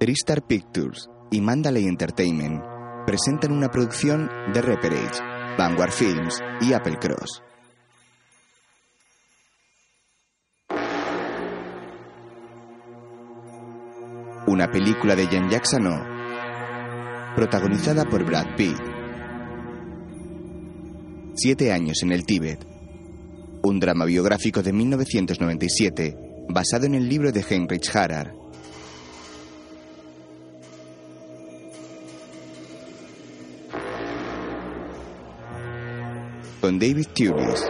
Tristar 0.00 0.46
Pictures 0.46 1.10
y 1.30 1.42
Mandalay 1.42 1.84
Entertainment 1.84 2.62
presentan 3.06 3.52
una 3.52 3.68
producción 3.68 4.30
de 4.50 4.62
Reperage, 4.62 5.20
Vanguard 5.58 5.92
Films 5.92 6.40
y 6.62 6.72
Apple 6.72 6.96
Cross. 6.98 7.42
Una 14.46 14.70
película 14.70 15.14
de 15.14 15.26
Jean 15.26 15.50
Jackson, 15.50 15.82
protagonizada 17.36 18.06
por 18.06 18.24
Brad 18.24 18.56
Pitt. 18.56 18.78
Siete 21.34 21.72
años 21.72 21.98
en 22.02 22.12
el 22.12 22.24
Tíbet. 22.24 22.66
Un 23.64 23.78
drama 23.78 24.06
biográfico 24.06 24.62
de 24.62 24.72
1997 24.72 26.16
basado 26.48 26.86
en 26.86 26.94
el 26.94 27.06
libro 27.06 27.32
de 27.32 27.44
Heinrich 27.46 27.94
Harrer. 27.94 28.39
David 36.78 37.08
Tunis. 37.14 37.68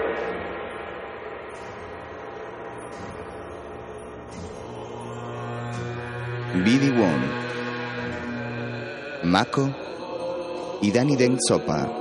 Bidi 6.64 6.90
Wong, 6.90 7.22
Mako 9.24 9.70
y 10.82 10.90
Danny 10.90 11.16
Deng 11.16 11.38
Sopa. 11.38 11.99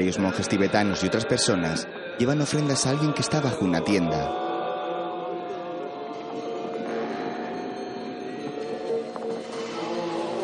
Varios 0.00 0.18
monjes 0.18 0.48
tibetanos 0.48 1.04
y 1.04 1.08
otras 1.08 1.26
personas 1.26 1.86
llevan 2.18 2.40
ofrendas 2.40 2.86
a 2.86 2.90
alguien 2.90 3.12
que 3.12 3.20
está 3.20 3.38
bajo 3.38 3.66
una 3.66 3.82
tienda. 3.82 4.34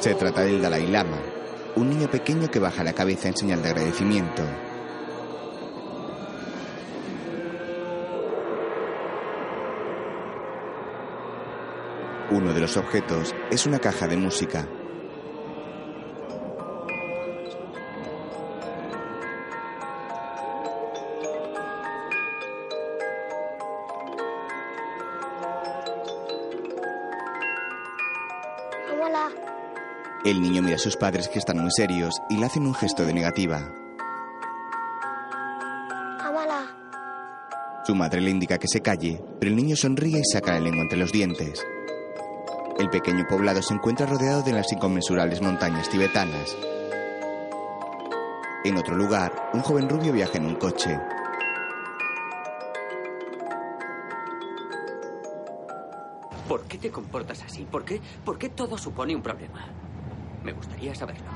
Se 0.00 0.14
trata 0.14 0.42
del 0.42 0.60
Dalai 0.60 0.86
Lama, 0.88 1.22
un 1.74 1.88
niño 1.88 2.06
pequeño 2.10 2.50
que 2.50 2.58
baja 2.58 2.84
la 2.84 2.92
cabeza 2.92 3.28
en 3.28 3.36
señal 3.38 3.62
de 3.62 3.70
agradecimiento. 3.70 4.42
Uno 12.30 12.52
de 12.52 12.60
los 12.60 12.76
objetos 12.76 13.34
es 13.50 13.64
una 13.64 13.78
caja 13.78 14.06
de 14.06 14.18
música. 14.18 14.68
El 30.26 30.42
niño 30.42 30.60
mira 30.60 30.74
a 30.74 30.80
sus 30.80 30.96
padres 30.96 31.28
que 31.28 31.38
están 31.38 31.58
muy 31.58 31.70
serios 31.70 32.20
y 32.28 32.36
le 32.36 32.46
hacen 32.46 32.66
un 32.66 32.74
gesto 32.74 33.06
de 33.06 33.14
negativa. 33.14 33.72
Amala. 36.20 36.66
Su 37.86 37.94
madre 37.94 38.20
le 38.20 38.30
indica 38.30 38.58
que 38.58 38.66
se 38.66 38.80
calle, 38.80 39.22
pero 39.38 39.52
el 39.52 39.56
niño 39.56 39.76
sonríe 39.76 40.18
y 40.18 40.24
saca 40.24 40.54
la 40.54 40.58
lengua 40.58 40.82
entre 40.82 40.98
los 40.98 41.12
dientes. 41.12 41.64
El 42.76 42.90
pequeño 42.90 43.24
poblado 43.28 43.62
se 43.62 43.74
encuentra 43.74 44.04
rodeado 44.06 44.42
de 44.42 44.52
las 44.52 44.72
inconmensurables 44.72 45.40
montañas 45.40 45.88
tibetanas. 45.88 46.56
En 48.64 48.76
otro 48.78 48.96
lugar, 48.96 49.50
un 49.52 49.60
joven 49.60 49.88
rubio 49.88 50.12
viaja 50.12 50.38
en 50.38 50.46
un 50.46 50.56
coche. 50.56 50.98
¿Por 56.48 56.64
qué 56.64 56.78
te 56.78 56.90
comportas 56.90 57.44
así? 57.44 57.62
¿Por 57.62 57.84
qué, 57.84 58.00
¿Por 58.24 58.38
qué 58.38 58.48
todo 58.48 58.76
supone 58.76 59.14
un 59.14 59.22
problema? 59.22 59.85
Me 60.46 60.52
gustaría 60.52 60.94
saberlo. 60.94 61.26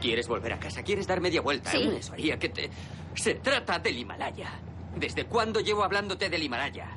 ¿Quieres 0.00 0.26
volver 0.28 0.54
a 0.54 0.58
casa? 0.58 0.82
¿Quieres 0.82 1.06
dar 1.06 1.20
media 1.20 1.42
vuelta? 1.42 1.70
Sí. 1.70 1.90
Eso 1.94 2.14
haría 2.14 2.38
que 2.38 2.48
te... 2.48 2.70
Se 3.14 3.34
trata 3.34 3.78
del 3.78 3.98
Himalaya. 3.98 4.50
¿Desde 4.96 5.26
cuándo 5.26 5.60
llevo 5.60 5.84
hablándote 5.84 6.30
del 6.30 6.42
Himalaya? 6.42 6.88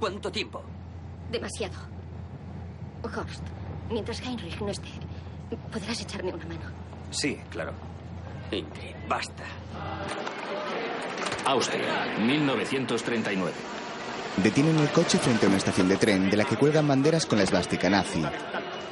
¿Cuánto 0.00 0.32
tiempo? 0.32 0.64
Demasiado. 1.30 1.76
Horst, 3.04 3.44
mientras 3.88 4.20
Heinrich 4.20 4.60
no 4.60 4.68
esté, 4.68 4.88
podrás 5.70 6.00
echarme 6.00 6.32
una 6.34 6.44
mano. 6.44 6.72
Sí, 7.12 7.38
claro. 7.48 7.72
Ingrid, 8.50 8.96
basta. 9.08 9.44
Austria, 11.44 12.16
1939. 12.18 13.52
Detienen 14.38 14.76
el 14.80 14.88
coche 14.90 15.18
frente 15.18 15.46
a 15.46 15.48
una 15.48 15.58
estación 15.58 15.88
de 15.88 15.96
tren 15.96 16.28
de 16.28 16.36
la 16.36 16.44
que 16.44 16.56
cuelgan 16.56 16.88
banderas 16.88 17.26
con 17.26 17.38
la 17.38 17.44
esvástica 17.44 17.88
nazi. 17.88 18.24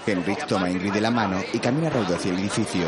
Henrik 0.06 0.46
toma 0.46 0.66
a 0.66 0.70
Ingrid 0.70 0.92
de 0.92 1.00
la 1.00 1.10
mano 1.10 1.42
y 1.52 1.58
camina 1.58 1.88
raudo 1.88 2.14
hacia 2.14 2.30
el 2.30 2.38
edificio. 2.38 2.86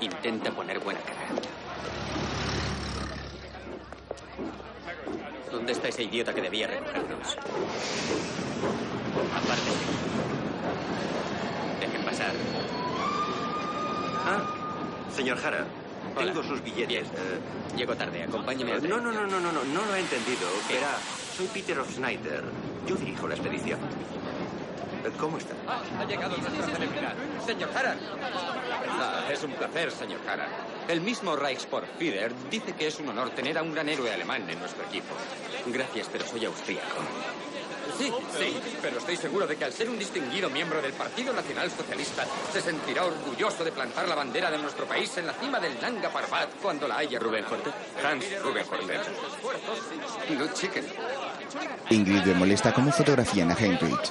Intenta 0.00 0.50
poner 0.52 0.78
buena 0.78 1.00
cara. 1.00 1.18
¿Dónde 5.50 5.72
está 5.72 5.88
ese 5.88 6.04
idiota 6.04 6.32
que 6.32 6.42
debía 6.42 6.68
recogernos? 6.68 7.36
Aparte. 9.34 9.70
Dejen 11.80 12.02
pasar. 12.02 12.32
Ah, 14.26 14.44
señor 15.12 15.38
Jara, 15.38 15.66
tengo 16.26 16.42
sus 16.42 16.62
billetes. 16.62 17.06
Eh, 17.08 17.76
Llego 17.76 17.94
tarde, 17.96 18.22
acompáñeme 18.24 18.72
al 18.72 18.78
tren. 18.80 18.90
no, 18.90 18.98
no, 19.00 19.12
no, 19.12 19.26
no, 19.26 19.40
no, 19.40 19.52
no, 19.52 19.64
no 19.64 19.84
lo 19.84 19.94
he 19.94 20.00
entendido. 20.00 20.48
Verá, 20.68 20.96
soy 21.36 21.46
Peter 21.48 21.78
of 21.78 21.90
Snyder. 21.94 22.42
Yo 22.86 22.96
dirijo 22.96 23.28
la 23.28 23.34
expedición. 23.34 23.78
Eh, 25.04 25.10
¿Cómo 25.18 25.38
está? 25.38 25.54
Ha 25.98 26.04
llegado 26.04 26.36
nuestra 26.36 26.66
celebridad. 26.66 27.14
Señor 27.46 27.70
Harald. 27.74 28.00
Ah, 28.90 29.24
es 29.32 29.42
un 29.44 29.52
placer, 29.52 29.90
señor 29.92 30.20
Harald. 30.28 30.52
El 30.88 31.00
mismo 31.00 31.36
Reichssportführer 31.36 32.32
dice 32.50 32.72
que 32.74 32.88
es 32.88 32.98
un 32.98 33.08
honor 33.08 33.30
tener 33.30 33.56
a 33.56 33.62
un 33.62 33.72
gran 33.72 33.88
héroe 33.88 34.12
alemán 34.12 34.48
en 34.50 34.58
nuestro 34.58 34.84
equipo. 34.84 35.14
Gracias, 35.66 36.08
pero 36.12 36.26
soy 36.26 36.44
austríaco. 36.44 36.96
Sí, 38.00 38.10
sí, 38.38 38.76
pero 38.80 38.96
estoy 38.96 39.14
seguro 39.18 39.46
de 39.46 39.56
que 39.56 39.64
al 39.66 39.74
ser 39.74 39.90
un 39.90 39.98
distinguido 39.98 40.48
miembro 40.48 40.80
del 40.80 40.94
Partido 40.94 41.34
Nacional 41.34 41.70
Socialista, 41.70 42.24
se 42.50 42.62
sentirá 42.62 43.04
orgulloso 43.04 43.62
de 43.62 43.72
plantar 43.72 44.08
la 44.08 44.14
bandera 44.14 44.50
de 44.50 44.56
nuestro 44.56 44.86
país 44.86 45.14
en 45.18 45.26
la 45.26 45.34
cima 45.34 45.60
del 45.60 45.78
Nanga 45.82 46.08
Parbat 46.08 46.48
cuando 46.62 46.88
la 46.88 46.96
haya 46.96 47.18
Rubén 47.18 47.44
Hortet. 47.44 47.74
Hans 48.02 48.24
Rubén 48.42 48.64
Hortet. 48.70 49.02
No, 50.30 50.46
chicken. 50.54 50.86
Ingrid 51.90 52.24
le 52.24 52.32
molesta 52.32 52.72
cómo 52.72 52.90
fotografían 52.90 53.50
a 53.50 53.54
Heinrich. 53.54 54.10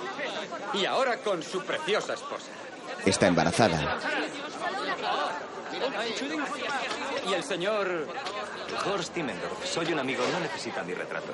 Y 0.76 0.86
ahora 0.86 1.18
con 1.18 1.42
su 1.42 1.64
preciosa 1.64 2.14
esposa. 2.14 2.52
Está 3.08 3.26
embarazada. 3.26 3.98
Y 7.28 7.34
el 7.34 7.44
señor 7.44 8.06
Horst 8.86 9.16
Timmendorf. 9.16 9.66
Soy 9.66 9.92
un 9.94 9.98
amigo, 9.98 10.24
no 10.32 10.40
necesita 10.42 10.84
mi 10.84 10.94
retrato. 10.94 11.34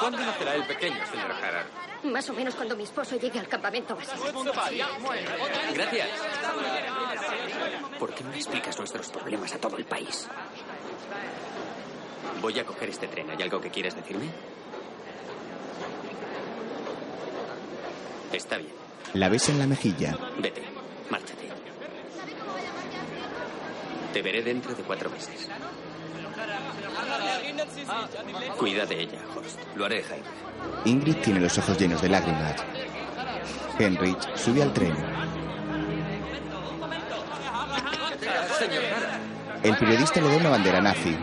¿Cuándo 0.00 0.18
nacerá 0.18 0.54
el 0.54 0.66
pequeño, 0.66 1.06
señor 1.06 1.32
Harard? 1.32 1.66
Más 2.04 2.28
o 2.30 2.32
menos 2.32 2.54
cuando 2.54 2.76
mi 2.76 2.84
esposo 2.84 3.16
llegue 3.16 3.38
al 3.38 3.48
campamento 3.48 3.94
básico. 3.94 4.44
Gracias. 5.74 6.08
¿Por 7.98 8.14
qué 8.14 8.24
no 8.24 8.32
explicas 8.32 8.78
nuestros 8.78 9.08
problemas 9.10 9.52
a 9.54 9.58
todo 9.58 9.76
el 9.76 9.84
país? 9.84 10.26
Voy 12.40 12.58
a 12.58 12.64
coger 12.64 12.88
este 12.88 13.06
tren. 13.06 13.30
¿Hay 13.30 13.42
algo 13.42 13.60
que 13.60 13.70
quieres 13.70 13.94
decirme? 13.94 14.30
Está 18.32 18.56
bien. 18.56 18.72
La 19.12 19.28
besa 19.28 19.52
en 19.52 19.58
la 19.58 19.66
mejilla. 19.66 20.16
Vete. 20.38 20.62
Márchate. 21.10 21.48
Te 24.12 24.22
veré 24.22 24.42
dentro 24.42 24.74
de 24.74 24.82
cuatro 24.82 25.10
meses. 25.10 25.48
Cuida 28.58 28.86
de 28.86 29.00
ella, 29.00 29.18
Horst. 29.34 29.58
Lo 29.76 29.84
haré, 29.84 30.02
Jaime. 30.02 30.24
Ingrid 30.84 31.16
tiene 31.16 31.40
los 31.40 31.56
ojos 31.58 31.78
llenos 31.78 32.02
de 32.02 32.08
lágrimas. 32.08 32.56
Heinrich 33.78 34.36
sube 34.36 34.62
al 34.62 34.72
tren. 34.72 34.94
El 39.62 39.76
periodista 39.76 40.20
le 40.20 40.28
da 40.28 40.36
una 40.36 40.50
bandera 40.50 40.80
nazi. 40.80 41.16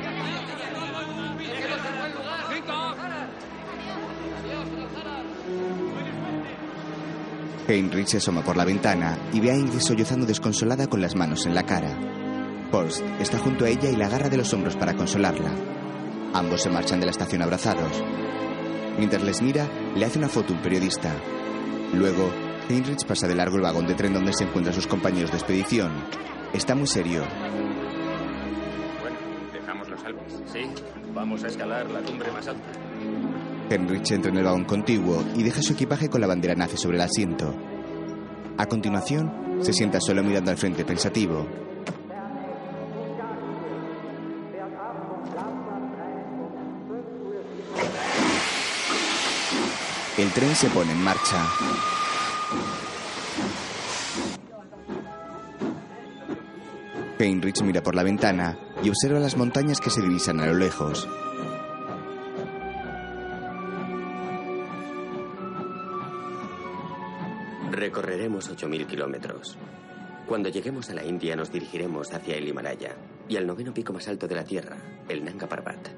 Heinrich 7.67 8.07
se 8.07 8.17
asoma 8.17 8.43
por 8.43 8.55
la 8.55 8.63
ventana 8.63 9.17
y 9.33 9.39
ve 9.39 9.51
a 9.51 9.55
Ingrid 9.55 9.79
sollozando 9.79 10.25
desconsolada 10.25 10.87
con 10.87 11.01
las 11.01 11.15
manos 11.15 11.45
en 11.45 11.53
la 11.53 11.63
cara. 11.63 11.89
Horst 12.71 13.03
está 13.19 13.39
junto 13.39 13.65
a 13.65 13.69
ella 13.69 13.89
y 13.89 13.95
la 13.95 14.07
agarra 14.07 14.29
de 14.29 14.37
los 14.37 14.53
hombros 14.53 14.75
para 14.75 14.95
consolarla. 14.95 15.76
Ambos 16.37 16.61
se 16.61 16.69
marchan 16.69 16.99
de 16.99 17.07
la 17.07 17.11
estación 17.11 17.41
abrazados. 17.41 17.91
Mientras 18.99 19.23
les 19.23 19.41
mira, 19.41 19.67
le 19.95 20.05
hace 20.05 20.19
una 20.19 20.29
foto 20.29 20.53
un 20.53 20.61
periodista. 20.61 21.11
Luego, 21.95 22.29
Heinrich 22.69 23.07
pasa 23.07 23.27
de 23.27 23.33
largo 23.33 23.55
el 23.55 23.63
vagón 23.63 23.87
de 23.87 23.95
tren 23.95 24.13
donde 24.13 24.31
se 24.33 24.43
encuentran 24.43 24.75
sus 24.75 24.85
compañeros 24.85 25.31
de 25.31 25.37
expedición. 25.37 25.91
Está 26.53 26.75
muy 26.75 26.85
serio. 26.85 27.23
Bueno, 29.01 29.17
dejamos 29.51 29.89
los 29.89 30.03
Alpes. 30.03 30.43
Sí, 30.53 30.59
vamos 31.11 31.43
a 31.43 31.47
escalar 31.47 31.89
la 31.89 32.01
cumbre 32.01 32.31
más 32.31 32.47
alta. 32.47 32.69
Heinrich 33.71 34.11
entra 34.11 34.29
en 34.29 34.37
el 34.37 34.43
vagón 34.43 34.65
contiguo 34.65 35.23
y 35.35 35.41
deja 35.41 35.63
su 35.63 35.73
equipaje 35.73 36.07
con 36.07 36.21
la 36.21 36.27
bandera 36.27 36.53
nazi 36.53 36.77
sobre 36.77 36.97
el 36.97 37.01
asiento. 37.01 37.51
A 38.59 38.67
continuación, 38.67 39.57
se 39.61 39.73
sienta 39.73 39.99
solo 39.99 40.21
mirando 40.21 40.51
al 40.51 40.57
frente 40.57 40.85
pensativo. 40.85 41.66
El 50.17 50.31
tren 50.31 50.55
se 50.55 50.67
pone 50.69 50.93
en 50.93 51.03
marcha. 51.03 51.45
Heinrich 57.19 57.61
mira 57.61 57.83
por 57.83 57.93
la 57.93 58.01
ventana 58.01 58.57
y 58.81 58.89
observa 58.89 59.19
las 59.19 59.37
montañas 59.37 59.79
que 59.79 59.91
se 59.91 60.01
divisan 60.01 60.39
a 60.39 60.47
lo 60.47 60.55
lejos. 60.55 61.07
Recorreremos 67.71 68.49
8.000 68.49 68.87
kilómetros. 68.87 69.55
Cuando 70.27 70.49
lleguemos 70.49 70.89
a 70.89 70.95
la 70.95 71.03
India 71.03 71.35
nos 71.35 71.51
dirigiremos 71.51 72.11
hacia 72.11 72.37
el 72.37 72.47
Himalaya 72.47 72.95
y 73.29 73.37
al 73.37 73.45
noveno 73.45 73.71
pico 73.71 73.93
más 73.93 74.07
alto 74.07 74.27
de 74.27 74.33
la 74.33 74.43
Tierra, 74.43 74.77
el 75.07 75.23
Nanga 75.23 75.47
Parbat. 75.47 75.89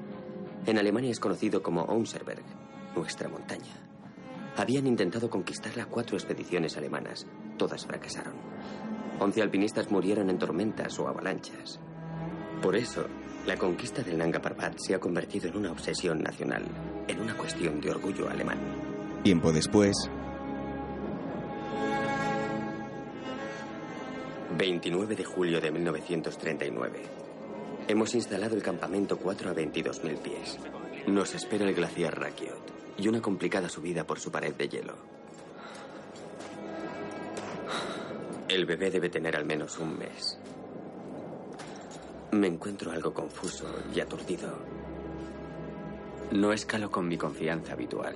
En 0.66 0.76
Alemania 0.76 1.10
es 1.10 1.20
conocido 1.20 1.62
como 1.62 1.84
Onserberg, 1.84 2.44
nuestra 2.94 3.30
montaña. 3.30 3.89
Habían 4.56 4.86
intentado 4.86 5.30
conquistarla 5.30 5.86
cuatro 5.86 6.16
expediciones 6.16 6.76
alemanas. 6.76 7.26
Todas 7.56 7.86
fracasaron. 7.86 8.34
Once 9.18 9.42
alpinistas 9.42 9.90
murieron 9.90 10.30
en 10.30 10.38
tormentas 10.38 10.98
o 10.98 11.08
avalanchas. 11.08 11.78
Por 12.62 12.76
eso, 12.76 13.06
la 13.46 13.56
conquista 13.56 14.02
del 14.02 14.18
Nanga 14.18 14.40
Parbat 14.40 14.76
se 14.78 14.94
ha 14.94 14.98
convertido 14.98 15.48
en 15.48 15.56
una 15.56 15.72
obsesión 15.72 16.22
nacional, 16.22 16.62
en 17.08 17.20
una 17.20 17.34
cuestión 17.34 17.80
de 17.80 17.90
orgullo 17.90 18.28
alemán. 18.28 18.58
Tiempo 19.22 19.52
después, 19.52 19.96
29 24.56 25.16
de 25.16 25.24
julio 25.24 25.60
de 25.60 25.70
1939. 25.70 27.02
Hemos 27.88 28.14
instalado 28.14 28.56
el 28.56 28.62
campamento 28.62 29.16
4 29.16 29.50
a 29.50 29.54
22.000 29.54 30.18
pies. 30.18 30.58
Nos 31.06 31.34
espera 31.34 31.66
el 31.66 31.74
glaciar 31.74 32.18
Rakiot 32.18 32.69
y 33.00 33.08
una 33.08 33.22
complicada 33.22 33.68
subida 33.68 34.04
por 34.06 34.20
su 34.20 34.30
pared 34.30 34.54
de 34.54 34.68
hielo. 34.68 34.94
El 38.48 38.66
bebé 38.66 38.90
debe 38.90 39.08
tener 39.08 39.36
al 39.36 39.44
menos 39.44 39.78
un 39.78 39.96
mes. 39.98 40.38
Me 42.32 42.46
encuentro 42.46 42.92
algo 42.92 43.14
confuso 43.14 43.64
y 43.94 44.00
aturdido. 44.00 44.58
No 46.32 46.52
escalo 46.52 46.90
con 46.90 47.08
mi 47.08 47.16
confianza 47.16 47.72
habitual. 47.72 48.14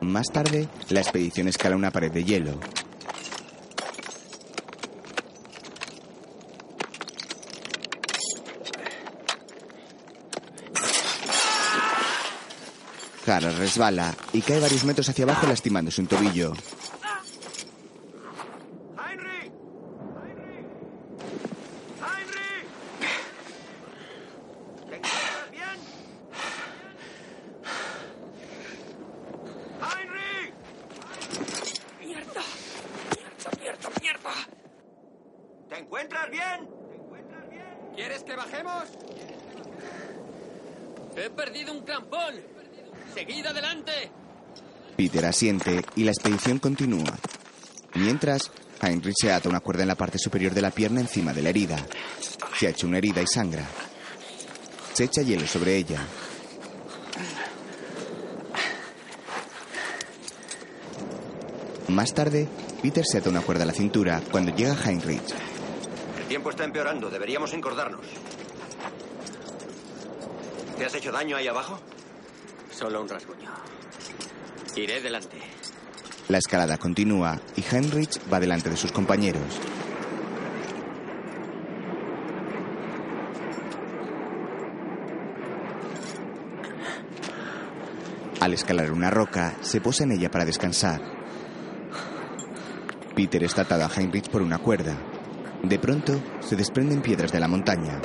más 0.00 0.26
tarde, 0.30 0.68
la 0.90 1.00
expedición 1.00 1.48
escala 1.48 1.76
una 1.76 1.90
pared 1.90 2.10
de 2.10 2.24
hielo. 2.24 2.58
Resbala 13.26 14.14
y 14.32 14.40
cae 14.40 14.60
varios 14.60 14.84
metros 14.84 15.08
hacia 15.08 15.24
abajo 15.24 15.48
lastimándose 15.48 16.00
un 16.00 16.06
tobillo. 16.06 16.52
¡Heinrich! 18.96 19.50
¡Heinrich! 20.16 20.70
¡Heinrich! 22.06 22.66
¿Te 24.88 24.94
encuentras 24.94 25.50
bien? 25.50 25.78
¡Heinrich! 29.82 30.54
¡Mierda! 32.00 32.42
¡Mierda, 33.18 33.50
mierda, 33.60 33.90
mierda! 34.00 34.30
¿Te 35.68 35.78
encuentras 35.80 36.30
bien? 36.30 36.68
¿Te 36.88 36.94
encuentras 36.94 37.50
bien? 37.50 37.78
¿Quieres 37.96 38.22
que 38.22 38.36
bajemos? 38.36 38.84
He 41.16 41.28
perdido 41.30 41.72
un 41.72 41.80
crampón. 41.80 42.36
Seguid 43.14 43.46
adelante. 43.46 44.10
Peter 44.94 45.24
asiente 45.36 45.84
y 45.96 46.04
la 46.04 46.12
expedición 46.12 46.58
continúa. 46.58 47.14
Mientras, 47.94 48.50
Heinrich 48.80 49.16
se 49.20 49.30
ata 49.30 49.50
una 49.50 49.60
cuerda 49.60 49.82
en 49.82 49.88
la 49.88 49.94
parte 49.94 50.18
superior 50.18 50.54
de 50.54 50.62
la 50.62 50.70
pierna 50.70 51.00
encima 51.00 51.34
de 51.34 51.42
la 51.42 51.50
herida. 51.50 51.76
Se 52.58 52.66
ha 52.66 52.70
hecho 52.70 52.86
una 52.86 52.96
herida 52.96 53.20
y 53.20 53.26
sangra. 53.26 53.66
Se 54.94 55.04
echa 55.04 55.20
hielo 55.20 55.46
sobre 55.46 55.76
ella. 55.76 56.00
Más 61.88 62.14
tarde, 62.14 62.48
Peter 62.80 63.04
se 63.04 63.18
ata 63.18 63.28
una 63.28 63.42
cuerda 63.42 63.64
a 63.64 63.66
la 63.66 63.72
cintura 63.74 64.22
cuando 64.30 64.54
llega 64.54 64.74
Heinrich. 64.86 65.34
El 66.18 66.24
tiempo 66.28 66.48
está 66.48 66.64
empeorando. 66.64 67.10
Deberíamos 67.10 67.52
encordarnos. 67.52 68.06
¿Te 70.78 70.86
has 70.86 70.94
hecho 70.94 71.12
daño 71.12 71.36
ahí 71.36 71.46
abajo? 71.46 71.78
Solo 72.70 73.02
un 73.02 73.08
rasguño. 73.08 73.75
Iré 74.76 75.00
delante. 75.00 75.38
La 76.28 76.36
escalada 76.36 76.76
continúa 76.76 77.40
y 77.56 77.62
Heinrich 77.62 78.20
va 78.30 78.38
delante 78.38 78.68
de 78.68 78.76
sus 78.76 78.92
compañeros. 78.92 79.42
Al 88.40 88.52
escalar 88.52 88.92
una 88.92 89.10
roca, 89.10 89.56
se 89.62 89.80
posa 89.80 90.04
en 90.04 90.12
ella 90.12 90.30
para 90.30 90.44
descansar. 90.44 91.00
Peter 93.14 93.42
está 93.44 93.62
atado 93.62 93.86
a 93.86 93.90
Heinrich 93.96 94.28
por 94.28 94.42
una 94.42 94.58
cuerda. 94.58 94.94
De 95.62 95.78
pronto, 95.78 96.20
se 96.40 96.54
desprenden 96.54 97.00
piedras 97.00 97.32
de 97.32 97.40
la 97.40 97.48
montaña. 97.48 97.98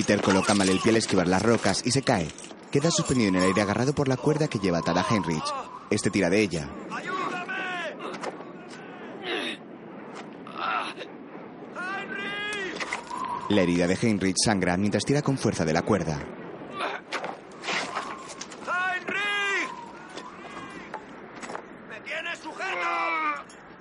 Peter 0.00 0.22
coloca 0.22 0.54
mal 0.54 0.66
el 0.70 0.80
pie 0.80 0.92
al 0.92 0.96
esquivar 0.96 1.28
las 1.28 1.42
rocas 1.42 1.82
y 1.84 1.90
se 1.90 2.00
cae. 2.00 2.26
Queda 2.70 2.90
suspendido 2.90 3.28
en 3.28 3.34
el 3.34 3.42
aire 3.42 3.60
agarrado 3.60 3.94
por 3.94 4.08
la 4.08 4.16
cuerda 4.16 4.48
que 4.48 4.58
lleva 4.58 4.78
atada 4.78 5.02
a 5.02 5.14
Heinrich. 5.14 5.44
Este 5.90 6.08
tira 6.08 6.30
de 6.30 6.40
ella. 6.40 6.70
La 13.50 13.60
herida 13.60 13.86
de 13.86 13.98
Heinrich 14.00 14.36
sangra 14.42 14.78
mientras 14.78 15.04
tira 15.04 15.20
con 15.20 15.36
fuerza 15.36 15.66
de 15.66 15.74
la 15.74 15.82
cuerda. 15.82 16.18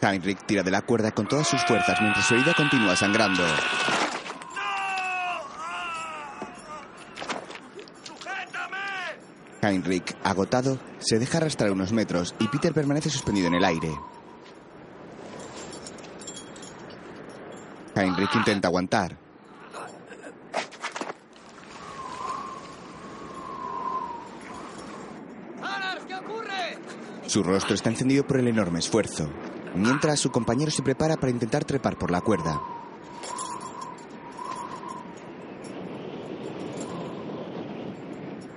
Heinrich 0.02 0.46
tira 0.46 0.64
de 0.64 0.72
la 0.72 0.82
cuerda 0.82 1.12
con 1.12 1.30
todas 1.30 1.48
sus 1.48 1.64
fuerzas 1.64 1.98
mientras 2.02 2.26
su 2.26 2.34
herida 2.34 2.54
continúa 2.54 2.98
sangrando. 2.98 3.46
Heinrich, 9.70 10.16
agotado, 10.24 10.80
se 11.00 11.20
deja 11.20 11.38
arrastrar 11.38 11.72
unos 11.72 11.92
metros 11.92 12.36
y 12.40 12.48
Peter 12.48 12.74
permanece 12.74 13.10
suspendido 13.10 13.48
en 13.48 13.54
el 13.56 13.64
aire. 13.64 13.92
Heinrich 17.96 18.36
intenta 18.36 18.68
aguantar. 18.68 19.18
¿Qué 26.08 26.16
ocurre? 26.16 26.78
Su 27.28 27.44
rostro 27.44 27.76
está 27.76 27.90
encendido 27.90 28.26
por 28.26 28.40
el 28.40 28.48
enorme 28.48 28.80
esfuerzo, 28.80 29.30
mientras 29.76 30.20
su 30.20 30.32
compañero 30.32 30.72
se 30.72 30.82
prepara 30.82 31.18
para 31.18 31.32
intentar 31.32 31.66
trepar 31.66 31.98
por 31.98 32.10
la 32.10 32.22
cuerda. 32.22 32.60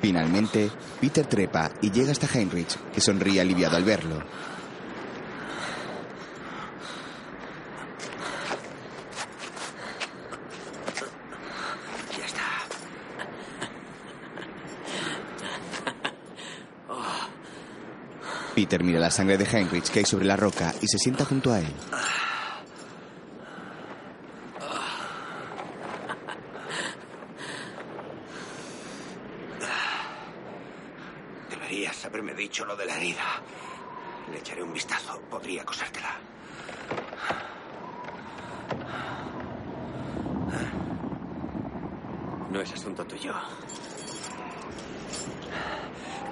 Finalmente, 0.03 0.69
Peter 1.01 1.25
trepa 1.27 1.71
y 1.81 1.91
llega 1.91 2.11
hasta 2.13 2.27
Heinrich, 2.27 2.77
que 2.93 3.01
sonríe 3.01 3.41
aliviado 3.41 3.77
al 3.77 3.85
verlo. 3.85 4.19
Ya 12.19 12.25
está. 12.27 12.43
Peter 18.55 18.83
mira 18.85 18.99
la 19.01 19.11
sangre 19.11 19.39
de 19.39 19.45
Heinrich 19.45 19.89
que 19.89 20.01
hay 20.01 20.05
sobre 20.05 20.27
la 20.27 20.37
roca 20.37 20.75
y 20.81 20.87
se 20.89 20.99
sienta 20.99 21.25
junto 21.25 21.53
a 21.53 21.61
él. 21.61 21.73
Deberías 31.51 32.05
haberme 32.05 32.35
dicho 32.35 32.65
lo 32.65 32.77
de 32.77 32.87
la 32.87 32.97
herida. 32.97 33.43
Le 34.31 34.39
echaré 34.39 34.63
un 34.63 34.73
vistazo. 34.73 35.21
Podría 35.31 35.65
cosértela. 35.65 36.19
No 42.51 42.61
es 42.61 42.73
asunto 42.73 43.05
tuyo. 43.07 43.35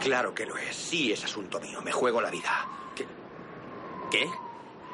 Claro 0.00 0.34
que 0.34 0.46
lo 0.46 0.56
es. 0.56 0.74
Sí 0.76 1.12
es 1.12 1.24
asunto 1.24 1.60
mío. 1.60 1.80
Me 1.82 1.92
juego 1.92 2.20
la 2.20 2.30
vida. 2.30 2.66
¿Qué? 2.94 3.06
¿Qué? 4.10 4.28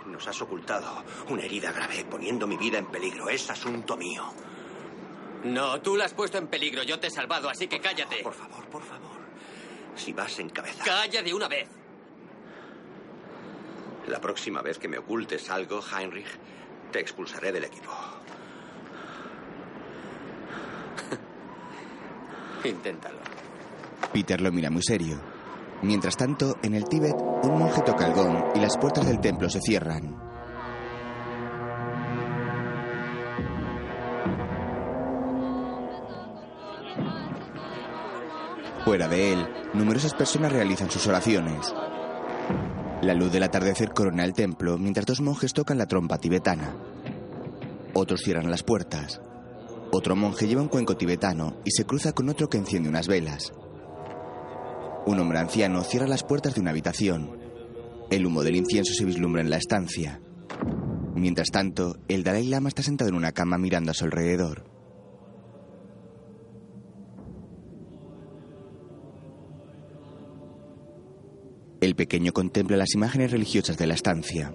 Nos 0.06 0.26
has 0.28 0.40
ocultado 0.40 1.02
una 1.28 1.42
herida 1.42 1.72
grave, 1.72 2.04
poniendo 2.08 2.46
mi 2.46 2.56
vida 2.56 2.78
en 2.78 2.86
peligro. 2.86 3.24
Es 3.36 3.50
asunto 3.50 3.98
mío. 3.98 4.24
No, 5.44 5.78
tú 5.82 5.94
la 5.94 6.06
has 6.06 6.14
puesto 6.14 6.38
en 6.38 6.46
peligro. 6.46 6.82
Yo 6.84 6.98
te 6.98 7.08
he 7.08 7.10
salvado, 7.10 7.50
así 7.50 7.68
que 7.68 7.78
cállate. 7.78 8.22
Por 8.22 8.32
favor, 8.32 8.64
por 8.70 8.82
favor. 8.82 9.10
Si 9.94 10.14
vas 10.14 10.38
en 10.38 10.48
cabeza. 10.48 10.82
Calla 10.82 11.22
de 11.22 11.34
una 11.34 11.46
vez. 11.46 11.68
La 14.08 14.22
próxima 14.22 14.62
vez 14.62 14.78
que 14.78 14.88
me 14.88 14.96
ocultes 14.96 15.50
algo, 15.50 15.80
Heinrich, 15.82 16.26
te 16.90 17.00
expulsaré 17.00 17.52
del 17.52 17.64
equipo. 17.64 17.90
Inténtalo. 22.64 23.18
Peter 24.14 24.40
lo 24.40 24.50
mira 24.50 24.70
muy 24.70 24.82
serio. 24.82 25.20
Mientras 25.82 26.16
tanto, 26.16 26.56
en 26.62 26.74
el 26.74 26.88
Tíbet, 26.88 27.16
un 27.42 27.58
monje 27.58 27.82
toca 27.82 28.06
el 28.06 28.14
gong 28.14 28.56
y 28.56 28.60
las 28.60 28.78
puertas 28.78 29.06
del 29.06 29.20
templo 29.20 29.50
se 29.50 29.60
cierran. 29.60 30.35
Fuera 38.86 39.08
de 39.08 39.32
él, 39.32 39.48
numerosas 39.74 40.14
personas 40.14 40.52
realizan 40.52 40.88
sus 40.88 41.08
oraciones. 41.08 41.74
La 43.02 43.14
luz 43.14 43.32
del 43.32 43.42
atardecer 43.42 43.90
corona 43.92 44.24
el 44.24 44.32
templo 44.32 44.78
mientras 44.78 45.06
dos 45.06 45.20
monjes 45.20 45.52
tocan 45.52 45.76
la 45.76 45.86
trompa 45.86 46.18
tibetana. 46.18 46.76
Otros 47.94 48.20
cierran 48.20 48.48
las 48.48 48.62
puertas. 48.62 49.20
Otro 49.90 50.14
monje 50.14 50.46
lleva 50.46 50.62
un 50.62 50.68
cuenco 50.68 50.96
tibetano 50.96 51.56
y 51.64 51.72
se 51.72 51.84
cruza 51.84 52.12
con 52.12 52.28
otro 52.28 52.48
que 52.48 52.58
enciende 52.58 52.88
unas 52.88 53.08
velas. 53.08 53.52
Un 55.04 55.18
hombre 55.18 55.40
anciano 55.40 55.82
cierra 55.82 56.06
las 56.06 56.22
puertas 56.22 56.54
de 56.54 56.60
una 56.60 56.70
habitación. 56.70 57.40
El 58.08 58.24
humo 58.24 58.44
del 58.44 58.54
incienso 58.54 58.94
se 58.94 59.04
vislumbra 59.04 59.42
en 59.42 59.50
la 59.50 59.56
estancia. 59.56 60.20
Mientras 61.16 61.48
tanto, 61.50 61.96
el 62.06 62.22
Dalai 62.22 62.46
Lama 62.46 62.68
está 62.68 62.84
sentado 62.84 63.10
en 63.10 63.16
una 63.16 63.32
cama 63.32 63.58
mirando 63.58 63.90
a 63.90 63.94
su 63.94 64.04
alrededor. 64.04 64.75
El 71.86 71.94
pequeño 71.94 72.32
contempla 72.32 72.76
las 72.76 72.96
imágenes 72.96 73.30
religiosas 73.30 73.78
de 73.78 73.86
la 73.86 73.94
estancia. 73.94 74.52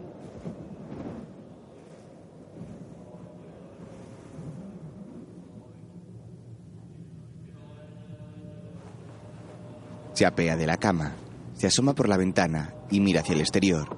Se 10.11 10.25
apea 10.25 10.57
de 10.57 10.67
la 10.67 10.75
cama, 10.75 11.13
se 11.53 11.67
asoma 11.67 11.95
por 11.95 12.09
la 12.09 12.17
ventana 12.17 12.75
y 12.91 12.99
mira 12.99 13.21
hacia 13.21 13.33
el 13.35 13.39
exterior. 13.39 13.97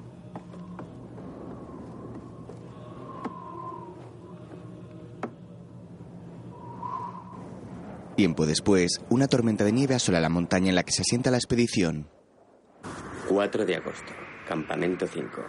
Tiempo 8.14 8.46
después, 8.46 9.00
una 9.10 9.26
tormenta 9.26 9.64
de 9.64 9.72
nieve 9.72 9.96
asola 9.96 10.20
la 10.20 10.28
montaña 10.28 10.68
en 10.68 10.76
la 10.76 10.84
que 10.84 10.92
se 10.92 11.02
asienta 11.02 11.32
la 11.32 11.38
expedición. 11.38 12.13
4 13.28 13.64
de 13.64 13.76
agosto, 13.76 14.12
campamento 14.46 15.06
5. 15.06 15.42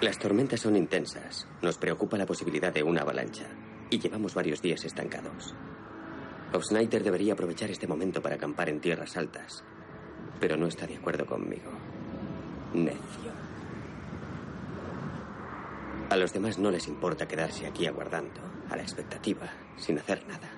Las 0.00 0.18
tormentas 0.18 0.60
son 0.60 0.76
intensas. 0.76 1.46
Nos 1.60 1.76
preocupa 1.76 2.16
la 2.16 2.24
posibilidad 2.24 2.72
de 2.72 2.84
una 2.84 3.02
avalancha. 3.02 3.46
Y 3.90 3.98
llevamos 3.98 4.34
varios 4.34 4.62
días 4.62 4.84
estancados. 4.84 5.54
Snyder 6.62 7.02
debería 7.02 7.32
aprovechar 7.32 7.70
este 7.70 7.88
momento 7.88 8.22
para 8.22 8.36
acampar 8.36 8.68
en 8.68 8.80
tierras 8.80 9.16
altas. 9.16 9.64
Pero 10.38 10.56
no 10.56 10.68
está 10.68 10.86
de 10.86 10.96
acuerdo 10.96 11.26
conmigo. 11.26 11.72
Necio. 12.74 13.32
A 16.10 16.16
los 16.16 16.32
demás 16.32 16.58
no 16.58 16.70
les 16.70 16.86
importa 16.86 17.26
quedarse 17.26 17.66
aquí 17.66 17.86
aguardando, 17.86 18.40
a 18.68 18.76
la 18.76 18.82
expectativa, 18.82 19.48
sin 19.76 19.98
hacer 19.98 20.24
nada. 20.28 20.48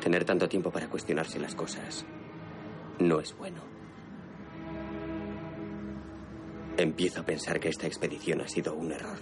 Tener 0.00 0.24
tanto 0.24 0.48
tiempo 0.48 0.70
para 0.70 0.88
cuestionarse 0.88 1.38
las 1.38 1.54
cosas 1.54 2.06
no 2.98 3.20
es 3.20 3.36
bueno. 3.36 3.73
Empiezo 6.76 7.20
a 7.20 7.24
pensar 7.24 7.60
que 7.60 7.68
esta 7.68 7.86
expedición 7.86 8.40
ha 8.40 8.48
sido 8.48 8.74
un 8.74 8.92
error. 8.92 9.18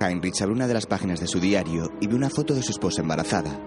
Heinrich 0.00 0.40
abre 0.42 0.54
una 0.54 0.68
de 0.68 0.74
las 0.74 0.86
páginas 0.86 1.18
de 1.18 1.26
su 1.26 1.40
diario 1.40 1.90
y 2.00 2.06
ve 2.06 2.14
una 2.14 2.30
foto 2.30 2.54
de 2.54 2.62
su 2.62 2.70
esposa 2.70 3.02
embarazada. 3.02 3.58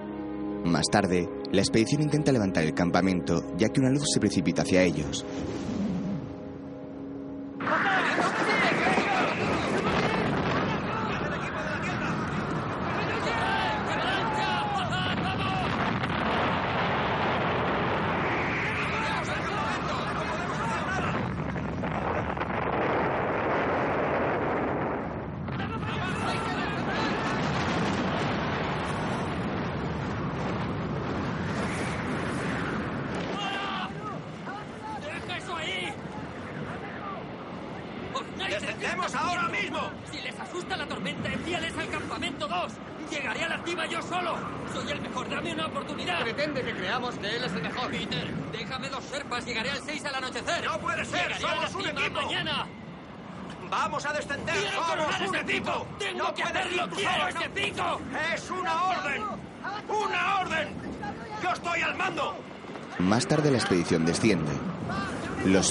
Más 0.64 0.86
tarde, 0.90 1.28
la 1.52 1.62
expedición 1.62 2.04
intenta 2.04 2.32
levantar 2.32 2.64
el 2.64 2.74
campamento 2.74 3.44
ya 3.58 3.70
que 3.70 3.82
una 3.82 3.90
luz 3.90 4.06
se 4.14 4.20
precipita 4.20 4.62
hacia 4.62 4.84
ellos. 4.84 5.26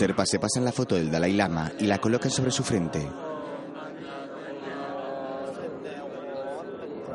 serpas 0.01 0.31
se 0.31 0.39
pasan 0.39 0.65
la 0.65 0.73
foto 0.73 0.95
del 0.95 1.11
Dalai 1.11 1.35
Lama 1.35 1.73
y 1.79 1.85
la 1.85 1.99
colocan 1.99 2.31
sobre 2.31 2.51
su 2.51 2.63
frente. 2.63 3.07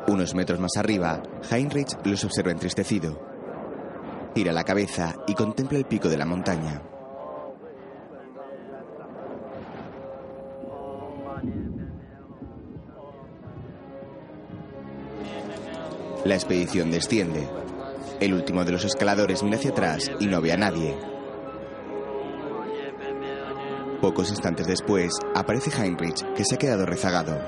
Unos 0.06 0.36
metros 0.36 0.60
más 0.60 0.76
arriba, 0.76 1.20
Heinrich 1.50 1.96
los 2.04 2.22
observa 2.22 2.52
entristecido. 2.52 3.20
Gira 4.36 4.52
la 4.52 4.62
cabeza 4.62 5.16
y 5.26 5.34
contempla 5.34 5.78
el 5.78 5.86
pico 5.86 6.08
de 6.08 6.16
la 6.16 6.26
montaña. 6.26 6.80
La 16.24 16.36
expedición 16.36 16.92
desciende. 16.92 17.48
El 18.20 18.32
último 18.32 18.64
de 18.64 18.70
los 18.70 18.84
escaladores 18.84 19.42
mira 19.42 19.56
hacia 19.56 19.72
atrás 19.72 20.08
y 20.20 20.26
no 20.26 20.40
ve 20.40 20.52
a 20.52 20.56
nadie. 20.56 21.15
Pocos 24.06 24.30
instantes 24.30 24.68
después, 24.68 25.10
aparece 25.34 25.68
Heinrich, 25.68 26.22
que 26.36 26.44
se 26.44 26.54
ha 26.54 26.58
quedado 26.58 26.86
rezagado. 26.86 27.40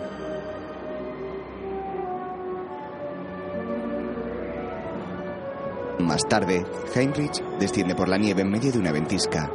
Más 6.00 6.26
tarde, 6.28 6.66
Heinrich 6.96 7.40
desciende 7.60 7.94
por 7.94 8.08
la 8.08 8.18
nieve 8.18 8.42
en 8.42 8.50
medio 8.50 8.72
de 8.72 8.78
una 8.80 8.90
ventisca. 8.90 9.48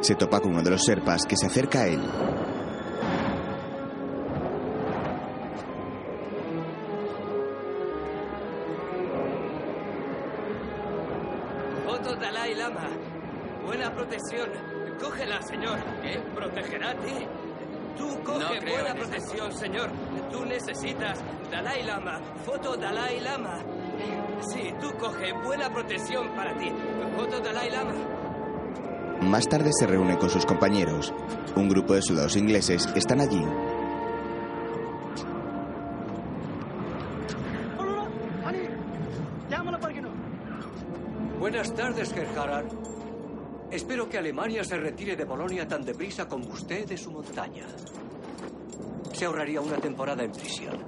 Se 0.00 0.14
topa 0.14 0.40
con 0.40 0.52
uno 0.52 0.62
de 0.62 0.70
los 0.70 0.82
serpas 0.82 1.26
que 1.26 1.36
se 1.36 1.44
acerca 1.44 1.80
a 1.80 1.88
él. 1.88 2.00
Señor. 15.68 16.02
¿Qué? 16.02 16.20
¿Protegerá 16.34 16.90
a 16.90 16.94
ti? 16.94 17.26
Tú 17.96 18.22
coge 18.24 18.60
No 18.60 18.70
buena 18.72 18.94
protección, 18.94 19.52
señor. 19.52 19.90
Tú 20.30 20.44
necesitas 20.44 21.18
Dalai 21.50 21.82
Lama. 21.84 22.20
Foto 22.44 22.76
Dalai 22.76 23.20
Lama. 23.20 23.58
Sí, 24.52 24.72
tú 24.80 24.90
coge 24.98 25.32
buena 25.44 25.68
protección 25.72 26.28
para 26.36 26.56
ti. 26.56 26.70
Foto 27.16 27.40
Dalai 27.40 27.70
Lama. 27.70 27.94
Más 29.22 29.48
tarde 29.48 29.70
se 29.72 29.86
reúne 29.86 30.16
con 30.16 30.30
sus 30.30 30.46
compañeros. 30.46 31.12
Un 31.56 31.68
grupo 31.68 31.94
de 31.94 32.02
soldados 32.02 32.36
ingleses 32.36 32.88
están 32.94 33.20
allí. 33.20 33.44
Buenas 41.40 41.72
tardes, 41.74 42.12
Gerhard. 42.12 42.87
Espero 43.70 44.08
que 44.08 44.18
Alemania 44.18 44.64
se 44.64 44.78
retire 44.78 45.14
de 45.14 45.26
Polonia 45.26 45.68
tan 45.68 45.84
deprisa 45.84 46.26
como 46.26 46.48
usted 46.48 46.86
de 46.86 46.96
su 46.96 47.10
montaña. 47.10 47.66
Se 49.12 49.26
ahorraría 49.26 49.60
una 49.60 49.76
temporada 49.76 50.22
en 50.22 50.32
prisión. 50.32 50.84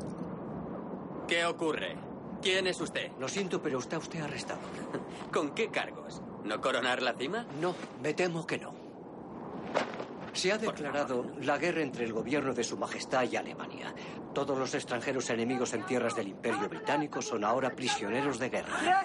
¿Qué 1.29 1.45
ocurre? 1.45 1.97
¿Quién 2.41 2.67
es 2.67 2.81
usted? 2.81 3.13
Lo 3.19 3.29
siento, 3.29 3.61
pero 3.61 3.79
está 3.79 3.99
usted 3.99 4.21
arrestado. 4.23 4.61
¿Con 5.33 5.55
qué 5.55 5.69
cargos? 5.69 6.23
¿No 6.45 6.61
coronar 6.61 7.03
la 7.03 7.13
cima? 7.13 7.47
No, 7.61 7.75
me 8.03 8.15
temo 8.15 8.47
que 8.47 8.59
no. 8.59 8.75
Se 10.33 10.53
ha 10.53 10.59
declarado 10.59 11.27
la 11.41 11.59
guerra 11.59 11.83
entre 11.83 12.05
el 12.05 12.13
gobierno 12.13 12.55
de 12.55 12.65
Su 12.65 12.79
Majestad 12.79 13.25
y 13.31 13.37
Alemania. 13.37 13.95
Todos 14.33 14.57
los 14.57 14.75
extranjeros 14.75 15.29
enemigos 15.29 15.75
en 15.75 15.85
tierras 15.85 16.15
del 16.15 16.29
Imperio 16.29 16.69
Británico 16.69 17.21
son 17.21 17.45
ahora 17.45 17.71
prisioneros 17.71 18.39
de 18.39 18.49
guerra. 18.49 19.05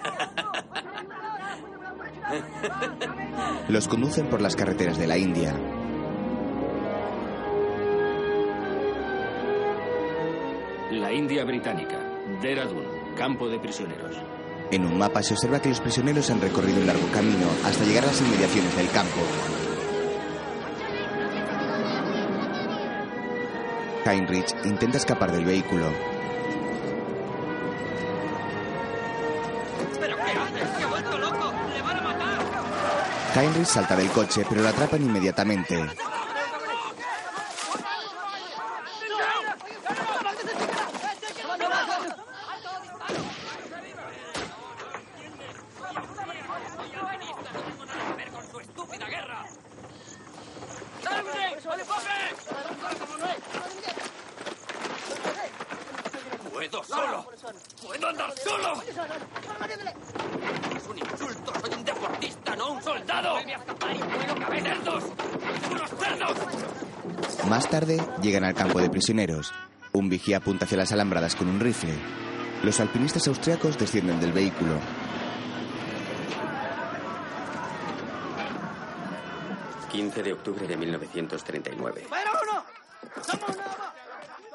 Los 3.68 3.88
conducen 3.88 4.28
por 4.28 4.40
las 4.40 4.56
carreteras 4.56 4.98
de 4.98 5.06
la 5.06 5.16
India. 5.16 5.54
La 10.90 11.12
India 11.12 11.44
británica. 11.44 11.98
Dehradun, 12.40 12.84
campo 13.16 13.48
de 13.48 13.58
prisioneros. 13.58 14.16
En 14.70 14.84
un 14.84 14.98
mapa 14.98 15.22
se 15.22 15.34
observa 15.34 15.60
que 15.60 15.68
los 15.68 15.80
prisioneros 15.80 16.28
han 16.30 16.40
recorrido 16.40 16.80
un 16.80 16.86
largo 16.86 17.06
camino 17.12 17.46
hasta 17.64 17.84
llegar 17.84 18.04
a 18.04 18.08
las 18.08 18.20
inmediaciones 18.20 18.76
del 18.76 18.90
campo. 18.90 19.20
Heinrich 24.04 24.54
intenta 24.64 24.98
escapar 24.98 25.32
del 25.32 25.44
vehículo. 25.44 26.15
Heinrich 33.36 33.66
salta 33.66 33.94
del 33.94 34.10
coche, 34.10 34.46
pero 34.48 34.62
lo 34.62 34.68
atrapan 34.68 35.02
inmediatamente. 35.02 35.74
ver 48.16 48.30
con 48.30 48.50
su 48.50 48.60
estúpida 48.60 49.06
guerra! 49.06 49.44
¡Sangre! 51.02 51.56
¡Puedo 56.52 56.84
solo! 56.84 57.26
¡Puedo 57.82 58.08
andar 58.08 58.32
solo! 58.38 58.82
¡Es 60.76 60.86
un 60.88 60.98
insulto! 60.98 61.52
¡Soy 61.60 61.74
un 61.74 61.84
deportista, 61.84 62.56
no 62.56 62.72
un 62.72 62.82
soldado! 62.82 63.32
¡Voy 63.42 63.52
a 63.52 63.56
escapar 63.56 63.94
y 63.94 63.98
puedo 63.98 64.34
caber 64.40 64.62
cerdos! 64.62 65.04
¡Unos 65.70 65.90
cerdos! 65.90 66.36
Más 67.48 67.68
tarde 67.68 68.02
llegan 68.22 68.44
al 68.44 68.54
campo 68.54 68.80
de 68.80 68.85
prisioneros. 68.96 69.52
Un 69.92 70.08
vigía 70.08 70.38
apunta 70.38 70.64
hacia 70.64 70.78
las 70.78 70.90
alambradas 70.90 71.36
con 71.36 71.48
un 71.48 71.60
rifle. 71.60 71.92
Los 72.62 72.80
alpinistas 72.80 73.28
austriacos 73.28 73.76
descienden 73.76 74.18
del 74.20 74.32
vehículo. 74.32 74.80
...15 79.92 80.22
de 80.22 80.32
octubre 80.32 80.66
de 80.66 80.76
1939. 80.76 82.06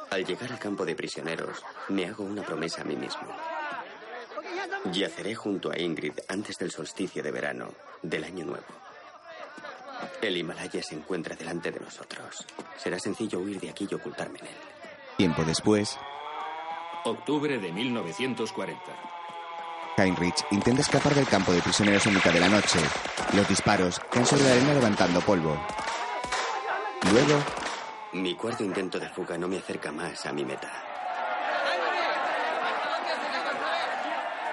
Al 0.09 0.25
llegar 0.25 0.51
al 0.51 0.59
campo 0.59 0.85
de 0.85 0.95
prisioneros, 0.95 1.63
me 1.89 2.05
hago 2.05 2.23
una 2.23 2.41
promesa 2.41 2.81
a 2.81 2.85
mí 2.85 2.95
mismo. 2.95 3.27
Yaceré 4.91 5.35
junto 5.35 5.71
a 5.71 5.79
Ingrid 5.79 6.13
antes 6.27 6.57
del 6.57 6.71
solsticio 6.71 7.21
de 7.21 7.31
verano 7.31 7.73
del 8.01 8.23
año 8.23 8.45
nuevo. 8.45 8.65
El 10.21 10.37
Himalaya 10.37 10.81
se 10.81 10.95
encuentra 10.95 11.35
delante 11.35 11.71
de 11.71 11.79
nosotros. 11.79 12.45
Será 12.77 12.99
sencillo 12.99 13.39
huir 13.39 13.59
de 13.59 13.69
aquí 13.69 13.87
y 13.89 13.93
ocultarme 13.93 14.39
en 14.39 14.47
él. 14.47 14.55
Tiempo 15.17 15.43
después, 15.43 15.97
Octubre 17.03 17.57
de 17.57 17.71
1940. 17.71 18.79
Heinrich 19.97 20.45
intenta 20.51 20.81
escapar 20.81 21.13
del 21.15 21.27
campo 21.27 21.51
de 21.51 21.61
prisioneros 21.61 22.05
en 22.07 22.13
mitad 22.13 22.31
de 22.31 22.39
la 22.39 22.47
noche. 22.49 22.79
Los 23.33 23.47
disparos 23.47 23.99
caen 24.11 24.25
sobre 24.25 24.43
la 24.43 24.51
arena 24.51 24.73
levantando 24.73 25.19
polvo. 25.21 25.57
Luego, 27.11 27.39
Mi 28.13 28.35
cuarto 28.35 28.63
intento 28.63 28.99
de 28.99 29.09
fuga 29.09 29.37
no 29.37 29.47
me 29.47 29.57
acerca 29.57 29.91
más 29.91 30.25
a 30.25 30.33
mi 30.33 30.43
meta. 30.45 30.69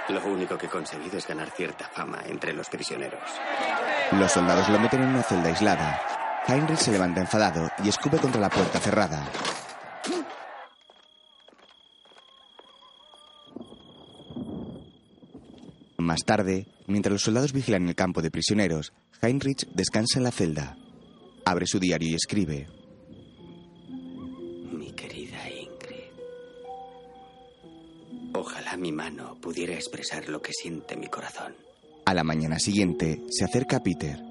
Lo 0.09 0.24
único 0.24 0.57
que 0.57 0.66
he 0.66 0.70
conseguido 0.70 1.18
es 1.18 1.26
ganar 1.26 1.50
cierta 1.50 1.87
fama 1.88 2.20
entre 2.26 2.52
los 2.54 2.68
prisioneros. 2.68 3.28
los 4.12 4.33
soldados 4.33 4.68
lo 4.70 4.78
meten 4.78 5.02
en 5.02 5.09
una 5.11 5.22
celda 5.22 5.48
aislada. 5.48 6.17
Heinrich 6.48 6.78
se 6.78 6.90
levanta 6.90 7.20
enfadado 7.20 7.68
y 7.84 7.90
escupe 7.90 8.16
contra 8.16 8.40
la 8.40 8.48
puerta 8.48 8.80
cerrada. 8.80 9.30
Más 15.98 16.20
tarde, 16.24 16.66
mientras 16.87 17.12
los 17.12 17.22
soldados 17.22 17.52
vigilan 17.52 17.87
el 17.87 17.94
campo 17.94 18.22
de 18.22 18.30
prisioneros, 18.30 18.94
Heinrich 19.20 19.68
descansa 19.74 20.20
en 20.20 20.24
la 20.24 20.30
celda. 20.30 20.78
Abre 21.44 21.66
su 21.66 21.78
diario 21.78 22.08
y 22.08 22.14
escribe. 22.14 22.66
Mi 24.72 24.90
querida 24.92 25.50
Ingrid. 25.50 26.14
Ojalá 28.32 28.78
mi 28.78 28.90
mano 28.90 29.37
pudiera 29.38 29.74
expresar 29.74 30.30
lo 30.30 30.40
que 30.40 30.52
siente 30.54 30.96
mi 30.96 31.08
corazón. 31.08 31.54
A 32.06 32.14
la 32.14 32.24
mañana 32.24 32.58
siguiente, 32.58 33.20
se 33.28 33.44
acerca 33.44 33.76
a 33.76 33.82
Peter. 33.82 34.28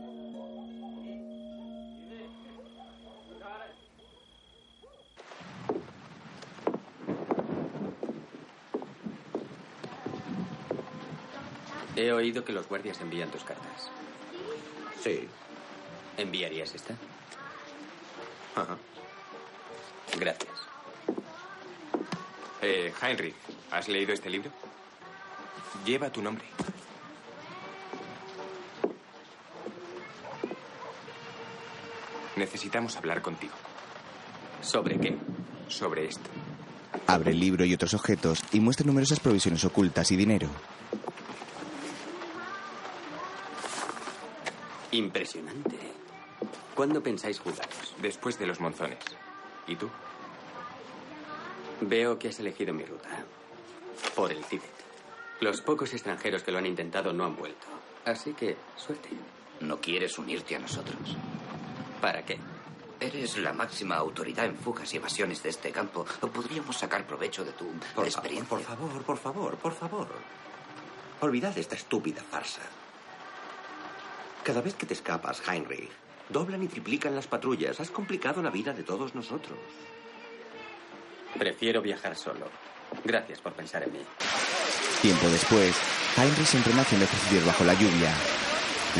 He 11.98 12.12
oído 12.12 12.46
que 12.46 12.54
los 12.54 12.70
guardias 12.70 13.02
envían 13.02 13.32
tus 13.32 13.44
cartas. 13.44 13.90
Sí. 15.04 15.28
¿Enviarías 16.16 16.76
esta? 16.76 16.94
Ajá. 18.56 18.78
Gracias. 20.20 20.54
Eh, 22.62 22.94
Heinrich, 23.02 23.36
¿has 23.72 23.88
leído 23.88 24.14
este 24.14 24.30
libro? 24.30 24.52
Lleva 25.86 26.12
tu 26.12 26.22
nombre. 26.22 26.46
Necesitamos 32.36 32.96
hablar 32.96 33.24
contigo. 33.24 33.54
¿Sobre 34.62 35.00
qué? 35.00 35.18
Sobre 35.68 36.06
esto. 36.06 36.30
Abre 37.08 37.32
el 37.32 37.40
libro 37.40 37.66
y 37.66 37.74
otros 37.74 37.96
objetos 37.96 38.44
y 38.52 38.60
muestra 38.60 38.86
numerosas 38.86 39.20
provisiones 39.20 39.66
ocultas 39.66 40.12
y 40.12 40.16
dinero. 40.16 40.48
Impresionante. 44.98 45.78
¿Cuándo 46.74 47.02
pensáis 47.04 47.40
jugaros? 47.40 47.94
Después 48.02 48.40
de 48.40 48.48
los 48.48 48.60
monzones. 48.60 48.98
¿Y 49.68 49.76
tú? 49.76 49.90
Veo 51.82 52.18
que 52.18 52.30
has 52.30 52.40
elegido 52.40 52.74
mi 52.74 52.84
ruta. 52.84 53.10
Por 54.16 54.32
el 54.32 54.44
Tíbet. 54.46 54.72
Los 55.42 55.62
pocos 55.62 55.94
extranjeros 55.94 56.42
que 56.42 56.52
lo 56.52 56.58
han 56.58 56.66
intentado 56.66 57.14
no 57.14 57.26
han 57.26 57.36
vuelto. 57.36 57.68
Así 58.06 58.34
que, 58.34 58.58
suerte. 58.76 59.10
¿No 59.62 59.80
quieres 59.80 60.18
unirte 60.18 60.56
a 60.56 60.60
nosotros? 60.60 60.98
¿Para 62.02 62.26
qué? 62.26 62.40
Eres 63.00 63.38
la 63.38 63.54
máxima 63.54 63.96
autoridad 63.98 64.46
en 64.46 64.56
fugas 64.58 64.92
y 64.94 64.98
evasiones 64.98 65.44
de 65.44 65.50
este 65.50 65.72
campo. 65.72 66.06
Podríamos 66.34 66.76
sacar 66.78 67.06
provecho 67.06 67.46
de 67.46 67.52
tu 67.52 67.66
Por 67.94 68.06
experiencia. 68.06 68.58
favor, 68.58 68.64
por 68.64 68.84
favor, 68.96 69.04
por 69.04 69.18
favor, 69.18 69.58
por 69.58 69.74
favor. 69.76 70.08
Olvidad 71.22 71.56
esta 71.56 71.76
estúpida 71.76 72.24
farsa. 72.24 72.62
Cada 74.48 74.62
vez 74.62 74.76
que 74.76 74.86
te 74.86 74.94
escapas, 74.94 75.42
Heinrich, 75.46 75.90
doblan 76.30 76.64
y 76.64 76.70
triplican 76.70 77.14
las 77.14 77.28
patrullas. 77.28 77.82
Has 77.82 77.92
complicado 77.92 78.42
la 78.42 78.50
vida 78.50 78.72
de 78.72 78.82
todos 78.82 79.14
nosotros. 79.14 79.60
Prefiero 81.38 81.82
viajar 81.82 82.16
solo. 82.16 82.48
Gracias 83.04 83.42
por 83.42 83.52
pensar 83.52 83.84
en 83.84 83.92
mí. 83.92 84.00
Tiempo 85.02 85.28
después, 85.28 85.76
Heinrich 86.16 86.46
se 86.46 86.56
entrena 86.60 86.84
haciendo 86.84 87.04
ejercicios 87.04 87.46
bajo 87.46 87.66
la 87.66 87.74
lluvia. 87.74 88.14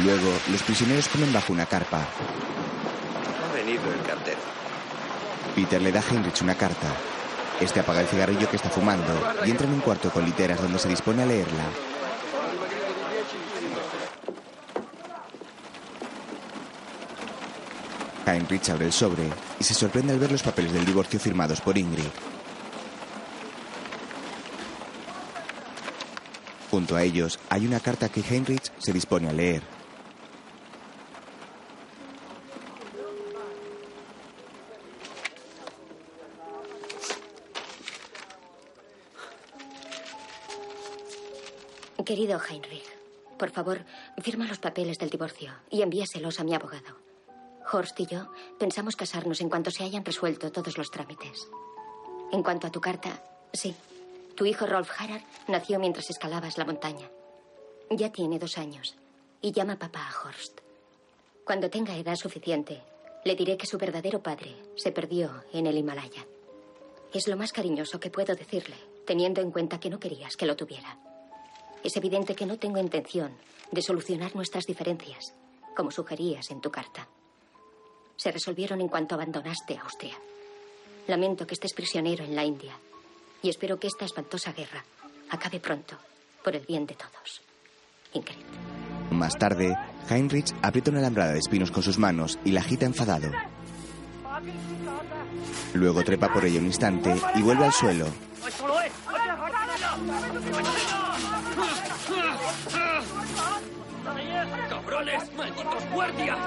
Luego, 0.04 0.38
los 0.52 0.64
prisioneros 0.64 1.08
comen 1.08 1.32
bajo 1.32 1.54
una 1.54 1.66
carpa. 1.66 2.06
Ha 3.46 3.54
venido 3.54 3.90
el 3.90 4.02
cartero. 4.02 4.42
Peter 5.56 5.82
le 5.82 5.94
da 5.94 6.02
a 6.02 6.12
Heinrich 6.12 6.42
una 6.42 6.56
carta. 6.56 6.94
Este 7.62 7.80
apaga 7.80 8.02
el 8.02 8.08
cigarrillo 8.08 8.50
que 8.50 8.58
está 8.58 8.70
fumando 8.70 9.14
y 9.46 9.52
entra 9.52 9.66
en 9.66 9.76
un 9.76 9.80
cuarto 9.80 10.10
con 10.10 10.26
literas 10.26 10.62
donde 10.62 10.78
se 10.78 10.90
dispone 10.90 11.24
a 11.24 11.26
leerla. 11.26 11.87
Heinrich 18.28 18.70
abre 18.70 18.88
el 18.88 18.92
sobre 18.92 19.30
y 19.60 19.64
se 19.64 19.74
sorprende 19.74 20.12
al 20.12 20.20
ver 20.20 20.32
los 20.32 20.44
papeles 20.44 20.74
del 20.74 20.86
divorcio 20.86 21.20
firmados 21.20 21.62
por 21.62 21.78
Ingrid. 21.78 22.04
Junto 26.70 26.98
a 26.98 27.04
ellos 27.04 27.40
hay 27.50 27.66
una 27.66 27.80
carta 27.80 28.10
que 28.10 28.22
Heinrich 28.22 28.72
se 28.80 28.92
dispone 28.92 29.30
a 29.30 29.34
leer. 29.34 29.64
Querido 42.06 42.40
Heinrich, 42.40 42.86
por 43.38 43.50
favor, 43.50 43.84
firma 44.22 44.48
los 44.48 44.60
papeles 44.60 44.98
del 44.98 45.10
divorcio 45.10 45.52
y 45.70 45.82
envíaselos 45.82 46.40
a 46.40 46.46
mi 46.46 46.56
abogado. 46.56 47.07
Horst 47.72 48.00
y 48.00 48.06
yo 48.06 48.28
pensamos 48.60 48.96
casarnos 48.96 49.42
en 49.42 49.50
cuanto 49.50 49.72
se 49.72 49.84
hayan 49.84 50.06
resuelto 50.06 50.52
todos 50.52 50.78
los 50.78 50.90
trámites. 50.90 51.48
En 52.32 52.44
cuanto 52.44 52.68
a 52.68 52.72
tu 52.72 52.82
carta, 52.82 53.22
sí. 53.54 53.76
Tu 54.36 54.46
hijo 54.46 54.66
Rolf 54.68 54.92
Harald 55.00 55.24
nació 55.48 55.80
mientras 55.80 56.10
escalabas 56.10 56.58
la 56.58 56.66
montaña. 56.66 57.10
Ya 57.90 58.12
tiene 58.12 58.38
dos 58.38 58.58
años 58.58 58.96
y 59.42 59.52
llama 59.52 59.78
papá 59.80 60.08
a 60.08 60.28
Horst. 60.28 60.60
Cuando 61.44 61.70
tenga 61.70 61.96
edad 61.96 62.16
suficiente, 62.16 62.84
le 63.24 63.36
diré 63.36 63.58
que 63.58 63.66
su 63.66 63.78
verdadero 63.78 64.22
padre 64.22 64.56
se 64.76 64.92
perdió 64.92 65.44
en 65.54 65.66
el 65.66 65.78
Himalaya. 65.78 66.26
Es 67.14 67.28
lo 67.28 67.38
más 67.38 67.52
cariñoso 67.52 68.00
que 68.00 68.10
puedo 68.12 68.36
decirle, 68.36 68.76
teniendo 69.06 69.42
en 69.42 69.52
cuenta 69.52 69.80
que 69.80 69.90
no 69.90 70.00
querías 70.00 70.36
que 70.36 70.46
lo 70.46 70.56
tuviera. 70.56 71.00
Es 71.84 71.96
evidente 71.96 72.36
que 72.36 72.46
no 72.46 72.58
tengo 72.58 72.80
intención 72.80 73.32
de 73.72 73.82
solucionar 73.82 74.36
nuestras 74.36 74.66
diferencias, 74.66 75.34
como 75.76 75.92
sugerías 75.92 76.52
en 76.52 76.62
tu 76.62 76.70
carta. 76.70 77.08
Se 78.18 78.32
resolvieron 78.32 78.82
en 78.82 78.88
cuanto 78.88 79.16
abandonaste 79.16 79.78
Austria. 79.78 80.16
Lamento 81.08 81.48
que 81.48 81.54
estés 81.54 81.74
prisionero 81.74 82.24
en 82.26 82.36
la 82.36 82.44
India 82.44 82.78
y 83.42 83.50
espero 83.50 83.80
que 83.80 83.88
esta 83.88 84.06
espantosa 84.06 84.52
guerra 84.52 84.84
acabe 85.30 85.60
pronto, 85.60 85.96
por 86.44 86.56
el 86.56 86.66
bien 86.66 86.86
de 86.86 86.96
todos. 86.96 87.42
Ingrid. 88.14 88.38
Más 89.12 89.38
tarde, 89.38 89.76
Heinrich 90.10 90.54
aprieta 90.62 90.92
una 90.92 91.00
alambrada 91.00 91.34
de 91.34 91.40
espinos 91.40 91.72
con 91.72 91.84
sus 91.84 91.98
manos 91.98 92.40
y 92.44 92.52
la 92.52 92.62
agita 92.62 92.86
enfadado. 92.86 93.32
Luego 95.74 96.04
trepa 96.04 96.34
por 96.34 96.44
ella 96.46 96.60
un 96.60 96.66
instante 96.66 97.16
y 97.36 97.42
vuelve 97.42 97.66
al 97.66 97.74
suelo. 97.74 98.08
¡Cabrones! 104.70 105.34
¡Malditos 105.36 105.90
guardias! 105.94 106.38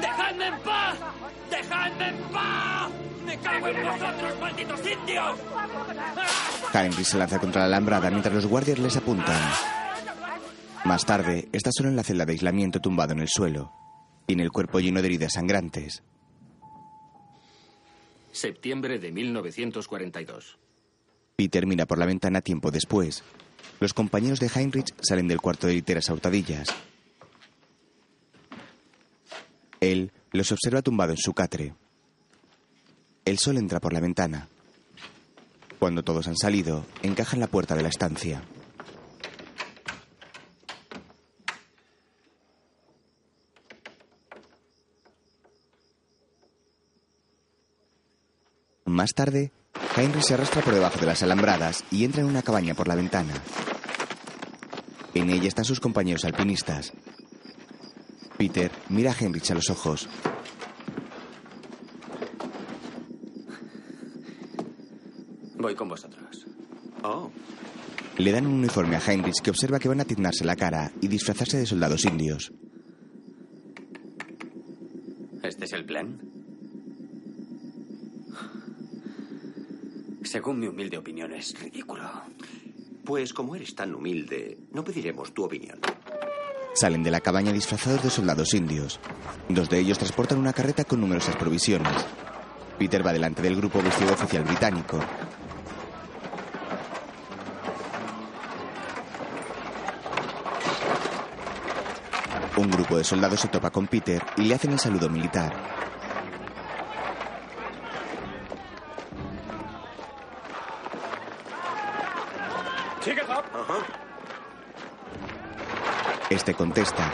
¡Dejadme 0.00 0.46
en 0.46 0.58
paz! 0.60 0.98
¡Dejadme 1.50 2.08
en 2.08 2.16
paz! 2.32 2.90
¡Me 3.26 3.38
cago 3.38 3.68
en 3.68 3.82
vosotros, 3.82 4.40
malditos 4.40 4.80
indios! 4.80 5.38
Heinrich 6.72 7.06
se 7.06 7.18
lanza 7.18 7.38
contra 7.38 7.62
la 7.62 7.66
alambrada 7.66 8.10
mientras 8.10 8.34
los 8.34 8.46
guardias 8.46 8.78
les 8.78 8.96
apuntan. 8.96 9.40
Más 10.84 11.06
tarde, 11.06 11.48
está 11.52 11.70
solo 11.72 11.88
en 11.88 11.96
la 11.96 12.02
celda 12.02 12.26
de 12.26 12.32
aislamiento 12.32 12.80
tumbado 12.80 13.12
en 13.12 13.20
el 13.20 13.28
suelo. 13.28 13.72
Tiene 14.26 14.42
el 14.42 14.50
cuerpo 14.50 14.80
lleno 14.80 15.00
de 15.00 15.06
heridas 15.08 15.32
sangrantes. 15.34 16.02
Septiembre 18.32 18.98
de 18.98 19.12
1942. 19.12 20.58
Peter 21.36 21.66
mira 21.66 21.86
por 21.86 21.98
la 21.98 22.06
ventana 22.06 22.40
tiempo 22.40 22.70
después. 22.70 23.22
Los 23.80 23.94
compañeros 23.94 24.40
de 24.40 24.50
Heinrich 24.54 24.94
salen 25.00 25.28
del 25.28 25.40
cuarto 25.40 25.66
de 25.66 25.74
literas 25.74 26.10
a 26.10 26.14
hurtadillas. 26.14 26.68
Él 29.80 30.12
los 30.32 30.52
observa 30.52 30.82
tumbado 30.82 31.12
en 31.12 31.18
su 31.18 31.32
catre. 31.32 31.74
El 33.24 33.38
sol 33.38 33.56
entra 33.56 33.80
por 33.80 33.92
la 33.92 34.00
ventana. 34.00 34.48
Cuando 35.78 36.02
todos 36.02 36.28
han 36.28 36.36
salido, 36.36 36.84
encajan 37.02 37.40
la 37.40 37.46
puerta 37.46 37.74
de 37.74 37.82
la 37.82 37.88
estancia. 37.88 38.42
Más 48.86 49.12
tarde, 49.14 49.50
Heinrich 49.96 50.22
se 50.22 50.34
arrastra 50.34 50.62
por 50.62 50.74
debajo 50.74 50.98
de 50.98 51.06
las 51.06 51.22
alambradas 51.22 51.84
y 51.90 52.04
entra 52.04 52.22
en 52.22 52.28
una 52.28 52.42
cabaña 52.42 52.74
por 52.74 52.86
la 52.86 52.94
ventana. 52.94 53.34
En 55.14 55.30
ella 55.30 55.48
están 55.48 55.64
sus 55.64 55.80
compañeros 55.80 56.24
alpinistas. 56.24 56.92
Peter 58.44 58.70
mira 58.90 59.10
a 59.10 59.14
Heinrich 59.18 59.50
a 59.50 59.54
los 59.54 59.70
ojos. 59.70 60.06
Voy 65.58 65.74
con 65.74 65.88
vosotros. 65.88 66.46
Oh, 67.02 67.30
Le 68.18 68.32
dan 68.32 68.46
un 68.46 68.54
uniforme 68.54 68.96
a 68.96 69.00
Heinrich 69.00 69.40
que 69.42 69.50
observa 69.50 69.78
que 69.78 69.88
van 69.88 70.00
a 70.00 70.04
tiznarse 70.04 70.44
la 70.44 70.56
cara 70.56 70.92
y 71.00 71.08
disfrazarse 71.08 71.56
de 71.58 71.66
soldados 71.66 72.04
indios. 72.04 72.52
¿Este 75.42 75.64
es 75.64 75.72
el 75.72 75.84
plan? 75.86 76.20
Según 80.22 80.60
mi 80.60 80.66
humilde 80.66 80.98
opinión, 80.98 81.32
es 81.32 81.58
ridículo. 81.58 82.04
pues 83.04 83.32
como 83.34 83.54
eres 83.56 83.74
tan 83.74 83.94
humilde, 83.94 84.58
no 84.72 84.82
pediremos 84.84 85.32
tu 85.34 85.44
opinión. 85.44 85.78
Salen 86.74 87.04
de 87.04 87.10
la 87.12 87.20
cabaña 87.20 87.52
disfrazados 87.52 88.02
de 88.02 88.10
soldados 88.10 88.52
indios. 88.52 88.98
Dos 89.48 89.70
de 89.70 89.78
ellos 89.78 89.96
transportan 89.96 90.38
una 90.38 90.52
carreta 90.52 90.84
con 90.84 91.00
numerosas 91.00 91.36
provisiones. 91.36 91.92
Peter 92.78 93.06
va 93.06 93.12
delante 93.12 93.42
del 93.42 93.54
grupo 93.54 93.80
vestido 93.80 94.12
oficial 94.12 94.42
británico. 94.42 94.98
Un 102.56 102.70
grupo 102.70 102.98
de 102.98 103.04
soldados 103.04 103.38
se 103.40 103.48
topa 103.48 103.70
con 103.70 103.86
Peter 103.86 104.20
y 104.36 104.42
le 104.42 104.56
hacen 104.56 104.72
el 104.72 104.80
saludo 104.80 105.08
militar. 105.08 105.52
Este 116.44 116.52
contesta. 116.52 117.10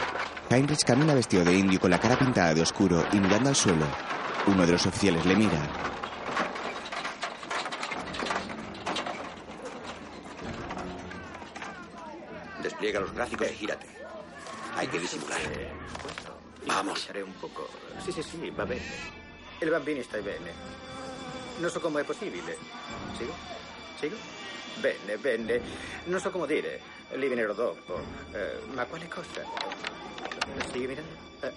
Heinrich 0.49 0.83
camina 0.83 1.13
vestido 1.13 1.45
de 1.45 1.53
indio 1.53 1.79
con 1.79 1.89
la 1.89 1.97
cara 1.97 2.19
pintada 2.19 2.53
de 2.53 2.61
oscuro 2.61 3.05
y 3.13 3.17
mirando 3.21 3.47
al 3.47 3.55
suelo. 3.55 3.85
Uno 4.45 4.65
de 4.65 4.73
los 4.73 4.85
oficiales 4.85 5.25
le 5.25 5.37
mira. 5.37 5.69
Despliega 12.61 12.99
los 12.99 13.13
gráficos 13.13 13.47
y 13.49 13.55
gírate. 13.55 13.87
Hay 14.75 14.87
que 14.87 14.99
disimular. 14.99 15.39
Vamos. 16.67 17.09
Haré 17.09 17.23
un 17.23 17.31
poco. 17.35 17.69
Sì, 18.03 18.11
sì, 18.11 18.21
sì, 18.21 18.49
va 18.49 18.65
bene. 18.65 18.83
Il 19.61 19.69
bambino 19.69 20.03
sta 20.03 20.17
bene. 20.17 20.51
Non 21.59 21.69
so 21.69 21.79
come 21.79 22.01
è 22.01 22.03
possibile. 22.03 22.57
Sigo? 23.17 23.33
Sigo? 23.97 24.17
Bene, 24.81 25.15
bene. 25.15 25.61
Non 26.07 26.19
so 26.19 26.31
come 26.31 26.47
dire. 26.47 26.90
Li 27.13 27.27
venerò 27.27 27.53
dopo. 27.53 27.99
Eh, 28.31 28.59
ma 28.73 28.85
quale 28.85 29.07
cosa? 29.07 29.43
Sigue 30.71 30.87
mirando? 30.87 31.11
Eh, 31.41 31.53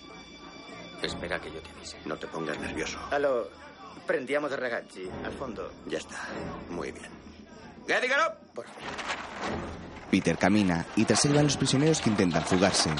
Espera 1.03 1.39
que 1.39 1.51
yo 1.51 1.61
te 1.61 1.71
avise. 1.71 1.97
No 2.05 2.17
te 2.17 2.27
pongas 2.27 2.59
nervioso. 2.59 2.99
allora, 3.11 3.47
prendiamo 4.07 4.49
dei 4.49 4.59
ragazzi. 4.59 5.09
Al 5.23 5.33
fondo. 5.33 5.71
Ya 5.85 5.99
está. 5.99 6.17
Muy 6.69 6.93
bien. 6.93 7.11
Gadigaro! 7.87 8.37
Peter 10.11 10.37
camina 10.39 10.85
y 10.97 11.05
tras 11.05 11.25
él 11.27 11.35
van 11.35 11.45
los 11.45 11.57
prisioneros 11.57 12.01
que 12.01 12.09
intentan 12.11 12.43
fugarse. 12.45 12.91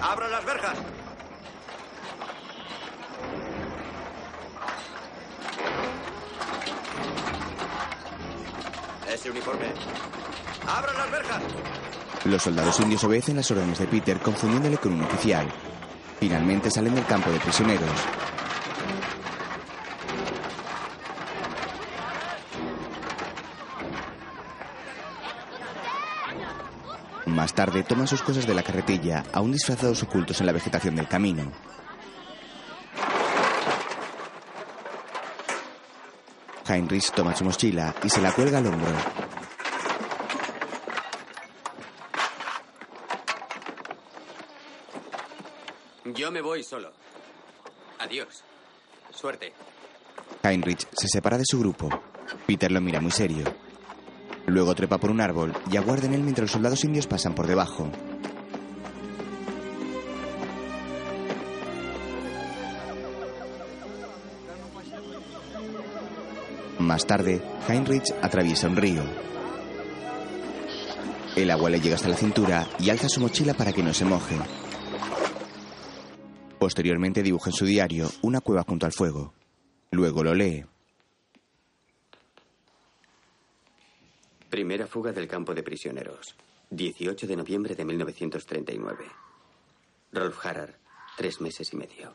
¡Abra 0.00 0.28
las 0.28 0.44
verjas! 0.44 0.78
Ese 9.08 9.30
uniforme. 9.30 9.66
¡Abra 10.66 10.92
las 10.92 11.10
verjas! 11.10 11.42
Los 12.32 12.44
soldados 12.44 12.80
indios 12.80 13.04
obedecen 13.04 13.36
las 13.36 13.50
órdenes 13.50 13.78
de 13.78 13.86
Peter 13.86 14.18
confundiéndole 14.18 14.78
con 14.78 14.94
un 14.94 15.02
oficial. 15.02 15.46
Finalmente 16.18 16.70
salen 16.70 16.94
del 16.94 17.04
campo 17.04 17.30
de 17.30 17.38
prisioneros. 17.38 17.90
Más 27.26 27.52
tarde 27.52 27.82
toman 27.82 28.08
sus 28.08 28.22
cosas 28.22 28.46
de 28.46 28.54
la 28.54 28.62
carretilla, 28.62 29.24
aún 29.34 29.52
disfrazados 29.52 30.02
ocultos 30.02 30.40
en 30.40 30.46
la 30.46 30.52
vegetación 30.52 30.96
del 30.96 31.08
camino. 31.08 31.52
Heinrich 36.66 37.10
toma 37.12 37.36
su 37.36 37.44
mochila 37.44 37.94
y 38.02 38.08
se 38.08 38.22
la 38.22 38.32
cuelga 38.32 38.56
al 38.56 38.68
hombro. 38.68 38.92
Yo 46.14 46.21
me 46.32 46.40
voy 46.40 46.64
solo. 46.64 46.90
Adiós. 48.00 48.42
Suerte. 49.12 49.52
Heinrich 50.42 50.88
se 50.92 51.06
separa 51.06 51.38
de 51.38 51.44
su 51.46 51.58
grupo. 51.58 51.88
Peter 52.46 52.72
lo 52.72 52.80
mira 52.80 53.00
muy 53.00 53.10
serio. 53.10 53.44
Luego 54.46 54.74
trepa 54.74 54.98
por 54.98 55.10
un 55.10 55.20
árbol 55.20 55.52
y 55.70 55.76
aguarda 55.76 56.06
en 56.06 56.14
él 56.14 56.22
mientras 56.22 56.44
los 56.44 56.52
soldados 56.52 56.84
indios 56.84 57.06
pasan 57.06 57.34
por 57.34 57.46
debajo. 57.46 57.90
Más 66.78 67.06
tarde, 67.06 67.40
Heinrich 67.68 68.12
atraviesa 68.20 68.66
un 68.66 68.76
río. 68.76 69.02
El 71.36 71.50
agua 71.50 71.70
le 71.70 71.80
llega 71.80 71.94
hasta 71.94 72.08
la 72.08 72.16
cintura 72.16 72.66
y 72.78 72.90
alza 72.90 73.08
su 73.08 73.20
mochila 73.20 73.54
para 73.54 73.72
que 73.72 73.82
no 73.82 73.94
se 73.94 74.04
moje. 74.04 74.36
Posteriormente 76.62 77.24
dibuja 77.24 77.50
en 77.50 77.56
su 77.56 77.64
diario 77.64 78.08
una 78.22 78.40
cueva 78.40 78.62
junto 78.62 78.86
al 78.86 78.92
fuego. 78.92 79.34
Luego 79.90 80.22
lo 80.22 80.32
lee. 80.32 80.64
Primera 84.48 84.86
fuga 84.86 85.10
del 85.10 85.26
campo 85.26 85.54
de 85.54 85.64
prisioneros. 85.64 86.36
18 86.70 87.26
de 87.26 87.34
noviembre 87.34 87.74
de 87.74 87.84
1939. 87.84 89.04
Rolf 90.12 90.46
Harrar, 90.46 90.78
tres 91.16 91.40
meses 91.40 91.72
y 91.72 91.76
medio. 91.76 92.14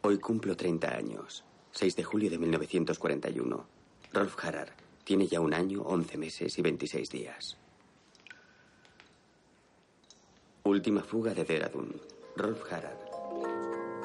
Hoy 0.00 0.18
cumplo 0.18 0.56
30 0.56 0.88
años. 0.88 1.44
6 1.72 1.96
de 1.96 2.02
julio 2.02 2.30
de 2.30 2.38
1941. 2.38 3.66
Rolf 4.10 4.42
Harrar 4.42 4.72
tiene 5.04 5.26
ya 5.26 5.40
un 5.40 5.52
año, 5.52 5.82
11 5.82 6.16
meses 6.16 6.58
y 6.58 6.62
26 6.62 7.10
días. 7.10 7.58
Última 10.66 11.02
fuga 11.02 11.34
de 11.34 11.44
Dehradun. 11.44 11.94
Rolf 12.36 12.72
Harrar. 12.72 12.98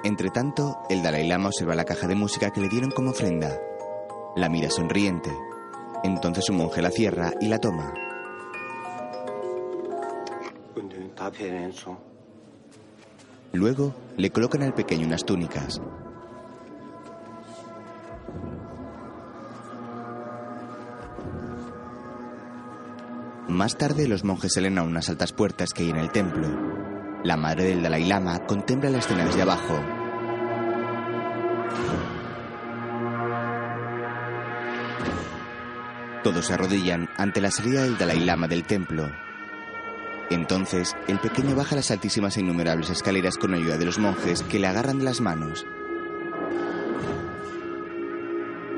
Entre 0.04 0.30
tanto, 0.30 0.80
el 0.90 1.02
Dalai 1.02 1.26
Lama 1.26 1.48
observa 1.48 1.74
la 1.74 1.86
caja 1.86 2.06
de 2.06 2.16
música 2.16 2.52
que 2.52 2.60
le 2.60 2.68
dieron 2.68 2.92
como 2.92 3.12
ofrenda. 3.12 3.58
La 4.36 4.50
mira 4.50 4.70
sonriente. 4.70 5.30
Entonces 6.04 6.50
un 6.50 6.58
monje 6.58 6.82
la 6.82 6.92
cierra 6.92 7.32
y 7.40 7.48
la 7.48 7.60
toma. 7.60 7.94
Luego 13.54 13.96
le 14.18 14.30
colocan 14.30 14.64
al 14.64 14.74
pequeño 14.74 15.08
unas 15.08 15.24
túnicas. 15.24 15.80
Más 23.60 23.76
tarde 23.76 24.08
los 24.08 24.24
monjes 24.24 24.54
salen 24.54 24.78
a 24.78 24.84
unas 24.84 25.10
altas 25.10 25.34
puertas 25.34 25.74
que 25.74 25.84
hay 25.84 25.90
en 25.90 25.98
el 25.98 26.12
templo. 26.12 26.48
La 27.26 27.36
madre 27.36 27.66
del 27.66 27.84
Dalai 27.84 28.06
Lama 28.06 28.40
contempla 28.48 28.90
la 28.90 29.00
escena 29.00 29.26
desde 29.26 29.42
abajo. 29.42 29.84
Todos 36.24 36.46
se 36.46 36.54
arrodillan 36.54 37.10
ante 37.18 37.42
la 37.42 37.52
salida 37.52 37.84
del 37.84 37.98
Dalai 37.98 38.22
Lama 38.22 38.48
del 38.48 38.64
templo. 38.64 39.12
Entonces, 40.30 40.96
el 41.10 41.20
pequeño 41.20 41.54
baja 41.54 41.76
las 41.76 41.92
altísimas 41.92 42.38
e 42.38 42.40
innumerables 42.40 42.90
escaleras 42.90 43.36
con 43.36 43.54
ayuda 43.54 43.78
de 43.78 43.84
los 43.84 44.00
monjes 44.00 44.42
que 44.44 44.60
le 44.60 44.68
agarran 44.68 45.00
de 45.00 45.04
las 45.04 45.20
manos. 45.20 45.66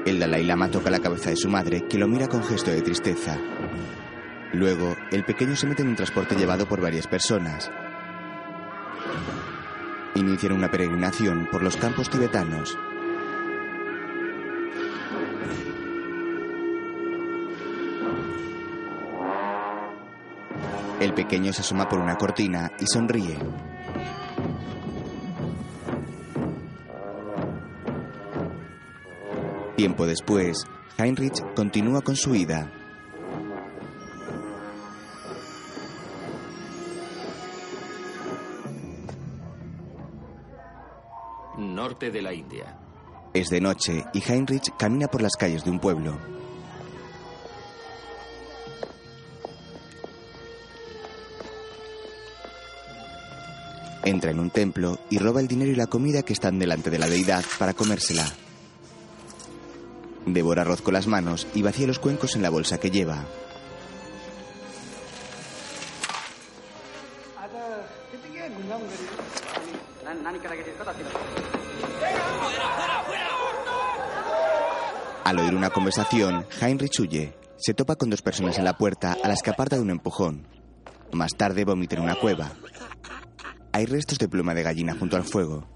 El 0.07 0.17
Dalai 0.19 0.43
Lama 0.43 0.71
toca 0.71 0.89
la 0.89 1.01
cabeza 1.01 1.29
de 1.29 1.35
su 1.35 1.49
madre, 1.49 1.85
que 1.87 1.99
lo 1.99 2.07
mira 2.07 2.27
con 2.27 2.43
gesto 2.43 2.71
de 2.71 2.81
tristeza. 2.81 3.37
Luego, 4.53 4.97
el 5.11 5.23
pequeño 5.23 5.55
se 5.55 5.65
mete 5.65 5.81
en 5.81 5.89
un 5.89 5.95
transporte 5.95 6.35
llevado 6.35 6.67
por 6.67 6.81
varias 6.81 7.07
personas. 7.07 7.71
Inician 10.15 10.51
una 10.51 10.69
peregrinación 10.69 11.47
por 11.49 11.63
los 11.63 11.77
campos 11.77 12.09
tibetanos. 12.09 12.77
El 20.99 21.13
pequeño 21.13 21.53
se 21.53 21.61
asoma 21.61 21.87
por 21.87 21.99
una 21.99 22.17
cortina 22.17 22.71
y 22.77 22.85
sonríe. 22.85 23.39
Tiempo 29.77 30.05
después, 30.05 30.67
Heinrich 30.99 31.41
continúa 31.55 32.01
con 32.01 32.15
su 32.15 32.35
ida. 32.35 32.80
De 42.09 42.19
la 42.19 42.33
India. 42.33 42.79
Es 43.31 43.49
de 43.51 43.61
noche 43.61 44.03
y 44.11 44.23
Heinrich 44.23 44.75
camina 44.75 45.07
por 45.07 45.21
las 45.21 45.35
calles 45.35 45.63
de 45.63 45.69
un 45.69 45.79
pueblo. 45.79 46.17
Entra 54.03 54.31
en 54.31 54.39
un 54.39 54.49
templo 54.49 54.97
y 55.11 55.19
roba 55.19 55.41
el 55.41 55.47
dinero 55.47 55.69
y 55.69 55.75
la 55.75 55.85
comida 55.85 56.23
que 56.23 56.33
están 56.33 56.57
delante 56.57 56.89
de 56.89 56.97
la 56.97 57.07
deidad 57.07 57.45
para 57.59 57.75
comérsela. 57.75 58.25
Devora 60.25 60.63
arroz 60.63 60.81
con 60.81 60.95
las 60.95 61.05
manos 61.05 61.45
y 61.53 61.61
vacía 61.61 61.85
los 61.85 61.99
cuencos 61.99 62.35
en 62.35 62.41
la 62.41 62.49
bolsa 62.49 62.79
que 62.79 62.89
lleva. 62.89 63.27
Conversación, 75.81 76.45
Heinrich 76.61 76.99
huye. 76.99 77.33
Se 77.57 77.73
topa 77.73 77.95
con 77.95 78.11
dos 78.11 78.21
personas 78.21 78.59
en 78.59 78.65
la 78.65 78.77
puerta 78.77 79.17
a 79.23 79.27
las 79.27 79.41
que 79.41 79.49
aparta 79.49 79.77
de 79.77 79.81
un 79.81 79.89
empujón. 79.89 80.47
Más 81.11 81.35
tarde 81.35 81.65
vomita 81.65 81.95
en 81.95 82.03
una 82.03 82.13
cueva. 82.13 82.51
Hay 83.73 83.87
restos 83.87 84.19
de 84.19 84.29
pluma 84.29 84.53
de 84.53 84.61
gallina 84.61 84.93
junto 84.93 85.15
al 85.15 85.23
fuego. 85.23 85.67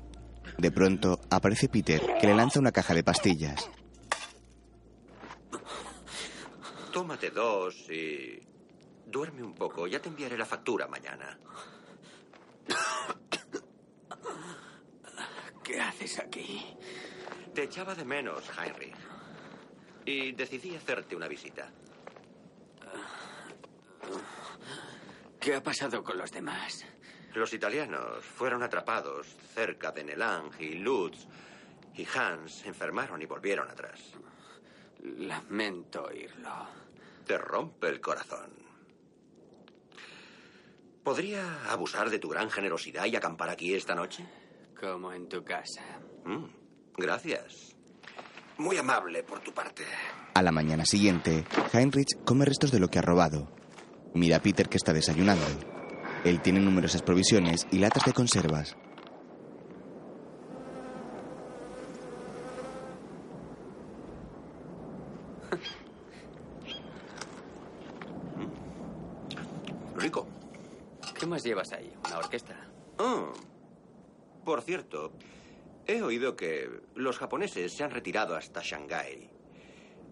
De 0.60 0.70
pronto 0.70 1.20
aparece 1.32 1.70
Peter, 1.70 2.04
que 2.22 2.28
le 2.28 2.36
lanza 2.36 2.60
una 2.60 2.72
caja 2.72 2.94
de 2.94 3.04
pastillas. 3.04 3.68
Tómate 6.94 7.32
dos 7.32 7.76
y... 7.90 8.44
Duerme 9.08 9.42
un 9.42 9.56
poco. 9.56 9.88
Ya 9.88 10.00
te 10.00 10.10
enviaré 10.10 10.38
la 10.38 10.46
factura 10.46 10.88
mañana. 10.88 11.40
¿Qué 15.64 15.82
haces 15.82 16.20
aquí? 16.20 16.64
Te 17.56 17.64
echaba 17.64 17.96
de 17.96 18.06
menos, 18.06 18.44
Heinrich. 18.56 19.15
Y 20.06 20.32
decidí 20.34 20.76
hacerte 20.76 21.16
una 21.16 21.28
visita. 21.28 21.72
¿Qué 25.40 25.56
ha 25.56 25.64
pasado 25.64 26.04
con 26.04 26.18
los 26.18 26.32
demás? 26.32 26.86
Los 27.34 27.54
italianos 27.54 28.24
fueron 28.24 28.64
atrapados 28.64 29.28
cerca 29.54 29.92
de 29.92 30.04
Nelang 30.04 30.52
y 30.60 30.76
Lutz 30.76 31.28
y 31.96 32.08
Hans 32.16 32.66
enfermaron 32.66 33.22
y 33.22 33.26
volvieron 33.26 33.70
atrás. 33.70 34.14
Lamento 35.04 36.06
oírlo. 36.06 36.68
Te 37.26 37.38
rompe 37.38 37.90
el 37.90 38.02
corazón. 38.02 38.52
¿Podría 41.04 41.72
abusar 41.72 42.10
de 42.10 42.20
tu 42.20 42.30
gran 42.30 42.50
generosidad 42.50 43.06
y 43.06 43.16
acampar 43.16 43.50
aquí 43.50 43.74
esta 43.74 43.94
noche? 43.94 44.26
Como 44.80 45.14
en 45.14 45.30
tu 45.30 45.44
casa. 45.44 45.84
Mm, 46.24 46.46
gracias. 46.98 47.75
Muy 48.58 48.78
amable 48.78 49.24
por 49.24 49.40
tu 49.42 49.54
parte. 49.54 49.84
A 50.34 50.42
la 50.42 50.52
mañana 50.52 50.86
siguiente, 50.86 51.46
Heinrich 51.74 52.24
come 52.24 52.46
restos 52.46 52.72
de 52.72 52.80
lo 52.80 52.88
que 52.88 53.00
ha 53.00 53.02
robado. 53.02 53.50
Mira 54.14 54.38
a 54.38 54.42
Peter 54.42 54.70
que 54.70 54.78
está 54.78 54.94
desayunando. 54.94 55.46
Él 56.24 56.42
tiene 56.42 56.60
numerosas 56.60 57.02
provisiones 57.02 57.68
y 57.72 57.80
latas 57.80 58.06
de 58.06 58.14
conservas. 58.14 58.76
Rico. 69.96 70.28
¿Qué 71.18 71.26
más 71.26 71.44
llevas 71.44 71.72
ahí? 71.74 71.94
¿Una 72.08 72.18
orquesta? 72.20 72.56
Oh, 73.00 73.34
por 74.44 74.62
cierto, 74.62 75.12
he 75.88 76.02
oído 76.02 76.36
que 76.36 76.70
los 76.96 77.18
japoneses 77.18 77.74
se 77.74 77.84
han 77.84 77.92
retirado 77.92 78.36
hasta 78.36 78.62
Shanghái. 78.62 79.30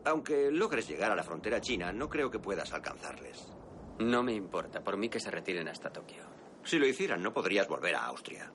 Aunque 0.05 0.51
logres 0.51 0.87
llegar 0.87 1.11
a 1.11 1.15
la 1.15 1.23
frontera 1.23 1.61
china, 1.61 1.93
no 1.93 2.09
creo 2.09 2.29
que 2.29 2.39
puedas 2.39 2.73
alcanzarles. 2.73 3.53
No 3.99 4.23
me 4.23 4.33
importa. 4.33 4.83
Por 4.83 4.97
mí 4.97 5.09
que 5.09 5.19
se 5.19 5.31
retiren 5.31 5.67
hasta 5.67 5.91
Tokio. 5.91 6.23
Si 6.63 6.77
lo 6.77 6.87
hicieran, 6.87 7.21
no 7.21 7.33
podrías 7.33 7.67
volver 7.67 7.95
a 7.95 8.05
Austria. 8.05 8.51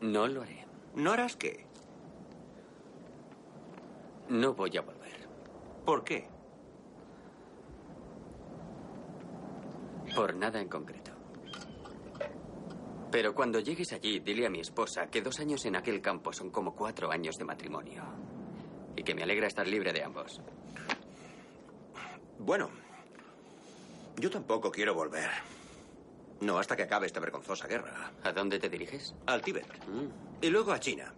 No 0.00 0.26
lo 0.26 0.42
haré. 0.42 0.66
¿No 0.94 1.12
harás 1.12 1.36
qué? 1.36 1.66
No 4.28 4.54
voy 4.54 4.76
a 4.76 4.82
volver. 4.82 5.28
¿Por 5.84 6.04
qué? 6.04 6.28
Por 10.14 10.34
nada 10.34 10.60
en 10.60 10.68
concreto. 10.68 11.01
Pero 13.12 13.34
cuando 13.34 13.60
llegues 13.60 13.92
allí, 13.92 14.20
dile 14.20 14.46
a 14.46 14.50
mi 14.50 14.60
esposa 14.60 15.08
que 15.10 15.20
dos 15.20 15.38
años 15.38 15.66
en 15.66 15.76
aquel 15.76 16.00
campo 16.00 16.32
son 16.32 16.50
como 16.50 16.74
cuatro 16.74 17.12
años 17.12 17.36
de 17.36 17.44
matrimonio. 17.44 18.02
Y 18.96 19.02
que 19.02 19.14
me 19.14 19.22
alegra 19.22 19.46
estar 19.46 19.66
libre 19.68 19.92
de 19.92 20.02
ambos. 20.02 20.40
Bueno, 22.38 22.70
yo 24.16 24.30
tampoco 24.30 24.70
quiero 24.70 24.94
volver. 24.94 25.28
No 26.40 26.58
hasta 26.58 26.74
que 26.74 26.84
acabe 26.84 27.06
esta 27.06 27.20
vergonzosa 27.20 27.66
guerra. 27.66 28.12
¿A 28.24 28.32
dónde 28.32 28.58
te 28.58 28.70
diriges? 28.70 29.14
Al 29.26 29.42
Tíbet. 29.42 29.66
Y 30.40 30.48
luego 30.48 30.72
a 30.72 30.80
China. 30.80 31.12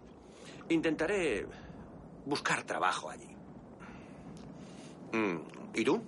Intentaré 0.67 1.47
buscar 2.25 2.63
trabajo 2.63 3.09
allí. 3.09 3.33
Mm, 5.13 5.37
¿Y 5.73 5.83
tú? 5.85 6.03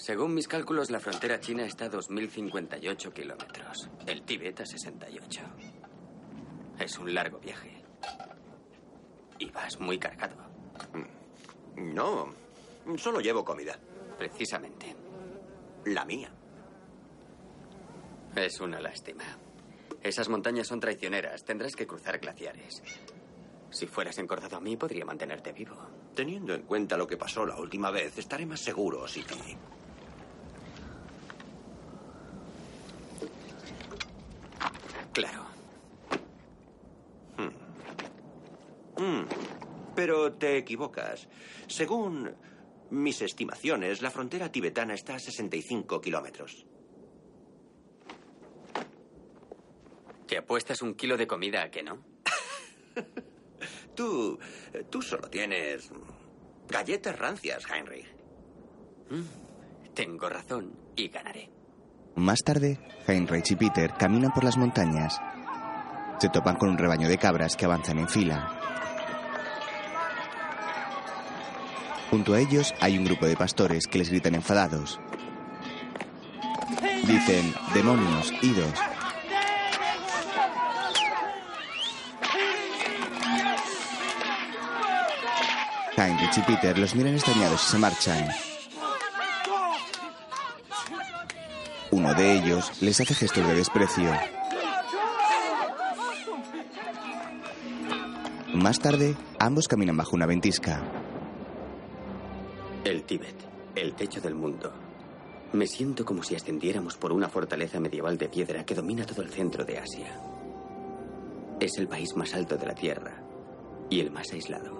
Según 0.00 0.32
mis 0.32 0.48
cálculos, 0.48 0.90
la 0.90 0.98
frontera 0.98 1.40
china 1.40 1.66
está 1.66 1.84
a 1.84 1.90
2.058 1.90 3.12
kilómetros. 3.12 3.90
El 4.06 4.22
Tíbet 4.22 4.58
a 4.58 4.64
68. 4.64 5.42
Es 6.78 6.98
un 6.98 7.12
largo 7.12 7.38
viaje. 7.38 7.84
Y 9.38 9.50
vas 9.50 9.78
muy 9.78 9.98
cargado. 9.98 10.36
No, 11.76 12.32
solo 12.96 13.20
llevo 13.20 13.44
comida. 13.44 13.78
Precisamente. 14.16 14.96
La 15.84 16.06
mía. 16.06 16.32
Es 18.34 18.58
una 18.60 18.80
lástima. 18.80 19.24
Esas 20.02 20.30
montañas 20.30 20.66
son 20.66 20.80
traicioneras. 20.80 21.44
Tendrás 21.44 21.76
que 21.76 21.86
cruzar 21.86 22.18
glaciares. 22.18 22.82
Si 23.68 23.86
fueras 23.86 24.16
encordado 24.16 24.56
a 24.56 24.60
mí, 24.60 24.78
podría 24.78 25.04
mantenerte 25.04 25.52
vivo. 25.52 25.76
Teniendo 26.14 26.54
en 26.54 26.62
cuenta 26.62 26.96
lo 26.96 27.06
que 27.06 27.18
pasó 27.18 27.44
la 27.44 27.56
última 27.56 27.90
vez, 27.90 28.16
estaré 28.16 28.46
más 28.46 28.60
seguro, 28.60 29.06
Siti. 29.06 29.58
Claro. 35.12 35.44
Mm, 39.00 39.24
Pero 39.94 40.32
te 40.34 40.56
equivocas. 40.58 41.28
Según 41.66 42.34
mis 42.90 43.22
estimaciones, 43.22 44.02
la 44.02 44.10
frontera 44.10 44.50
tibetana 44.52 44.94
está 44.94 45.14
a 45.14 45.18
65 45.18 46.00
kilómetros. 46.00 46.66
¿Te 50.26 50.38
apuestas 50.38 50.82
un 50.82 50.94
kilo 50.94 51.16
de 51.16 51.26
comida 51.26 51.62
a 51.62 51.70
que 51.70 51.82
no? 51.82 51.98
Tú. 53.94 54.38
Tú 54.90 55.02
solo 55.02 55.28
tienes. 55.28 55.90
galletas 56.68 57.18
rancias, 57.18 57.64
Heinrich. 57.70 58.06
Mm, 59.10 59.92
tengo 59.94 60.28
razón 60.28 60.72
y 60.94 61.08
ganaré. 61.08 61.50
Más 62.16 62.40
tarde, 62.44 62.78
Heinrich 63.06 63.50
y 63.50 63.56
Peter 63.56 63.92
caminan 63.98 64.32
por 64.32 64.44
las 64.44 64.56
montañas. 64.56 65.18
Se 66.20 66.28
topan 66.28 66.56
con 66.56 66.68
un 66.68 66.78
rebaño 66.78 67.08
de 67.08 67.18
cabras 67.18 67.56
que 67.56 67.64
avanzan 67.64 67.98
en 67.98 68.08
fila. 68.08 68.56
Junto 72.10 72.34
a 72.34 72.40
ellos 72.40 72.74
hay 72.80 72.98
un 72.98 73.04
grupo 73.04 73.26
de 73.26 73.36
pastores 73.36 73.86
que 73.86 73.98
les 73.98 74.10
gritan 74.10 74.34
enfadados. 74.34 74.98
Dicen, 77.04 77.54
demonios, 77.72 78.32
idos. 78.42 78.72
Heinrich 85.96 86.38
y 86.38 86.40
Peter 86.42 86.78
los 86.78 86.94
miran 86.96 87.14
extrañados 87.14 87.64
y 87.64 87.70
se 87.70 87.78
marchan. 87.78 88.28
Uno 91.92 92.14
de 92.14 92.38
ellos 92.38 92.82
les 92.82 93.00
hace 93.00 93.14
gestos 93.14 93.46
de 93.46 93.54
desprecio. 93.54 94.10
Más 98.54 98.80
tarde, 98.80 99.14
ambos 99.38 99.68
caminan 99.68 99.96
bajo 99.96 100.16
una 100.16 100.26
ventisca. 100.26 100.99
El 102.90 103.04
Tíbet, 103.04 103.36
el 103.76 103.94
techo 103.94 104.20
del 104.20 104.34
mundo. 104.34 104.72
Me 105.52 105.68
siento 105.68 106.04
como 106.04 106.24
si 106.24 106.34
ascendiéramos 106.34 106.96
por 106.96 107.12
una 107.12 107.28
fortaleza 107.28 107.78
medieval 107.78 108.18
de 108.18 108.28
piedra 108.28 108.64
que 108.64 108.74
domina 108.74 109.06
todo 109.06 109.22
el 109.22 109.30
centro 109.30 109.64
de 109.64 109.78
Asia. 109.78 110.20
Es 111.60 111.78
el 111.78 111.86
país 111.86 112.16
más 112.16 112.34
alto 112.34 112.56
de 112.56 112.66
la 112.66 112.74
Tierra 112.74 113.22
y 113.88 114.00
el 114.00 114.10
más 114.10 114.32
aislado. 114.32 114.76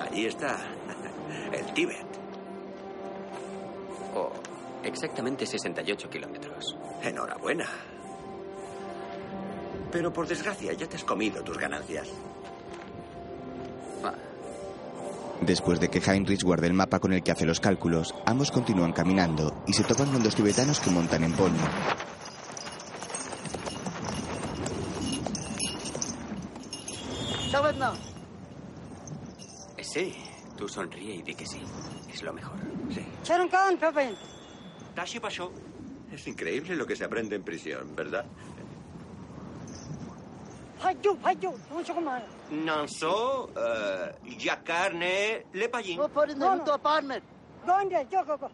Allí 0.00 0.26
está. 0.26 0.58
El 1.52 1.72
Tíbet. 1.72 2.06
Oh, 4.16 4.32
exactamente 4.82 5.46
68 5.46 6.10
kilómetros. 6.10 6.76
Enhorabuena. 7.00 7.68
Pero 9.90 10.12
por 10.12 10.26
desgracia 10.26 10.72
ya 10.72 10.86
te 10.86 10.96
has 10.96 11.04
comido 11.04 11.42
tus 11.42 11.58
ganancias. 11.58 12.08
Después 15.40 15.78
de 15.78 15.88
que 15.88 15.98
Heinrich 15.98 16.42
guarde 16.42 16.66
el 16.66 16.74
mapa 16.74 16.98
con 16.98 17.12
el 17.12 17.22
que 17.22 17.30
hace 17.30 17.46
los 17.46 17.60
cálculos, 17.60 18.14
ambos 18.26 18.50
continúan 18.50 18.92
caminando 18.92 19.62
y 19.66 19.72
se 19.72 19.84
topan 19.84 20.10
con 20.10 20.22
dos 20.22 20.34
tibetanos 20.34 20.80
que 20.80 20.90
montan 20.90 21.22
en 21.24 21.32
pony. 21.32 21.58
Sí, 29.98 30.14
tú 30.56 30.68
sonríe 30.68 31.14
y 31.14 31.22
di 31.22 31.34
que 31.34 31.46
sí. 31.46 31.60
Es 32.12 32.22
lo 32.22 32.32
mejor. 32.32 32.56
Sí. 32.90 33.00
Tashi 34.94 35.18
Pasho. 35.18 35.50
Es 36.12 36.26
increíble 36.28 36.76
lo 36.76 36.86
que 36.86 36.94
se 36.94 37.04
aprende 37.04 37.36
en 37.36 37.42
prisión, 37.42 37.96
¿verdad? 37.96 38.24
Nanso, 42.50 43.50
uh, 43.50 44.28
Yakarne, 44.38 45.46
Lepallín. 45.52 45.98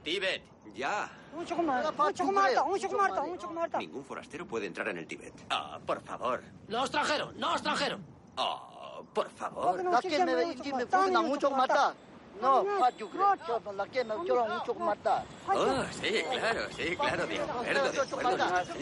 Tíbet. 0.03 0.43
Ya. 0.75 1.09
Ningún 3.79 4.05
forastero 4.05 4.47
puede 4.47 4.67
entrar 4.67 4.89
en 4.89 4.99
el 4.99 5.07
Tíbet. 5.07 5.35
Ah, 5.51 5.79
por 5.85 6.01
favor. 6.03 6.43
No 6.69 6.81
extranjero, 6.83 7.33
no 7.37 7.53
extranjero. 7.53 7.99
Oh, 8.37 9.05
por 9.13 9.31
favor. 9.31 9.85
La 9.85 10.01
que 10.01 10.25
me 10.25 10.35
ve 10.35 10.47
me 10.75 10.87
fue 10.87 11.11
mucho 11.23 11.51
matar. 11.51 11.95
No, 12.41 12.65
la 13.77 13.87
que 13.87 14.05
me 14.05 14.15
mucho 14.17 14.75
matar. 14.75 15.25
Oh, 15.49 15.85
sí, 16.01 16.23
claro, 16.31 16.61
sí, 16.77 16.97
claro, 16.97 17.27
de 17.27 17.39
acuerdo, 17.41 18.37
de 18.37 18.51
acuerdo. 18.51 18.75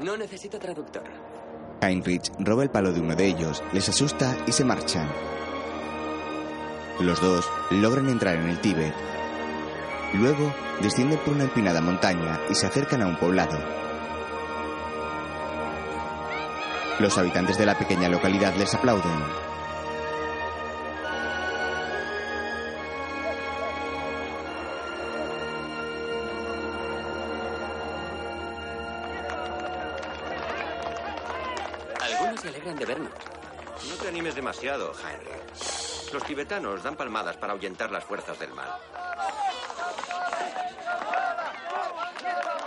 No 0.00 0.16
necesito 0.16 0.58
traductor. 0.58 1.04
Heinrich 1.80 2.30
roba 2.38 2.62
el 2.62 2.70
palo 2.70 2.92
de 2.92 3.00
uno 3.00 3.14
de 3.14 3.26
ellos, 3.26 3.62
les 3.72 3.88
asusta 3.88 4.36
y 4.46 4.52
se 4.52 4.64
marchan. 4.64 5.08
Los 7.00 7.20
dos 7.20 7.48
logran 7.70 8.08
entrar 8.08 8.36
en 8.36 8.48
el 8.48 8.60
Tíbet. 8.60 8.94
Luego 10.14 10.54
descienden 10.80 11.18
por 11.18 11.34
una 11.34 11.44
empinada 11.44 11.80
montaña 11.80 12.40
y 12.48 12.54
se 12.54 12.66
acercan 12.66 13.02
a 13.02 13.06
un 13.06 13.16
poblado. 13.16 13.58
Los 17.00 17.18
habitantes 17.18 17.58
de 17.58 17.66
la 17.66 17.76
pequeña 17.76 18.08
localidad 18.08 18.54
les 18.54 18.72
aplauden. 18.74 19.43
Demasiado, 34.64 34.92
Henry. 35.00 36.12
Los 36.12 36.22
tibetanos 36.24 36.82
dan 36.82 36.96
palmadas 36.96 37.36
para 37.36 37.52
ahuyentar 37.52 37.90
las 37.90 38.04
fuerzas 38.04 38.38
del 38.38 38.52
mal. 38.52 38.68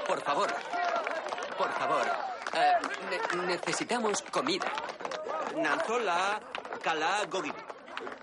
Por 0.08 0.22
favor. 0.22 0.50
Por 1.58 1.72
favor. 1.72 2.06
Eh, 2.54 2.74
ne- 3.36 3.46
necesitamos 3.48 4.22
comida. 4.32 4.68
Nanzola, 5.56 6.40
Kala, 6.84 7.26
Gogin. 7.30 7.54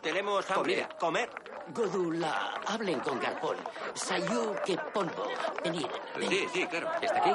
Tenemos 0.00 0.48
hambre. 0.50 0.88
Comer. 0.98 1.30
Godula, 1.68 2.60
hablen 2.66 3.00
con 3.00 3.18
Garpón. 3.18 3.56
Sayu 3.94 4.54
que 4.66 4.76
pongo. 4.92 5.26
Venid. 5.64 5.86
Sí, 6.28 6.48
sí, 6.52 6.66
claro. 6.66 6.90
¿Está 7.00 7.18
aquí? 7.18 7.30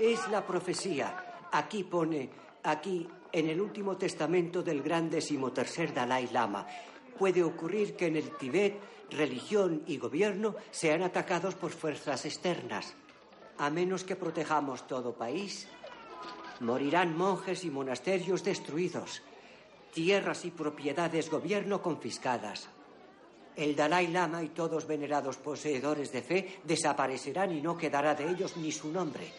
Es 0.00 0.26
la 0.28 0.44
profecía. 0.44 1.14
Aquí 1.52 1.84
pone, 1.84 2.30
aquí, 2.64 3.06
en 3.30 3.48
el 3.48 3.60
último 3.60 3.96
testamento 3.96 4.62
del 4.62 4.82
gran 4.82 5.08
decimotercer 5.08 5.92
Dalai 5.92 6.28
Lama. 6.32 6.66
Puede 7.18 7.42
ocurrir 7.42 7.94
que 7.94 8.06
en 8.06 8.16
el 8.16 8.36
Tíbet 8.36 8.80
religión 9.10 9.82
y 9.86 9.98
gobierno 9.98 10.56
sean 10.70 11.02
atacados 11.02 11.54
por 11.54 11.70
fuerzas 11.70 12.24
externas. 12.24 12.94
A 13.58 13.68
menos 13.70 14.04
que 14.04 14.16
protejamos 14.16 14.86
todo 14.86 15.14
país, 15.14 15.68
morirán 16.60 17.16
monjes 17.16 17.64
y 17.64 17.70
monasterios 17.70 18.42
destruidos, 18.42 19.22
tierras 19.92 20.44
y 20.44 20.50
propiedades 20.50 21.30
gobierno 21.30 21.82
confiscadas. 21.82 22.68
El 23.54 23.76
Dalai 23.76 24.08
Lama 24.08 24.42
y 24.42 24.48
todos 24.48 24.86
venerados 24.86 25.36
poseedores 25.36 26.10
de 26.10 26.22
fe 26.22 26.60
desaparecerán 26.64 27.52
y 27.52 27.60
no 27.60 27.76
quedará 27.76 28.14
de 28.14 28.30
ellos 28.30 28.56
ni 28.56 28.72
su 28.72 28.90
nombre. 28.90 29.30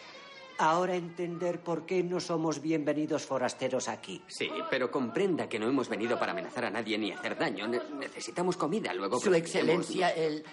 Ahora 0.58 0.94
entender 0.94 1.60
por 1.60 1.84
qué 1.84 2.02
no 2.04 2.20
somos 2.20 2.62
bienvenidos 2.62 3.24
forasteros 3.24 3.88
aquí. 3.88 4.22
Sí, 4.28 4.48
pero 4.70 4.90
comprenda 4.90 5.48
que 5.48 5.58
no 5.58 5.68
hemos 5.68 5.88
venido 5.88 6.18
para 6.18 6.30
amenazar 6.32 6.66
a 6.66 6.70
nadie 6.70 6.96
ni 6.96 7.10
hacer 7.10 7.36
daño. 7.36 7.66
Ne- 7.66 7.80
necesitamos 7.98 8.56
comida, 8.56 8.94
luego... 8.94 9.18
Su 9.18 9.34
excelencia, 9.34 10.10
el. 10.10 10.44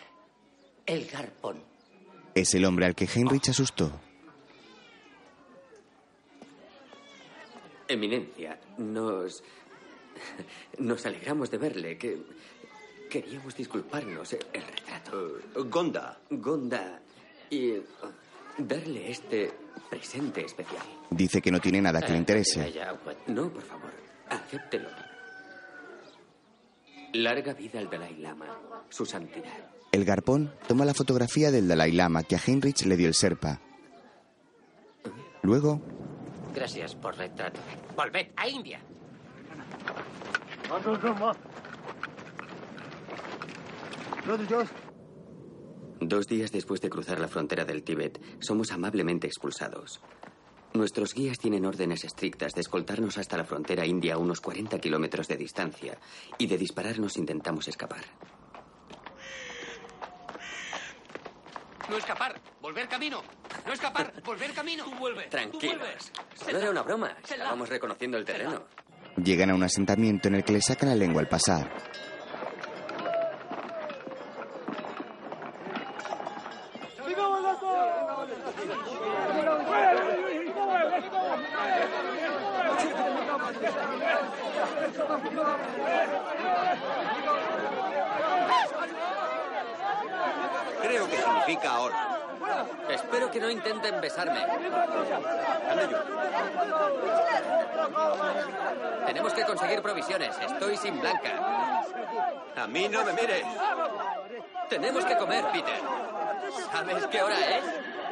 el 0.87 1.05
Garpón. 1.05 1.63
Es 2.33 2.53
el 2.55 2.65
hombre 2.65 2.87
al 2.87 2.95
que 2.95 3.05
Heinrich 3.05 3.49
asustó. 3.49 3.91
Eminencia, 7.87 8.59
nos... 8.77 9.43
Nos 10.79 11.05
alegramos 11.05 11.51
de 11.51 11.57
verle, 11.57 11.97
que... 11.97 12.17
Queríamos 13.09 13.55
disculparnos. 13.55 14.33
El 14.33 14.63
retrato. 14.63 15.39
Gonda. 15.65 16.19
Gonda. 16.29 17.01
Y... 17.49 17.73
darle 18.57 19.11
este 19.11 19.51
presente 19.89 20.45
especial. 20.45 20.83
Dice 21.09 21.41
que 21.41 21.51
no 21.51 21.59
tiene 21.59 21.81
nada 21.81 22.01
que 22.01 22.11
le 22.11 22.17
interese. 22.17 22.73
No, 23.27 23.51
por 23.51 23.61
favor. 23.61 23.91
Acéptelo. 24.29 24.89
Larga 27.13 27.53
vida 27.53 27.79
al 27.79 27.89
Dalai 27.89 28.15
Lama, 28.17 28.45
su 28.89 29.05
santidad. 29.05 29.51
El 29.91 30.05
garpón 30.05 30.53
toma 30.67 30.85
la 30.85 30.93
fotografía 30.93 31.51
del 31.51 31.67
Dalai 31.67 31.91
Lama 31.91 32.23
que 32.23 32.35
a 32.35 32.39
Heinrich 32.39 32.85
le 32.85 32.95
dio 32.95 33.07
el 33.07 33.13
serpa. 33.13 33.59
Luego, 35.41 35.81
Gracias 36.53 36.95
por 36.95 37.17
retrato. 37.17 37.59
Volved 37.95 38.27
a 38.35 38.47
India. 38.47 38.79
Dos 46.01 46.27
días 46.27 46.51
después 46.51 46.81
de 46.81 46.89
cruzar 46.89 47.19
la 47.19 47.27
frontera 47.27 47.63
del 47.63 47.83
Tíbet, 47.83 48.19
somos 48.39 48.71
amablemente 48.71 49.27
expulsados. 49.27 50.01
Nuestros 50.73 51.13
guías 51.13 51.37
tienen 51.37 51.63
órdenes 51.63 52.03
estrictas 52.03 52.53
de 52.53 52.61
escoltarnos 52.61 53.19
hasta 53.19 53.37
la 53.37 53.43
frontera 53.43 53.85
india 53.85 54.15
a 54.15 54.17
unos 54.17 54.41
40 54.41 54.79
kilómetros 54.79 55.27
de 55.27 55.37
distancia 55.37 55.99
y 56.39 56.47
de 56.47 56.57
dispararnos 56.57 57.17
intentamos 57.17 57.67
escapar. 57.67 58.03
No 61.87 61.97
escapar, 61.97 62.41
volver 62.61 62.87
camino. 62.87 63.21
No 63.67 63.73
escapar, 63.73 64.11
volver 64.25 64.53
camino. 64.53 64.85
Tú 64.85 64.95
vuelve. 64.95 65.27
Tranquilos. 65.27 66.11
Solo 66.33 66.57
era 66.57 66.71
una 66.71 66.81
broma. 66.81 67.15
Estábamos 67.21 67.69
reconociendo 67.69 68.17
el 68.17 68.25
terreno. 68.25 68.63
llegan 69.23 69.51
a 69.51 69.55
un 69.55 69.61
asentamiento 69.61 70.29
en 70.29 70.35
el 70.35 70.43
que 70.43 70.53
le 70.53 70.61
sacan 70.61 70.89
la 70.89 70.95
lengua 70.95 71.21
al 71.21 71.27
pasar. 71.27 71.69
Creo 90.81 91.07
que 91.09 91.17
significa 91.17 91.71
ahora. 91.71 92.17
Espero 92.89 93.31
que 93.31 93.39
no 93.39 93.49
Tenemos 99.05 99.33
que 99.33 99.45
conseguir 99.45 99.81
provisiones. 99.81 100.37
Estoy 100.39 100.77
sin 100.77 100.99
blanca. 100.99 101.83
A 102.55 102.67
mí 102.67 102.87
no 102.89 103.03
me 103.03 103.13
mires. 103.13 103.43
Tenemos 104.69 105.05
que 105.05 105.17
comer, 105.17 105.45
Peter. 105.51 105.79
¿Sabes 106.71 107.07
qué 107.07 107.21
hora 107.21 107.57
es? 107.57 107.63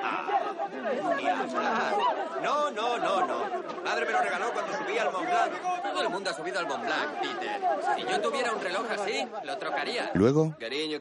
Hablar. 0.04 1.94
No, 2.42 2.72
no, 2.72 2.98
no, 2.98 3.26
no. 3.26 3.46
Madre 3.84 4.06
me 4.06 4.12
lo 4.12 4.22
regaló 4.22 4.52
cuando 4.54 4.78
subí 4.78 4.98
al 4.98 5.12
Mont 5.12 5.26
Blanc. 5.26 5.52
Todo 5.94 6.02
el 6.02 6.10
mundo 6.10 6.30
ha 6.30 6.34
subido 6.34 6.60
al 6.60 6.68
Mont 6.68 6.86
Blanc, 6.86 7.22
Peter. 7.22 7.62
Si 7.96 8.04
yo 8.04 8.22
tuviera 8.22 8.54
un 8.54 8.62
reloj 8.62 8.86
así, 8.92 9.28
lo 9.44 9.58
trocaría. 9.58 10.12
Luego, 10.14 10.56
Cariño, 10.60 11.00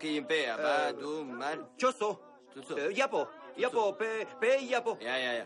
man. 1.24 1.68
Choso. 1.76 2.20
Eh, 2.76 2.92
Yapo. 2.94 3.28
Yapo, 3.58 3.96
pe, 3.98 4.26
pe, 4.40 4.66
yapo. 4.66 4.96
Ya, 5.00 5.18
ya, 5.18 5.32
ya. 5.38 5.44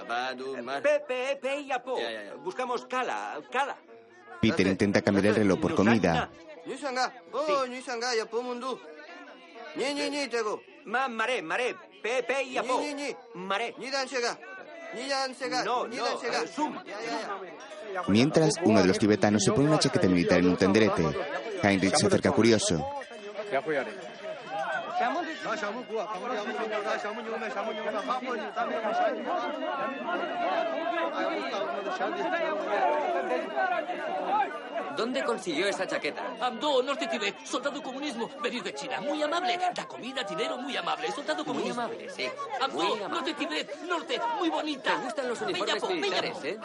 Apa, 0.00 0.34
du, 0.34 0.56
man. 0.62 0.82
Pe, 0.82 1.00
pe, 1.06 1.36
pe, 1.42 1.64
yapo. 1.66 1.98
Ya, 1.98 2.10
ya, 2.10 2.22
ya. 2.22 2.34
Buscamos 2.36 2.86
Kala, 2.86 3.42
Kala. 3.50 3.76
Peter 4.40 4.66
intenta 4.66 5.02
cambiar 5.02 5.26
el 5.26 5.34
reloj 5.34 5.60
por 5.60 5.74
comida. 5.74 6.30
Nisanga. 6.66 7.12
Oh, 7.32 7.66
Nisanga, 7.66 8.14
ya 8.14 8.26
po 8.26 8.42
mundu. 8.42 8.78
Ni, 9.74 9.94
ni, 9.94 10.10
ni, 10.10 10.28
tego. 10.28 10.62
Ma, 10.84 11.08
maré, 11.08 11.42
maré. 11.42 11.74
Pe, 12.02 12.22
pe, 12.22 12.46
yapo. 12.50 12.80
Ni, 12.80 12.94
ni, 12.94 13.02
ni. 13.02 13.16
Maré. 13.34 13.74
Ni 13.78 13.90
dan 13.90 14.08
sega. 14.08 14.38
Ni 14.94 15.08
dan 15.08 15.34
sega. 15.34 15.64
No, 15.64 15.86
no, 15.86 16.06
eh, 16.06 16.46
zoom. 16.46 16.78
Mientras, 18.08 18.54
uno 18.62 18.80
de 18.80 18.86
los 18.86 18.98
tibetanos 18.98 19.42
se 19.42 19.52
pone 19.52 19.68
una 19.68 19.78
chaqueta 19.78 20.06
militar 20.06 20.38
en 20.38 20.48
un 20.48 20.56
tenderete. 20.56 21.02
Heinrich 21.62 21.96
se 21.96 22.06
acerca 22.06 22.30
curioso. 22.30 22.84
¿Dónde 34.96 35.24
consiguió 35.24 35.66
esa 35.66 35.86
chaqueta? 35.86 36.22
Amdo, 36.40 36.82
Norte 36.82 37.06
Tibet, 37.06 37.44
soldado 37.44 37.82
comunismo, 37.82 38.28
venir 38.42 38.62
de 38.62 38.74
China, 38.74 39.00
muy 39.00 39.22
amable. 39.22 39.58
Da 39.74 39.86
comida, 39.86 40.22
dinero, 40.22 40.58
muy 40.58 40.76
amable. 40.76 41.10
Soldado 41.12 41.44
Muy 41.44 41.54
comunismo. 41.54 41.82
amable, 41.82 42.08
sí. 42.10 42.28
Amdo, 42.60 42.76
Muy. 42.84 43.00
Norte 43.00 43.34
Tibet, 43.34 43.82
Norte, 43.88 44.20
muy 44.38 44.50
bonita. 44.50 44.94
¿Te 44.94 45.02
gustan 45.04 45.28
los 45.28 45.40
uniformes 45.40 45.88
militares, 45.88 46.44
eh? 46.44 46.58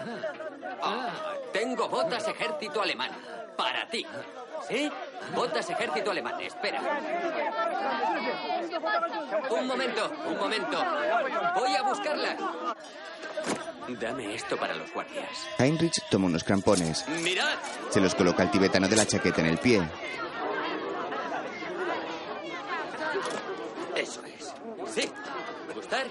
Ah, 0.81 1.09
tengo 1.53 1.87
botas 1.87 2.27
ejército 2.27 2.81
alemán. 2.81 3.11
Para 3.55 3.87
ti. 3.89 4.05
¿Sí? 4.67 4.91
Botas 5.35 5.69
ejército 5.69 6.11
alemán. 6.11 6.39
Espera. 6.41 6.81
Un 9.49 9.67
momento, 9.67 10.11
un 10.25 10.37
momento. 10.37 10.85
Voy 11.55 11.75
a 11.75 11.81
buscarlas. 11.83 12.35
Dame 13.87 14.35
esto 14.35 14.57
para 14.57 14.73
los 14.73 14.91
guardias. 14.93 15.47
Heinrich 15.57 16.01
toma 16.09 16.25
unos 16.25 16.43
crampones. 16.43 17.07
¡Mirad! 17.07 17.55
Se 17.89 18.01
los 18.01 18.13
coloca 18.15 18.43
al 18.43 18.51
tibetano 18.51 18.87
de 18.87 18.95
la 18.95 19.05
chaqueta 19.05 19.41
en 19.41 19.47
el 19.47 19.57
pie. 19.57 19.81
Eso 23.95 24.21
es. 24.25 24.53
¿Sí? 24.93 25.09
¿Gustar? 25.73 26.05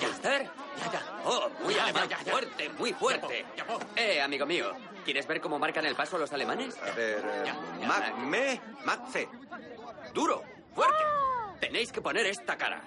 ¿Gustar? 0.00 0.50
Oh, 1.24 1.48
muy 1.62 1.78
alemán. 1.78 2.08
Fuerte, 2.28 2.68
muy 2.70 2.92
fuerte. 2.92 3.44
Eh, 3.94 4.20
amigo 4.20 4.46
mío, 4.46 4.72
¿quieres 5.04 5.26
ver 5.26 5.40
cómo 5.40 5.58
marcan 5.58 5.84
el 5.86 5.94
paso 5.94 6.18
los 6.18 6.32
alemanes? 6.32 6.76
A 6.78 6.90
ver, 6.94 7.22
eh, 7.24 7.86
Mac, 7.86 8.16
me, 8.18 8.60
Mac, 8.84 9.00
Duro, 10.14 10.42
fuerte. 10.74 11.04
Tenéis 11.60 11.92
que 11.92 12.00
poner 12.00 12.26
esta 12.26 12.56
cara. 12.56 12.82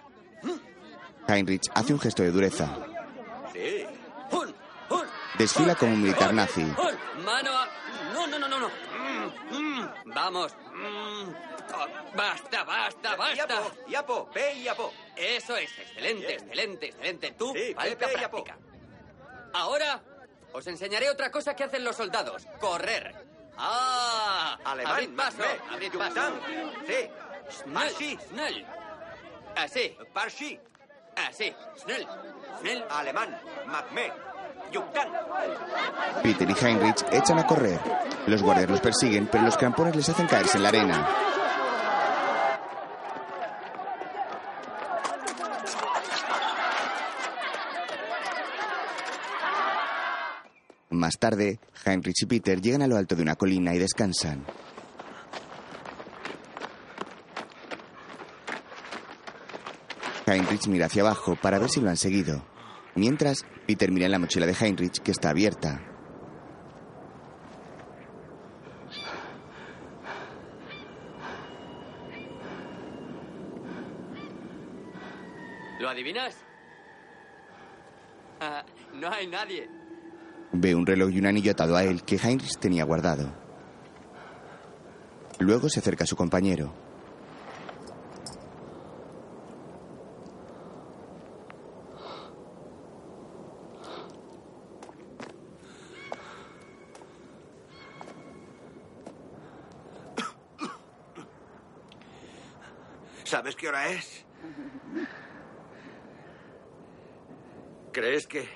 Heinrich 1.28 1.63
hace 1.74 1.93
un 1.93 1.99
gesto 1.99 2.24
de 2.24 2.32
dureza. 2.32 2.68
Sí. 3.53 3.86
Un, 4.32 4.47
un, 4.89 5.05
Desfila 5.38 5.76
como 5.76 5.93
un 5.93 6.01
militar 6.01 6.34
nazi. 6.34 6.61
un. 6.61 6.76
Mano 7.24 7.51
a... 7.57 7.68
No, 8.13 8.28
no, 8.28 8.38
no, 8.38 8.47
no, 8.47 8.59
no. 8.59 8.70
Mm, 8.70 9.55
mm. 9.57 9.89
Vamos. 10.13 10.55
Mm. 10.74 11.30
Oh, 11.74 11.88
basta, 12.16 12.63
basta, 12.63 13.16
basta. 13.16 13.36
Yapo, 13.36 13.72
yapo, 13.88 14.30
ve, 14.34 14.61
yapo. 14.61 14.93
Eso 15.16 15.57
es, 15.57 15.72
excelente, 15.80 16.34
excelente, 16.34 16.86
excelente. 16.88 17.32
Tú, 17.32 17.53
Sí, 17.55 17.74
falta 17.74 18.05
ve, 18.07 18.13
ve, 18.13 18.22
yapo. 18.22 18.43
práctica. 18.43 18.57
Ahora 19.53 20.01
os 20.56 20.66
enseñaré 20.68 21.10
otra 21.10 21.30
cosa 21.30 21.56
que 21.56 21.66
hacen 21.66 21.84
los 21.84 21.95
soldados. 21.95 22.47
Correr. 22.60 23.14
¡Ah! 23.58 24.58
Alemán, 24.64 24.93
abrid 24.93 25.16
paso, 25.16 25.38
Macbeth, 25.38 25.72
abrid 25.72 25.93
paso. 25.93 26.22
Sí. 26.88 27.10
Schnell, 27.49 28.20
schnell. 28.30 28.66
Así. 29.56 29.97
Parshi. 30.14 30.60
Así. 31.28 31.53
Schnell, 31.78 32.08
schnell. 32.60 32.86
Alemán, 32.89 33.39
Macme, 33.68 34.12
Yucatán. 34.72 35.12
Peter 36.24 36.49
y 36.49 36.66
Heinrich 36.66 37.06
echan 37.12 37.39
a 37.39 37.47
correr. 37.47 37.80
Los 38.28 38.41
guardias 38.41 38.70
los 38.70 38.82
persiguen, 38.82 39.28
pero 39.28 39.43
los 39.43 39.58
crampones 39.58 39.95
les 39.95 40.10
hacen 40.10 40.28
caerse 40.28 40.58
en 40.58 40.64
la 40.64 40.70
arena. 40.70 41.08
Más 50.96 51.18
tarde, 51.20 51.60
Heinrich 51.86 52.22
y 52.22 52.26
Peter 52.26 52.62
llegan 52.62 52.82
a 52.82 52.88
lo 52.88 52.96
alto 52.96 53.18
de 53.18 53.22
una 53.22 53.36
colina 53.36 53.76
y 53.76 53.80
descansan. 53.80 54.46
Heinrich 60.26 60.68
mira 60.68 60.86
hacia 60.86 61.02
abajo 61.02 61.36
para 61.36 61.60
ver 61.60 61.70
si 61.70 61.82
lo 61.82 61.89
han 61.89 61.98
seguido. 61.98 62.46
Mientras, 62.96 63.46
Peter 63.68 63.91
mira 63.91 64.06
en 64.06 64.14
la 64.14 64.20
mochila 64.20 64.46
de 64.46 64.54
Heinrich 64.54 65.00
que 65.00 65.12
está 65.12 65.32
abierta. 65.32 65.82
¿Lo 75.82 75.89
adivinas? 75.89 76.38
Ah, 78.39 78.66
no 78.93 79.12
hay 79.12 79.28
nadie. 79.28 79.85
Ve 80.52 80.74
un 80.76 80.86
reloj 80.86 81.12
y 81.12 81.20
un 81.20 81.26
anillo 81.26 81.52
atado 81.52 81.76
a 81.76 81.84
él 81.84 82.04
que 82.04 82.16
Heinrich 82.16 82.58
tenía 82.60 82.86
guardado. 82.86 83.34
Luego 85.39 85.70
se 85.70 85.80
acerca 85.80 86.06
a 86.06 86.08
su 86.08 86.16
compañero. 86.16 86.74
¿Sabes 103.26 103.56
qué 103.56 103.68
hora 103.68 103.89
es? 103.89 104.24
¿Crees 107.91 108.28
que. 108.28 108.48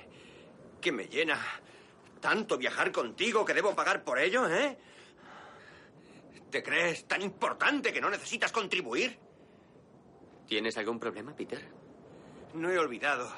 que 0.80 0.92
me 0.92 1.06
llena 1.08 1.38
tanto 2.20 2.58
viajar 2.58 2.92
contigo 2.92 3.46
que 3.46 3.54
debo 3.54 3.76
pagar 3.76 4.04
por 4.04 4.20
ello, 4.20 4.48
eh? 4.50 4.78
¿Te 6.50 6.64
crees 6.64 7.08
tan 7.08 7.22
importante 7.22 7.94
que 7.94 8.02
no 8.02 8.10
necesitas 8.10 8.52
contribuir? 8.52 9.18
¿Tienes 10.48 10.78
algún 10.78 11.00
problema, 11.00 11.36
Peter? 11.36 11.64
No 12.56 12.70
he 12.72 12.80
olvidado 12.80 13.32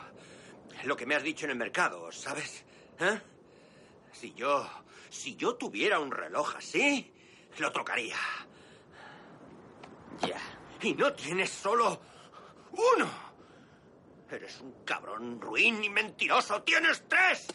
lo 0.86 0.96
que 0.96 1.06
me 1.06 1.16
has 1.16 1.24
dicho 1.24 1.46
en 1.46 1.52
el 1.52 1.58
mercado, 1.58 2.12
¿sabes? 2.12 2.64
¿Eh? 3.00 3.20
Si 4.14 4.34
yo. 4.34 4.68
si 5.10 5.36
yo 5.36 5.56
tuviera 5.56 6.00
un 6.00 6.12
reloj 6.12 6.56
así, 6.56 7.14
lo 7.58 7.72
trocaría. 7.72 8.16
Ya. 10.22 10.40
Y 10.82 10.94
no 10.94 11.14
tienes 11.14 11.50
solo 11.50 12.02
uno. 12.72 13.32
Eres 14.30 14.62
un 14.62 14.86
cabrón 14.86 15.42
ruin 15.42 15.84
y 15.84 15.90
mentiroso. 15.90 16.64
¡Tienes 16.64 17.04
tres! 17.10 17.48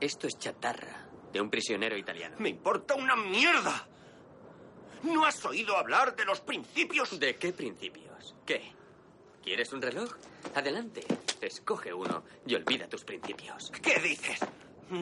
Esto 0.00 0.26
es 0.26 0.38
chatarra 0.38 1.06
de 1.32 1.40
un 1.40 1.50
prisionero 1.50 1.96
italiano. 1.96 2.36
¡Me 2.38 2.48
importa 2.48 2.94
una 2.94 3.16
mierda! 3.16 3.86
¿No 5.02 5.24
has 5.24 5.44
oído 5.44 5.76
hablar 5.76 6.14
de 6.16 6.24
los 6.24 6.40
principios? 6.40 7.18
¿De 7.18 7.36
qué 7.36 7.52
principios? 7.52 8.34
¿Qué? 8.44 8.72
¿Quieres 9.42 9.72
un 9.72 9.80
reloj? 9.82 10.10
Adelante. 10.54 11.04
Escoge 11.40 11.92
uno 11.92 12.24
y 12.46 12.54
olvida 12.54 12.88
tus 12.88 13.04
principios. 13.04 13.70
¿Qué 13.82 13.98
dices? 14.00 14.40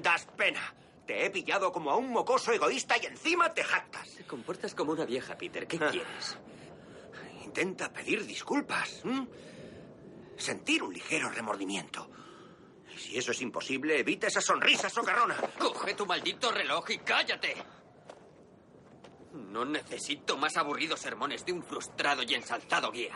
Das 0.02 0.26
pena. 0.36 0.74
Te 1.06 1.24
he 1.24 1.30
pillado 1.30 1.72
como 1.72 1.90
a 1.90 1.96
un 1.96 2.10
mocoso 2.10 2.52
egoísta 2.52 2.96
y 3.02 3.06
encima 3.06 3.52
te 3.54 3.64
jactas. 3.64 4.14
Te 4.16 4.24
comportas 4.24 4.74
como 4.74 4.92
una 4.92 5.04
vieja, 5.04 5.36
Peter. 5.36 5.66
¿Qué 5.66 5.78
Ah. 5.80 5.88
quieres? 5.90 6.36
Intenta 7.44 7.92
pedir 7.92 8.24
disculpas. 8.26 9.02
Sentir 10.36 10.82
un 10.82 10.92
ligero 10.92 11.30
remordimiento. 11.30 12.08
Y 12.98 13.00
si 13.00 13.16
eso 13.18 13.30
es 13.30 13.40
imposible, 13.42 14.00
evita 14.00 14.26
esa 14.26 14.40
sonrisa 14.40 14.90
socarrona. 14.90 15.36
Coge 15.56 15.94
tu 15.94 16.04
maldito 16.04 16.50
reloj 16.50 16.90
y 16.90 16.98
cállate. 16.98 17.54
No 19.34 19.64
necesito 19.64 20.36
más 20.36 20.56
aburridos 20.56 20.98
sermones 21.00 21.44
de 21.46 21.52
un 21.52 21.62
frustrado 21.62 22.22
y 22.24 22.34
ensalzado 22.34 22.90
guía. 22.90 23.14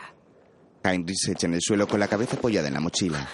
Heinrich 0.85 1.17
se 1.17 1.33
echa 1.33 1.47
en 1.47 1.55
el 1.55 1.61
suelo 1.61 1.85
con 1.87 1.99
la 1.99 2.07
cabeza 2.07 2.37
apoyada 2.37 2.69
en 2.69 2.75
la 2.75 2.79
mochila. 2.79 3.27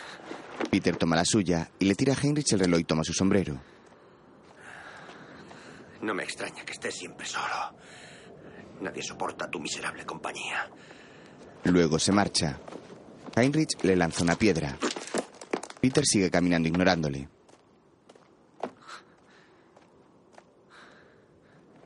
Peter 0.71 0.95
toma 0.97 1.15
la 1.15 1.25
suya 1.25 1.69
y 1.77 1.85
le 1.85 1.93
tira 1.95 2.13
a 2.13 2.17
Heinrich 2.19 2.51
el 2.53 2.59
reloj 2.59 2.79
y 2.79 2.83
toma 2.83 3.03
su 3.03 3.13
sombrero. 3.13 3.59
No 6.01 6.13
me 6.15 6.23
extraña 6.23 6.65
que 6.65 6.73
estés 6.73 6.95
siempre 6.95 7.27
solo. 7.27 7.75
Nadie 8.81 9.03
soporta 9.03 9.49
tu 9.49 9.59
miserable 9.59 10.05
compañía. 10.05 10.69
Luego 11.65 11.99
se 11.99 12.11
marcha. 12.11 12.59
Heinrich 13.35 13.83
le 13.83 13.95
lanza 13.95 14.23
una 14.23 14.35
piedra. 14.35 14.77
Peter 15.81 16.05
sigue 16.05 16.29
caminando 16.29 16.67
ignorándole. 16.67 17.29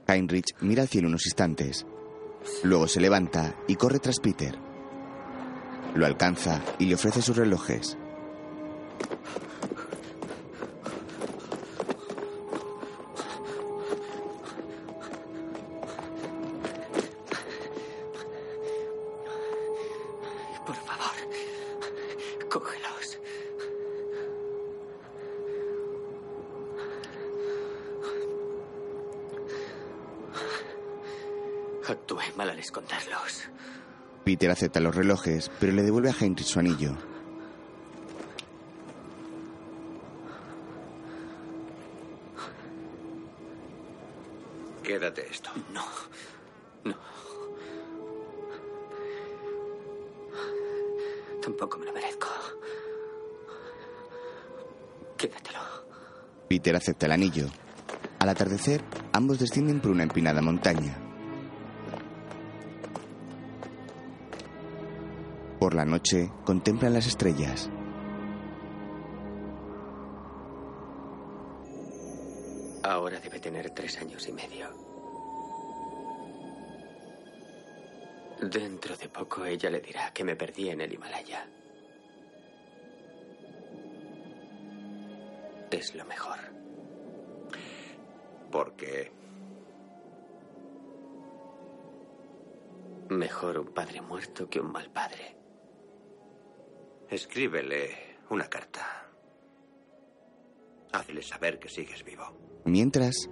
Heinrich 0.08 0.56
mira 0.62 0.84
al 0.84 0.90
cielo 0.90 1.08
unos 1.08 1.26
instantes. 1.26 1.86
Luego 2.64 2.88
se 2.88 3.00
levanta 3.00 3.56
y 3.68 3.76
corre 3.76 4.00
tras 4.00 4.20
Peter. 4.20 4.58
Lo 5.96 6.06
alcanza 6.06 6.62
y 6.80 6.86
le 6.86 6.96
ofrece 6.96 7.22
sus 7.22 7.38
relojes. 7.38 7.98
Peter 34.34 34.50
acepta 34.50 34.80
los 34.80 34.96
relojes, 34.96 35.52
pero 35.60 35.74
le 35.74 35.84
devuelve 35.84 36.10
a 36.10 36.16
Heinrich 36.20 36.48
su 36.48 36.58
anillo. 36.58 36.98
Quédate 44.82 45.28
esto. 45.30 45.52
No. 45.72 45.84
No. 46.84 46.96
Tampoco 51.40 51.78
me 51.78 51.86
lo 51.86 51.94
merezco. 51.94 52.28
Quédatelo. 55.16 55.60
Peter 56.50 56.76
acepta 56.76 57.06
el 57.06 57.12
anillo. 57.12 57.46
Al 58.18 58.30
atardecer, 58.30 58.84
ambos 59.12 59.38
descienden 59.38 59.80
por 59.80 59.92
una 59.92 60.02
empinada 60.02 60.42
montaña. 60.42 61.03
Por 65.64 65.76
la 65.76 65.86
noche, 65.86 66.30
contemplan 66.44 66.94
las 66.94 67.08
estrellas. 67.08 67.70
Ahora 72.84 73.18
debe 73.22 73.40
tener 73.40 73.70
tres 73.70 73.98
años 73.98 74.28
y 74.28 74.34
medio. 74.34 74.68
Dentro 78.42 78.98
de 78.98 79.08
poco 79.08 79.46
ella 79.46 79.70
le 79.70 79.80
dirá 79.80 80.12
que 80.12 80.26
me 80.26 80.36
perdí 80.36 80.70
en 80.70 80.82
el 80.82 80.92
Himalaya. 80.92 81.48
Es 85.72 85.96
lo 85.96 86.04
mejor. 86.04 86.40
¿Por 88.52 88.76
qué? 88.76 89.14
Mejor 93.08 93.60
un 93.60 93.68
padre 93.68 94.02
muerto 94.02 94.50
que 94.50 94.60
un 94.60 94.70
mal 94.70 94.90
padre. 94.90 95.43
Escríbele 97.14 97.92
una 98.32 98.50
carta. 98.50 98.82
Hazle 100.94 101.22
saber 101.22 101.60
que 101.60 101.70
sigues 101.70 102.04
vivo. 102.04 102.26
Mientras, 102.66 103.30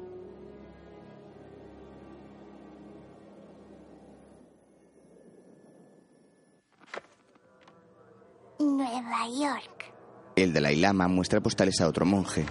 Nueva 8.60 9.28
York. 9.30 9.94
el 10.36 10.54
Dalai 10.54 10.76
Lama 10.76 11.08
muestra 11.08 11.42
postales 11.42 11.82
a 11.82 11.88
otro 11.88 12.06
monje. 12.06 12.46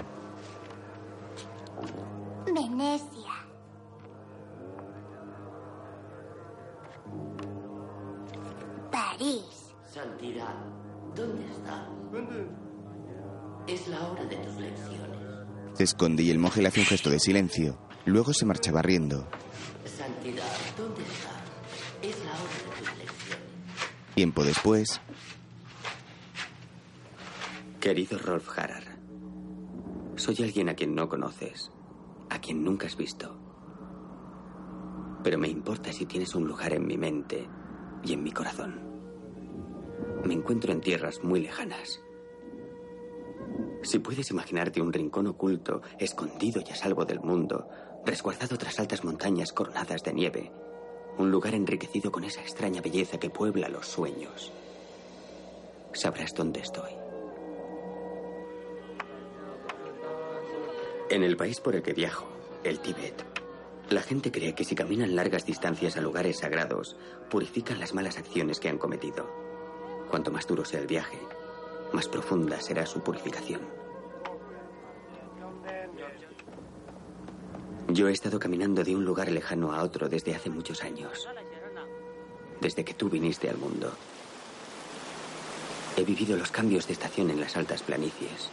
La 13.91 14.09
hora 14.09 14.25
de 14.25 14.37
tus 14.37 14.55
lecciones. 14.57 15.19
Se 15.75 15.85
esconde 15.85 16.23
y 16.23 16.31
el 16.31 16.39
monje 16.39 16.63
le 16.63 16.69
hace 16.69 16.81
un 16.81 16.87
gesto 16.87 17.11
de 17.11 17.21
silencio. 17.21 17.79
Luego 18.05 18.33
se 18.33 18.47
marcha 18.47 18.73
barriendo. 18.73 19.29
Santidad, 19.85 20.45
¿dónde 20.77 21.03
estás? 21.03 21.43
Es 22.03 22.25
la 22.25 22.33
hora 22.33 22.55
de 22.55 22.79
tus 22.79 22.99
lecciones. 22.99 24.15
Tiempo 24.15 24.45
después, 24.45 25.01
Querido 27.81 28.19
Rolf 28.19 28.47
Harrar, 28.59 28.85
soy 30.17 30.37
alguien 30.43 30.69
a 30.69 30.75
quien 30.75 30.95
no 30.95 31.09
conoces, 31.09 31.71
a 32.29 32.39
quien 32.39 32.63
nunca 32.63 32.87
has 32.87 32.97
visto. 32.97 33.39
Pero 35.23 35.39
me 35.39 35.49
importa 35.49 35.93
si 35.93 36.07
tienes 36.07 36.35
un 36.35 36.47
lugar 36.47 36.73
en 36.75 36.87
mi 36.87 36.99
mente 36.99 37.49
y 38.05 38.13
en 38.13 38.23
mi 38.23 38.33
corazón. 38.33 38.81
Me 40.25 40.35
encuentro 40.35 40.73
en 40.73 40.81
tierras 40.81 41.21
muy 41.23 41.41
lejanas. 41.41 42.01
Si 43.83 43.99
puedes 43.99 44.31
imaginarte 44.31 44.81
un 44.81 44.93
rincón 44.93 45.27
oculto, 45.27 45.83
escondido 45.99 46.63
y 46.67 46.71
a 46.71 46.77
salvo 46.77 47.05
del 47.05 47.21
mundo, 47.21 47.69
resguardado 48.05 48.59
tras 48.59 48.79
altas 48.79 49.05
montañas 49.05 49.53
coronadas 49.53 50.03
de 50.03 50.13
nieve, 50.13 50.53
un 51.19 51.31
lugar 51.31 51.55
enriquecido 51.55 52.13
con 52.13 52.25
esa 52.25 52.41
extraña 52.41 52.83
belleza 52.83 53.19
que 53.19 53.31
puebla 53.31 53.69
los 53.69 53.87
sueños, 53.87 54.53
sabrás 55.93 56.35
dónde 56.35 56.61
estoy. 56.61 56.91
En 61.09 61.23
el 61.23 61.37
país 61.37 61.61
por 61.61 61.75
el 61.75 61.83
que 61.83 61.93
viajo, 61.93 62.29
el 62.63 62.81
Tíbet, 62.81 63.25
la 63.91 64.03
gente 64.03 64.31
cree 64.31 64.55
que 64.55 64.65
si 64.65 64.77
caminan 64.77 65.17
largas 65.17 65.45
distancias 65.45 65.97
a 65.97 66.01
lugares 66.01 66.39
sagrados, 66.39 66.97
purifican 67.29 67.81
las 67.81 67.95
malas 67.95 68.19
acciones 68.19 68.61
que 68.61 68.69
han 68.69 68.79
cometido. 68.79 69.29
Cuanto 70.09 70.31
más 70.31 70.47
duro 70.47 70.65
sea 70.65 70.79
el 70.81 70.87
viaje, 70.87 71.19
más 71.93 72.09
profunda 72.09 72.61
será 72.61 72.87
su 72.87 73.01
purificación. 73.01 73.61
Yo 77.89 78.09
he 78.09 78.13
estado 78.13 78.39
caminando 78.39 78.85
de 78.85 78.95
un 78.95 79.05
lugar 79.05 79.31
lejano 79.31 79.73
a 79.73 79.83
otro 79.83 80.09
desde 80.09 80.35
hace 80.35 80.49
muchos 80.49 80.83
años. 80.85 81.29
Desde 82.61 82.85
que 82.85 82.95
tú 82.95 83.09
viniste 83.09 83.51
al 83.51 83.59
mundo. 83.59 83.93
He 85.97 86.05
vivido 86.05 86.37
los 86.37 86.53
cambios 86.53 86.87
de 86.87 86.93
estación 86.93 87.31
en 87.31 87.41
las 87.41 87.57
altas 87.57 87.83
planicies. 87.83 88.51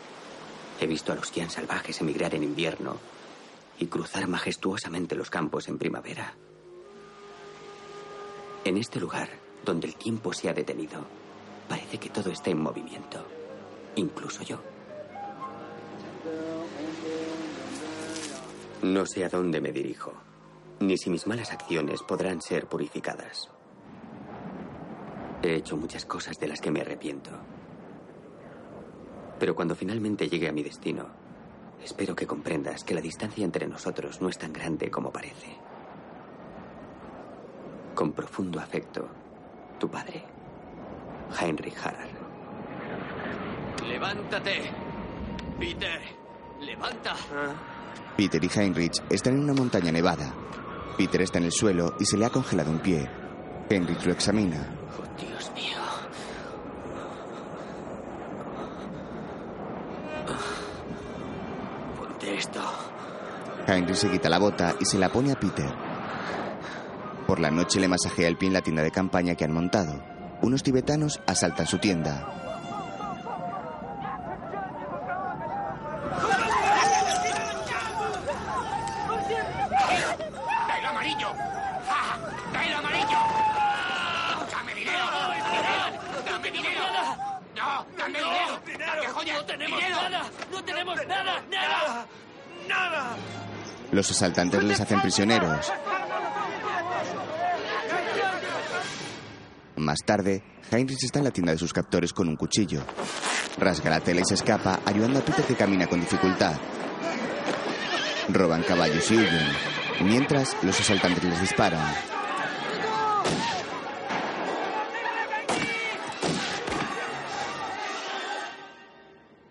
He 0.80 0.88
visto 0.88 1.12
a 1.12 1.16
los 1.16 1.30
Kian 1.30 1.50
salvajes 1.50 2.02
emigrar 2.02 2.34
en 2.34 2.44
invierno 2.44 2.98
y 3.80 3.88
cruzar 3.88 4.28
majestuosamente 4.28 5.16
los 5.16 5.30
campos 5.30 5.68
en 5.68 5.78
primavera. 5.78 6.34
En 8.66 8.78
este 8.78 9.00
lugar, 9.00 9.30
donde 9.64 9.88
el 9.88 9.96
tiempo 9.96 10.34
se 10.34 10.50
ha 10.50 10.54
detenido, 10.54 11.06
parece 11.68 11.98
que 11.98 12.10
todo 12.10 12.32
está 12.32 12.50
en 12.50 12.62
movimiento, 12.62 13.26
incluso 13.96 14.44
yo. 14.44 14.60
No 18.82 19.06
sé 19.06 19.26
a 19.26 19.30
dónde 19.30 19.60
me 19.60 19.72
dirijo, 19.72 20.14
ni 20.80 20.98
si 20.98 21.10
mis 21.10 21.28
malas 21.28 21.52
acciones 21.52 22.04
podrán 22.04 22.42
ser 22.42 22.68
purificadas. 22.68 23.50
He 25.42 25.56
hecho 25.56 25.78
muchas 25.78 26.06
cosas 26.06 26.38
de 26.40 26.48
las 26.48 26.62
que 26.62 26.72
me 26.72 26.82
arrepiento. 26.82 27.32
Pero 29.40 29.56
cuando 29.56 29.76
finalmente 29.76 30.30
llegue 30.30 30.48
a 30.48 30.52
mi 30.52 30.64
destino, 30.64 31.06
espero 31.84 32.16
que 32.16 32.28
comprendas 32.28 32.84
que 32.84 32.96
la 32.96 33.02
distancia 33.02 33.46
entre 33.46 33.68
nosotros 33.68 34.22
no 34.22 34.30
es 34.30 34.38
tan 34.38 34.52
grande 34.52 34.90
como 34.90 35.12
parece. 35.12 35.56
Con 37.94 38.14
profundo 38.14 38.60
afecto, 38.60 39.08
tu 39.80 39.90
padre, 39.90 40.24
Heinrich 41.40 41.76
Harrer. 41.84 42.10
¡Levántate! 43.88 44.72
Peter, 45.60 46.02
levanta. 46.60 47.16
Peter 48.16 48.44
y 48.44 48.48
Heinrich 48.54 49.02
están 49.10 49.34
en 49.36 49.44
una 49.44 49.54
montaña 49.54 49.92
nevada. 49.92 50.34
Peter 50.98 51.22
está 51.22 51.38
en 51.40 51.46
el 51.46 51.52
suelo 51.52 51.96
y 52.00 52.06
se 52.06 52.18
le 52.18 52.26
ha 52.26 52.30
congelado 52.30 52.72
un 52.72 52.80
pie. 52.80 53.10
Heinrich 53.70 54.06
lo 54.06 54.12
examina. 54.14 54.58
Dios 55.18 55.52
mío. 55.56 55.78
Ponte 61.98 62.36
esto. 62.38 62.60
Heinrich 63.68 63.96
se 63.96 64.10
quita 64.10 64.30
la 64.30 64.40
bota 64.40 64.76
y 64.80 64.86
se 64.86 64.98
la 64.98 65.10
pone 65.10 65.32
a 65.32 65.40
Peter. 65.40 65.70
Por 67.26 67.40
la 67.40 67.52
noche 67.52 67.80
le 67.80 67.88
masajea 67.88 68.28
el 68.28 68.38
pie 68.38 68.48
en 68.48 68.54
la 68.54 68.62
tienda 68.62 68.84
de 68.84 68.92
campaña 68.92 69.36
que 69.36 69.44
han 69.44 69.52
montado. 69.52 70.02
Unos 70.42 70.64
tibetanos 70.64 71.20
asaltan 71.26 71.68
su 71.68 71.78
tienda. 71.80 72.26
¡Da 80.68 80.78
el 80.80 80.86
amarillo! 80.86 81.28
¡Ah! 81.90 82.18
¡Da 82.54 82.66
el 82.66 82.74
amarillo! 82.74 83.20
¡Dame 84.52 84.74
dinero! 84.76 85.06
¡Dinero! 85.52 86.32
¡Dame 86.32 86.52
dinero! 86.52 86.84
¡No! 87.56 87.86
¡Dame 87.98 88.20
dinero! 88.20 88.62
¡Dame 88.80 89.08
joyas! 89.08 89.38
¡No 89.38 89.46
tenemos 89.46 89.80
¡Dinero! 89.80 90.02
nada! 90.10 90.24
¡No 90.52 90.64
tenemos 90.64 91.08
nada! 91.08 91.42
¡Nada! 91.50 92.06
¡Nada! 92.68 93.04
Los 93.92 94.12
asaltantes 94.12 94.64
les 94.64 94.80
hacen 94.82 95.02
prisioneros. 95.02 95.72
Más 99.88 100.04
tarde, 100.04 100.44
Heinrich 100.70 101.02
está 101.02 101.20
en 101.20 101.24
la 101.24 101.32
tienda 101.32 101.54
de 101.54 101.58
sus 101.58 101.72
captores 101.72 102.12
con 102.12 102.28
un 102.28 102.36
cuchillo. 102.36 102.82
Rasga 103.58 103.90
la 103.90 104.02
tela 104.02 104.20
y 104.20 104.26
se 104.26 104.34
escapa, 104.34 104.82
ayudando 104.84 105.20
a 105.20 105.22
Peter 105.22 105.46
que 105.46 105.56
camina 105.56 105.88
con 105.88 106.02
dificultad. 106.02 106.58
Roban 108.28 108.64
caballos 108.64 109.10
y 109.10 109.16
huyen. 109.16 109.48
Mientras, 110.04 110.58
los 110.62 110.78
asaltantes 110.78 111.24
les 111.24 111.40
disparan. 111.40 111.90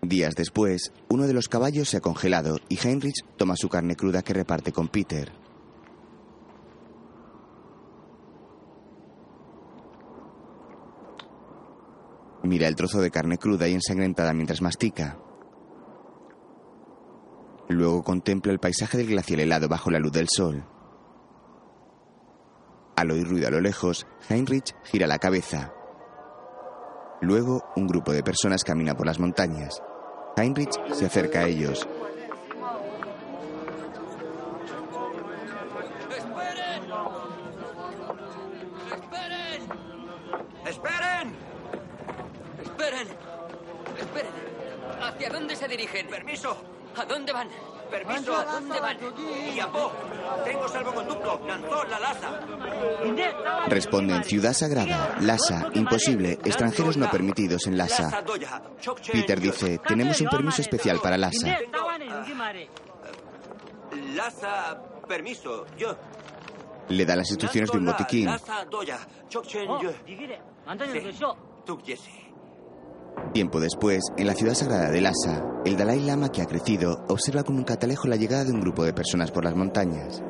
Días 0.03 0.35
después, 0.35 0.91
uno 1.09 1.25
de 1.25 1.33
los 1.33 1.49
caballos 1.49 1.89
se 1.89 1.97
ha 1.97 2.01
congelado 2.01 2.59
y 2.69 2.77
Heinrich 2.77 3.25
toma 3.37 3.55
su 3.55 3.69
carne 3.69 3.95
cruda 3.95 4.21
que 4.21 4.35
reparte 4.35 4.71
con 4.71 4.87
Peter. 4.87 5.46
Mira 12.47 12.69
el 12.69 12.77
trozo 12.77 13.01
de 13.01 13.11
carne 13.11 13.37
cruda 13.37 13.67
y 13.67 13.73
ensangrentada 13.73 14.33
mientras 14.33 14.61
mastica. 14.61 15.17
Luego 17.67 18.03
contempla 18.03 18.53
el 18.53 18.59
paisaje 18.59 18.97
del 18.97 19.07
glacial 19.07 19.41
helado 19.41 19.67
bajo 19.67 19.91
la 19.91 19.99
luz 19.99 20.13
del 20.13 20.29
sol. 20.29 20.63
Al 22.95 23.11
oír 23.11 23.27
ruido 23.27 23.49
a 23.49 23.51
lo 23.51 23.59
lejos, 23.59 24.07
Heinrich 24.29 24.73
gira 24.85 25.07
la 25.07 25.19
cabeza. 25.19 25.73
Luego, 27.19 27.65
un 27.75 27.85
grupo 27.85 28.13
de 28.13 28.23
personas 28.23 28.63
camina 28.63 28.95
por 28.95 29.07
las 29.07 29.19
montañas. 29.19 29.83
Heinrich 30.37 30.71
se 30.93 31.05
acerca 31.05 31.39
a 31.39 31.47
ellos. 31.49 31.85
¡Esperen! 40.65 41.35
¡Esperen! 42.63 43.07
¡Esperen! 43.97 44.31
¿Hacia 45.01 45.29
dónde 45.29 45.55
se 45.55 45.67
dirigen? 45.67 46.07
¡Permiso! 46.37 46.57
¿A 46.95 47.05
dónde 47.05 47.33
van? 47.33 47.49
¡Permiso! 47.89 48.35
¿A 48.35 48.45
dónde 48.45 48.79
van? 48.79 48.97
¡Yapó! 49.55 49.91
¡Tengo 50.43 50.67
salvoconducto! 50.67 51.41
¡Nanzó 51.47 51.83
la 51.85 51.99
Laza! 51.99 52.39
Responden 53.67 54.23
Ciudad 54.23 54.53
Sagrada, 54.53 55.17
Lhasa, 55.21 55.69
imposible, 55.73 56.33
extranjeros 56.43 56.97
no 56.97 57.09
permitidos 57.09 57.65
en 57.67 57.77
Lhasa. 57.77 58.23
Peter 59.11 59.39
dice, 59.39 59.79
tenemos 59.79 60.21
un 60.21 60.27
permiso 60.27 60.61
especial 60.61 60.99
para 61.01 61.17
Lhasa. 61.17 61.57
Laza, 64.13 64.79
permiso. 65.07 65.65
Yo. 65.75 65.97
Le 66.89 67.05
da 67.05 67.15
las 67.15 67.29
instrucciones 67.29 67.71
de 67.71 67.77
un 67.77 67.85
botiquín. 67.85 68.25
Laza 68.25 68.63
doya. 68.65 68.99
Chokchen 69.27 69.67
yo. 69.81 69.91
Sí. 71.95 72.26
Tiempo 73.33 73.59
después, 73.59 74.01
en 74.17 74.25
la 74.25 74.33
ciudad 74.33 74.53
sagrada 74.53 74.89
de 74.89 75.01
Lhasa, 75.01 75.43
el 75.65 75.77
Dalai 75.77 75.99
Lama, 75.99 76.31
que 76.31 76.41
ha 76.41 76.45
crecido, 76.45 77.03
observa 77.07 77.43
con 77.43 77.55
un 77.55 77.63
catalejo 77.63 78.07
la 78.07 78.15
llegada 78.15 78.45
de 78.45 78.51
un 78.51 78.61
grupo 78.61 78.83
de 78.83 78.93
personas 78.93 79.31
por 79.31 79.43
las 79.43 79.55
montañas. 79.55 80.23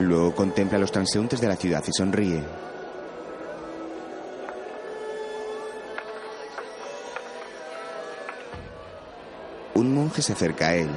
Luego 0.00 0.34
contempla 0.34 0.78
a 0.78 0.80
los 0.80 0.90
transeúntes 0.90 1.40
de 1.40 1.48
la 1.48 1.56
ciudad 1.56 1.84
y 1.86 1.92
sonríe. 1.92 2.42
Un 9.74 9.94
monje 9.94 10.22
se 10.22 10.32
acerca 10.32 10.68
a 10.68 10.74
él. 10.74 10.90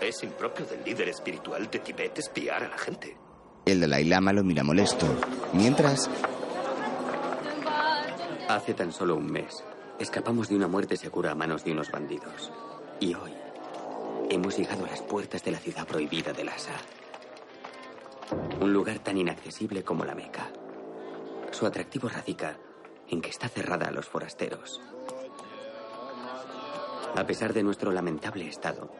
Es 0.00 0.22
impropio 0.22 0.64
del 0.66 0.84
líder 0.84 1.08
espiritual 1.08 1.70
de 1.70 1.78
Tibet 1.80 2.18
espiar 2.18 2.64
a 2.64 2.68
la 2.68 2.78
gente. 2.78 3.16
El 3.66 3.80
Dalai 3.80 4.04
Lama 4.04 4.32
lo 4.32 4.44
mira 4.44 4.62
molesto. 4.62 5.06
Mientras, 5.52 6.08
Hace 8.48 8.74
tan 8.74 8.92
solo 8.92 9.14
un 9.14 9.30
mes, 9.30 9.62
escapamos 10.00 10.48
de 10.48 10.56
una 10.56 10.66
muerte 10.66 10.96
segura 10.96 11.30
a 11.30 11.34
manos 11.36 11.62
de 11.62 11.70
unos 11.70 11.92
bandidos. 11.92 12.50
Y 12.98 13.14
hoy, 13.14 13.32
hemos 14.28 14.58
llegado 14.58 14.84
a 14.84 14.88
las 14.88 15.02
puertas 15.02 15.44
de 15.44 15.52
la 15.52 15.58
ciudad 15.58 15.86
prohibida 15.86 16.32
de 16.32 16.42
Lhasa. 16.42 16.72
Un 18.60 18.72
lugar 18.72 18.98
tan 18.98 19.18
inaccesible 19.18 19.84
como 19.84 20.04
la 20.04 20.16
Meca. 20.16 20.50
Su 21.52 21.64
atractivo 21.64 22.08
radica 22.08 22.56
en 23.08 23.20
que 23.20 23.30
está 23.30 23.48
cerrada 23.48 23.86
a 23.86 23.92
los 23.92 24.06
forasteros. 24.06 24.80
A 27.16 27.26
pesar 27.26 27.52
de 27.52 27.62
nuestro 27.62 27.90
lamentable 27.92 28.46
estado, 28.46 28.90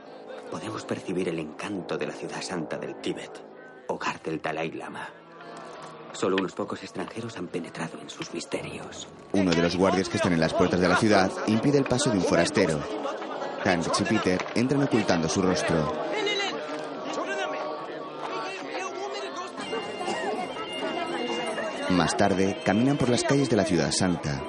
podemos 0.50 0.84
percibir 0.84 1.28
el 1.28 1.38
encanto 1.38 1.96
de 1.96 2.06
la 2.06 2.12
ciudad 2.12 2.42
santa 2.42 2.76
del 2.76 2.96
Tíbet, 2.96 3.30
hogar 3.88 4.20
del 4.22 4.40
Dalai 4.40 4.72
Lama. 4.72 5.08
Solo 6.12 6.36
unos 6.36 6.52
pocos 6.52 6.82
extranjeros 6.82 7.36
han 7.38 7.46
penetrado 7.46 7.98
en 8.00 8.10
sus 8.10 8.32
misterios. 8.34 9.08
uno 9.32 9.52
de 9.52 9.62
los 9.62 9.76
guardias 9.76 10.08
que 10.08 10.16
están 10.16 10.32
en 10.32 10.40
las 10.40 10.52
puertas 10.52 10.80
de 10.80 10.88
la 10.88 10.96
ciudad 10.96 11.30
impide 11.46 11.78
el 11.78 11.84
paso 11.84 12.10
de 12.10 12.18
un 12.18 12.24
forastero. 12.24 12.80
Heinrich 13.64 14.00
y 14.00 14.04
Peter 14.04 14.44
entran 14.54 14.82
ocultando 14.82 15.28
su 15.28 15.40
rostro. 15.40 15.92
Más 21.90 22.16
tarde, 22.16 22.60
caminan 22.64 22.96
por 22.96 23.08
las 23.08 23.24
calles 23.24 23.50
de 23.50 23.56
la 23.56 23.64
ciudad 23.64 23.90
santa. 23.90 24.42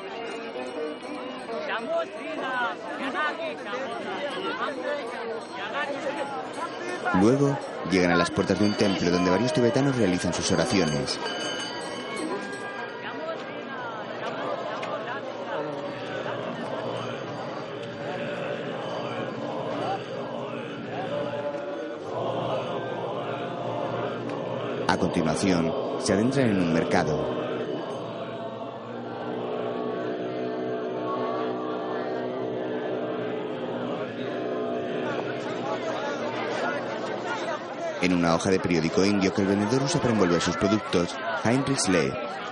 Luego, 7.22 7.56
llegan 7.92 8.10
a 8.10 8.16
las 8.16 8.32
puertas 8.32 8.58
de 8.60 8.66
un 8.66 8.74
templo 8.74 9.12
donde 9.12 9.30
varios 9.30 9.54
tibetanos 9.54 9.96
realizan 9.96 10.34
sus 10.34 10.52
oraciones. 10.52 11.20
A 24.88 24.98
continuación, 24.98 25.72
se 26.00 26.14
adentran 26.14 26.50
en 26.50 26.58
un 26.58 26.74
mercado. 26.74 27.51
En 38.12 38.18
una 38.18 38.36
hoja 38.36 38.50
de 38.50 38.60
periódico 38.60 39.06
indio 39.06 39.34
que 39.34 39.42
el 39.42 39.48
vendedor 39.48 39.84
usa 39.84 40.02
para 40.02 40.14
envolver 40.14 40.42
sus 40.42 40.58
productos, 40.58 41.16
Heinrich 41.46 41.88
lee 41.88 42.12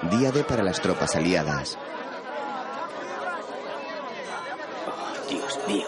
Día 0.09 0.31
D 0.31 0.45
para 0.45 0.63
las 0.63 0.79
tropas 0.79 1.17
aliadas. 1.17 1.77
Dios 5.29 5.59
mío. 5.67 5.85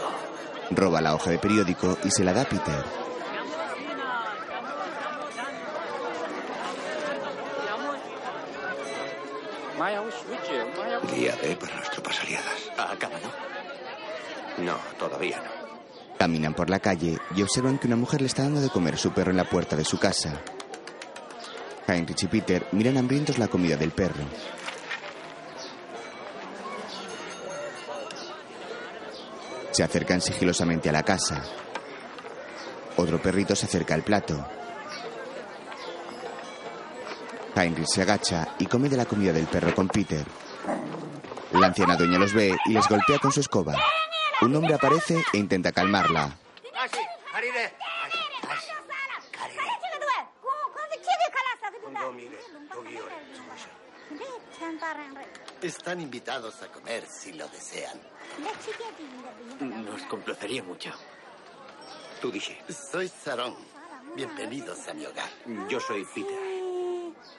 Roba 0.72 0.99
la 0.99 1.15
hoja 1.15 1.30
de 1.30 1.39
periódico 1.39 1.97
y 2.03 2.11
se 2.11 2.26
la 2.26 2.34
da 2.34 2.41
a 2.41 2.49
Peter. 2.49 2.84
Día 11.15 11.38
D 11.41 11.55
para 11.55 11.76
las 11.78 11.91
tropas 11.91 12.19
aliadas. 12.19 12.72
¿Ha 12.78 12.91
acabado? 12.91 13.30
No, 14.57 14.76
todavía 14.99 15.41
no. 15.41 15.61
Caminan 16.22 16.53
por 16.53 16.69
la 16.69 16.80
calle 16.80 17.17
y 17.36 17.41
observan 17.41 17.80
que 17.80 17.88
una 17.88 17.95
mujer 17.95 18.22
le 18.22 18.28
está 18.28 18.43
dando 18.43 18.61
de 18.61 18.69
comer 18.69 18.93
a 18.93 18.97
su 18.97 19.11
perro 19.11 19.32
en 19.32 19.38
la 19.38 19.49
puerta 19.49 19.76
de 19.76 19.84
su 19.84 19.97
casa. 19.97 20.39
Heinrich 21.88 22.22
y 22.22 22.28
Peter 22.28 22.67
miran 22.74 22.97
hambrientos 22.97 23.39
la 23.39 23.47
comida 23.47 23.76
del 23.76 23.89
perro. 23.89 24.24
Se 29.72 29.82
acercan 29.82 30.22
sigilosamente 30.22 30.89
a 30.89 30.91
la 30.91 31.01
casa. 31.01 31.41
Otro 32.97 33.19
perrito 33.19 33.55
se 33.55 33.65
acerca 33.65 33.95
al 33.95 34.03
plato. 34.03 34.45
Heinrich 37.55 37.88
se 37.88 38.03
agacha 38.03 38.49
y 38.59 38.67
come 38.67 38.89
de 38.89 38.97
la 38.97 39.05
comida 39.05 39.34
del 39.34 39.47
perro 39.47 39.74
con 39.74 39.88
Peter. 39.88 40.28
La 41.53 41.65
anciana 41.65 41.95
dueña 41.95 42.19
los 42.19 42.32
ve 42.32 42.55
y 42.67 42.74
les 42.74 42.88
golpea 42.88 43.17
con 43.17 43.32
su 43.32 43.39
escoba. 43.39 43.76
Un 44.41 44.55
hombre 44.55 44.73
aparece 44.73 45.23
e 45.33 45.37
intenta 45.37 45.71
calmarla. 45.71 46.35
Están 55.61 56.01
invitados 56.01 56.61
a 56.63 56.67
comer 56.67 57.05
si 57.07 57.33
lo 57.33 57.47
desean. 57.49 57.99
Nos 59.59 60.01
complacería 60.03 60.63
mucho. 60.63 60.91
Tú 62.21 62.31
dices. 62.31 62.57
Soy 62.91 63.07
Sarón. 63.07 63.55
Bienvenidos 64.15 64.87
a 64.87 64.93
mi 64.93 65.05
hogar. 65.05 65.29
Yo 65.69 65.79
soy 65.79 66.03
Peter. 66.15 66.37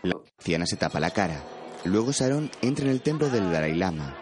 La 0.03 0.14
anciana 0.38 0.66
se 0.66 0.76
tapa 0.76 1.00
la 1.00 1.11
cara. 1.11 1.42
Luego 1.84 2.12
Sarón 2.12 2.50
entra 2.61 2.84
en 2.84 2.92
el 2.92 3.03
templo 3.03 3.28
del 3.28 3.50
Dalai 3.50 3.74
Lama. 3.74 4.16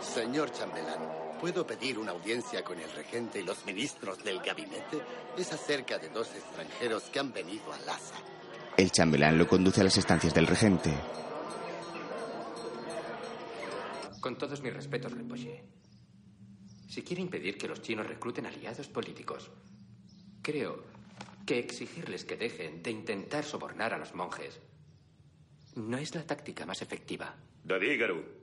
Señor 0.00 0.50
chambelán, 0.52 1.17
¿puedo 1.40 1.66
pedir 1.66 1.98
una 1.98 2.12
audiencia 2.12 2.64
con 2.64 2.78
el 2.78 2.90
regente 2.92 3.40
y 3.40 3.44
los 3.44 3.64
ministros 3.64 4.22
del 4.22 4.40
gabinete? 4.40 5.00
Es 5.36 5.52
acerca 5.52 5.98
de 5.98 6.08
dos 6.08 6.28
extranjeros 6.34 7.04
que 7.04 7.18
han 7.18 7.32
venido 7.32 7.72
a 7.72 7.78
Lhasa. 7.80 8.16
El 8.76 8.90
chambelán 8.90 9.38
lo 9.38 9.46
conduce 9.46 9.80
a 9.80 9.84
las 9.84 9.96
estancias 9.96 10.34
del 10.34 10.46
regente. 10.46 10.92
Con 14.20 14.36
todos 14.36 14.62
mis 14.62 14.72
respetos, 14.72 15.12
Rinpoche. 15.12 15.64
Si 16.88 17.02
quiere 17.02 17.22
impedir 17.22 17.56
que 17.56 17.68
los 17.68 17.82
chinos 17.82 18.06
recluten 18.06 18.46
aliados 18.46 18.88
políticos, 18.88 19.50
creo 20.42 20.84
que 21.46 21.58
exigirles 21.58 22.24
que 22.24 22.36
dejen 22.36 22.82
de 22.82 22.90
intentar 22.90 23.44
sobornar 23.44 23.94
a 23.94 23.98
los 23.98 24.14
monjes 24.14 24.60
no 25.76 25.96
es 25.96 26.14
la 26.14 26.26
táctica 26.26 26.66
más 26.66 26.82
efectiva. 26.82 27.34
David 27.64 28.00
Garú. 28.00 28.37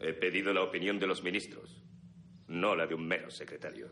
He 0.00 0.14
pedido 0.14 0.52
la 0.52 0.62
opinión 0.62 0.98
de 0.98 1.06
los 1.06 1.22
ministros, 1.22 1.82
no 2.48 2.74
la 2.74 2.86
de 2.86 2.94
un 2.94 3.06
mero 3.06 3.30
secretario. 3.30 3.90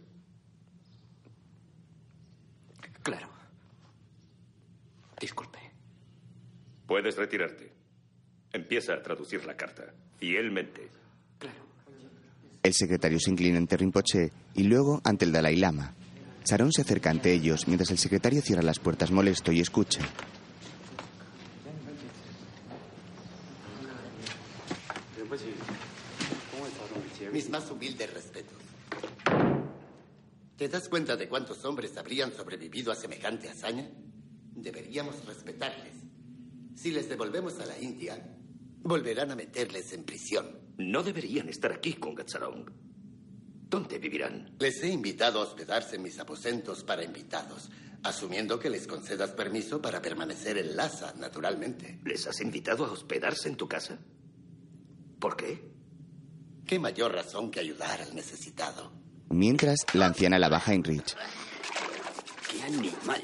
Claro. 3.02 3.28
Disculpe. 5.20 5.58
Puedes 6.86 7.16
retirarte. 7.16 7.72
Empieza 8.52 8.94
a 8.94 9.02
traducir 9.02 9.44
la 9.44 9.56
carta. 9.56 9.92
Fielmente. 10.16 10.88
El 12.62 12.72
secretario 12.72 13.20
se 13.20 13.30
inclina 13.30 13.58
ante 13.58 13.76
Rinpoche 13.76 14.30
y 14.54 14.64
luego 14.64 15.00
ante 15.04 15.24
el 15.24 15.32
Dalai 15.32 15.56
Lama. 15.56 15.94
Sarón 16.44 16.72
se 16.72 16.82
acerca 16.82 17.10
ante 17.10 17.32
ellos 17.32 17.66
mientras 17.68 17.90
el 17.90 17.98
secretario 17.98 18.40
cierra 18.40 18.62
las 18.62 18.78
puertas 18.78 19.10
molesto 19.10 19.52
y 19.52 19.60
escucha. 19.60 20.00
Mis 27.32 27.50
más 27.50 27.70
humildes 27.70 28.12
respetos. 28.12 28.56
¿Te 30.56 30.68
das 30.68 30.88
cuenta 30.88 31.16
de 31.16 31.28
cuántos 31.28 31.64
hombres 31.64 31.96
habrían 31.96 32.32
sobrevivido 32.32 32.90
a 32.90 32.96
semejante 32.96 33.48
hazaña? 33.48 33.88
Deberíamos 34.54 35.24
respetarles. 35.24 35.94
Si 36.74 36.90
les 36.90 37.08
devolvemos 37.08 37.60
a 37.60 37.66
la 37.66 37.78
India, 37.78 38.36
volverán 38.82 39.30
a 39.30 39.36
meterles 39.36 39.92
en 39.92 40.04
prisión. 40.04 40.58
No 40.78 41.02
deberían 41.02 41.48
estar 41.48 41.72
aquí 41.72 41.94
con 41.94 42.14
Gatsarong. 42.14 42.64
¿Dónde 43.68 43.98
vivirán? 43.98 44.56
Les 44.58 44.82
he 44.82 44.88
invitado 44.88 45.40
a 45.40 45.42
hospedarse 45.42 45.96
en 45.96 46.02
mis 46.02 46.18
aposentos 46.18 46.82
para 46.82 47.04
invitados, 47.04 47.70
asumiendo 48.02 48.58
que 48.58 48.70
les 48.70 48.86
concedas 48.86 49.32
permiso 49.32 49.82
para 49.82 50.00
permanecer 50.00 50.56
en 50.56 50.74
Lhasa, 50.74 51.14
naturalmente. 51.18 52.00
¿Les 52.04 52.26
has 52.26 52.40
invitado 52.40 52.86
a 52.86 52.92
hospedarse 52.92 53.48
en 53.48 53.56
tu 53.56 53.68
casa? 53.68 53.98
¿Por 55.20 55.36
qué? 55.36 55.77
¿Qué 56.68 56.78
mayor 56.78 57.14
razón 57.14 57.50
que 57.50 57.60
ayudar 57.60 58.02
al 58.02 58.14
necesitado? 58.14 58.92
Mientras, 59.30 59.86
la 59.94 60.04
anciana 60.04 60.38
la 60.38 60.50
baja 60.50 60.72
Heinrich. 60.72 61.16
¡Qué 62.50 62.62
animal! 62.62 63.22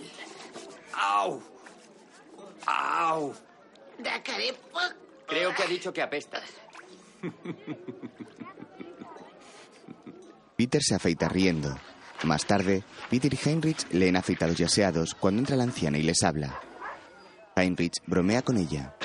¡Au! 0.95 1.43
¡Au! 2.67 3.35
Creo 5.27 5.55
que 5.55 5.63
ha 5.63 5.67
dicho 5.67 5.93
que 5.93 6.01
apestas. 6.01 6.43
Peter 10.57 10.83
se 10.83 10.95
afeita 10.95 11.29
riendo. 11.29 11.77
Más 12.23 12.47
tarde, 12.47 12.83
Peter 13.11 13.35
y 13.35 13.39
Heinrich 13.47 13.87
leen 13.91 14.17
afeitados 14.17 14.59
y 14.59 14.65
aseados 14.65 15.15
cuando 15.15 15.41
entra 15.41 15.57
la 15.57 15.65
anciana 15.65 15.99
y 15.99 16.03
les 16.03 16.23
habla. 16.23 16.59
Heinrich 17.57 17.97
bromea 18.07 18.41
con 18.41 18.57
ella. 18.57 18.97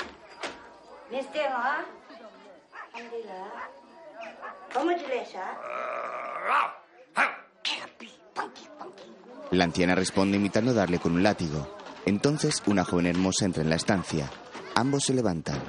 La 9.52 9.64
anciana 9.64 9.96
responde 9.96 10.38
imitando 10.38 10.74
darle 10.74 11.00
con 11.00 11.14
un 11.14 11.24
látigo. 11.24 11.68
Entonces, 12.06 12.62
una 12.68 12.86
joven 12.86 13.08
hermosa 13.08 13.46
entra 13.46 13.64
en 13.64 13.70
la 13.70 13.76
estancia. 13.76 14.30
Ambos 14.76 15.04
se 15.04 15.14
levantan. 15.14 15.60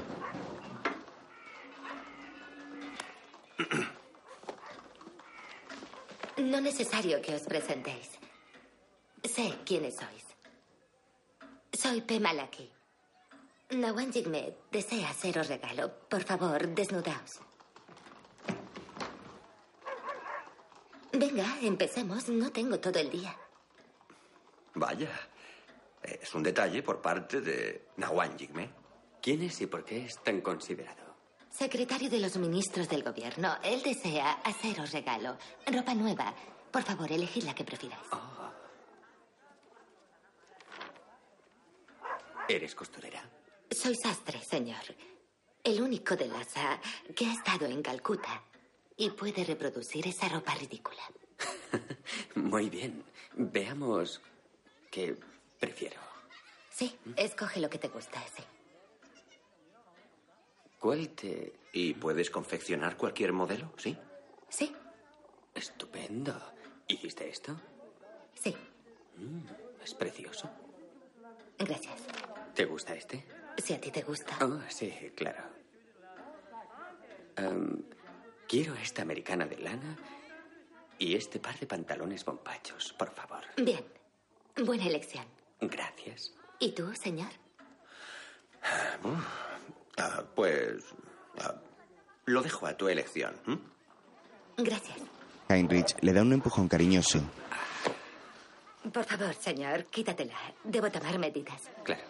No 6.38 6.60
necesario 6.60 7.20
que 7.20 7.34
os 7.34 7.42
presentéis. 7.42 8.08
Sé 9.24 9.54
quiénes 9.66 9.96
sois. 9.96 10.24
Soy 11.72 12.00
Pemalaki. 12.00 12.70
Nawan 13.70 14.12
Jigme 14.12 14.54
desea 14.72 15.10
haceros 15.10 15.48
regalo. 15.48 15.92
Por 16.08 16.22
favor, 16.24 16.66
desnudaos. 16.68 17.40
Venga, 21.12 21.58
empecemos. 21.62 22.28
No 22.28 22.50
tengo 22.52 22.78
todo 22.78 22.98
el 22.98 23.10
día. 23.10 23.36
Vaya. 24.74 25.10
Es 26.02 26.34
un 26.34 26.42
detalle 26.42 26.82
por 26.82 27.00
parte 27.02 27.40
de 27.40 27.88
Nawan 27.96 28.38
Jigme. 28.38 28.70
¿Quién 29.20 29.42
es 29.42 29.60
y 29.60 29.66
por 29.66 29.84
qué 29.84 30.06
es 30.06 30.22
tan 30.22 30.40
considerado? 30.40 31.14
Secretario 31.50 32.08
de 32.08 32.20
los 32.20 32.36
ministros 32.36 32.88
del 32.88 33.02
gobierno. 33.02 33.56
Él 33.62 33.82
desea 33.82 34.32
haceros 34.44 34.92
regalo. 34.92 35.36
Ropa 35.66 35.94
nueva. 35.94 36.34
Por 36.70 36.82
favor, 36.82 37.10
elegid 37.10 37.42
la 37.42 37.54
que 37.54 37.64
prefiráis. 37.64 38.00
¿Eres 42.48 42.74
costurera? 42.74 43.22
Soy 43.70 43.94
sastre, 43.94 44.40
señor. 44.42 44.82
El 45.62 45.82
único 45.82 46.16
de 46.16 46.26
Lhasa 46.26 46.80
que 47.14 47.26
ha 47.26 47.32
estado 47.32 47.66
en 47.66 47.82
Calcuta 47.82 48.42
y 49.00 49.08
puede 49.08 49.44
reproducir 49.44 50.06
esa 50.06 50.28
ropa 50.28 50.54
ridícula. 50.54 51.00
Muy 52.34 52.68
bien. 52.68 53.02
Veamos 53.34 54.20
qué 54.90 55.16
prefiero. 55.58 55.98
Sí, 56.68 56.98
escoge 57.16 57.60
lo 57.60 57.70
que 57.70 57.78
te 57.78 57.88
gusta, 57.88 58.22
sí. 58.36 58.42
¿Cuál 60.78 61.08
te...? 61.10 61.54
¿Y 61.72 61.94
puedes 61.94 62.30
confeccionar 62.30 62.98
cualquier 62.98 63.32
modelo? 63.32 63.72
¿Sí? 63.78 63.96
Sí. 64.50 64.76
Estupendo. 65.54 66.38
¿Hiciste 66.86 67.26
esto? 67.30 67.58
Sí. 68.34 68.54
Mm, 69.16 69.82
es 69.82 69.94
precioso. 69.94 70.50
Gracias. 71.58 72.02
¿Te 72.54 72.66
gusta 72.66 72.94
este? 72.94 73.24
Si 73.56 73.72
a 73.72 73.80
ti 73.80 73.90
te 73.90 74.02
gusta. 74.02 74.36
Oh, 74.44 74.60
sí, 74.68 74.90
claro. 75.16 75.42
Em, 77.36 77.82
quiero 78.50 78.74
esta 78.74 79.02
americana 79.02 79.46
de 79.46 79.58
lana 79.58 79.96
y 80.98 81.14
este 81.14 81.38
par 81.38 81.56
de 81.60 81.66
pantalones 81.66 82.24
bombachos, 82.24 82.92
por 82.98 83.12
favor. 83.14 83.44
Bien. 83.56 83.84
Buena 84.64 84.86
elección. 84.86 85.24
Gracias. 85.60 86.32
¿Y 86.58 86.72
tú, 86.72 86.92
señor? 87.00 87.30
Ah, 89.96 90.24
pues. 90.34 90.82
ah, 91.38 91.54
lo 92.26 92.42
dejo 92.42 92.66
a 92.66 92.76
tu 92.76 92.88
elección. 92.88 93.34
Gracias. 94.56 94.98
Heinrich 95.48 95.94
le 96.02 96.12
da 96.12 96.22
un 96.22 96.32
empujón 96.32 96.68
cariñoso. 96.68 97.20
Por 98.92 99.04
favor, 99.04 99.34
señor, 99.34 99.84
quítatela. 99.84 100.34
Debo 100.64 100.90
tomar 100.90 101.18
medidas. 101.18 101.70
Claro. 101.84 102.02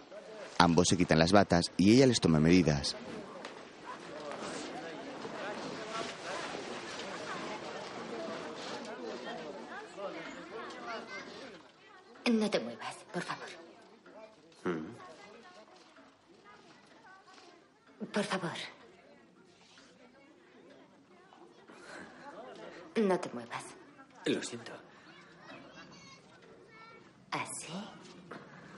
Ambos 0.59 0.89
se 0.89 0.97
quitan 0.97 1.19
las 1.19 1.33
batas 1.33 1.71
y 1.77 1.95
ella 1.95 2.07
les 2.07 2.21
toma 2.21 2.41
medidas. 2.41 2.97
No 12.27 12.51
te 12.51 12.61
muevas, 12.61 12.95
por 13.13 13.23
favor. 13.23 13.49
Mm. 14.65 14.95
Por 18.13 18.25
favor. 18.25 18.53
No 22.97 23.19
te 23.21 23.31
muevas. 23.31 23.65
Lo 24.27 24.43
siento. 24.43 24.73
Así. 27.31 27.73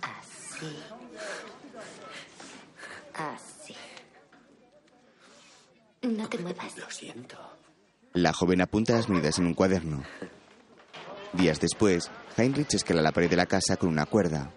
Así. 0.02 0.82
Así. 3.14 3.76
No 6.02 6.28
te 6.28 6.38
muevas. 6.38 6.76
Lo 6.78 6.90
siento. 6.90 7.36
La 8.12 8.32
joven 8.32 8.60
apunta 8.60 8.92
las 8.94 9.08
medidas 9.08 9.38
en 9.38 9.46
un 9.46 9.54
cuaderno. 9.54 10.04
Días 11.32 11.60
después, 11.60 12.10
Heinrich 12.36 12.74
escala 12.74 13.00
la 13.00 13.12
pared 13.12 13.30
de 13.30 13.36
la 13.36 13.46
casa 13.46 13.76
con 13.76 13.88
una 13.88 14.06
cuerda. 14.06 14.50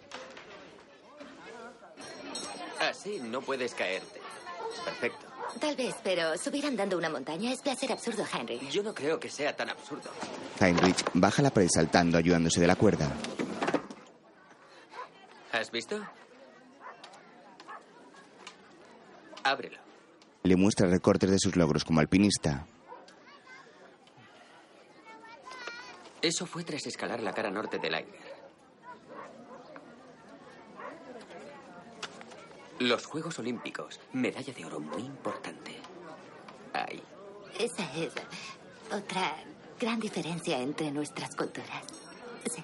Así 2.79 3.19
no 3.19 3.41
puedes 3.41 3.73
caerte. 3.73 4.21
Perfecto. 4.83 5.25
Tal 5.59 5.75
vez, 5.75 5.95
pero 6.03 6.37
subir 6.37 6.65
andando 6.65 6.97
una 6.97 7.09
montaña 7.09 7.51
es 7.51 7.61
placer 7.61 7.91
absurdo, 7.91 8.25
Henry. 8.31 8.59
Yo 8.69 8.83
no 8.83 8.93
creo 8.93 9.19
que 9.19 9.29
sea 9.29 9.55
tan 9.55 9.69
absurdo. 9.69 10.09
Heinrich 10.59 10.97
baja 11.13 11.41
la 11.41 11.49
pared 11.49 11.69
saltando, 11.73 12.17
ayudándose 12.17 12.59
de 12.59 12.67
la 12.67 12.75
cuerda. 12.75 13.09
¿Has 15.53 15.71
visto? 15.71 16.03
Ábrelo. 19.43 19.77
Le 20.43 20.55
muestra 20.57 20.87
recortes 20.89 21.31
de 21.31 21.39
sus 21.39 21.55
logros 21.55 21.85
como 21.85 22.01
alpinista. 22.01 22.65
Eso 26.25 26.47
fue 26.47 26.63
tras 26.63 26.87
escalar 26.87 27.21
la 27.21 27.33
cara 27.33 27.51
norte 27.51 27.77
del 27.77 27.93
Eiger. 27.93 28.35
Los 32.79 33.05
Juegos 33.05 33.37
Olímpicos. 33.37 33.99
Medalla 34.11 34.51
de 34.51 34.65
oro 34.65 34.79
muy 34.79 35.03
importante. 35.03 35.75
Ahí. 36.73 36.99
Esa 37.59 37.95
es 37.95 38.11
otra 38.91 39.35
gran 39.79 39.99
diferencia 39.99 40.59
entre 40.59 40.89
nuestras 40.89 41.35
culturas. 41.35 41.83
Sí. 42.51 42.63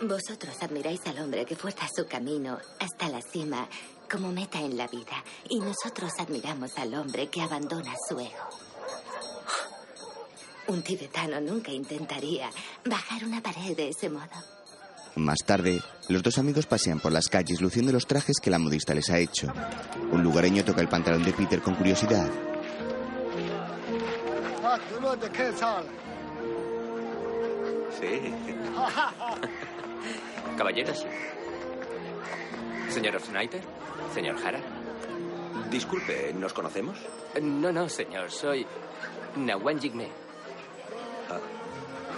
Vosotros 0.00 0.60
admiráis 0.60 1.06
al 1.06 1.20
hombre 1.20 1.46
que 1.46 1.54
fuerza 1.54 1.86
su 1.94 2.08
camino 2.08 2.58
hasta 2.80 3.08
la 3.08 3.22
cima 3.22 3.68
como 4.10 4.32
meta 4.32 4.58
en 4.58 4.76
la 4.76 4.88
vida. 4.88 5.22
Y 5.48 5.60
nosotros 5.60 6.10
admiramos 6.18 6.76
al 6.76 6.92
hombre 6.94 7.28
que 7.28 7.40
abandona 7.40 7.94
su 8.08 8.18
ego. 8.18 8.65
Un 10.68 10.82
tibetano 10.82 11.40
nunca 11.40 11.70
intentaría 11.70 12.50
bajar 12.84 13.24
una 13.24 13.40
pared 13.40 13.76
de 13.76 13.88
ese 13.90 14.10
modo. 14.10 14.26
Más 15.14 15.38
tarde, 15.46 15.80
los 16.08 16.22
dos 16.22 16.36
amigos 16.38 16.66
pasean 16.66 17.00
por 17.00 17.12
las 17.12 17.28
calles 17.28 17.60
luciendo 17.60 17.92
los 17.92 18.06
trajes 18.06 18.36
que 18.42 18.50
la 18.50 18.58
modista 18.58 18.92
les 18.92 19.08
ha 19.10 19.18
hecho. 19.18 19.52
Un 20.10 20.22
lugareño 20.22 20.64
toca 20.64 20.82
el 20.82 20.88
pantalón 20.88 21.22
de 21.22 21.32
Peter 21.32 21.62
con 21.62 21.74
curiosidad. 21.74 22.28
Sí. 27.98 28.34
Caballeros. 30.58 31.06
Señor 32.90 33.20
Snyder. 33.20 33.62
Señor 34.12 34.36
Hara. 34.44 34.60
Disculpe, 35.70 36.34
¿nos 36.34 36.52
conocemos? 36.52 36.98
No, 37.40 37.72
no, 37.72 37.88
señor. 37.88 38.30
Soy 38.30 38.66
Nawan 39.36 39.80
Jigme. 39.80 40.25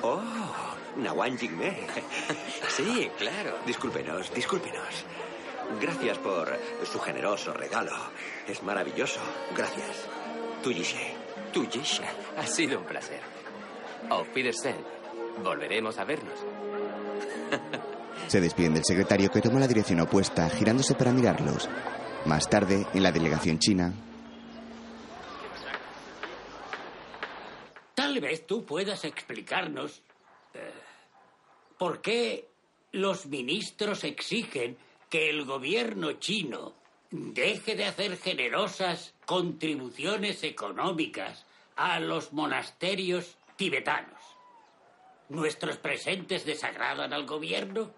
Oh, 0.03 0.22
Nawan 0.96 1.38
Jigme. 1.38 1.76
Sí, 2.68 3.11
claro. 3.18 3.59
Discúlpenos, 3.66 4.32
discúlpenos. 4.32 5.05
Gracias 5.80 6.16
por 6.18 6.57
su 6.84 6.99
generoso 7.01 7.53
regalo. 7.53 7.90
Es 8.46 8.62
maravilloso. 8.62 9.20
Gracias. 9.57 10.07
Tuyishe. 10.62 11.14
Tuyishe. 11.53 12.05
Ha 12.36 12.46
sido 12.46 12.78
un 12.78 12.84
placer. 12.84 13.20
Auf 14.11 14.28
Wiedersehen. 14.34 14.76
Volveremos 15.42 15.99
a 15.99 16.05
vernos. 16.05 16.38
Se 18.28 18.40
despiden 18.40 18.74
del 18.74 18.84
secretario 18.84 19.30
que 19.30 19.40
toma 19.40 19.61
la 19.61 19.66
dirección 19.66 20.01
opuesta, 20.01 20.49
girándose 20.51 20.94
para 20.94 21.12
mirarlos. 21.12 21.68
Más 22.26 22.49
tarde, 22.49 22.86
en 22.94 23.03
la 23.03 23.12
delegación 23.12 23.59
china, 23.59 23.92
Tal 28.18 28.26
vez 28.26 28.48
tú 28.48 28.64
puedas 28.66 29.04
explicarnos 29.04 30.02
eh, 30.52 30.72
por 31.78 32.00
qué 32.00 32.48
los 32.90 33.26
ministros 33.26 34.02
exigen 34.02 34.76
que 35.08 35.30
el 35.30 35.44
gobierno 35.44 36.14
chino 36.14 36.74
deje 37.12 37.76
de 37.76 37.84
hacer 37.84 38.16
generosas 38.16 39.14
contribuciones 39.24 40.42
económicas 40.42 41.46
a 41.76 42.00
los 42.00 42.32
monasterios 42.32 43.36
tibetanos. 43.54 44.20
¿Nuestros 45.28 45.76
presentes 45.76 46.44
desagradan 46.44 47.12
al 47.12 47.24
gobierno? 47.24 47.92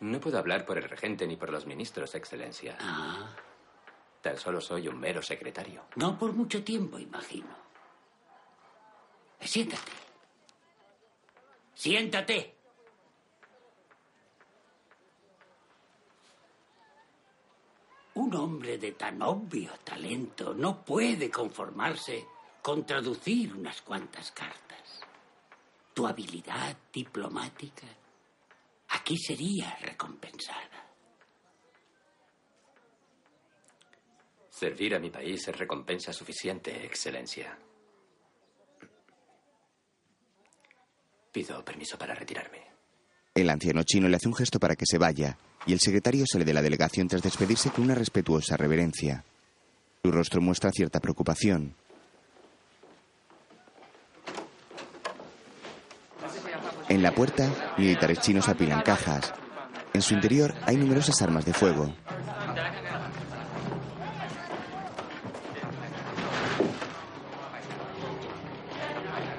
No 0.00 0.18
puedo 0.18 0.36
hablar 0.36 0.66
por 0.66 0.78
el 0.78 0.88
regente 0.88 1.28
ni 1.28 1.36
por 1.36 1.50
los 1.50 1.64
ministros, 1.64 2.16
Excelencia. 2.16 2.76
Ah. 2.80 3.36
Tan 4.20 4.36
solo 4.36 4.60
soy 4.60 4.88
un 4.88 4.98
mero 4.98 5.22
secretario. 5.22 5.84
No 5.94 6.18
por 6.18 6.32
mucho 6.32 6.64
tiempo, 6.64 6.98
imagino. 6.98 7.67
Siéntate. 9.40 9.92
Siéntate. 11.74 12.54
Un 18.14 18.34
hombre 18.34 18.78
de 18.78 18.92
tan 18.92 19.22
obvio 19.22 19.72
talento 19.84 20.52
no 20.52 20.84
puede 20.84 21.30
conformarse 21.30 22.26
con 22.60 22.84
traducir 22.84 23.54
unas 23.54 23.80
cuantas 23.82 24.32
cartas. 24.32 25.00
Tu 25.94 26.06
habilidad 26.06 26.76
diplomática 26.92 27.86
aquí 28.88 29.16
sería 29.16 29.76
recompensada. 29.80 30.86
Servir 34.50 34.96
a 34.96 34.98
mi 34.98 35.10
país 35.10 35.46
es 35.46 35.56
recompensa 35.56 36.12
suficiente, 36.12 36.84
Excelencia. 36.84 37.56
Permiso 41.64 41.96
para 41.96 42.14
retirarme. 42.14 42.58
el 43.34 43.48
anciano 43.50 43.84
chino 43.84 44.08
le 44.08 44.16
hace 44.16 44.26
un 44.26 44.34
gesto 44.34 44.58
para 44.58 44.74
que 44.74 44.84
se 44.84 44.98
vaya, 44.98 45.38
y 45.64 45.72
el 45.72 45.78
secretario 45.78 46.24
sale 46.26 46.44
de 46.44 46.52
la 46.52 46.62
delegación 46.62 47.06
tras 47.06 47.22
despedirse 47.22 47.70
con 47.70 47.84
una 47.84 47.94
respetuosa 47.94 48.56
reverencia. 48.56 49.24
Su 50.02 50.10
rostro 50.10 50.40
muestra 50.40 50.72
cierta 50.72 50.98
preocupación. 50.98 51.74
En 56.88 57.02
la 57.02 57.14
puerta, 57.14 57.74
militares 57.78 58.20
chinos 58.20 58.48
apilan 58.48 58.82
cajas. 58.82 59.32
En 59.92 60.02
su 60.02 60.14
interior 60.14 60.54
hay 60.66 60.76
numerosas 60.76 61.20
armas 61.22 61.44
de 61.44 61.52
fuego. 61.52 61.94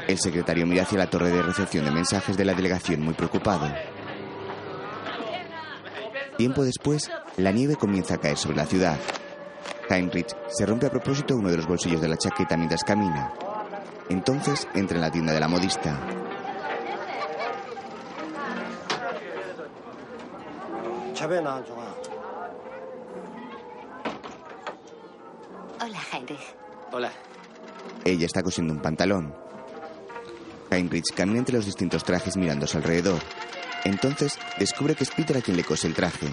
El 0.10 0.18
secretario 0.18 0.66
mira 0.66 0.82
hacia 0.82 0.98
la 0.98 1.08
torre 1.08 1.30
de 1.30 1.44
recepción 1.44 1.86
de 1.86 1.92
mensajes 1.92 2.36
de 2.36 2.44
la 2.44 2.56
delegación 2.56 3.00
muy 3.00 3.14
preocupado. 3.14 3.72
Tiempo 6.36 6.64
después, 6.64 7.12
la 7.38 7.52
nieve 7.52 7.76
comienza 7.76 8.16
a 8.16 8.18
caer 8.18 8.36
sobre 8.36 8.58
la 8.58 8.66
ciudad. 8.66 8.98
Heinrich 9.88 10.36
se 10.48 10.66
rompe 10.66 10.88
a 10.88 10.90
propósito 10.90 11.36
uno 11.36 11.52
de 11.52 11.58
los 11.58 11.68
bolsillos 11.68 12.02
de 12.02 12.08
la 12.08 12.18
chaqueta 12.18 12.58
mientras 12.58 12.84
camina. 12.84 13.32
Entonces 14.10 14.68
entra 14.74 14.96
en 14.96 15.02
la 15.02 15.12
tienda 15.12 15.32
de 15.32 15.40
la 15.42 15.48
modista. 15.48 16.00
Hola, 25.80 26.00
Heinrich. 26.12 26.56
Hola. 26.92 27.12
Ella 28.04 28.26
está 28.26 28.42
cosiendo 28.42 28.74
un 28.74 28.82
pantalón. 28.82 29.49
Heinrich 30.72 31.06
camina 31.16 31.40
entre 31.40 31.56
los 31.56 31.66
distintos 31.66 32.04
trajes 32.04 32.38
mirando 32.38 32.66
a 32.66 32.68
su 32.68 32.78
alrededor. 32.78 33.22
Entonces 33.84 34.38
descubre 34.58 34.96
que 34.96 35.04
es 35.04 35.12
Peter 35.12 35.38
a 35.38 35.42
quien 35.42 35.58
le 35.58 35.64
cose 35.64 35.88
el 35.88 35.94
traje. 35.94 36.28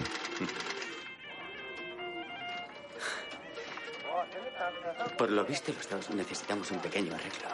Por 5.17 5.31
lo 5.31 5.43
visto, 5.45 5.71
los 5.73 5.89
dos 5.89 6.09
necesitamos 6.15 6.69
un 6.71 6.79
pequeño 6.79 7.13
arreglo. 7.15 7.47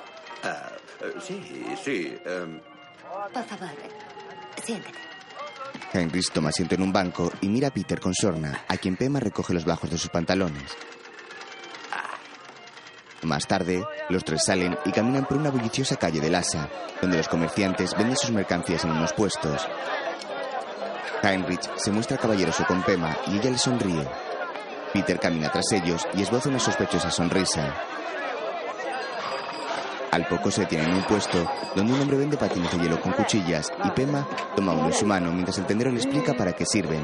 Ah, 0.43 0.71
eh, 1.01 1.13
sí, 1.21 1.65
sí. 1.83 2.13
em, 2.25 2.59
Por 3.33 3.43
favor, 3.45 3.69
siéntate. 4.61 4.97
Heinrich 5.93 6.31
toma 6.31 6.49
asiento 6.49 6.75
en 6.75 6.81
un 6.81 6.91
banco 6.91 7.31
y 7.41 7.47
mira 7.47 7.69
a 7.69 7.71
Peter 7.71 7.99
con 7.99 8.13
sorna, 8.13 8.65
a 8.67 8.77
quien 8.77 8.97
Pema 8.97 9.19
recoge 9.19 9.53
los 9.53 9.63
bajos 9.63 9.89
de 9.89 9.97
sus 9.97 10.09
pantalones. 10.09 10.75
Más 13.23 13.47
tarde, 13.47 13.85
los 14.09 14.23
tres 14.25 14.43
salen 14.45 14.77
y 14.85 14.91
caminan 14.91 15.25
por 15.25 15.37
una 15.37 15.49
bulliciosa 15.49 15.95
calle 15.95 16.19
de 16.19 16.29
Lhasa, 16.29 16.67
donde 17.01 17.17
los 17.17 17.29
comerciantes 17.29 17.95
venden 17.95 18.17
sus 18.17 18.31
mercancías 18.31 18.83
en 18.83 18.91
unos 18.91 19.13
puestos. 19.13 19.67
Heinrich 21.23 21.69
se 21.77 21.91
muestra 21.91 22.17
caballeroso 22.17 22.65
con 22.65 22.83
Pema 22.83 23.17
y 23.27 23.37
ella 23.37 23.49
le 23.51 23.57
sonríe. 23.57 24.05
Peter 24.91 25.17
camina 25.19 25.49
tras 25.49 25.71
ellos 25.71 26.05
y 26.13 26.21
esboza 26.21 26.49
una 26.49 26.59
sospechosa 26.59 27.09
sonrisa. 27.11 27.73
Al 30.11 30.27
poco 30.27 30.51
se 30.51 30.61
detiene 30.61 30.83
en 30.83 30.95
un 30.95 31.03
puesto 31.03 31.49
donde 31.75 31.93
un 31.93 32.01
hombre 32.01 32.17
vende 32.17 32.37
patines 32.37 32.71
de 32.71 32.77
hielo 32.77 32.99
con 32.99 33.13
cuchillas 33.13 33.71
y 33.85 33.89
Pema 33.91 34.27
toma 34.55 34.73
uno 34.73 34.87
en 34.87 34.93
su 34.93 35.05
mano 35.05 35.31
mientras 35.31 35.57
el 35.57 35.65
tendero 35.65 35.91
le 35.91 35.97
explica 35.97 36.33
para 36.33 36.53
qué 36.53 36.65
sirven. 36.65 37.03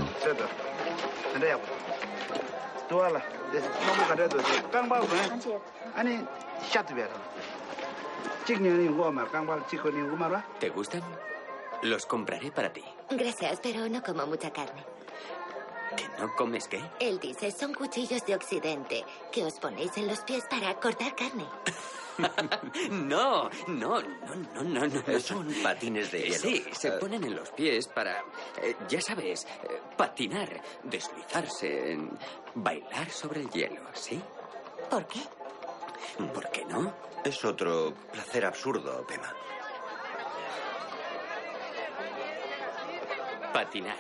¿Te 10.60 10.70
gustan? 10.70 11.02
Los 11.84 12.06
compraré 12.06 12.52
para 12.52 12.74
ti. 12.74 12.84
Gracias, 13.12 13.60
pero 13.62 13.88
no 13.88 14.02
como 14.02 14.26
mucha 14.26 14.52
carne. 14.52 14.84
¿Que 15.96 16.08
no 16.20 16.36
comes 16.36 16.68
qué? 16.68 16.82
Él 17.00 17.20
dice, 17.20 17.52
son 17.52 17.74
cuchillos 17.74 18.26
de 18.26 18.36
Occidente 18.36 19.04
que 19.32 19.44
os 19.44 19.54
ponéis 19.60 19.96
en 19.98 20.08
los 20.08 20.20
pies 20.22 20.44
para 20.50 20.74
cortar 20.80 21.16
carne. 21.16 21.46
No, 22.92 23.50
no, 23.70 24.02
no, 24.02 24.02
no, 24.02 24.64
no, 24.64 24.88
no. 24.88 25.20
Son 25.22 25.48
patines 25.64 26.12
de 26.12 26.20
hielo. 26.24 26.36
Sí, 26.38 26.66
se 26.74 26.90
Eh, 26.90 26.92
ponen 27.00 27.24
en 27.24 27.34
los 27.34 27.50
pies 27.52 27.88
para, 27.88 28.20
eh, 28.62 28.76
ya 28.90 29.00
sabes, 29.00 29.46
eh, 29.46 29.80
patinar, 29.96 30.62
deslizarse, 30.84 31.94
en- 31.94 32.12
bailar 32.56 33.10
sobre 33.10 33.40
el 33.40 33.50
hielo, 33.52 33.82
¿sí? 33.94 34.22
¿Por 34.90 35.06
qué? 35.08 35.22
¿Por 36.34 36.52
qué 36.52 36.66
no? 36.66 36.94
Es 37.24 37.46
otro 37.46 37.94
placer 38.12 38.44
absurdo, 38.46 39.08
Pema. 39.08 39.34
Patinar. 43.54 43.96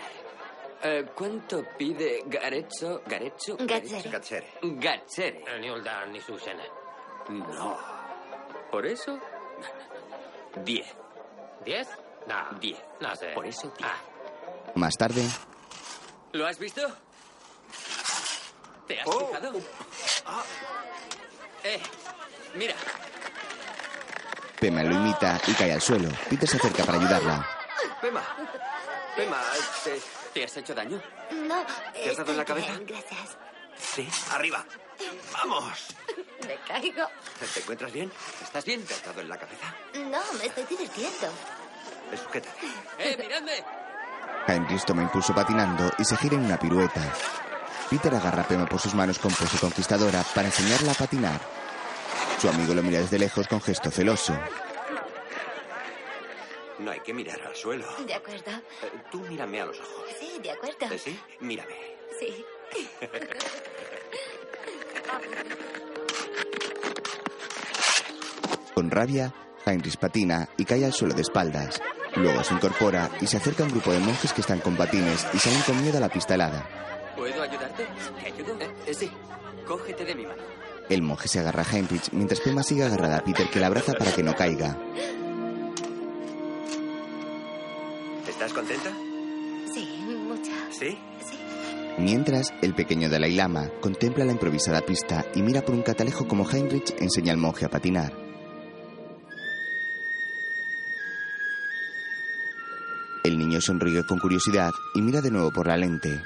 Eh, 0.81 1.05
¿Cuánto 1.13 1.63
pide 1.77 2.23
Garezzo? 2.25 3.01
¿Garezzo? 3.05 3.57
Gazzere. 3.59 4.09
Gazzere. 4.09 4.47
Gazzere. 4.61 5.43
ni 6.11 6.21
Susana. 6.21 6.63
No. 7.29 7.77
¿Por 8.71 8.85
eso? 8.85 9.19
Diez. 10.63 10.87
¿Diez? 11.65 11.87
No. 12.27 12.59
Diez. 12.59 12.79
No 13.01 13.15
sé. 13.15 13.27
Por 13.33 13.45
eso 13.45 13.71
diez. 13.77 13.91
Más 14.75 14.95
tarde, 14.95 15.21
¿Lo 16.31 16.45
has 16.45 16.59
visto? 16.59 16.81
¿Te 18.87 19.01
has 19.01 19.07
Oh. 19.07 19.27
fijado? 19.27 19.51
Eh, 21.63 21.81
mira. 22.55 22.75
Pema 24.59 24.83
lo 24.83 24.93
imita 24.93 25.39
y 25.47 25.53
cae 25.53 25.73
al 25.73 25.81
suelo. 25.81 26.09
Peter 26.29 26.47
se 26.47 26.57
acerca 26.57 26.83
para 26.85 26.99
ayudarla. 26.99 27.47
Pema. 28.01 28.23
Pema, 29.15 29.41
¿te, 29.83 30.01
te 30.33 30.43
has 30.43 30.57
hecho 30.57 30.73
daño? 30.73 31.01
No. 31.31 31.65
¿Te 31.93 32.09
has 32.09 32.17
dado 32.17 32.31
en 32.31 32.37
la 32.37 32.45
cabeza? 32.45 32.71
bien, 32.71 32.85
gracias. 32.85 33.37
Sí, 33.77 34.07
arriba. 34.31 34.65
¡Vamos! 35.33 35.95
Me 36.45 36.55
caigo. 36.67 37.07
¿Te 37.53 37.59
encuentras 37.59 37.91
bien? 37.91 38.11
¿Estás 38.43 38.65
bien? 38.65 38.83
¿Te 38.85 38.93
has 38.93 39.03
dado 39.05 39.21
en 39.21 39.29
la 39.29 39.37
cabeza? 39.37 39.73
No, 39.95 40.21
me 40.37 40.45
estoy 40.45 40.63
divirtiendo. 40.65 41.27
Sujétate. 42.23 42.57
¡Eh, 42.97 43.15
miradme! 43.19 43.63
Heinrich 44.47 44.83
toma 44.85 45.03
impulso 45.03 45.33
patinando 45.33 45.91
y 45.97 46.05
se 46.05 46.17
gira 46.17 46.35
en 46.35 46.45
una 46.45 46.59
pirueta. 46.59 47.01
Peter 47.89 48.13
agarra 48.13 48.43
a 48.43 48.47
Pema 48.47 48.65
por 48.65 48.79
sus 48.79 48.93
manos 48.93 49.19
con 49.19 49.31
pose 49.31 49.57
conquistadora 49.59 50.23
para 50.35 50.47
enseñarla 50.47 50.91
a 50.91 50.95
patinar. 50.95 51.39
Su 52.41 52.49
amigo 52.49 52.73
lo 52.73 52.81
mira 52.83 52.99
desde 52.99 53.19
lejos 53.19 53.47
con 53.47 53.61
gesto 53.61 53.91
celoso. 53.91 54.37
No 56.79 56.91
hay 56.91 56.99
que 57.01 57.13
mirar 57.13 57.41
al 57.45 57.55
suelo. 57.55 57.85
De 58.05 58.13
acuerdo. 58.13 58.51
Eh, 58.51 58.91
Tú 59.11 59.19
mírame 59.21 59.61
a 59.61 59.65
los 59.65 59.79
ojos. 59.79 60.05
Sí, 60.19 60.39
de 60.41 60.51
acuerdo. 60.51 60.93
¿Eh, 60.93 60.97
¿Sí? 60.97 61.19
Mírame. 61.41 61.75
Sí. 62.19 62.45
Con 68.73 68.91
rabia, 68.91 69.33
Heinrich 69.65 69.97
patina 69.97 70.47
y 70.57 70.65
cae 70.65 70.85
al 70.85 70.93
suelo 70.93 71.13
de 71.13 71.21
espaldas. 71.21 71.81
Luego 72.15 72.43
se 72.43 72.53
incorpora 72.53 73.09
y 73.21 73.27
se 73.27 73.37
acerca 73.37 73.63
a 73.63 73.65
un 73.65 73.71
grupo 73.73 73.91
de 73.91 73.99
monjes 73.99 74.33
que 74.33 74.41
están 74.41 74.59
con 74.59 74.75
patines 74.75 75.27
y 75.33 75.39
salen 75.39 75.61
con 75.61 75.81
miedo 75.81 75.97
a 75.97 76.01
la 76.01 76.09
pista 76.09 76.35
helada. 76.35 76.67
¿Puedo 77.15 77.41
ayudarte? 77.41 77.85
¿Te 78.21 78.27
ayudo? 78.27 78.57
Eh, 78.59 78.69
eh, 78.87 78.93
sí. 78.93 79.11
Cógete 79.67 80.05
de 80.05 80.15
mi 80.15 80.25
mano. 80.25 80.41
El 80.89 81.01
monje 81.03 81.27
se 81.27 81.39
agarra 81.39 81.63
a 81.63 81.75
Heinrich 81.75 82.09
mientras 82.13 82.39
Pema 82.39 82.63
sigue 82.63 82.83
agarrada 82.83 83.17
a 83.17 83.23
Peter 83.23 83.47
que 83.49 83.59
la 83.59 83.67
abraza 83.67 83.93
para 83.93 84.11
que 84.11 84.23
no 84.23 84.35
caiga. 84.35 84.75
¿Estás 88.39 88.53
contenta? 88.53 88.89
Sí, 89.73 89.85
mucho. 90.07 90.51
¿Sí? 90.71 90.97
Mientras, 91.97 92.53
el 92.61 92.73
pequeño 92.73 93.09
Dalai 93.09 93.35
Lama 93.35 93.69
contempla 93.81 94.23
la 94.23 94.31
improvisada 94.31 94.79
pista 94.79 95.25
y 95.35 95.41
mira 95.41 95.61
por 95.61 95.75
un 95.75 95.81
catalejo 95.81 96.25
como 96.25 96.49
Heinrich 96.49 96.95
enseña 97.01 97.33
al 97.33 97.37
monje 97.37 97.65
a 97.65 97.69
patinar. 97.69 98.13
El 103.25 103.37
niño 103.37 103.59
sonríe 103.59 104.05
con 104.05 104.19
curiosidad 104.19 104.71
y 104.95 105.01
mira 105.01 105.19
de 105.19 105.31
nuevo 105.31 105.51
por 105.51 105.67
la 105.67 105.75
lente. 105.75 106.23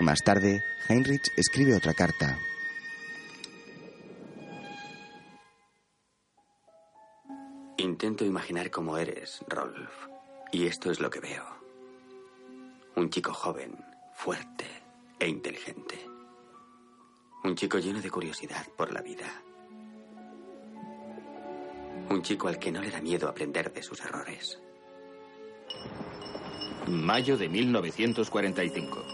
Más 0.00 0.18
tarde, 0.22 0.62
Heinrich 0.90 1.32
escribe 1.38 1.74
otra 1.74 1.94
carta. 1.94 2.38
Intento 7.78 8.26
imaginar 8.26 8.70
cómo 8.70 8.98
eres, 8.98 9.42
Rolf. 9.48 10.09
Y 10.52 10.66
esto 10.66 10.90
es 10.90 11.00
lo 11.00 11.10
que 11.10 11.20
veo. 11.20 11.44
Un 12.96 13.08
chico 13.10 13.32
joven, 13.32 13.76
fuerte 14.14 14.66
e 15.18 15.28
inteligente. 15.28 15.98
Un 17.44 17.54
chico 17.54 17.78
lleno 17.78 18.00
de 18.00 18.10
curiosidad 18.10 18.66
por 18.76 18.92
la 18.92 19.00
vida. 19.00 19.26
Un 22.10 22.22
chico 22.22 22.48
al 22.48 22.58
que 22.58 22.72
no 22.72 22.80
le 22.80 22.90
da 22.90 23.00
miedo 23.00 23.28
aprender 23.28 23.72
de 23.72 23.82
sus 23.82 24.00
errores. 24.00 24.60
Mayo 26.88 27.38
de 27.38 27.48
1945. 27.48 29.04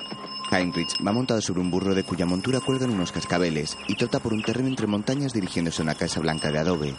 Heinrich 0.51 1.07
va 1.07 1.12
montado 1.12 1.41
sobre 1.43 1.61
un 1.61 1.70
burro 1.70 1.95
de 1.95 2.05
cuya 2.05 2.24
montura 2.24 2.61
cuelgan 2.61 2.91
unos 2.91 3.12
cascabeles 3.12 3.76
y 3.89 3.97
trota 3.97 4.20
por 4.20 4.32
un 4.32 4.43
terreno 4.43 4.68
entre 4.68 4.87
montañas 4.87 5.32
dirigiéndose 5.32 5.82
a 5.82 5.84
una 5.84 5.95
casa 5.95 6.20
blanca 6.20 6.51
de 6.51 6.59
adobe. 6.59 6.95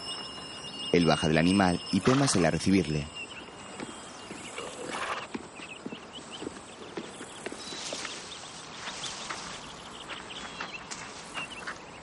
Él 0.92 1.06
baja 1.06 1.26
del 1.28 1.38
animal 1.38 1.80
y 1.92 2.00
Pema 2.00 2.28
sale 2.28 2.46
a 2.46 2.52
recibirle. 2.52 3.17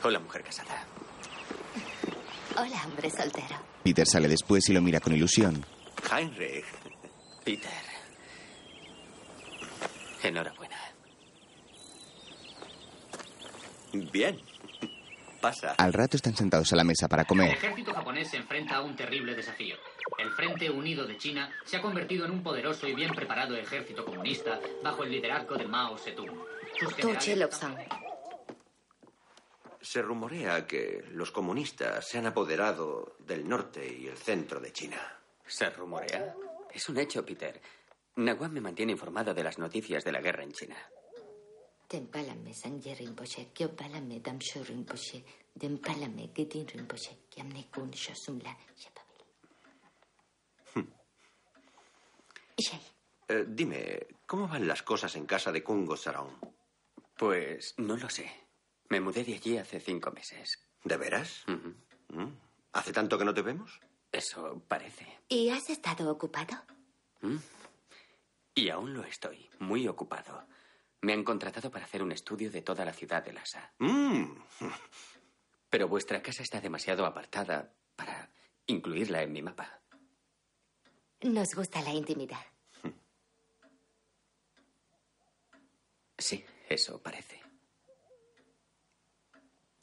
Hola, 0.05 0.19
mujer 0.19 0.43
casada. 0.43 0.85
Hola, 2.55 2.79
hombre 2.85 3.09
soltero. 3.09 3.55
Peter 3.83 4.05
sale 4.05 4.27
después 4.27 4.69
y 4.69 4.73
lo 4.73 4.79
mira 4.79 4.99
con 4.99 5.15
ilusión. 5.15 5.65
Heinrich. 6.15 6.63
Peter. 7.43 7.71
Enhorabuena. 10.21 10.77
Bien. 14.13 14.39
Pasa. 15.41 15.73
Al 15.79 15.91
rato 15.91 16.17
están 16.17 16.35
sentados 16.35 16.71
a 16.71 16.75
la 16.75 16.83
mesa 16.83 17.07
para 17.07 17.23
El 17.23 17.27
comer. 17.27 17.53
ejército 17.53 17.91
japonés 17.91 18.29
se 18.29 18.37
enfrenta 18.37 18.75
a 18.75 18.81
un 18.81 18.95
terrible 18.95 19.33
desafío. 19.33 19.75
El 20.19 20.29
Frente 20.33 20.69
Unido 20.69 21.07
de 21.07 21.17
China 21.17 21.49
se 21.65 21.77
ha 21.77 21.81
convertido 21.81 22.25
en 22.25 22.31
un 22.31 22.43
poderoso 22.43 22.87
y 22.87 22.93
bien 22.93 23.11
preparado 23.15 23.55
ejército 23.55 24.05
comunista 24.05 24.59
bajo 24.83 25.03
el 25.03 25.09
liderazgo 25.09 25.55
de 25.55 25.65
Mao 25.65 25.97
Zedong. 25.97 26.29
Sus 26.79 26.93
generales. 26.93 27.59
Se 29.85 30.01
rumorea 30.01 30.65
que 30.65 31.05
los 31.11 31.29
comunistas 31.29 32.07
se 32.07 32.17
han 32.17 32.25
apoderado 32.25 33.17
del 33.19 33.47
norte 33.47 33.85
y 33.85 34.07
el 34.07 34.17
centro 34.17 34.59
de 34.59 34.73
China. 34.73 34.99
¿Se 35.45 35.69
rumorea? 35.69 36.35
Es 36.73 36.89
un 36.89 36.97
hecho, 36.97 37.23
Peter. 37.23 37.61
Naguam 38.15 38.51
me 38.51 38.61
mantiene 38.61 38.93
informado 38.93 39.31
de 39.31 39.43
las 39.43 39.59
noticias 39.59 40.03
de 40.03 40.11
la 40.11 40.21
guerra 40.21 40.41
en 40.41 40.53
China. 40.53 40.75
Tempálame 41.87 42.51
Sangye 42.55 42.95
Rinpoche, 42.95 43.51
Kyopálame 43.53 44.21
Damsho 44.21 44.63
Rinpoche, 44.63 45.23
Dempálame 45.53 46.31
Gedin 46.33 46.67
Rinpoche, 46.67 47.27
Kyamne 47.29 47.69
Kun 47.69 47.91
Shosumla. 47.91 48.57
Eh, 53.27 53.45
dime, 53.47 54.07
¿cómo 54.25 54.47
van 54.47 54.67
las 54.67 54.81
cosas 54.81 55.15
en 55.15 55.27
casa 55.27 55.51
de 55.51 55.63
Kungo 55.63 55.95
Sarong? 55.95 56.33
Pues 57.15 57.75
no 57.77 57.97
lo 57.97 58.09
sé. 58.09 58.44
Me 58.89 58.99
mudé 58.99 59.23
de 59.23 59.35
allí 59.35 59.57
hace 59.57 59.79
cinco 59.79 60.11
meses. 60.11 60.59
¿De 60.83 60.97
veras? 60.97 61.43
Mm. 61.47 62.27
¿Hace 62.73 62.93
tanto 62.93 63.17
que 63.17 63.25
no 63.25 63.33
te 63.33 63.41
vemos? 63.41 63.79
Eso 64.11 64.63
parece. 64.67 65.05
¿Y 65.27 65.49
has 65.49 65.69
estado 65.69 66.11
ocupado? 66.11 66.55
¿Mm? 67.21 67.37
Y 68.53 68.69
aún 68.69 68.93
lo 68.93 69.03
estoy, 69.03 69.49
muy 69.59 69.87
ocupado. 69.87 70.47
Me 71.01 71.13
han 71.13 71.23
contratado 71.23 71.69
para 71.69 71.85
hacer 71.85 72.01
un 72.01 72.11
estudio 72.11 72.49
de 72.49 72.61
toda 72.61 72.85
la 72.85 72.93
ciudad 72.93 73.23
de 73.23 73.33
Lhasa. 73.33 73.73
Mm. 73.79 74.23
Pero 75.69 75.87
vuestra 75.87 76.21
casa 76.21 76.43
está 76.43 76.61
demasiado 76.61 77.05
apartada 77.05 77.73
para 77.95 78.31
incluirla 78.67 79.21
en 79.23 79.33
mi 79.33 79.41
mapa. 79.41 79.81
Nos 81.21 81.53
gusta 81.55 81.81
la 81.81 81.91
intimidad. 81.91 82.45
Sí, 86.17 86.45
eso 86.69 87.01
parece. 87.01 87.34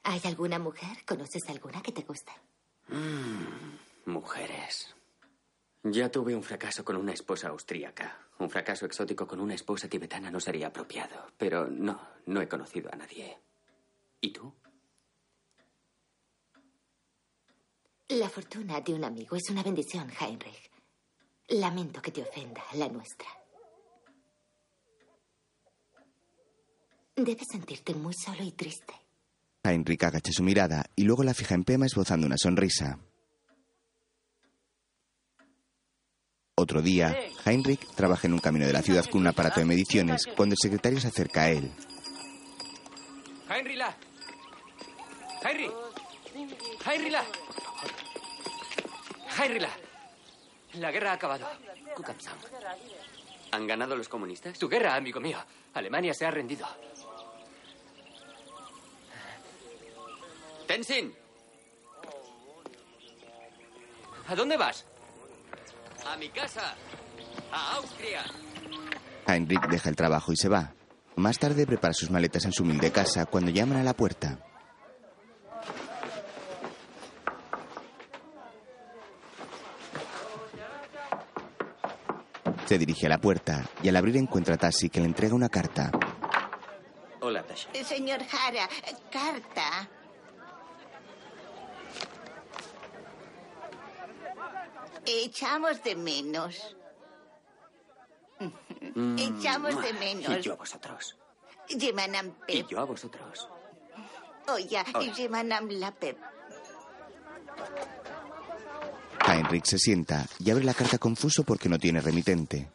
¿Hay 0.04 0.20
alguna 0.24 0.58
mujer? 0.58 1.04
¿Conoces 1.06 1.42
alguna 1.48 1.80
que 1.80 1.92
te 1.92 2.02
guste? 2.02 2.32
Mm, 2.88 4.10
mujeres. 4.10 4.94
Ya 5.84 6.10
tuve 6.10 6.34
un 6.34 6.42
fracaso 6.42 6.84
con 6.84 6.96
una 6.96 7.12
esposa 7.12 7.48
austríaca. 7.48 8.18
Un 8.38 8.50
fracaso 8.50 8.86
exótico 8.86 9.26
con 9.26 9.40
una 9.40 9.54
esposa 9.54 9.88
tibetana 9.88 10.30
no 10.30 10.40
sería 10.40 10.68
apropiado. 10.68 11.26
Pero 11.38 11.66
no, 11.68 12.00
no 12.26 12.40
he 12.40 12.48
conocido 12.48 12.90
a 12.92 12.96
nadie. 12.96 13.38
¿Y 14.20 14.32
tú? 14.32 14.52
La 18.08 18.28
fortuna 18.28 18.80
de 18.80 18.94
un 18.94 19.04
amigo 19.04 19.36
es 19.36 19.48
una 19.50 19.62
bendición, 19.62 20.10
Heinrich. 20.20 20.70
Lamento 21.48 22.02
que 22.02 22.10
te 22.12 22.22
ofenda 22.22 22.62
la 22.74 22.88
nuestra. 22.88 23.28
Debes 27.16 27.46
sentirte 27.50 27.94
muy 27.94 28.14
solo 28.14 28.42
y 28.42 28.52
triste. 28.52 28.94
Heinrich 29.64 30.02
agacha 30.02 30.32
su 30.32 30.42
mirada 30.42 30.84
y 30.96 31.04
luego 31.04 31.22
la 31.22 31.34
fija 31.34 31.54
en 31.54 31.64
Pema 31.64 31.86
esbozando 31.86 32.26
una 32.26 32.36
sonrisa. 32.36 32.98
Otro 36.56 36.82
día, 36.82 37.16
Heinrich 37.44 37.86
trabaja 37.94 38.26
en 38.26 38.34
un 38.34 38.40
camino 38.40 38.66
de 38.66 38.72
la 38.72 38.82
ciudad 38.82 39.04
con 39.06 39.20
un 39.20 39.28
aparato 39.28 39.60
de 39.60 39.66
mediciones 39.66 40.26
cuando 40.36 40.54
el 40.54 40.58
secretario 40.60 41.00
se 41.00 41.08
acerca 41.08 41.42
a 41.42 41.50
él. 41.50 41.72
Heinrila. 43.48 43.96
Heinri. 45.44 45.70
Heinrila. 46.86 47.24
Heinrila. 49.38 49.70
La 50.74 50.90
guerra 50.90 51.12
ha 51.12 51.14
acabado. 51.14 51.46
¿Han 53.52 53.66
ganado 53.66 53.96
los 53.96 54.08
comunistas? 54.08 54.58
Tu 54.58 54.68
guerra, 54.68 54.94
amigo 54.94 55.20
mío. 55.20 55.38
Alemania 55.74 56.14
se 56.14 56.26
ha 56.26 56.30
rendido. 56.30 56.66
Tenzin. 60.72 61.12
¿A 64.26 64.34
dónde 64.34 64.56
vas? 64.56 64.86
A 66.06 66.16
mi 66.16 66.30
casa. 66.30 66.74
A 67.52 67.74
Austria. 67.76 68.22
Heinrich 69.26 69.68
deja 69.68 69.90
el 69.90 69.96
trabajo 69.96 70.32
y 70.32 70.36
se 70.38 70.48
va. 70.48 70.72
Más 71.16 71.38
tarde 71.38 71.66
prepara 71.66 71.92
sus 71.92 72.10
maletas 72.10 72.46
en 72.46 72.54
su 72.54 72.62
humilde 72.62 72.90
casa 72.90 73.26
cuando 73.26 73.50
llaman 73.50 73.80
a 73.80 73.82
la 73.82 73.92
puerta. 73.92 74.38
Se 82.64 82.78
dirige 82.78 83.04
a 83.04 83.10
la 83.10 83.18
puerta 83.18 83.68
y 83.82 83.90
al 83.90 83.96
abrir 83.96 84.16
encuentra 84.16 84.54
a 84.54 84.58
Tassi 84.58 84.88
que 84.88 85.00
le 85.00 85.06
entrega 85.06 85.34
una 85.34 85.50
carta. 85.50 85.90
Hola, 87.20 87.42
Tasha. 87.42 87.68
Eh, 87.74 87.84
Señor 87.84 88.24
Jara, 88.24 88.64
eh, 88.64 88.94
carta. 89.10 89.90
Echamos 95.06 95.82
de 95.82 95.94
menos. 95.96 96.76
Echamos 99.16 99.80
de 99.82 99.92
menos. 99.94 100.38
Y 100.38 100.40
yo 100.42 100.52
a 100.52 100.56
vosotros. 100.56 101.16
Yemanam 101.68 102.34
Y 102.48 102.62
Pep. 102.62 102.68
yo 102.70 102.80
a 102.80 102.84
vosotros. 102.84 103.48
Oya. 104.48 104.84
Yemanam 105.16 105.68
la 105.70 105.92
Pep. 105.92 106.18
Heinrich 109.26 109.64
se 109.66 109.78
sienta 109.78 110.26
y 110.40 110.50
abre 110.50 110.64
la 110.64 110.74
carta 110.74 110.98
confuso 110.98 111.44
porque 111.44 111.68
no 111.68 111.78
tiene 111.78 112.00
remitente. 112.00 112.68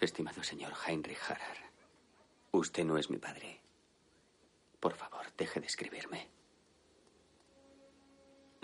Estimado 0.00 0.42
señor 0.42 0.72
Heinrich 0.86 1.18
Harrer, 1.28 1.58
usted 2.52 2.84
no 2.84 2.96
es 2.98 3.08
mi 3.10 3.18
padre. 3.18 3.60
Por 4.80 4.94
favor, 4.96 5.26
deje 5.36 5.60
de 5.60 5.66
escribirme. 5.66 6.28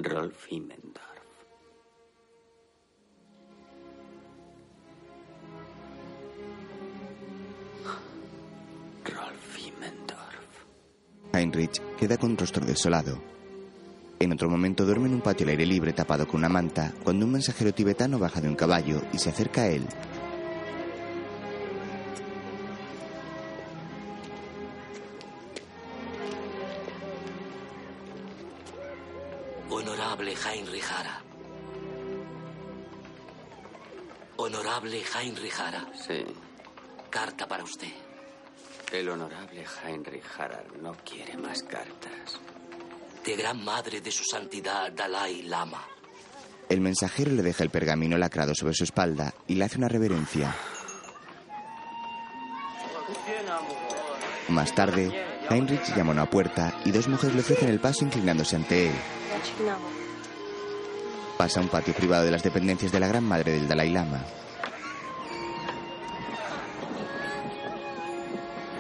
Rolf 0.01 0.47
Immendorf. 0.53 1.03
Rolf 9.05 9.59
Immendorf. 9.59 10.47
Heinrich 11.33 11.83
queda 11.99 12.17
con 12.17 12.39
rostro 12.39 12.65
desolado. 12.65 13.19
En 14.21 14.33
otro 14.33 14.49
momento 14.49 14.85
duerme 14.85 15.09
en 15.09 15.15
un 15.15 15.21
patio 15.21 15.45
al 15.45 15.51
aire 15.51 15.67
libre 15.67 15.93
tapado 15.93 16.29
con 16.29 16.39
una 16.39 16.49
manta 16.49 16.95
cuando 17.03 17.27
un 17.27 17.33
mensajero 17.33 17.75
tibetano 17.75 18.21
baja 18.21 18.41
de 18.41 18.49
un 18.49 18.55
caballo 18.55 19.03
y 19.13 19.19
se 19.19 19.31
acerca 19.31 19.63
a 19.63 19.69
él. 19.69 19.83
Honorable 29.71 30.35
Heinrich 30.35 30.85
Hara. 30.91 31.21
Honorable 34.37 35.03
Heinrich 35.15 35.59
Hara. 35.59 35.87
Sí. 35.95 36.25
Carta 37.11 37.47
para 37.47 37.65
usted. 37.65 37.93
El 38.93 39.09
honorable 39.11 39.65
Heinrich 39.85 40.25
Harrer 40.39 40.67
no 40.81 40.95
quiere 41.05 41.37
más 41.37 41.63
cartas. 41.63 42.41
De 43.25 43.37
gran 43.37 43.63
madre 43.63 44.01
de 44.01 44.11
su 44.11 44.25
santidad 44.25 44.91
Dalai 44.93 45.43
Lama. 45.43 45.85
El 46.69 46.81
mensajero 46.81 47.33
le 47.33 47.43
deja 47.43 47.65
el 47.65 47.71
pergamino 47.71 48.17
lacrado 48.17 48.55
sobre 48.55 48.75
su 48.75 48.85
espalda 48.85 49.35
y 49.47 49.55
le 49.55 49.65
hace 49.65 49.79
una 49.79 49.89
reverencia. 49.89 50.55
Más 54.49 54.75
tarde, 54.75 55.13
Heinrich 55.51 55.95
llama 55.95 56.11
a 56.11 56.15
una 56.15 56.31
puerta 56.31 56.75
y 56.85 56.91
dos 56.91 57.09
mujeres 57.09 57.35
le 57.35 57.43
ofrecen 57.43 57.69
el 57.69 57.81
paso 57.81 58.05
inclinándose 58.05 58.57
ante 58.57 58.89
él. 58.89 58.95
Pasa 61.37 61.61
a 61.61 61.63
un 61.63 61.69
patio 61.69 61.95
privado 61.95 62.25
de 62.25 62.31
las 62.31 62.43
dependencias 62.43 62.91
de 62.91 63.01
la 63.01 63.09
Gran 63.09 63.25
Madre 63.25 63.53
del 63.53 63.69
Dalai 63.69 63.91
Lama. 63.91 64.25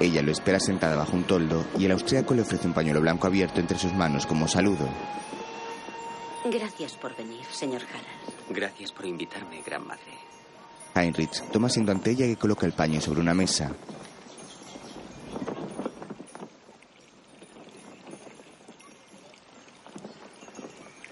Ella 0.01 0.22
lo 0.22 0.30
espera 0.30 0.60
sentada 0.60 0.97
bajo 0.97 1.16
un 1.16 1.24
toldo 1.24 1.64
y 1.76 1.85
el 1.85 1.93
austríaco 1.93 2.35
le 2.35 2.43
ofrece 2.43 2.68
un 2.68 2.74
pañuelo 2.74 3.01
blanco 3.01 3.26
abierto 3.26 3.60
entre 3.60 3.78
sus 3.78 3.93
manos 3.93 4.26
como 4.26 4.47
saludo. 4.47 4.89
Gracias 6.44 6.94
por 6.94 7.16
venir, 7.16 7.44
señor 7.51 7.82
Harald. 7.82 8.48
Gracias 8.51 8.93
por 8.93 9.06
invitarme, 9.06 9.60
gran 9.62 9.86
madre. 9.86 10.18
Heinrich 10.94 11.43
toma 11.51 11.66
asiento 11.66 11.93
ante 11.93 12.12
ella 12.12 12.26
y 12.26 12.36
coloca 12.36 12.64
el 12.64 12.72
paño 12.72 13.01
sobre 13.01 13.20
una 13.20 13.35
mesa. 13.35 13.72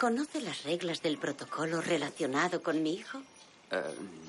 ¿Conoce 0.06 0.40
las 0.40 0.62
reglas 0.62 1.02
del 1.02 1.18
protocolo 1.18 1.80
relacionado 1.80 2.62
con 2.62 2.80
mi 2.80 2.94
hijo? 2.94 3.18
Eh, 3.72 3.82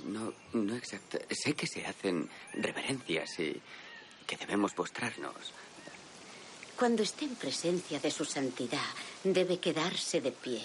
no, 0.07 0.33
no 0.53 0.75
exacto. 0.75 1.19
Sé 1.29 1.53
que 1.53 1.67
se 1.67 1.85
hacen 1.85 2.27
reverencias 2.53 3.39
y 3.39 3.61
que 4.25 4.37
debemos 4.37 4.73
postrarnos. 4.73 5.53
Cuando 6.75 7.03
esté 7.03 7.25
en 7.25 7.35
presencia 7.35 7.99
de 7.99 8.09
su 8.09 8.25
santidad, 8.25 8.89
debe 9.23 9.59
quedarse 9.59 10.19
de 10.19 10.31
pie, 10.31 10.63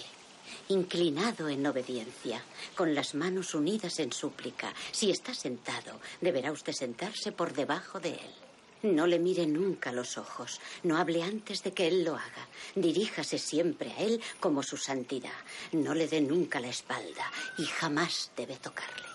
inclinado 0.69 1.47
en 1.47 1.63
obediencia, 1.67 2.43
con 2.73 2.95
las 2.95 3.13
manos 3.13 3.53
unidas 3.53 3.99
en 3.99 4.11
súplica. 4.11 4.73
Si 4.91 5.11
está 5.11 5.35
sentado, 5.35 6.01
deberá 6.21 6.51
usted 6.51 6.73
sentarse 6.73 7.31
por 7.31 7.53
debajo 7.53 7.99
de 7.99 8.13
él. 8.13 8.42
No 8.83 9.07
le 9.07 9.17
mire 9.17 9.47
nunca 9.47 9.93
los 9.93 10.17
ojos, 10.17 10.59
no 10.83 10.97
hable 10.97 11.23
antes 11.23 11.63
de 11.63 11.71
que 11.71 11.87
él 11.87 12.03
lo 12.03 12.15
haga. 12.15 12.47
Diríjase 12.75 13.37
siempre 13.37 13.91
a 13.91 13.99
él 14.01 14.21
como 14.41 14.61
su 14.61 14.75
santidad. 14.75 15.31
No 15.71 15.93
le 15.93 16.07
dé 16.07 16.19
nunca 16.19 16.59
la 16.59 16.67
espalda 16.67 17.31
y 17.57 17.65
jamás 17.65 18.31
debe 18.35 18.57
tocarle. 18.57 19.07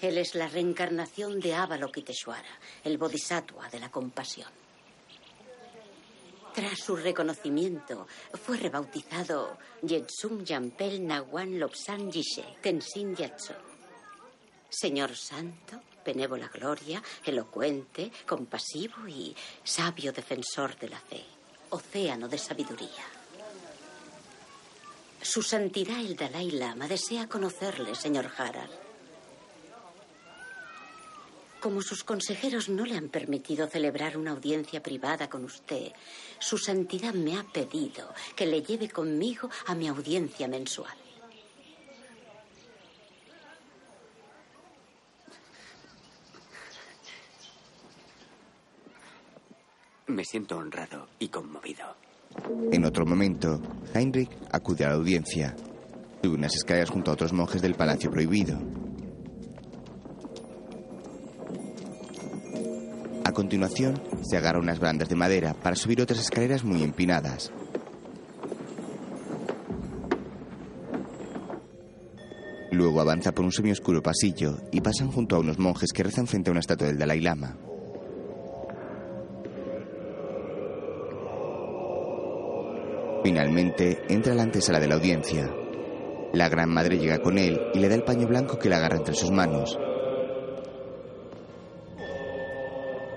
Él 0.00 0.18
es 0.18 0.34
la 0.34 0.48
reencarnación 0.48 1.38
de 1.38 1.54
Avalokiteshvara, 1.54 2.58
el 2.82 2.98
bodhisattva 2.98 3.68
de 3.68 3.78
la 3.78 3.90
compasión. 3.90 4.50
Tras 6.52 6.78
su 6.80 6.96
reconocimiento, 6.96 8.06
fue 8.44 8.56
rebautizado 8.56 9.58
Yetsum 9.82 10.44
Yampel 10.44 11.06
Nawan 11.06 11.58
Lobsan 11.58 12.10
Yishe, 12.10 12.44
Tenzin 12.60 13.14
Yatso. 13.14 13.54
Señor 14.68 15.16
Santo, 15.16 15.80
benévola 16.04 16.48
gloria, 16.48 17.02
elocuente, 17.24 18.12
compasivo 18.26 19.08
y 19.08 19.34
sabio 19.62 20.12
defensor 20.12 20.76
de 20.78 20.88
la 20.88 21.00
fe, 21.00 21.24
océano 21.70 22.28
de 22.28 22.38
sabiduría. 22.38 23.04
Su 25.20 25.42
santidad 25.42 26.00
el 26.00 26.16
Dalai 26.16 26.50
Lama 26.50 26.86
desea 26.86 27.28
conocerle, 27.28 27.94
señor 27.94 28.30
Harald. 28.36 28.70
Como 31.60 31.80
sus 31.80 32.04
consejeros 32.04 32.68
no 32.68 32.84
le 32.84 32.94
han 32.94 33.08
permitido 33.08 33.66
celebrar 33.66 34.18
una 34.18 34.32
audiencia 34.32 34.82
privada 34.82 35.30
con 35.30 35.44
usted, 35.44 35.92
su 36.38 36.58
santidad 36.58 37.14
me 37.14 37.38
ha 37.38 37.42
pedido 37.42 38.12
que 38.36 38.44
le 38.44 38.62
lleve 38.62 38.90
conmigo 38.90 39.48
a 39.66 39.74
mi 39.74 39.88
audiencia 39.88 40.46
mensual. 40.46 41.03
Me 50.06 50.24
siento 50.24 50.58
honrado 50.58 51.08
y 51.18 51.28
conmovido. 51.28 51.96
En 52.72 52.84
otro 52.84 53.06
momento, 53.06 53.60
Heinrich 53.94 54.30
acude 54.50 54.84
a 54.84 54.88
la 54.90 54.96
audiencia. 54.96 55.56
Sube 56.22 56.34
unas 56.34 56.54
escaleras 56.54 56.90
junto 56.90 57.10
a 57.10 57.14
otros 57.14 57.32
monjes 57.32 57.62
del 57.62 57.74
Palacio 57.74 58.10
Prohibido. 58.10 58.58
A 63.24 63.32
continuación, 63.32 64.00
se 64.22 64.36
agarra 64.36 64.58
unas 64.58 64.78
barandas 64.78 65.08
de 65.08 65.16
madera 65.16 65.54
para 65.54 65.76
subir 65.76 66.02
otras 66.02 66.20
escaleras 66.20 66.64
muy 66.64 66.82
empinadas. 66.82 67.50
Luego 72.70 73.00
avanza 73.00 73.32
por 73.32 73.44
un 73.44 73.52
semioscuro 73.52 74.02
pasillo 74.02 74.58
y 74.70 74.80
pasan 74.80 75.10
junto 75.10 75.36
a 75.36 75.38
unos 75.38 75.58
monjes 75.58 75.92
que 75.92 76.02
rezan 76.02 76.26
frente 76.26 76.50
a 76.50 76.52
una 76.52 76.60
estatua 76.60 76.88
del 76.88 76.98
Dalai 76.98 77.20
Lama. 77.20 77.56
Finalmente, 83.24 84.02
entra 84.10 84.34
a 84.34 84.36
la 84.36 84.42
antesala 84.42 84.78
de 84.78 84.86
la 84.86 84.96
audiencia. 84.96 85.50
La 86.34 86.50
gran 86.50 86.68
madre 86.68 86.98
llega 86.98 87.22
con 87.22 87.38
él 87.38 87.58
y 87.72 87.78
le 87.78 87.88
da 87.88 87.94
el 87.94 88.04
paño 88.04 88.28
blanco 88.28 88.58
que 88.58 88.68
le 88.68 88.74
agarra 88.74 88.98
entre 88.98 89.14
sus 89.14 89.30
manos. 89.30 89.78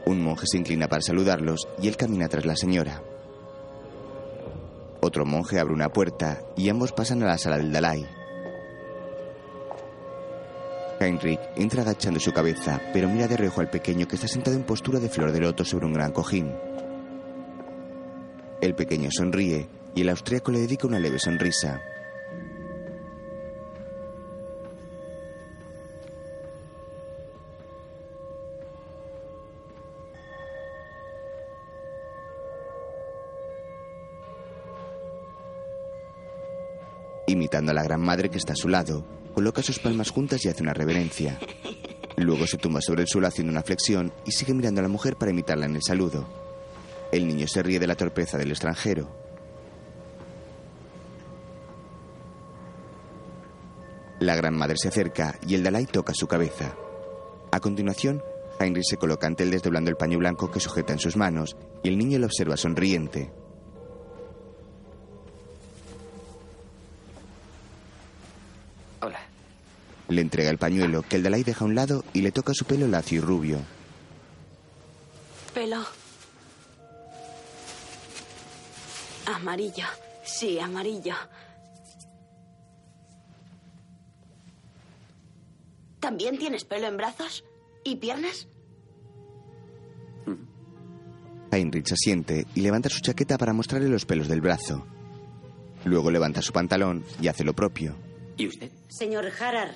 Un 0.06 0.24
monje 0.24 0.48
se 0.48 0.60
inclina 0.60 0.88
para 0.88 1.02
saludarlos 1.02 1.68
y 1.82 1.90
él 1.90 1.98
camina 1.98 2.30
tras 2.30 2.46
la 2.46 2.56
señora. 2.56 3.04
Otro 5.02 5.26
monje 5.26 5.60
abre 5.60 5.74
una 5.74 5.90
puerta 5.90 6.40
y 6.56 6.70
ambos 6.70 6.94
pasan 6.94 7.22
a 7.24 7.28
la 7.28 7.38
sala 7.38 7.58
del 7.58 7.74
Dalai. 7.74 8.08
Heinrich 11.02 11.42
entra 11.58 11.82
agachando 11.82 12.22
su 12.22 12.32
cabeza, 12.32 12.80
pero 12.94 13.10
mira 13.10 13.28
de 13.28 13.36
reojo 13.36 13.60
al 13.60 13.70
pequeño 13.70 14.08
que 14.08 14.16
está 14.16 14.30
sentado 14.30 14.56
en 14.56 14.64
postura 14.64 15.02
de 15.02 15.10
flor 15.10 15.34
de 15.34 15.42
loto 15.42 15.66
sobre 15.66 15.86
un 15.86 15.92
gran 15.92 16.14
cojín. 16.14 16.56
El 18.62 18.74
pequeño 18.74 19.10
sonríe 19.12 19.68
y 19.96 20.02
el 20.02 20.10
austríaco 20.10 20.52
le 20.52 20.60
dedica 20.60 20.88
una 20.88 21.00
leve 21.00 21.20
sonrisa. 21.20 21.82
Imitando 37.30 37.72
a 37.72 37.76
la 37.76 37.84
gran 37.84 38.00
madre 38.00 38.30
que 38.30 38.38
está 38.38 38.54
a 38.54 38.56
su 38.56 38.70
lado, 38.70 39.04
coloca 39.34 39.62
sus 39.62 39.80
palmas 39.80 40.12
juntas 40.12 40.46
y 40.46 40.50
hace 40.50 40.64
una 40.64 40.74
reverencia. 40.74 41.38
Luego 42.16 42.48
se 42.48 42.58
tumba 42.58 42.82
sobre 42.82 43.02
el 43.04 43.08
suelo 43.08 43.28
haciendo 43.28 43.52
una 43.52 43.64
flexión 43.64 44.14
y 44.26 44.32
sigue 44.32 44.54
mirando 44.54 44.80
a 44.80 44.84
la 44.84 44.88
mujer 44.88 45.18
para 45.18 45.32
imitarla 45.32 45.66
en 45.66 45.76
el 45.76 45.84
saludo. 45.84 46.26
El 47.12 47.28
niño 47.28 47.48
se 47.48 47.62
ríe 47.62 47.80
de 47.80 47.88
la 47.88 47.96
torpeza 47.96 48.38
del 48.38 48.52
extranjero. 48.52 49.27
La 54.20 54.36
gran 54.36 54.56
madre 54.56 54.76
se 54.78 54.88
acerca 54.88 55.36
y 55.46 55.56
el 55.56 55.64
Dalai 55.64 55.86
toca 55.86 56.14
su 56.14 56.28
cabeza. 56.28 56.74
A 57.52 57.60
continuación, 57.60 58.24
Heinrich 58.60 58.86
se 58.90 58.98
coloca 58.98 59.28
ante 59.28 59.44
él 59.44 59.52
desdoblando 59.52 59.92
el 59.92 59.98
paño 59.98 60.18
blanco 60.18 60.50
que 60.50 60.60
sujeta 60.60 60.94
en 60.94 61.00
sus 61.00 61.16
manos 61.16 61.56
y 61.84 61.90
el 61.90 61.98
niño 61.98 62.18
lo 62.20 62.26
observa 62.26 62.58
sonriente. 62.58 63.32
Hola. 69.02 69.20
Le 70.10 70.22
entrega 70.22 70.50
el 70.50 70.58
pañuelo 70.58 71.04
que 71.04 71.18
el 71.18 71.24
Dalai 71.24 71.44
deja 71.44 71.64
a 71.64 71.68
un 71.68 71.76
lado 71.76 72.04
y 72.14 72.22
le 72.22 72.32
toca 72.32 72.54
su 72.54 72.66
pelo 72.66 72.88
lacio 72.88 73.20
y 73.20 73.22
rubio. 73.22 73.60
Pelo. 75.54 75.86
Amarillo. 79.28 79.86
Sí, 80.24 80.60
amarillo. 80.60 81.16
¿También 86.08 86.38
tienes 86.38 86.64
pelo 86.64 86.88
en 86.88 86.96
brazos? 86.96 87.44
¿Y 87.84 87.98
piernas? 87.98 88.48
Heinrich 91.52 91.92
asiente 91.92 92.46
y 92.56 92.62
levanta 92.62 92.88
su 92.88 93.02
chaqueta 93.02 93.38
para 93.38 93.52
mostrarle 93.52 93.90
los 93.90 94.06
pelos 94.06 94.30
del 94.30 94.40
brazo. 94.40 94.88
Luego 95.84 96.10
levanta 96.10 96.42
su 96.42 96.54
pantalón 96.54 97.04
y 97.22 97.28
hace 97.28 97.44
lo 97.44 97.54
propio. 97.54 97.98
¿Y 98.38 98.48
usted? 98.48 98.72
Señor 98.88 99.26
Harar. 99.38 99.76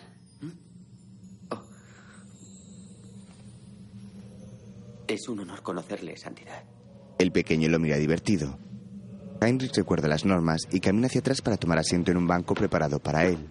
Es 5.10 5.28
un 5.28 5.40
honor 5.42 5.62
conocerle, 5.64 6.16
Santidad. 6.16 6.64
El 7.20 7.34
pequeño 7.34 7.68
lo 7.68 7.78
mira 7.78 7.98
divertido. 7.98 8.58
Heinrich 9.42 9.76
recuerda 9.76 10.08
las 10.08 10.24
normas 10.24 10.62
y 10.72 10.80
camina 10.80 11.08
hacia 11.08 11.20
atrás 11.20 11.42
para 11.42 11.58
tomar 11.58 11.80
asiento 11.80 12.10
en 12.10 12.16
un 12.16 12.28
banco 12.28 12.54
preparado 12.54 13.00
para 13.00 13.26
él. 13.26 13.50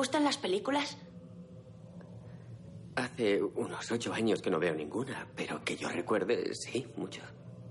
Gustan 0.00 0.24
las 0.24 0.38
películas? 0.38 0.96
Hace 2.96 3.42
unos 3.42 3.92
ocho 3.92 4.14
años 4.14 4.40
que 4.40 4.50
no 4.50 4.58
veo 4.58 4.74
ninguna, 4.74 5.28
pero 5.36 5.62
que 5.62 5.76
yo 5.76 5.90
recuerde, 5.90 6.54
sí, 6.54 6.86
mucho. 6.96 7.20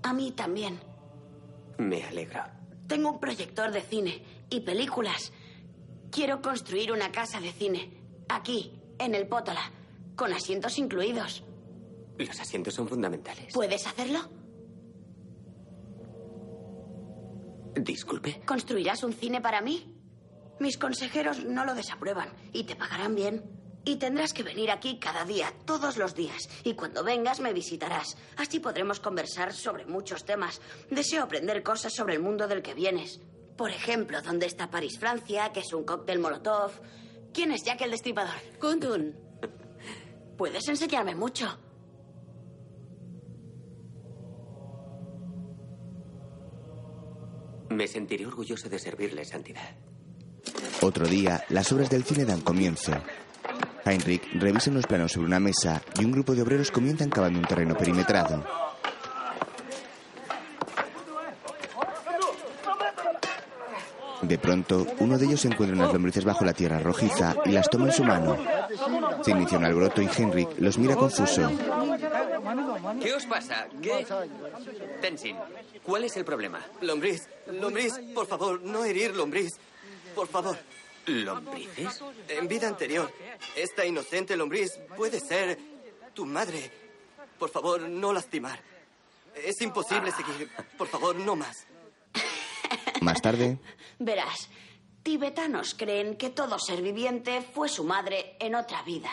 A 0.04 0.12
mí 0.12 0.30
también. 0.30 0.78
Me 1.78 2.04
alegro. 2.04 2.40
Tengo 2.86 3.10
un 3.10 3.18
proyector 3.18 3.72
de 3.72 3.80
cine 3.80 4.22
y 4.48 4.60
películas. 4.60 5.32
Quiero 6.12 6.40
construir 6.40 6.92
una 6.92 7.10
casa 7.10 7.40
de 7.40 7.50
cine. 7.50 8.00
Aquí, 8.28 8.80
en 9.00 9.16
el 9.16 9.26
Pótola, 9.26 9.68
con 10.14 10.32
asientos 10.32 10.78
incluidos. 10.78 11.42
Los 12.16 12.38
asientos 12.38 12.74
son 12.74 12.86
fundamentales. 12.86 13.52
¿Puedes 13.52 13.88
hacerlo? 13.88 14.20
Disculpe. 17.74 18.40
¿Construirás 18.46 19.02
un 19.02 19.14
cine 19.14 19.40
para 19.40 19.60
mí? 19.60 19.89
Mis 20.60 20.76
consejeros 20.76 21.42
no 21.46 21.64
lo 21.64 21.74
desaprueban 21.74 22.28
y 22.52 22.64
te 22.64 22.76
pagarán 22.76 23.14
bien. 23.14 23.42
Y 23.82 23.96
tendrás 23.96 24.34
que 24.34 24.42
venir 24.42 24.70
aquí 24.70 24.98
cada 24.98 25.24
día, 25.24 25.54
todos 25.64 25.96
los 25.96 26.14
días. 26.14 26.50
Y 26.64 26.74
cuando 26.74 27.02
vengas 27.02 27.40
me 27.40 27.54
visitarás. 27.54 28.18
Así 28.36 28.60
podremos 28.60 29.00
conversar 29.00 29.54
sobre 29.54 29.86
muchos 29.86 30.26
temas. 30.26 30.60
Deseo 30.90 31.22
aprender 31.22 31.62
cosas 31.62 31.94
sobre 31.94 32.14
el 32.14 32.20
mundo 32.20 32.46
del 32.46 32.60
que 32.60 32.74
vienes. 32.74 33.20
Por 33.56 33.70
ejemplo, 33.70 34.20
¿dónde 34.20 34.44
está 34.44 34.70
París, 34.70 34.98
Francia? 34.98 35.50
¿Qué 35.50 35.60
es 35.60 35.72
un 35.72 35.84
cóctel 35.84 36.18
Molotov? 36.18 36.72
¿Quién 37.32 37.52
es 37.52 37.64
Jack 37.64 37.80
el 37.80 37.92
Destripador? 37.92 38.34
Kundun. 38.60 39.16
Puedes 40.36 40.68
enseñarme 40.68 41.14
mucho. 41.14 41.46
Me 47.70 47.88
sentiré 47.88 48.26
orgulloso 48.26 48.68
de 48.68 48.78
servirle, 48.78 49.24
Santidad. 49.24 49.89
Otro 50.82 51.06
día, 51.06 51.44
las 51.50 51.70
obras 51.72 51.90
del 51.90 52.04
cine 52.04 52.24
dan 52.24 52.40
comienzo. 52.40 52.92
Heinrich 53.84 54.22
revisa 54.34 54.70
unos 54.70 54.86
planos 54.86 55.12
sobre 55.12 55.26
una 55.26 55.40
mesa 55.40 55.82
y 55.98 56.04
un 56.04 56.12
grupo 56.12 56.34
de 56.34 56.42
obreros 56.42 56.70
comienzan 56.70 57.10
cavando 57.10 57.38
un 57.38 57.46
terreno 57.46 57.76
perimetrado. 57.76 58.44
De 64.22 64.38
pronto, 64.38 64.86
uno 64.98 65.18
de 65.18 65.26
ellos 65.26 65.44
encuentra 65.46 65.76
unas 65.76 65.92
lombrices 65.92 66.24
bajo 66.24 66.44
la 66.44 66.52
tierra 66.52 66.78
rojiza 66.78 67.34
y 67.46 67.52
las 67.52 67.70
toma 67.70 67.86
en 67.86 67.92
su 67.92 68.04
mano. 68.04 68.36
Se 69.22 69.30
inicia 69.30 69.58
un 69.58 69.64
alboroto 69.64 70.02
y 70.02 70.08
Heinrich 70.08 70.58
los 70.58 70.78
mira 70.78 70.94
confuso. 70.94 71.50
¿Qué 73.00 73.14
os 73.14 73.24
pasa? 73.26 73.66
¿Qué? 73.80 74.06
Tenzin, 75.00 75.36
¿cuál 75.82 76.04
es 76.04 76.16
el 76.16 76.24
problema? 76.24 76.60
Lombriz, 76.82 77.28
lombriz, 77.50 77.94
por 78.14 78.26
favor, 78.26 78.60
no 78.62 78.84
herir 78.84 79.16
lombriz. 79.16 79.52
Por 80.14 80.28
favor. 80.28 80.58
¿Lombrices? 81.06 82.00
En 82.28 82.46
vida 82.46 82.68
anterior, 82.68 83.12
esta 83.56 83.84
inocente 83.84 84.36
lombriz 84.36 84.78
puede 84.96 85.18
ser 85.18 85.58
tu 86.14 86.26
madre. 86.26 86.70
Por 87.38 87.50
favor, 87.50 87.80
no 87.80 88.12
lastimar. 88.12 88.60
Es 89.34 89.60
imposible 89.62 90.12
seguir. 90.12 90.50
Por 90.76 90.88
favor, 90.88 91.16
no 91.16 91.36
más. 91.36 91.66
Más 93.00 93.20
tarde, 93.22 93.58
Verás, 93.98 94.48
tibetanos 95.02 95.74
creen 95.74 96.16
que 96.16 96.30
todo 96.30 96.58
ser 96.58 96.82
viviente 96.82 97.42
fue 97.42 97.68
su 97.68 97.84
madre 97.84 98.36
en 98.38 98.54
otra 98.54 98.82
vida. 98.82 99.10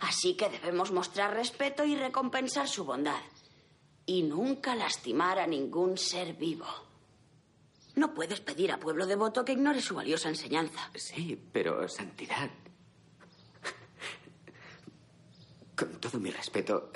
Así 0.00 0.34
que 0.34 0.48
debemos 0.48 0.90
mostrar 0.90 1.34
respeto 1.34 1.84
y 1.84 1.96
recompensar 1.96 2.68
su 2.68 2.84
bondad. 2.84 3.20
Y 4.04 4.22
nunca 4.22 4.74
lastimar 4.74 5.38
a 5.38 5.46
ningún 5.46 5.96
ser 5.96 6.34
vivo. 6.34 6.66
No 7.94 8.14
puedes 8.14 8.40
pedir 8.40 8.72
a 8.72 8.78
pueblo 8.78 9.06
devoto 9.06 9.44
que 9.44 9.52
ignore 9.52 9.80
su 9.82 9.94
valiosa 9.94 10.28
enseñanza. 10.28 10.90
Sí, 10.94 11.38
pero 11.52 11.88
Santidad. 11.88 12.50
Con 15.76 16.00
todo 16.00 16.18
mi 16.20 16.30
respeto, 16.30 16.90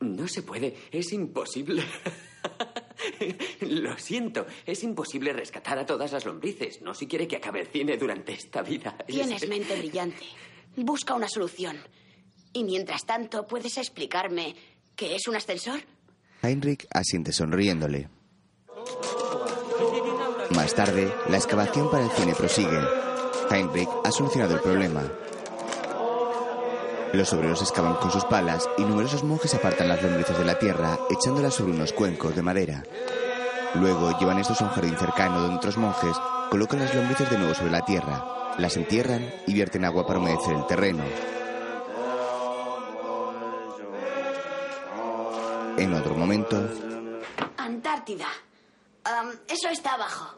no 0.00 0.28
se 0.28 0.42
puede, 0.42 0.76
es 0.90 1.12
imposible. 1.12 1.84
Lo 3.60 3.96
siento, 3.98 4.46
es 4.66 4.82
imposible 4.82 5.32
rescatar 5.32 5.78
a 5.78 5.86
todas 5.86 6.12
las 6.12 6.24
lombrices, 6.24 6.82
no 6.82 6.92
si 6.94 7.06
quiere 7.06 7.26
que 7.28 7.36
acabe 7.36 7.60
el 7.60 7.66
cine 7.68 7.96
durante 7.96 8.32
esta 8.32 8.62
vida. 8.62 8.96
Es- 9.06 9.14
Tienes 9.14 9.48
mente 9.48 9.76
brillante. 9.78 10.24
Busca 10.76 11.14
una 11.14 11.28
solución. 11.28 11.78
Y 12.52 12.64
mientras 12.64 13.06
tanto, 13.06 13.46
¿puedes 13.46 13.78
explicarme 13.78 14.54
qué 14.96 15.14
es 15.14 15.28
un 15.28 15.36
ascensor? 15.36 15.80
Heinrich 16.42 16.86
asiente 16.92 17.32
sonriéndole. 17.32 18.08
Más 20.50 20.74
tarde, 20.74 21.12
la 21.28 21.36
excavación 21.36 21.90
para 21.90 22.04
el 22.04 22.10
cine 22.10 22.34
prosigue. 22.34 22.80
Heinrich 23.50 23.88
ha 24.04 24.10
solucionado 24.10 24.54
el 24.54 24.60
problema. 24.60 25.02
Los 27.12 27.32
obreros 27.32 27.62
excavan 27.62 27.94
con 27.96 28.10
sus 28.10 28.24
palas 28.24 28.68
y 28.76 28.82
numerosos 28.82 29.24
monjes 29.24 29.54
apartan 29.54 29.88
las 29.88 30.02
lombrices 30.02 30.38
de 30.38 30.44
la 30.44 30.58
tierra 30.58 30.98
echándolas 31.08 31.54
sobre 31.54 31.72
unos 31.72 31.92
cuencos 31.92 32.34
de 32.34 32.42
madera. 32.42 32.82
Luego 33.74 34.18
llevan 34.18 34.38
estos 34.38 34.60
a 34.60 34.64
un 34.64 34.70
jardín 34.70 34.96
cercano 34.96 35.40
donde 35.40 35.56
otros 35.56 35.76
monjes 35.76 36.16
colocan 36.50 36.80
las 36.80 36.94
lombrices 36.94 37.30
de 37.30 37.38
nuevo 37.38 37.54
sobre 37.54 37.70
la 37.70 37.84
tierra, 37.84 38.54
las 38.58 38.76
entierran 38.76 39.32
y 39.46 39.54
vierten 39.54 39.84
agua 39.84 40.06
para 40.06 40.18
humedecer 40.18 40.54
el 40.54 40.66
terreno. 40.66 41.04
En 45.76 45.94
otro 45.94 46.14
momento, 46.14 46.68
Antártida. 47.56 48.26
Eso 49.48 49.68
está 49.68 49.94
abajo. 49.94 50.36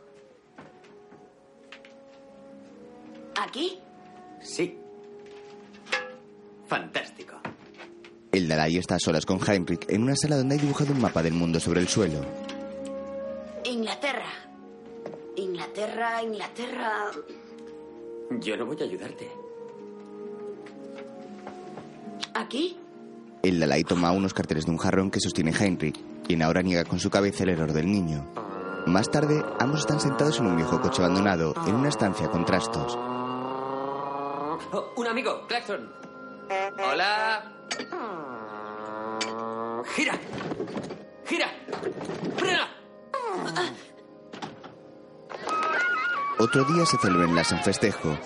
¿Aquí? 3.40 3.78
Sí. 4.40 4.78
Fantástico. 6.66 7.36
el 8.32 8.48
Dalai 8.48 8.78
está 8.78 8.94
a 8.94 8.98
solas 8.98 9.26
con 9.26 9.38
Heinrich 9.46 9.84
en 9.90 10.02
una 10.04 10.16
sala 10.16 10.36
donde 10.36 10.54
hay 10.54 10.60
dibujado 10.60 10.92
un 10.92 11.00
mapa 11.00 11.22
del 11.22 11.34
mundo 11.34 11.60
sobre 11.60 11.80
el 11.80 11.88
suelo. 11.88 12.20
Inglaterra. 13.64 14.30
Inglaterra, 15.36 16.22
Inglaterra. 16.22 17.10
Yo 18.40 18.56
no 18.56 18.66
voy 18.66 18.76
a 18.80 18.84
ayudarte. 18.84 19.30
¿Aquí? 22.34 22.78
El 23.42 23.60
Dalai 23.60 23.84
toma 23.84 24.12
unos 24.12 24.32
carteles 24.32 24.64
de 24.64 24.70
un 24.70 24.78
jarrón 24.78 25.10
que 25.10 25.20
sostiene 25.20 25.52
Heinrich, 25.52 25.98
quien 26.24 26.42
ahora 26.42 26.62
niega 26.62 26.84
con 26.84 26.98
su 27.00 27.10
cabeza 27.10 27.42
el 27.42 27.50
error 27.50 27.72
del 27.72 27.86
niño. 27.90 28.24
Más 28.86 29.10
tarde, 29.10 29.44
ambos 29.60 29.80
están 29.80 30.00
sentados 30.00 30.38
en 30.38 30.46
un 30.46 30.56
viejo 30.56 30.80
coche 30.80 31.02
abandonado, 31.02 31.54
en 31.66 31.74
una 31.74 31.88
estancia 31.88 32.28
con 32.28 32.44
trastos. 32.44 32.96
Oh, 34.72 34.92
un 34.96 35.06
amigo, 35.06 35.46
Claxon. 35.46 35.92
Hola. 36.84 37.52
Gira. 39.94 40.18
Gira. 41.24 41.48
Frena. 42.36 42.68
Otro 46.38 46.64
día 46.64 46.84
se 46.86 46.98
celebra 46.98 47.28
en 47.28 47.34
Lhasa 47.36 47.54
un 47.54 47.62
festejo. 47.62 48.18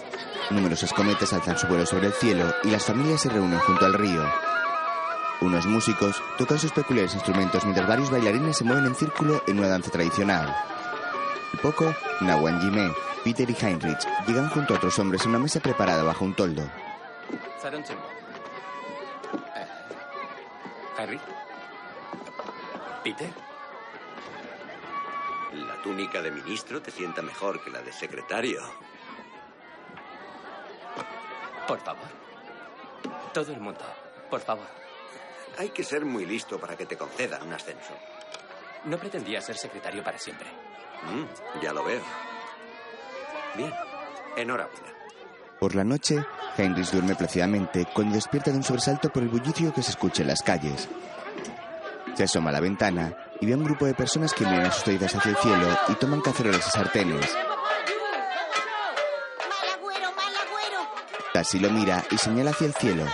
Numerosas 0.51 0.93
cometas 0.93 1.33
alzan 1.33 1.59
su 1.59 1.67
vuelo 1.67 1.85
sobre 1.85 2.07
el 2.07 2.13
cielo 2.13 2.45
y 2.65 2.71
las 2.71 2.85
familias 2.85 3.21
se 3.21 3.29
reúnen 3.29 3.59
junto 3.59 3.85
al 3.85 3.95
río. 3.95 4.23
Unos 5.41 5.67
músicos 5.67 6.23
tocan 6.39 6.59
sus 6.59 6.73
peculiares 6.73 7.15
instrumentos 7.15 7.63
mientras 7.65 7.87
varios 7.87 8.11
bailarines 8.11 8.57
se 8.57 8.65
mueven 8.65 8.87
en 8.87 8.95
círculo 8.95 9.43
en 9.47 9.59
una 9.59 9.69
danza 9.69 9.91
tradicional. 9.91 10.49
Al 11.53 11.61
poco, 11.61 11.95
Nawan 12.21 12.61
Jime, 12.61 12.91
Peter 13.23 13.49
y 13.49 13.57
Heinrich 13.61 14.07
llegan 14.27 14.49
junto 14.49 14.73
a 14.73 14.77
otros 14.79 14.99
hombres 14.99 15.25
a 15.25 15.29
una 15.29 15.39
mesa 15.39 15.61
preparada 15.61 16.03
bajo 16.03 16.25
un 16.25 16.35
toldo. 16.35 16.63
Saron 17.61 17.85
Chembo. 17.85 18.03
Eh, 19.55 19.67
Harry. 20.99 21.21
Peter. 23.05 23.31
La 25.53 25.83
túnica 25.83 26.23
de 26.23 26.31
ministro 26.31 26.81
te 26.81 26.91
sienta 26.91 27.21
mejor 27.23 27.63
que 27.63 27.71
la 27.71 27.83
de 27.83 27.93
secretario. 27.93 28.61
Por 31.69 31.79
favor. 31.81 32.09
Todo 33.35 33.53
el 33.53 33.61
mundo. 33.61 33.81
Por 34.31 34.41
favor. 34.41 34.86
Hay 35.59 35.71
que 35.71 35.85
ser 35.85 36.05
muy 36.05 36.27
listo 36.27 36.59
para 36.59 36.77
que 36.77 36.87
te 36.87 36.97
concedan 36.97 37.43
un 37.47 37.53
ascenso. 37.53 37.95
No 38.85 38.99
pretendía 38.99 39.41
ser 39.41 39.57
secretario 39.57 40.03
para 40.05 40.19
siempre. 40.19 40.47
Mm, 41.03 41.63
ya 41.63 41.73
lo 41.73 41.85
veo. 41.85 42.03
Bien. 43.57 43.73
Enhorabuena. 44.37 44.93
Por 45.59 45.75
la 45.75 45.85
noche, 45.85 46.25
Heinrich 46.59 46.91
duerme 46.91 47.15
plácidamente 47.15 47.87
cuando 47.95 48.15
despierta 48.15 48.51
de 48.51 48.59
un 48.59 48.63
sobresalto 48.63 49.09
por 49.09 49.23
el 49.23 49.31
bullicio 49.31 49.73
que 49.73 49.83
se 49.83 49.93
escucha 49.93 50.23
en 50.23 50.29
las 50.29 50.43
calles. 50.43 50.89
Se 52.15 52.25
asoma 52.25 52.51
a 52.51 52.53
la 52.53 52.61
ventana 52.61 53.17
y 53.41 53.47
ve 53.47 53.55
a 53.55 53.57
un 53.57 53.65
grupo 53.65 53.87
de 53.87 53.95
personas 53.95 54.35
que 54.35 54.45
miran 54.45 54.67
asustaditas 54.67 55.15
hacia 55.15 55.31
el 55.31 55.37
cielo 55.39 55.69
y 55.89 55.95
toman 55.95 56.21
cacerolas 56.21 56.67
y 56.67 56.71
sartenes. 56.71 57.35
Tassi 61.33 61.59
lo 61.59 61.71
mira 61.71 62.05
y 62.11 62.19
señala 62.19 62.51
hacia 62.51 62.67
el 62.67 62.75
cielo. 62.75 63.05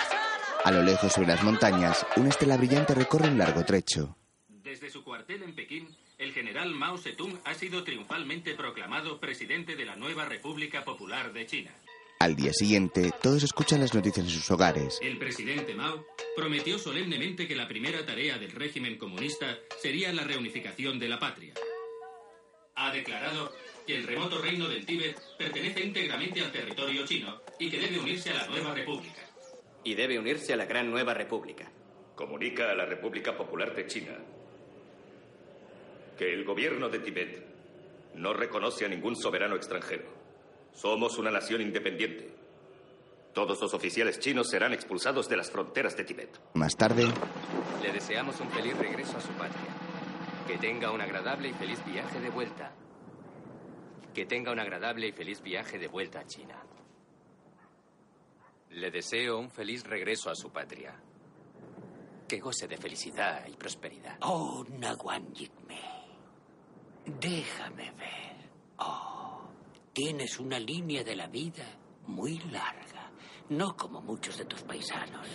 A 0.65 0.71
lo 0.71 0.81
lejos, 0.81 1.13
sobre 1.13 1.27
las 1.29 1.43
montañas, 1.43 2.07
una 2.17 2.29
estela 2.29 2.57
brillante 2.57 2.95
recorre 2.95 3.29
un 3.29 3.37
largo 3.37 3.65
trecho. 3.65 4.17
Desde 4.47 4.91
su 4.91 5.03
cuartel 5.03 5.43
en 5.43 5.57
Pekín, 5.57 5.89
el 6.19 6.33
general 6.33 6.73
Mao 6.73 6.99
Zedong 6.99 7.37
ha 7.45 7.55
sido 7.55 7.83
triunfalmente 7.83 8.55
proclamado 8.55 9.19
presidente 9.19 9.75
de 9.75 9.85
la 9.85 9.97
nueva 9.97 10.25
República 10.25 10.85
Popular 10.85 11.33
de 11.33 11.47
China. 11.47 11.75
Al 12.21 12.37
día 12.37 12.53
siguiente, 12.53 13.11
todos 13.21 13.43
escuchan 13.43 13.81
las 13.81 13.93
noticias 13.93 14.25
en 14.25 14.31
sus 14.31 14.49
hogares. 14.53 15.01
El 15.03 15.19
presidente 15.19 15.75
Mao 15.75 16.07
prometió 16.37 16.79
solemnemente 16.79 17.49
que 17.49 17.57
la 17.57 17.67
primera 17.67 18.07
tarea 18.07 18.39
del 18.39 18.53
régimen 18.53 18.97
comunista 18.99 19.59
sería 19.81 20.13
la 20.13 20.23
reunificación 20.23 21.01
de 21.01 21.09
la 21.09 21.19
patria. 21.19 21.55
Ha 22.77 22.93
declarado 22.93 23.53
que 23.85 23.97
el 23.97 24.07
remoto 24.07 24.41
reino 24.41 24.69
del 24.69 24.87
Tíbet 24.87 25.21
pertenece 25.37 25.85
íntegramente 25.85 26.41
al 26.41 26.53
territorio 26.53 27.05
chino 27.05 27.43
y 27.59 27.69
que 27.69 27.81
debe 27.81 27.99
unirse 27.99 28.31
a 28.31 28.35
la 28.35 28.47
nueva 28.47 28.73
república. 28.73 29.32
Y 29.85 29.95
debe 29.95 30.19
unirse 30.19 30.53
a 30.53 30.57
la 30.57 30.67
gran 30.67 30.91
nueva 30.91 31.15
república. 31.15 31.71
Comunica 32.15 32.71
a 32.71 32.75
la 32.75 32.85
República 32.87 33.37
Popular 33.37 33.75
de 33.75 33.87
China 33.87 34.17
que 36.17 36.33
el 36.33 36.45
gobierno 36.45 36.89
de 36.89 36.99
Tibet 37.01 37.43
no 38.15 38.33
reconoce 38.33 38.85
a 38.85 38.89
ningún 38.89 39.17
soberano 39.17 39.57
extranjero. 39.57 40.05
Somos 40.73 41.19
una 41.19 41.31
nación 41.31 41.63
independiente. 41.63 42.31
Todos 43.33 43.61
los 43.61 43.73
oficiales 43.73 44.21
chinos 44.21 44.51
serán 44.51 44.75
expulsados 44.75 45.29
de 45.29 45.37
las 45.37 45.51
fronteras 45.51 45.97
de 45.97 46.05
Tibet. 46.05 46.39
Más 46.55 46.77
tarde, 46.77 47.07
Le 47.83 47.93
deseamos 47.93 48.39
un 48.41 48.51
feliz 48.51 48.77
regreso 48.77 49.17
a 49.17 49.21
su 49.21 49.31
patria. 49.31 49.73
Que 50.47 50.59
tenga 50.59 50.91
un 50.91 51.01
agradable 51.01 51.49
y 51.49 51.53
feliz 51.55 51.83
viaje 51.87 52.21
de 52.21 52.29
vuelta. 52.31 52.73
Que 54.15 54.27
tenga 54.27 54.53
un 54.53 54.61
agradable 54.61 55.09
y 55.09 55.13
feliz 55.13 55.43
viaje 55.43 55.79
de 55.79 55.89
vuelta 55.89 56.21
a 56.21 56.27
China. 56.27 56.63
Le 58.73 58.91
deseo 58.91 59.39
un 59.39 59.51
feliz 59.51 59.85
regreso 59.85 60.31
a 60.31 60.35
su 60.35 60.51
patria. 60.51 60.95
Que 62.27 62.41
goce 62.41 62.67
de 62.67 62.77
felicidad 62.77 63.47
y 63.47 63.57
prosperidad. 63.57 64.17
Oh, 64.23 64.65
Naguan 64.79 65.33
Yigme. 65.35 65.81
Déjame 67.21 67.91
ver. 67.93 68.51
Oh, 68.79 69.43
tienes 69.93 70.39
una 70.41 70.59
línea 70.59 71.05
de 71.05 71.17
la 71.17 71.27
vida 71.27 71.65
muy 72.07 72.39
larga. 72.51 73.11
No 73.51 73.77
como 73.77 74.01
muchos 74.01 74.39
de 74.39 74.47
tus 74.47 74.63
paisanos. 74.63 75.27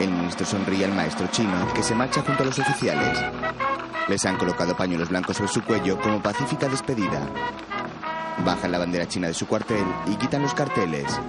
el 0.00 0.10
ministro 0.10 0.46
sonríe 0.46 0.86
al 0.86 0.92
maestro 0.94 1.26
chino 1.30 1.72
que 1.74 1.82
se 1.82 1.94
marcha 1.94 2.22
junto 2.22 2.42
a 2.42 2.46
los 2.46 2.58
oficiales. 2.58 3.18
Les 4.08 4.24
han 4.24 4.38
colocado 4.38 4.74
pañuelos 4.76 5.10
blancos 5.10 5.36
sobre 5.36 5.52
su 5.52 5.62
cuello 5.62 6.00
como 6.00 6.22
pacífica 6.22 6.68
despedida. 6.68 7.28
Bajan 8.44 8.72
la 8.72 8.78
bandera 8.78 9.06
china 9.06 9.28
de 9.28 9.34
su 9.34 9.46
cuartel 9.46 9.84
y 10.06 10.16
quitan 10.16 10.42
los 10.42 10.54
carteles. 10.54 11.20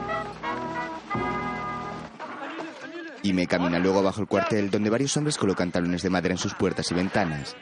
Ime 3.25 3.47
camina 3.47 3.79
luego 3.79 4.03
bajo 4.03 4.21
el 4.21 4.27
cuartel 4.27 4.69
donde 4.69 4.91
varios 4.91 5.17
hombres 5.17 5.39
colocan 5.39 5.71
talones 5.71 6.03
de 6.03 6.11
madera 6.11 6.35
en 6.35 6.37
sus 6.37 6.53
puertas 6.53 6.91
y 6.91 6.93
ventanas. 6.93 7.55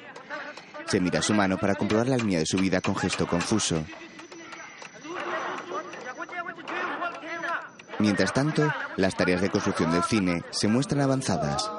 Se 0.87 0.99
mira 0.99 1.21
su 1.21 1.33
mano 1.33 1.57
para 1.57 1.75
comprobar 1.75 2.09
la 2.09 2.17
línea 2.17 2.39
de 2.39 2.45
su 2.45 2.57
vida 2.57 2.81
con 2.81 2.97
gesto 2.97 3.25
confuso. 3.25 3.81
Mientras 7.99 8.33
tanto, 8.33 8.69
las 8.97 9.15
tareas 9.15 9.41
de 9.41 9.49
construcción 9.49 9.89
del 9.93 10.03
cine 10.03 10.41
se 10.51 10.67
muestran 10.67 10.99
avanzadas. 10.99 11.71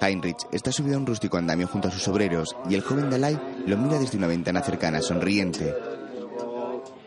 Heinrich 0.00 0.38
está 0.50 0.72
subido 0.72 0.96
a 0.96 0.98
un 0.98 1.06
rústico 1.06 1.36
andamio 1.36 1.68
junto 1.68 1.86
a 1.86 1.92
sus 1.92 2.08
obreros 2.08 2.56
y 2.68 2.74
el 2.74 2.82
joven 2.82 3.08
Dalai 3.08 3.38
lo 3.68 3.76
mira 3.76 4.00
desde 4.00 4.18
una 4.18 4.26
ventana 4.26 4.62
cercana 4.62 5.00
sonriente. 5.00 5.72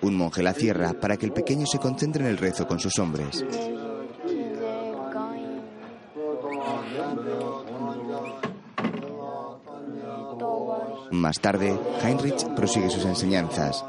Un 0.01 0.15
monje 0.15 0.41
la 0.41 0.53
cierra 0.53 0.93
para 0.93 1.17
que 1.17 1.25
el 1.25 1.33
pequeño 1.33 1.65
se 1.65 1.79
concentre 1.79 2.23
en 2.23 2.29
el 2.29 2.37
rezo 2.37 2.65
con 2.65 2.79
sus 2.79 2.97
hombres. 2.99 3.43
Más 11.17 11.39
tarde, 11.39 11.75
Heinrich 12.03 12.45
prosigue 12.55 12.91
sus 12.91 13.03
enseñanzas. 13.03 13.83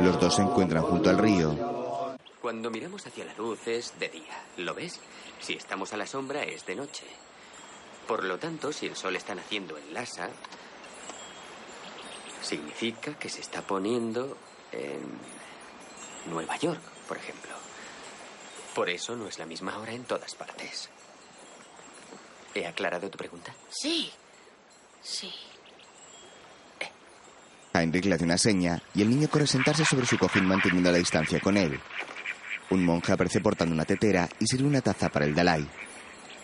Los 0.00 0.18
dos 0.18 0.34
se 0.34 0.42
encuentran 0.42 0.82
junto 0.82 1.08
al 1.08 1.18
río. 1.18 2.16
Cuando 2.42 2.68
miramos 2.68 3.06
hacia 3.06 3.24
la 3.24 3.34
luz 3.34 3.68
es 3.68 3.96
de 4.00 4.08
día. 4.08 4.42
¿Lo 4.56 4.74
ves? 4.74 4.98
Si 5.40 5.52
estamos 5.52 5.92
a 5.92 5.96
la 5.96 6.08
sombra 6.08 6.42
es 6.42 6.66
de 6.66 6.74
noche. 6.74 7.06
Por 8.08 8.24
lo 8.24 8.40
tanto, 8.40 8.72
si 8.72 8.86
el 8.86 8.96
sol 8.96 9.14
está 9.14 9.36
naciendo 9.36 9.78
en 9.78 9.94
Lhasa, 9.94 10.30
significa 12.42 13.16
que 13.16 13.28
se 13.28 13.40
está 13.40 13.62
poniendo 13.62 14.36
en 14.72 16.32
Nueva 16.32 16.56
York, 16.56 16.82
por 17.06 17.18
ejemplo. 17.18 17.52
Por 18.74 18.90
eso 18.90 19.14
no 19.14 19.28
es 19.28 19.38
la 19.38 19.46
misma 19.46 19.78
hora 19.78 19.92
en 19.92 20.02
todas 20.02 20.34
partes. 20.34 20.90
¿He 22.52 22.66
aclarado 22.66 23.08
tu 23.10 23.16
pregunta? 23.16 23.54
Sí. 23.70 24.10
Sí. 25.00 25.32
Heinrich 27.74 28.04
le 28.04 28.14
hace 28.14 28.24
una 28.24 28.38
seña 28.38 28.80
y 28.94 29.02
el 29.02 29.10
niño 29.10 29.28
corre 29.28 29.44
a 29.44 29.48
sentarse 29.48 29.84
sobre 29.84 30.06
su 30.06 30.16
cojín 30.16 30.46
manteniendo 30.46 30.92
la 30.92 30.98
distancia 30.98 31.40
con 31.40 31.56
él. 31.56 31.80
Un 32.70 32.84
monje 32.84 33.12
aparece 33.12 33.40
portando 33.40 33.74
una 33.74 33.84
tetera 33.84 34.28
y 34.38 34.46
sirve 34.46 34.68
una 34.68 34.80
taza 34.80 35.08
para 35.08 35.24
el 35.26 35.34
Dalai. 35.34 35.68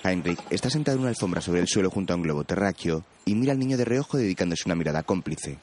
Heinrich 0.02 0.40
está 0.50 0.68
sentado 0.70 0.96
en 0.96 1.02
una 1.02 1.10
alfombra 1.10 1.40
sobre 1.40 1.60
el 1.60 1.68
suelo 1.68 1.88
junto 1.90 2.12
a 2.12 2.16
un 2.16 2.22
globo 2.22 2.44
terráqueo 2.44 3.04
y 3.24 3.34
mira 3.36 3.52
al 3.52 3.58
niño 3.58 3.76
de 3.76 3.84
reojo 3.84 4.16
dedicándose 4.16 4.64
una 4.66 4.74
mirada 4.74 5.04
cómplice. 5.04 5.58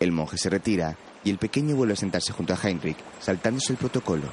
El 0.00 0.10
monje 0.10 0.38
se 0.38 0.50
retira 0.50 0.96
y 1.22 1.30
el 1.30 1.38
pequeño 1.38 1.76
vuelve 1.76 1.94
a 1.94 1.96
sentarse 1.96 2.32
junto 2.32 2.54
a 2.54 2.58
Heinrich, 2.60 2.96
saltándose 3.20 3.72
el 3.72 3.78
protocolo. 3.78 4.24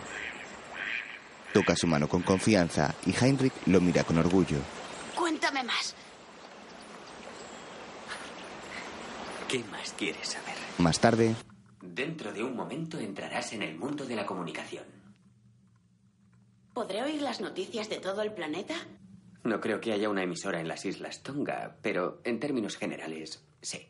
Toca 1.54 1.76
su 1.76 1.86
mano 1.86 2.08
con 2.08 2.24
confianza 2.24 2.96
y 3.06 3.14
Heinrich 3.14 3.54
lo 3.68 3.80
mira 3.80 4.04
con 4.04 4.18
orgullo. 4.18 4.58
Cuéntame 5.16 5.64
más. 5.64 5.94
¿Qué 9.50 9.64
más 9.72 9.94
quieres 9.94 10.28
saber? 10.30 10.56
Más 10.78 11.00
tarde, 11.00 11.36
Dentro 11.82 12.32
de 12.32 12.44
un 12.44 12.56
momento 12.56 13.00
entrarás 13.00 13.52
en 13.54 13.62
el 13.62 13.76
mundo 13.78 14.06
de 14.06 14.16
la 14.16 14.26
comunicación. 14.26 14.86
¿Podré 16.74 17.02
oír 17.04 17.22
las 17.22 17.42
noticias 17.42 17.90
de 17.90 18.00
todo 18.00 18.22
el 18.22 18.32
planeta? 18.34 18.76
No 19.44 19.60
creo 19.60 19.82
que 19.82 19.92
haya 19.92 20.10
una 20.10 20.24
emisora 20.24 20.62
en 20.62 20.68
las 20.68 20.86
Islas 20.86 21.24
Tonga, 21.24 21.78
pero 21.82 22.22
en 22.24 22.40
términos 22.40 22.78
generales, 22.78 23.44
sí. 23.62 23.88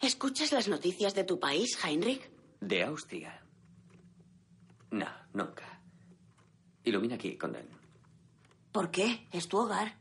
¿Escuchas 0.00 0.52
las 0.52 0.68
noticias 0.68 1.14
de 1.14 1.24
tu 1.24 1.40
país, 1.40 1.78
Heinrich? 1.84 2.30
¿De 2.60 2.84
Austria? 2.84 3.42
No, 4.90 5.08
nunca. 5.34 5.80
Ilumina 6.84 7.16
aquí, 7.16 7.36
Condon. 7.36 7.66
¿Por 8.72 8.90
qué? 8.90 9.26
Es 9.32 9.48
tu 9.48 9.58
hogar. 9.58 9.96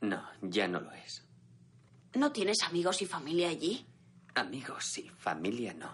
No, 0.00 0.22
ya 0.42 0.66
no 0.68 0.80
lo 0.80 0.90
es. 0.92 1.23
¿No 2.14 2.30
tienes 2.30 2.62
amigos 2.62 3.02
y 3.02 3.06
familia 3.06 3.48
allí? 3.48 3.84
Amigos 4.34 4.84
sí, 4.84 5.10
familia 5.18 5.74
no. 5.74 5.90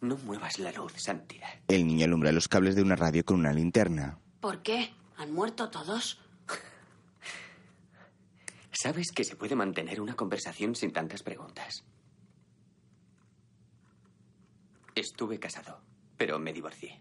No 0.00 0.16
muevas 0.18 0.58
la 0.58 0.72
luz, 0.72 0.92
Santidad. 0.96 1.48
El 1.68 1.86
niño 1.86 2.04
alumbra 2.04 2.32
los 2.32 2.48
cables 2.48 2.74
de 2.74 2.82
una 2.82 2.96
radio 2.96 3.24
con 3.24 3.40
una 3.40 3.52
linterna. 3.52 4.18
¿Por 4.40 4.62
qué? 4.62 4.92
¿Han 5.16 5.32
muerto 5.32 5.70
todos? 5.70 6.18
¿Sabes 8.72 9.10
que 9.12 9.24
se 9.24 9.36
puede 9.36 9.56
mantener 9.56 10.00
una 10.00 10.14
conversación 10.14 10.74
sin 10.74 10.92
tantas 10.92 11.22
preguntas? 11.22 11.84
Estuve 14.94 15.38
casado, 15.38 15.80
pero 16.16 16.38
me 16.38 16.52
divorcié. 16.52 17.00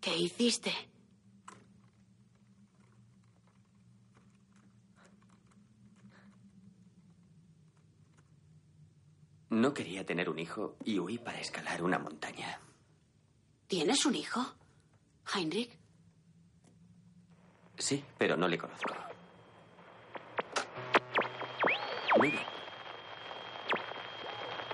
¿Qué 0.00 0.16
hiciste? 0.16 0.72
No 9.50 9.72
quería 9.72 10.04
tener 10.04 10.28
un 10.28 10.38
hijo 10.38 10.76
y 10.84 10.98
huí 10.98 11.18
para 11.18 11.40
escalar 11.40 11.82
una 11.82 11.98
montaña. 11.98 12.60
¿Tienes 13.66 14.04
un 14.06 14.14
hijo? 14.14 14.44
Heinrich. 15.34 15.70
Sí, 17.78 18.04
pero 18.18 18.36
no 18.36 18.48
le 18.48 18.58
conozco. 18.58 18.94
Muy 22.16 22.30
bien. 22.30 22.44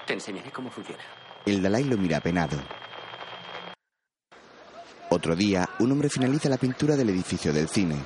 Te 0.07 0.15
enseñaré 0.15 0.51
cómo 0.51 0.71
funciona. 0.71 1.03
El 1.45 1.63
Dalai 1.63 1.85
lo 1.85 1.97
mira 1.99 2.19
apenado. 2.19 2.57
Otro 5.11 5.37
día, 5.37 5.69
un 5.81 5.93
hombre 5.93 6.09
finaliza 6.09 6.49
la 6.49 6.57
pintura 6.57 6.97
del 6.97 7.11
edificio 7.11 7.53
del 7.53 7.69
cine. 7.69 7.97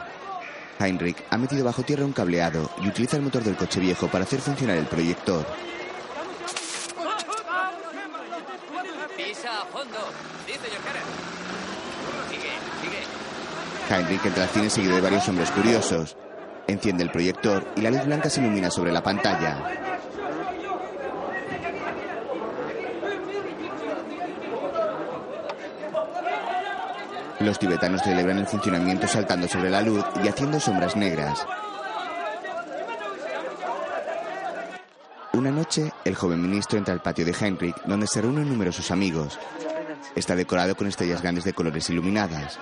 Heinrich 0.80 1.22
ha 1.30 1.38
metido 1.38 1.64
bajo 1.64 1.82
tierra 1.82 2.04
un 2.04 2.12
cableado 2.12 2.68
y 2.82 2.88
utiliza 2.88 3.16
el 3.16 3.22
motor 3.22 3.42
del 3.44 3.56
coche 3.56 3.80
viejo 3.80 4.08
para 4.08 4.24
hacer 4.24 4.40
funcionar 4.40 4.76
el 4.76 4.86
proyector. 4.86 5.46
Pisa 9.16 9.62
a 9.62 9.66
fondo. 9.86 9.98
Sí, 10.46 10.52
señor. 10.52 10.86
Heinrich 13.88 14.26
entra 14.26 14.42
al 14.42 14.48
cine 14.48 14.70
seguido 14.70 14.96
de 14.96 15.00
varios 15.00 15.28
hombres 15.28 15.50
curiosos. 15.50 16.16
Enciende 16.66 17.04
el 17.04 17.10
proyector 17.10 17.64
y 17.76 17.82
la 17.82 17.90
luz 17.90 18.04
blanca 18.04 18.28
se 18.28 18.40
ilumina 18.40 18.70
sobre 18.70 18.90
la 18.90 19.02
pantalla. 19.02 19.70
Los 27.38 27.58
tibetanos 27.58 28.02
celebran 28.02 28.38
el 28.38 28.46
funcionamiento 28.46 29.06
saltando 29.06 29.46
sobre 29.46 29.70
la 29.70 29.82
luz 29.82 30.04
y 30.24 30.26
haciendo 30.26 30.58
sombras 30.58 30.96
negras. 30.96 31.46
Una 35.32 35.50
noche, 35.50 35.92
el 36.04 36.16
joven 36.16 36.42
ministro 36.42 36.78
entra 36.78 36.94
al 36.94 37.02
patio 37.02 37.24
de 37.24 37.36
Heinrich, 37.38 37.76
donde 37.84 38.06
se 38.06 38.22
reúnen 38.22 38.48
numerosos 38.48 38.90
amigos. 38.90 39.38
Está 40.16 40.34
decorado 40.34 40.74
con 40.74 40.86
estrellas 40.86 41.22
grandes 41.22 41.44
de 41.44 41.52
colores 41.52 41.88
iluminadas. 41.90 42.58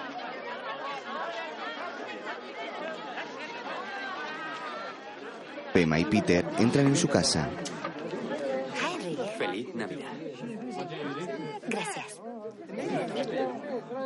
Pema 5.73 5.99
y 5.99 6.05
Peter 6.05 6.45
entran 6.59 6.87
en 6.89 6.97
su 6.97 7.09
casa. 7.09 7.49
Feliz 9.39 9.75
Navidad. 9.75 10.13
Gracias. 11.69 12.21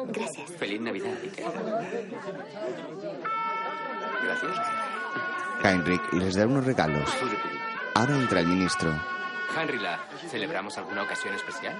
Gracias. 0.09 0.51
Feliz 0.53 0.81
Navidad, 0.81 1.15
Peter. 1.23 1.45
Gracias. 4.25 4.59
Heinrich 5.65 6.13
les 6.13 6.35
da 6.35 6.47
unos 6.47 6.65
regalos. 6.65 7.11
Ahora 7.95 8.17
entra 8.17 8.41
el 8.41 8.47
ministro. 8.47 8.95
Henrila, 9.57 10.01
¿celebramos 10.31 10.77
alguna 10.79 11.03
ocasión 11.03 11.35
especial? 11.35 11.77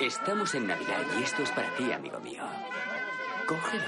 Estamos 0.00 0.54
en 0.54 0.66
Navidad 0.66 1.00
y 1.18 1.22
esto 1.22 1.42
es 1.42 1.50
para 1.52 1.74
ti, 1.74 1.90
amigo 1.90 2.20
mío. 2.20 2.42
Cógelo. 3.46 3.84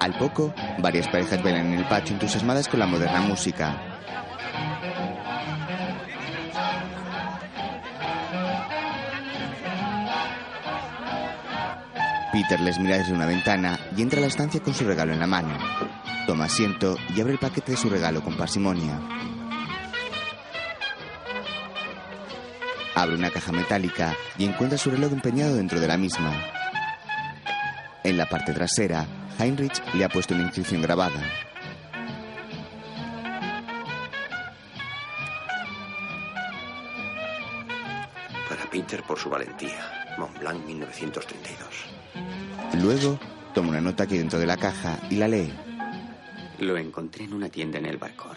Al 0.00 0.16
poco, 0.16 0.54
varias 0.78 1.06
parejas 1.08 1.42
bailan 1.42 1.66
en 1.66 1.80
el 1.80 1.84
patio 1.84 2.14
entusiasmadas 2.14 2.66
con 2.66 2.80
la 2.80 2.86
moderna 2.86 3.20
música. 3.20 3.76
Peter 12.32 12.60
les 12.60 12.78
mira 12.78 12.96
desde 12.96 13.12
una 13.12 13.26
ventana 13.26 13.78
y 13.94 14.00
entra 14.00 14.18
a 14.18 14.22
la 14.22 14.28
estancia 14.28 14.62
con 14.62 14.72
su 14.72 14.84
regalo 14.84 15.12
en 15.12 15.20
la 15.20 15.26
mano. 15.26 15.54
Toma 16.26 16.46
asiento 16.46 16.96
y 17.14 17.20
abre 17.20 17.34
el 17.34 17.38
paquete 17.38 17.72
de 17.72 17.78
su 17.78 17.90
regalo 17.90 18.22
con 18.22 18.34
parsimonia. 18.38 18.98
Abre 22.94 23.14
una 23.14 23.30
caja 23.30 23.52
metálica 23.52 24.14
y 24.36 24.44
encuentra 24.44 24.76
su 24.76 24.90
reloj 24.90 25.12
empeñado 25.12 25.56
dentro 25.56 25.80
de 25.80 25.88
la 25.88 25.96
misma. 25.96 26.32
En 28.04 28.18
la 28.18 28.28
parte 28.28 28.52
trasera, 28.52 29.06
Heinrich 29.38 29.80
le 29.94 30.04
ha 30.04 30.08
puesto 30.08 30.34
una 30.34 30.42
inscripción 30.42 30.82
grabada. 30.82 31.20
Para 38.48 38.68
Peter 38.70 39.02
por 39.04 39.18
su 39.18 39.30
valentía. 39.30 40.14
Mont 40.18 40.38
Blanc 40.38 40.64
1932. 40.66 42.82
Luego, 42.82 43.18
toma 43.54 43.70
una 43.70 43.80
nota 43.80 44.06
que 44.06 44.18
dentro 44.18 44.38
de 44.38 44.46
la 44.46 44.56
caja 44.56 44.98
y 45.08 45.16
la 45.16 45.28
lee. 45.28 45.52
Lo 46.58 46.76
encontré 46.76 47.24
en 47.24 47.32
una 47.32 47.48
tienda 47.48 47.78
en 47.78 47.86
el 47.86 47.96
Barcor. 47.96 48.36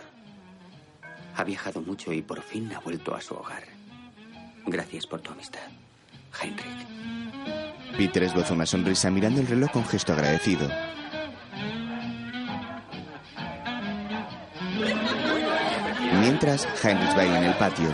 Ha 1.36 1.44
viajado 1.44 1.82
mucho 1.82 2.14
y 2.14 2.22
por 2.22 2.42
fin 2.42 2.72
ha 2.74 2.80
vuelto 2.80 3.14
a 3.14 3.22
su 3.22 3.36
hogar. 3.36 3.64
Gracias 4.68 5.06
por 5.06 5.22
tu 5.22 5.32
amistad, 5.32 5.60
Heinrich. 6.42 6.88
Peter 7.98 8.24
esboza 8.24 8.54
una 8.54 8.66
sonrisa 8.66 9.12
mirando 9.12 9.42
el 9.42 9.48
reloj 9.48 9.72
con 9.72 9.86
gesto 9.86 10.14
agradecido. 10.14 10.68
Mientras, 16.20 16.68
Heinrich 16.84 17.16
baila 17.16 17.38
en 17.38 17.44
el 17.46 17.54
patio. 17.56 17.90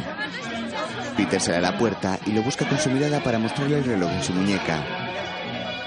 Peter 1.17 1.41
sale 1.41 1.57
a 1.57 1.61
la 1.61 1.77
puerta 1.77 2.17
y 2.25 2.31
lo 2.31 2.41
busca 2.41 2.67
con 2.67 2.77
su 2.77 2.89
mirada 2.89 3.21
para 3.21 3.37
mostrarle 3.37 3.77
el 3.77 3.83
reloj 3.83 4.09
en 4.11 4.23
su 4.23 4.33
muñeca. 4.33 4.81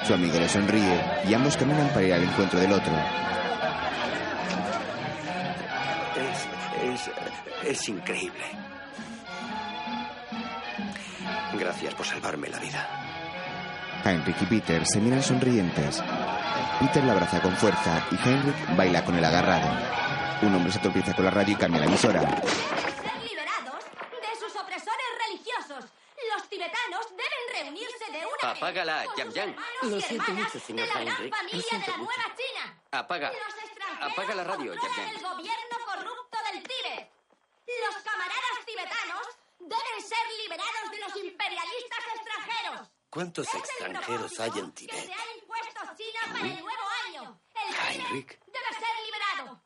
Su 0.07 0.13
amigo 0.13 0.39
le 0.39 0.49
sonríe 0.49 1.01
y 1.27 1.33
ambos 1.33 1.57
caminan 1.57 1.89
para 1.89 2.03
ir 2.03 2.13
al 2.13 2.23
encuentro 2.23 2.61
del 2.61 2.73
otro. 2.73 2.93
Es, 6.85 7.09
es, 7.65 7.71
es 7.71 7.89
increíble. 7.89 8.45
Gracias 11.59 11.95
por 11.95 12.07
salvarme 12.07 12.49
la 12.49 12.59
vida. 12.59 12.89
Heinrich 14.05 14.43
y 14.43 14.47
Peter 14.47 14.85
se 14.87 15.01
miran 15.01 15.23
sonrientes. 15.23 16.03
Peter 16.81 17.05
la 17.05 17.13
abraza 17.13 17.41
con 17.41 17.57
fuerza 17.57 18.07
y 18.11 18.17
Heinrich 18.29 18.77
baila 18.77 19.05
con 19.05 19.15
el 19.17 19.25
agarrado. 19.25 19.69
Un 20.43 20.55
hombre 20.55 20.73
se 20.73 20.79
tropieza 20.81 21.15
con 21.15 21.25
la 21.25 21.31
radio 21.31 21.55
y 21.55 21.57
cambia 21.57 21.81
la 21.81 21.87
emisora. 21.87 22.21
liberados 22.21 23.85
de 24.21 24.39
sus 24.39 24.55
opresores 24.61 25.07
religiosos. 25.27 25.91
Los 26.35 26.49
tibetanos 26.49 27.07
deben 27.11 27.65
reunirse 27.65 28.05
de 28.13 28.19
una 28.19 28.53
vez 28.53 28.57
Apágala, 28.63 29.05
Yam 29.17 29.27
sus 29.29 29.35
Yam. 29.35 29.49
hermanas 29.51 29.83
Lo 29.83 29.97
y 29.99 30.03
siento 30.03 30.33
mucho, 30.33 30.61
señor 30.61 30.89
de 30.89 30.95
la 30.95 31.01
gran. 31.05 31.23
Lo 31.31 31.37
familia 31.37 31.63
siento 31.69 31.87
de 31.87 31.93
la 31.93 31.97
mucho. 31.99 32.13
Nueva 32.19 32.37
China. 32.37 32.79
Apaga. 32.91 33.33
Los 33.33 34.13
Apaga 34.13 34.35
la 34.35 34.45
radio, 34.45 34.73
controlan 34.77 34.97
Yam. 35.07 35.17
el 35.17 35.23
gobierno 35.23 35.77
corrupto 35.87 36.39
del 36.53 36.63
Tíbet. 36.63 37.11
Los 37.67 38.03
camaradas 38.03 38.57
tibetanos 38.67 39.27
deben 39.65 40.01
ser 40.09 40.25
liberados 40.43 40.91
de 40.91 40.99
los 41.01 41.17
imperialistas 41.25 42.03
extranjeros. 42.15 42.91
¿Cuántos 43.11 43.47
Es 43.49 43.55
extranjeros 43.55 44.41
hay 44.41 44.51
en 44.59 44.73
que 44.73 44.87
Tibet? 44.89 45.07
se 45.07 45.13
ha 45.13 45.37
impuesto 45.41 45.81
China 45.97 46.21
para 46.33 46.47
el 46.47 46.61
nuevo 46.61 46.85
año. 47.07 47.41
El 47.55 47.75
Heinrich. 47.75 48.39
debe 48.47 48.71
ser 48.81 48.95
liberado. 49.07 49.63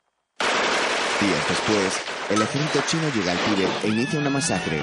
Días 1.21 1.49
después, 1.49 2.01
el 2.31 2.43
ejército 2.43 2.85
chino 2.87 3.09
llega 3.13 3.33
al 3.33 3.39
Tíbet 3.39 3.85
e 3.85 3.89
inicia 3.89 4.21
una 4.21 4.31
masacre. 4.31 4.81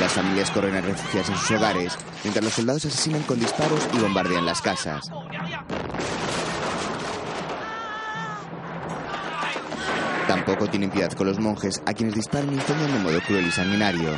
Las 0.00 0.12
familias 0.12 0.50
corren 0.50 0.74
a 0.76 0.80
refugiarse 0.80 1.32
en 1.32 1.38
sus 1.38 1.50
hogares, 1.52 1.96
mientras 2.24 2.44
los 2.44 2.54
soldados 2.54 2.84
asesinan 2.86 3.22
con 3.24 3.38
disparos 3.38 3.86
y 3.92 3.98
bombardean 3.98 4.46
las 4.46 4.60
casas. 4.62 5.08
Tampoco 10.28 10.66
tienen 10.68 10.90
piedad 10.90 11.10
con 11.12 11.26
los 11.26 11.40
monjes, 11.40 11.80
a 11.86 11.94
quienes 11.94 12.14
disparan 12.14 12.52
incendian 12.52 12.92
de 12.92 12.98
modo 12.98 13.18
cruel 13.22 13.46
y 13.46 13.50
sanguinario. 13.50 14.10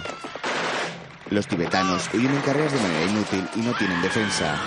Los 1.31 1.47
tibetanos 1.47 2.11
huyen 2.13 2.35
en 2.35 2.41
carreras 2.41 2.73
de 2.73 2.81
manera 2.81 3.13
inútil 3.13 3.49
y 3.55 3.61
no 3.61 3.73
tienen 3.75 4.03
defensa. 4.03 4.59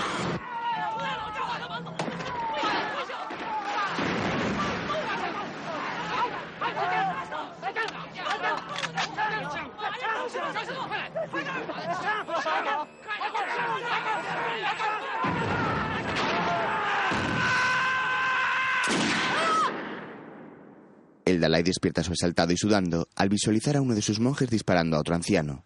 Dalai 21.44 21.62
despierta 21.62 22.04
sobresaltado 22.04 22.54
y 22.54 22.58
sudando 22.58 23.10
al 23.16 23.28
visualizar 23.28 23.76
a 23.76 23.82
uno 23.82 23.96
de 23.96 24.02
sus 24.02 24.22
monjes 24.22 24.50
disparando 24.50 24.96
a 24.96 25.02
otro 25.02 25.14
anciano. 25.14 25.66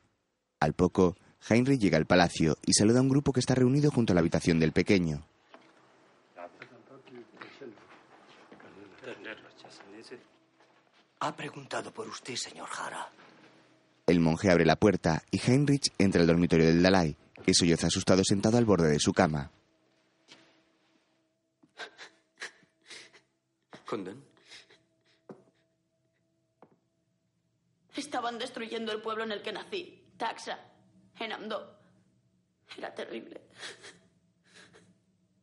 Al 0.60 0.74
poco, 0.74 1.16
Heinrich 1.48 1.80
llega 1.80 1.98
al 1.99 2.08
palacio 2.08 2.58
y 2.66 2.74
saluda 2.74 2.98
a 2.98 3.04
un 3.04 3.10
grupo 3.10 3.32
que 3.32 3.40
está 3.40 3.54
reunido 3.54 3.91
junto 3.91 4.12
a 4.12 4.16
la 4.16 4.22
habitación 4.22 4.60
del 4.60 4.72
pequeño. 4.72 5.24
Ha 11.20 11.36
preguntado 11.36 11.91
por 11.91 12.08
usted, 12.08 12.36
señor 12.36 12.68
Jara. 12.70 13.12
El 14.08 14.20
monje 14.20 14.49
abre 14.49 14.66
la 14.66 14.78
puerta 14.78 15.22
y 15.30 15.40
Heinrich 15.40 15.94
entra 15.99 16.22
al 16.22 16.28
dormitorio 16.28 16.66
del 16.66 16.82
Dalai, 16.82 17.16
que 17.45 17.54
solloza 17.54 17.88
asustado 17.88 18.24
sentado 18.24 18.58
al 18.58 18.66
borde 18.66 18.90
de 18.90 18.99
su 18.99 19.14
cama. 19.14 19.52
¿Condon? 23.86 24.27
Estaban 27.98 28.38
destruyendo 28.38 28.91
el 28.91 29.02
pueblo 29.02 29.24
en 29.24 29.32
el 29.32 29.41
que 29.41 29.52
nací, 29.52 30.14
Taxa, 30.18 30.60
en 31.19 31.34
Amdo. 31.34 31.80
Era 32.78 32.94
terrible. 32.94 33.41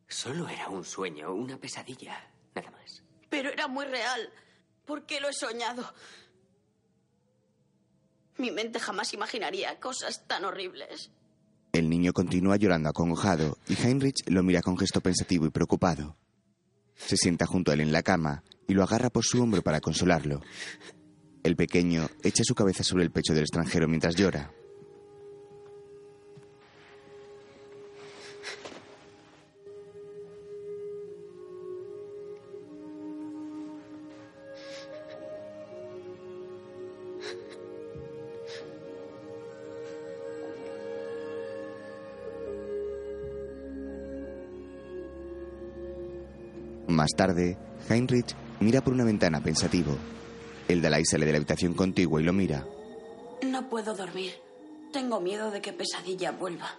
Solo 0.07 0.47
era 0.47 0.69
un 0.69 0.85
sueño, 0.85 1.33
una 1.33 1.57
pesadilla, 1.57 2.17
nada 2.55 2.71
más. 2.71 3.03
Pero 3.29 3.49
era 3.49 3.67
muy 3.67 3.83
real. 3.85 4.31
¿Por 4.85 5.05
qué 5.05 5.19
lo 5.19 5.27
he 5.27 5.33
soñado? 5.33 5.93
Mi 8.37 8.51
mente 8.51 8.79
jamás 8.79 9.13
imaginaría 9.13 9.77
cosas 9.81 10.25
tan 10.25 10.45
horribles. 10.45 11.11
El 11.73 11.89
niño 11.89 12.13
continúa 12.13 12.55
llorando 12.55 12.87
acongojado 12.87 13.57
y 13.67 13.73
Heinrich 13.73 14.29
lo 14.29 14.43
mira 14.43 14.61
con 14.61 14.77
gesto 14.77 15.01
pensativo 15.01 15.45
y 15.45 15.49
preocupado. 15.49 16.15
Se 16.95 17.17
sienta 17.17 17.45
junto 17.45 17.71
a 17.71 17.73
él 17.73 17.81
en 17.81 17.91
la 17.91 18.01
cama 18.01 18.43
y 18.65 18.73
lo 18.73 18.83
agarra 18.83 19.09
por 19.09 19.25
su 19.25 19.43
hombro 19.43 19.61
para 19.61 19.81
consolarlo. 19.81 20.41
El 21.45 21.55
pequeño 21.55 22.07
echa 22.23 22.43
su 22.43 22.55
cabeza 22.55 22.83
sobre 22.83 23.03
el 23.03 23.11
pecho 23.11 23.35
del 23.35 23.43
extranjero 23.43 23.87
mientras 23.87 24.15
llora. 24.15 24.51
Más 46.87 47.11
tarde, 47.15 47.55
Heinrich 47.87 48.35
mira 48.59 48.81
por 48.81 48.93
una 48.93 49.03
ventana 49.03 49.41
pensativo. 49.41 49.95
El 50.67 50.81
Dalai 50.81 51.05
sale 51.05 51.25
de 51.25 51.31
la 51.31 51.37
habitación 51.37 51.73
contigua 51.73 52.21
y 52.21 52.23
lo 52.23 52.33
mira. 52.33 52.65
No 53.43 53.69
puedo 53.69 53.93
dormir. 53.93 54.33
Tengo 54.91 55.19
miedo 55.19 55.51
de 55.51 55.61
que 55.61 55.73
pesadilla 55.73 56.31
vuelva. 56.31 56.75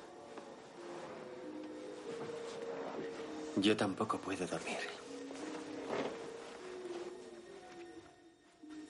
Yo 3.57 3.77
tampoco 3.77 4.19
puedo 4.19 4.47
dormir. 4.47 4.79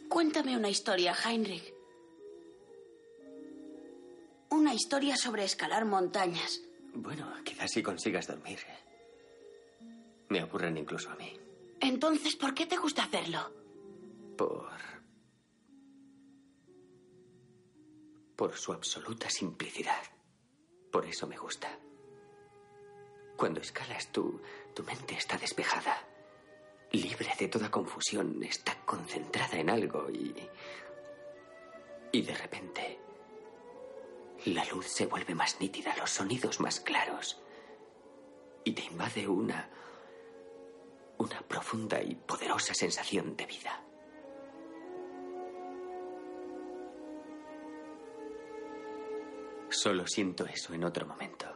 Cuéntame 0.09 0.57
una 0.57 0.69
historia, 0.69 1.15
Heinrich. 1.15 1.75
Una 4.51 4.75
historia 4.75 5.17
sobre 5.17 5.45
escalar 5.45 5.85
montañas. 5.85 6.63
Bueno, 6.95 7.31
quizás 7.45 7.71
si 7.71 7.83
consigas 7.83 8.27
dormir. 8.27 8.59
Me 10.31 10.41
aburren 10.41 10.77
incluso 10.79 11.11
a 11.11 11.17
mí. 11.17 11.39
Entonces, 11.81 12.35
¿por 12.37 12.55
qué 12.55 12.67
te 12.67 12.77
gusta 12.77 13.05
hacerlo? 13.05 13.66
Por. 14.37 14.71
Por 18.37 18.55
su 18.57 18.73
absoluta 18.73 19.31
simplicidad. 19.31 20.03
Por 20.93 21.07
eso 21.07 21.27
me 21.27 21.37
gusta. 21.39 21.79
Cuando 23.37 23.61
escalas, 23.61 24.13
tu, 24.13 24.41
tu 24.75 24.83
mente 24.83 25.15
está 25.15 25.37
despejada, 25.39 26.07
libre 26.93 27.31
de 27.39 27.49
toda 27.49 27.71
confusión, 27.71 28.43
está 28.43 28.77
concentrada 28.85 29.59
en 29.59 29.71
algo 29.71 30.11
y. 30.11 30.35
Y 32.13 32.23
de 32.23 32.35
repente. 32.35 33.01
La 34.47 34.65
luz 34.67 34.87
se 34.87 35.07
vuelve 35.07 35.35
más 35.35 35.61
nítida, 35.61 35.97
los 35.97 36.11
sonidos 36.11 36.61
más 36.61 36.81
claros. 36.81 37.41
Y 38.65 38.73
te 38.73 38.85
invade 38.85 39.27
una. 39.27 39.71
una 41.19 41.41
profunda 41.43 42.03
y 42.03 42.15
poderosa 42.15 42.75
sensación 42.75 43.37
de 43.37 43.47
vida. 43.47 43.86
Solo 49.71 50.07
siento 50.07 50.47
eso 50.47 50.73
en 50.75 50.85
otro 50.85 51.07
momento. 51.07 51.47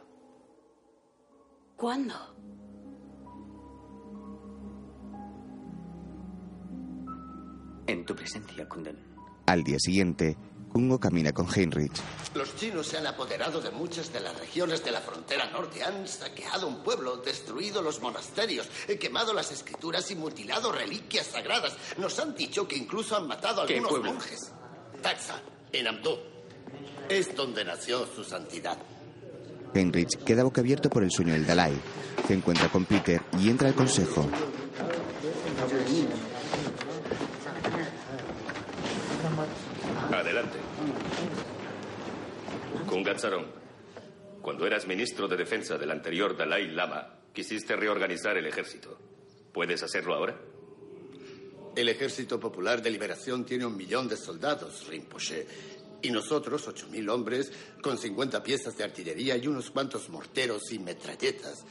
¿Cuándo? 1.75 2.15
En 7.87 8.05
tu 8.05 8.15
presencia, 8.15 8.67
Kunden. 8.69 8.97
Al 9.47 9.63
día 9.63 9.77
siguiente, 9.79 10.37
Kungo 10.71 10.99
camina 10.99 11.33
con 11.33 11.47
Heinrich. 11.53 11.91
Los 12.35 12.55
chinos 12.55 12.87
se 12.87 12.97
han 12.97 13.07
apoderado 13.07 13.59
de 13.59 13.71
muchas 13.71 14.13
de 14.13 14.21
las 14.21 14.37
regiones 14.39 14.83
de 14.85 14.91
la 14.91 15.01
frontera 15.01 15.49
norte, 15.51 15.83
han 15.83 16.07
saqueado 16.07 16.67
un 16.67 16.81
pueblo, 16.83 17.17
destruido 17.17 17.81
los 17.81 18.01
monasterios, 18.01 18.69
quemado 18.99 19.33
las 19.33 19.51
escrituras 19.51 20.09
y 20.11 20.15
mutilado 20.15 20.71
reliquias 20.71 21.27
sagradas. 21.27 21.75
Nos 21.97 22.17
han 22.19 22.33
dicho 22.35 22.67
que 22.67 22.77
incluso 22.77 23.17
han 23.17 23.27
matado 23.27 23.63
a 23.63 23.65
¿Qué 23.65 23.73
algunos 23.75 23.91
pueblo? 23.91 24.13
monjes. 24.13 24.53
Taxa, 25.01 25.41
en 25.73 25.87
Amdú. 25.87 26.17
Es 27.11 27.35
donde 27.35 27.65
nació 27.65 28.07
su 28.07 28.23
santidad. 28.23 28.77
Heinrich 29.73 30.23
queda 30.23 30.43
boca 30.43 30.61
abierto 30.61 30.89
por 30.89 31.03
el 31.03 31.11
sueño 31.11 31.33
del 31.33 31.45
Dalai. 31.45 31.73
Se 32.25 32.33
encuentra 32.33 32.69
con 32.69 32.85
Peter 32.85 33.21
y 33.37 33.49
entra 33.49 33.67
al 33.67 33.75
consejo. 33.75 34.25
Adelante. 40.09 40.57
Kungatsarong, 42.87 43.45
cuando 44.41 44.65
eras 44.65 44.87
ministro 44.87 45.27
de 45.27 45.35
defensa 45.35 45.77
del 45.77 45.91
anterior 45.91 46.37
Dalai 46.37 46.69
Lama, 46.69 47.19
quisiste 47.33 47.75
reorganizar 47.75 48.37
el 48.37 48.47
ejército. 48.47 48.97
¿Puedes 49.51 49.83
hacerlo 49.83 50.13
ahora? 50.13 50.39
El 51.75 51.87
Ejército 51.87 52.39
Popular 52.39 52.81
de 52.81 52.89
Liberación 52.89 53.45
tiene 53.45 53.65
un 53.65 53.77
millón 53.77 54.07
de 54.09 54.17
soldados, 54.17 54.87
Rinpoche. 54.87 55.47
Y 56.01 56.09
nosotros, 56.09 56.67
ocho 56.67 56.87
mil 56.87 57.09
hombres, 57.09 57.51
con 57.81 57.97
50 57.97 58.41
piezas 58.41 58.77
de 58.77 58.83
artillería 58.83 59.37
y 59.37 59.47
unos 59.47 59.69
cuantos 59.71 60.09
morteros 60.09 60.71
y 60.71 60.79
metralletas. 60.79 61.63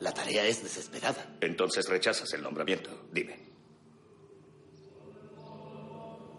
La 0.00 0.12
tarea 0.12 0.46
es 0.46 0.62
desesperada. 0.62 1.36
Entonces 1.40 1.88
rechazas 1.88 2.32
el 2.34 2.42
nombramiento. 2.42 3.06
Dime. 3.12 3.38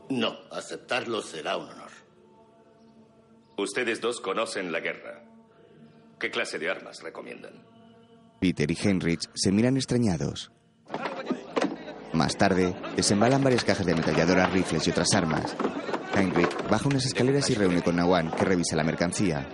No, 0.09 0.37
aceptarlo 0.51 1.21
será 1.21 1.57
un 1.57 1.69
honor. 1.69 1.91
Ustedes 3.57 4.01
dos 4.01 4.19
conocen 4.19 4.71
la 4.71 4.79
guerra. 4.79 5.23
¿Qué 6.19 6.29
clase 6.29 6.59
de 6.59 6.69
armas 6.69 7.01
recomiendan? 7.01 7.63
Peter 8.39 8.69
y 8.69 8.77
Heinrich 8.81 9.29
se 9.33 9.51
miran 9.51 9.77
extrañados. 9.77 10.51
Más 12.13 12.37
tarde, 12.37 12.75
desembalan 12.95 13.43
varias 13.43 13.63
cajas 13.63 13.85
de 13.85 13.93
ametralladoras, 13.93 14.51
rifles 14.51 14.85
y 14.87 14.91
otras 14.91 15.13
armas. 15.13 15.55
Heinrich 16.15 16.67
baja 16.69 16.87
unas 16.87 17.05
escaleras 17.05 17.49
y 17.49 17.55
reúne 17.55 17.81
con 17.81 17.95
Nawan, 17.95 18.31
que 18.31 18.45
revisa 18.45 18.75
la 18.75 18.83
mercancía. 18.83 19.47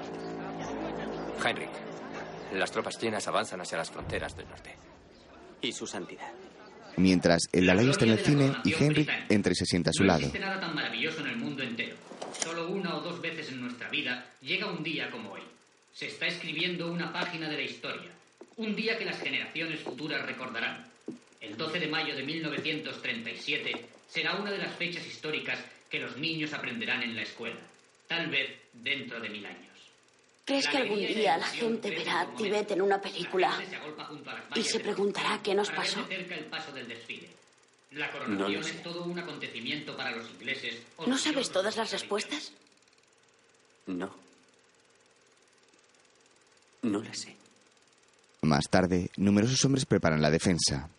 Heinrich, 1.43 1.69
las 2.53 2.71
tropas 2.71 2.97
chinas 2.99 3.27
avanzan 3.27 3.61
hacia 3.61 3.77
las 3.77 3.89
fronteras 3.89 4.35
del 4.35 4.47
norte. 4.49 4.75
Y 5.61 5.71
su 5.71 5.87
santidad. 5.87 6.31
Mientras, 6.97 7.43
el 7.53 7.65
Dalai 7.65 7.89
está 7.89 8.05
en 8.05 8.11
el 8.11 8.19
cine 8.19 8.53
y 8.65 8.73
Heinrich 8.73 9.09
entra 9.29 9.51
y 9.53 9.55
se 9.55 9.65
sienta 9.65 9.91
a 9.91 9.93
su 9.93 10.03
No 10.03 10.07
lado. 10.07 10.19
existe 10.19 10.39
nada 10.39 10.59
tan 10.59 10.75
maravilloso 10.75 11.21
en 11.21 11.27
el 11.27 11.37
mundo 11.37 11.63
entero. 11.63 11.95
Solo 12.37 12.67
una 12.69 12.95
o 12.97 13.01
dos 13.01 13.21
veces 13.21 13.49
en 13.49 13.61
nuestra 13.61 13.89
vida 13.89 14.25
llega 14.41 14.71
un 14.71 14.83
día 14.83 15.09
como 15.09 15.31
hoy. 15.31 15.41
Se 15.93 16.07
está 16.07 16.27
escribiendo 16.27 16.91
una 16.91 17.11
página 17.13 17.47
de 17.49 17.55
la 17.55 17.61
historia. 17.63 18.11
Un 18.57 18.75
día 18.75 18.97
que 18.97 19.05
las 19.05 19.19
generaciones 19.19 19.79
futuras 19.81 20.25
recordarán. 20.25 20.85
El 21.39 21.55
12 21.55 21.79
de 21.79 21.87
mayo 21.87 22.15
de 22.15 22.23
1937 22.23 23.85
será 24.09 24.35
una 24.35 24.51
de 24.51 24.57
las 24.57 24.73
fechas 24.75 25.05
históricas 25.07 25.59
que 25.89 25.99
los 25.99 26.17
niños 26.17 26.53
aprenderán 26.53 27.03
en 27.03 27.15
la 27.15 27.23
escuela. 27.23 27.59
Tal 28.07 28.29
vez 28.29 28.57
dentro 28.73 29.19
de 29.19 29.29
mil 29.29 29.45
años. 29.45 29.65
¿Crees 30.45 30.67
que 30.67 30.77
algún 30.77 30.97
día 30.99 31.37
la 31.37 31.45
gente 31.47 31.89
verá 31.91 32.21
a 32.21 32.35
Tibet 32.35 32.71
en 32.71 32.81
una 32.81 32.99
película 32.99 33.61
y 34.55 34.63
se 34.63 34.79
preguntará 34.79 35.39
qué 35.43 35.53
nos 35.53 35.69
pasó? 35.69 36.05
el 36.09 36.45
paso 36.45 36.71
del 36.71 36.87
desfile. 36.87 37.29
La 37.91 38.07
No 38.07 38.11
coronación 38.13 38.63
sé. 38.63 38.69
es 38.71 38.83
todo 38.83 39.03
un 39.03 39.17
acontecimiento 39.19 39.95
para 39.97 40.11
los 40.15 40.27
ingleses. 40.29 40.81
¿No 41.05 41.17
sabes 41.17 41.51
todas 41.51 41.75
las 41.77 41.91
respuestas? 41.91 42.51
No. 43.87 44.15
No 46.83 47.01
la 47.03 47.13
sé. 47.13 47.35
Más 48.41 48.69
tarde, 48.69 49.09
numerosos 49.17 49.63
hombres 49.65 49.85
preparan 49.85 50.21
la 50.21 50.31
defensa. 50.31 50.89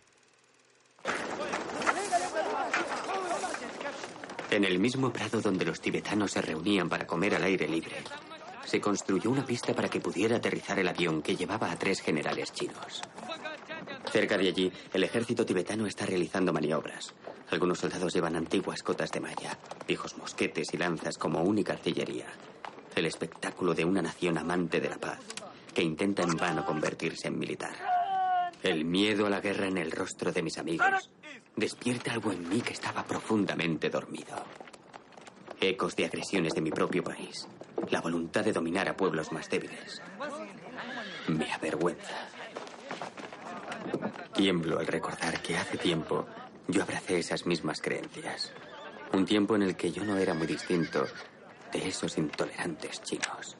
En 4.51 4.65
el 4.65 4.79
mismo 4.79 5.13
prado 5.13 5.39
donde 5.39 5.63
los 5.63 5.79
tibetanos 5.79 6.31
se 6.31 6.41
reunían 6.41 6.89
para 6.89 7.07
comer 7.07 7.35
al 7.35 7.43
aire 7.45 7.69
libre, 7.69 7.95
se 8.65 8.81
construyó 8.81 9.31
una 9.31 9.45
pista 9.45 9.73
para 9.73 9.87
que 9.87 10.01
pudiera 10.01 10.35
aterrizar 10.35 10.77
el 10.77 10.89
avión 10.89 11.21
que 11.21 11.37
llevaba 11.37 11.71
a 11.71 11.79
tres 11.79 12.01
generales 12.01 12.51
chinos. 12.51 13.01
Cerca 14.11 14.37
de 14.37 14.49
allí, 14.49 14.69
el 14.93 15.05
ejército 15.05 15.45
tibetano 15.45 15.87
está 15.87 16.05
realizando 16.05 16.51
maniobras. 16.51 17.13
Algunos 17.49 17.79
soldados 17.79 18.13
llevan 18.13 18.35
antiguas 18.35 18.83
cotas 18.83 19.09
de 19.11 19.21
malla, 19.21 19.57
viejos 19.87 20.17
mosquetes 20.17 20.73
y 20.73 20.77
lanzas 20.77 21.17
como 21.17 21.41
única 21.43 21.71
artillería. 21.71 22.27
El 22.93 23.05
espectáculo 23.05 23.73
de 23.73 23.85
una 23.85 24.01
nación 24.01 24.37
amante 24.37 24.81
de 24.81 24.89
la 24.89 24.97
paz 24.97 25.19
que 25.73 25.81
intenta 25.81 26.23
en 26.23 26.35
vano 26.35 26.65
convertirse 26.65 27.29
en 27.29 27.39
militar. 27.39 27.75
El 28.63 28.83
miedo 28.83 29.27
a 29.27 29.29
la 29.29 29.39
guerra 29.39 29.67
en 29.67 29.77
el 29.77 29.91
rostro 29.91 30.33
de 30.33 30.43
mis 30.43 30.57
amigos 30.57 31.09
despierta 31.55 32.13
algo 32.13 32.31
en 32.31 32.47
mí 32.47 32.61
que 32.61 32.73
estaba 32.73 33.03
profundamente 33.03 33.89
dormido. 33.89 34.35
Ecos 35.59 35.95
de 35.95 36.05
agresiones 36.05 36.53
de 36.53 36.61
mi 36.61 36.71
propio 36.71 37.03
país. 37.03 37.47
La 37.89 38.01
voluntad 38.01 38.43
de 38.43 38.53
dominar 38.53 38.89
a 38.89 38.97
pueblos 38.97 39.31
más 39.31 39.49
débiles. 39.49 40.01
Me 41.27 41.51
avergüenza. 41.51 42.27
Tiemblo 44.33 44.79
al 44.79 44.87
recordar 44.87 45.41
que 45.41 45.57
hace 45.57 45.77
tiempo 45.77 46.25
yo 46.67 46.83
abracé 46.83 47.19
esas 47.19 47.45
mismas 47.45 47.81
creencias. 47.81 48.51
Un 49.13 49.25
tiempo 49.25 49.55
en 49.55 49.63
el 49.63 49.75
que 49.75 49.91
yo 49.91 50.03
no 50.03 50.17
era 50.17 50.33
muy 50.33 50.47
distinto 50.47 51.05
de 51.71 51.87
esos 51.87 52.17
intolerantes 52.17 53.01
chinos. 53.03 53.57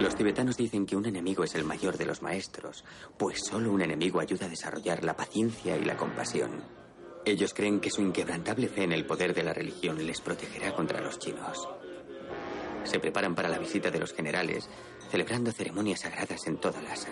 Los 0.00 0.14
tibetanos 0.14 0.58
dicen 0.58 0.84
que 0.84 0.94
un 0.94 1.06
enemigo 1.06 1.42
es 1.42 1.54
el 1.54 1.64
mayor 1.64 1.96
de 1.96 2.04
los 2.04 2.20
maestros, 2.20 2.84
pues 3.16 3.40
solo 3.42 3.72
un 3.72 3.80
enemigo 3.80 4.20
ayuda 4.20 4.44
a 4.44 4.50
desarrollar 4.50 5.02
la 5.02 5.16
paciencia 5.16 5.76
y 5.76 5.84
la 5.84 5.96
compasión. 5.96 6.50
Ellos 7.24 7.54
creen 7.54 7.80
que 7.80 7.90
su 7.90 8.02
inquebrantable 8.02 8.68
fe 8.68 8.84
en 8.84 8.92
el 8.92 9.06
poder 9.06 9.34
de 9.34 9.42
la 9.42 9.54
religión 9.54 10.06
les 10.06 10.20
protegerá 10.20 10.74
contra 10.74 11.00
los 11.00 11.18
chinos. 11.18 11.66
Se 12.84 13.00
preparan 13.00 13.34
para 13.34 13.48
la 13.48 13.58
visita 13.58 13.90
de 13.90 13.98
los 13.98 14.12
generales, 14.12 14.68
celebrando 15.10 15.50
ceremonias 15.50 16.00
sagradas 16.00 16.46
en 16.46 16.58
toda 16.58 16.82
Lhasa. 16.82 17.10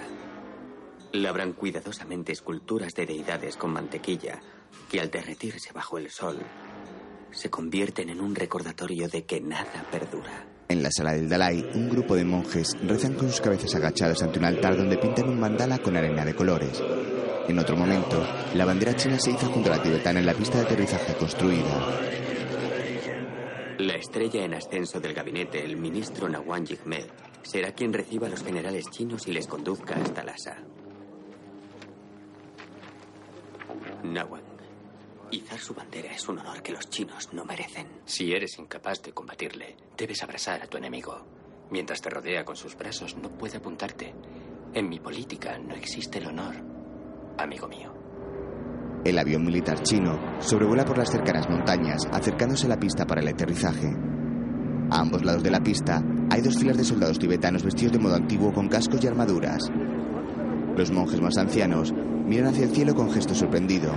Labran 1.12 1.55
cuidadosamente 1.55 2.32
esculturas 2.32 2.94
de 2.94 3.06
deidades 3.06 3.56
con 3.56 3.73
mantequilla 3.73 4.40
que 4.90 5.01
al 5.01 5.11
derretirse 5.11 5.73
bajo 5.73 5.97
el 5.97 6.11
sol 6.11 6.39
se 7.31 7.51
convierten 7.51 8.11
en 8.11 8.20
un 8.20 8.35
recordatorio 8.35 9.09
de 9.09 9.24
que 9.24 9.40
nada 9.40 9.86
perdura. 9.90 10.53
En 10.69 10.82
la 10.82 10.91
sala 10.91 11.12
del 11.12 11.28
Dalai, 11.28 11.65
un 11.74 11.91
grupo 11.91 12.16
de 12.16 12.24
monjes 12.24 12.77
rezan 12.82 13.15
con 13.15 13.28
sus 13.28 13.41
cabezas 13.41 13.74
agachados 13.74 14.23
ante 14.23 14.39
un 14.39 14.47
altar 14.47 14.77
donde 14.77 14.97
pintan 14.97 15.28
un 15.28 15.39
mandala 15.39 15.78
con 15.78 15.97
arena 15.97 16.24
de 16.24 16.35
colores. 16.35 16.82
En 17.47 17.59
otro 17.59 17.77
momento, 17.77 18.27
la 18.55 18.65
bandera 18.65 18.97
china 18.97 19.19
se 19.19 19.32
hizo 19.32 19.47
junto 19.49 19.70
a 19.70 19.77
la 19.77 19.82
tibetana 19.82 20.20
en 20.20 20.27
la 20.27 20.32
pista 20.35 20.59
de 20.59 20.65
aterrizaje 20.65 21.15
construida. 21.15 22.01
La 23.78 23.97
estrella 23.97 24.45
en 24.45 24.55
ascenso 24.55 25.01
del 25.01 25.12
gabinete, 25.12 25.62
el 25.62 25.77
ministro 25.77 26.28
Nawang 26.28 26.65
Yigme, 26.65 27.05
será 27.43 27.73
quien 27.73 27.93
reciba 27.93 28.28
a 28.28 28.31
los 28.31 28.43
generales 28.43 28.89
chinos 28.91 29.28
y 29.28 29.32
les 29.32 29.47
conduzca 29.47 29.95
hasta 29.97 30.24
Lhasa. 30.24 30.57
Nawang, 34.05 34.44
izar 35.30 35.59
su 35.59 35.74
bandera 35.74 36.12
es 36.12 36.28
un 36.28 36.38
honor 36.38 36.62
que 36.62 36.72
los 36.72 36.88
chinos 36.88 37.30
no 37.32 37.44
merecen. 37.44 37.86
Si 38.05 38.32
eres 38.32 38.59
incapaz 38.59 39.02
de 39.02 39.12
combatirle, 39.12 39.76
debes 39.96 40.22
abrazar 40.22 40.62
a 40.62 40.66
tu 40.66 40.76
enemigo. 40.76 41.26
Mientras 41.70 42.01
te 42.01 42.10
rodea 42.10 42.44
con 42.44 42.56
sus 42.56 42.76
brazos, 42.76 43.16
no 43.16 43.30
puede 43.30 43.56
apuntarte. 43.56 44.14
En 44.74 44.88
mi 44.88 45.01
política 45.01 45.59
no 45.59 45.74
existe 45.74 46.18
el 46.18 46.26
honor, 46.26 46.55
amigo 47.38 47.68
mío. 47.68 47.92
El 49.05 49.18
avión 49.18 49.44
militar 49.44 49.82
chino 49.82 50.40
sobrevuela 50.40 50.84
por 50.84 50.98
las 50.98 51.10
cercanas 51.10 51.48
montañas, 51.48 52.06
acercándose 52.10 52.66
a 52.66 52.70
la 52.70 52.80
pista 52.80 53.06
para 53.06 53.20
el 53.20 53.28
aterrizaje. 53.28 53.88
A 54.90 55.01
ambos 55.01 55.24
lados 55.24 55.42
de 55.42 55.51
la 55.51 55.60
pista 55.60 56.02
hay 56.30 56.40
dos 56.40 56.59
filas 56.59 56.76
de 56.76 56.84
soldados 56.84 57.18
tibetanos 57.18 57.64
vestidos 57.64 57.92
de 57.92 57.98
modo 57.98 58.14
antiguo 58.14 58.52
con 58.52 58.68
cascos 58.68 59.02
y 59.02 59.06
armaduras. 59.06 59.62
Los 60.76 60.90
monjes 60.90 61.20
más 61.20 61.36
ancianos 61.36 61.92
miran 62.26 62.48
hacia 62.48 62.64
el 62.64 62.70
cielo 62.70 62.94
con 62.94 63.10
gesto 63.10 63.34
sorprendido. 63.34 63.92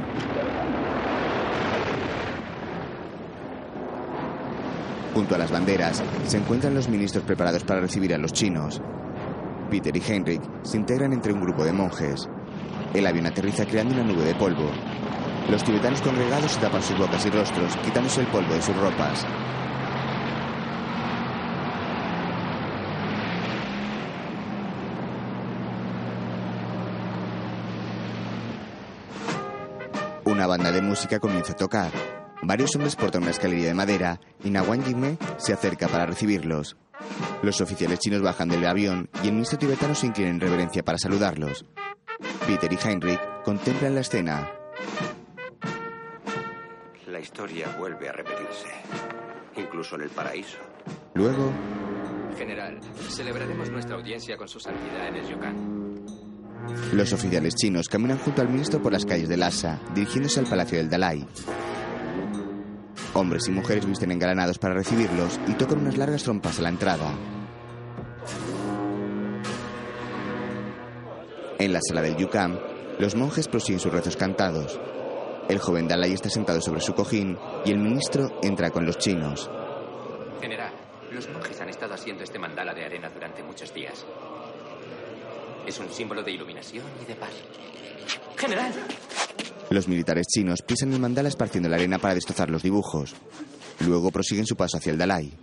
Junto 5.17 5.33
a 5.33 5.39
las 5.39 5.49
banderas 5.49 6.03
se 6.27 6.37
encuentran 6.37 6.75
los 6.75 6.89
ministros 6.89 7.23
preparados 7.23 7.63
para 7.63 7.79
recibir 7.79 8.13
a 8.13 8.19
los 8.19 8.33
chinos. 8.33 8.79
Peter 9.67 9.97
y 9.97 9.99
Heinrich 9.99 10.43
se 10.61 10.77
integran 10.77 11.11
entre 11.11 11.33
un 11.33 11.41
grupo 11.41 11.65
de 11.65 11.73
monjes. 11.73 12.29
El 12.93 13.07
avión 13.07 13.25
aterriza 13.25 13.65
creando 13.65 13.95
una 13.95 14.03
nube 14.03 14.23
de 14.23 14.35
polvo. 14.35 14.69
Los 15.49 15.63
tibetanos 15.63 16.03
congregados 16.03 16.51
se 16.51 16.59
tapan 16.59 16.83
sus 16.83 16.99
bocas 16.99 17.25
y 17.25 17.31
rostros, 17.31 17.75
quitándose 17.77 18.21
el 18.21 18.27
polvo 18.27 18.53
de 18.53 18.61
sus 18.61 18.77
ropas. 18.77 19.25
Una 30.25 30.45
banda 30.45 30.71
de 30.71 30.81
música 30.83 31.19
comienza 31.19 31.53
a 31.53 31.55
tocar. 31.55 32.26
Varios 32.43 32.75
hombres 32.75 32.95
portan 32.95 33.23
una 33.23 33.31
escalería 33.31 33.67
de 33.67 33.73
madera 33.73 34.19
y 34.43 34.49
Nawang 34.49 34.83
Yigme 34.83 35.17
se 35.37 35.53
acerca 35.53 35.87
para 35.87 36.05
recibirlos. 36.05 36.77
Los 37.41 37.61
oficiales 37.61 37.99
chinos 37.99 38.21
bajan 38.21 38.49
del 38.49 38.65
avión 38.65 39.09
y 39.23 39.27
el 39.27 39.33
ministro 39.33 39.57
tibetano 39.59 39.95
se 39.95 40.07
inclina 40.07 40.29
en 40.29 40.39
reverencia 40.39 40.83
para 40.83 40.97
saludarlos. 40.97 41.65
Peter 42.47 42.71
y 42.71 42.77
Heinrich 42.77 43.19
contemplan 43.43 43.95
la 43.95 44.01
escena. 44.01 44.49
La 47.07 47.19
historia 47.19 47.67
vuelve 47.77 48.09
a 48.09 48.13
repetirse, 48.13 48.67
incluso 49.55 49.95
en 49.95 50.01
el 50.03 50.09
paraíso. 50.09 50.57
Luego, 51.13 51.51
General, 52.37 52.79
celebraremos 53.09 53.71
nuestra 53.71 53.95
audiencia 53.95 54.37
con 54.37 54.47
su 54.47 54.59
santidad 54.59 55.07
en 55.07 55.15
el 55.15 55.27
Yokan. 55.27 56.05
los 56.93 57.13
oficiales 57.13 57.55
chinos 57.55 57.87
caminan 57.89 58.19
junto 58.19 58.41
al 58.41 58.49
ministro 58.49 58.81
por 58.81 58.91
las 58.91 59.05
calles 59.05 59.27
de 59.29 59.37
Lhasa, 59.37 59.79
dirigiéndose 59.95 60.39
al 60.39 60.45
palacio 60.45 60.77
del 60.77 60.89
Dalai. 60.89 61.25
Hombres 63.17 63.47
y 63.47 63.51
mujeres 63.51 63.83
visten 63.87 64.11
engalanados 64.11 64.59
para 64.59 64.75
recibirlos 64.75 65.39
y 65.47 65.53
tocan 65.53 65.79
unas 65.79 65.97
largas 65.97 66.21
trompas 66.21 66.59
a 66.59 66.61
la 66.61 66.69
entrada. 66.69 67.15
En 71.57 71.73
la 71.73 71.79
sala 71.81 72.03
del 72.03 72.15
Yukam, 72.15 72.59
los 72.99 73.15
monjes 73.15 73.47
prosiguen 73.47 73.79
sus 73.79 73.91
rezos 73.91 74.15
cantados. 74.15 74.79
El 75.49 75.57
joven 75.57 75.87
Dalai 75.87 76.13
está 76.13 76.29
sentado 76.29 76.61
sobre 76.61 76.79
su 76.79 76.93
cojín 76.93 77.39
y 77.65 77.71
el 77.71 77.79
ministro 77.79 78.39
entra 78.43 78.69
con 78.69 78.85
los 78.85 78.99
chinos. 78.99 79.49
General, 80.39 80.73
los 81.11 81.27
monjes 81.29 81.59
han 81.59 81.69
estado 81.69 81.95
haciendo 81.95 82.23
este 82.23 82.37
mandala 82.37 82.75
de 82.75 82.85
arena 82.85 83.09
durante 83.09 83.41
muchos 83.41 83.73
días. 83.73 84.05
Es 85.65 85.79
un 85.79 85.89
símbolo 85.89 86.21
de 86.21 86.33
iluminación 86.33 86.85
y 87.01 87.05
de 87.05 87.15
paz. 87.15 87.33
General. 88.37 88.73
Los 89.69 89.87
militares 89.87 90.27
chinos 90.27 90.61
pisan 90.61 90.93
el 90.93 90.99
mandala 90.99 91.29
esparciendo 91.29 91.69
la 91.69 91.75
arena 91.75 91.99
para 91.99 92.15
destrozar 92.15 92.49
los 92.49 92.63
dibujos. 92.63 93.15
Luego 93.81 94.11
prosiguen 94.11 94.45
su 94.45 94.55
paso 94.55 94.77
hacia 94.77 94.91
el 94.91 94.97
Dalai. 94.97 95.33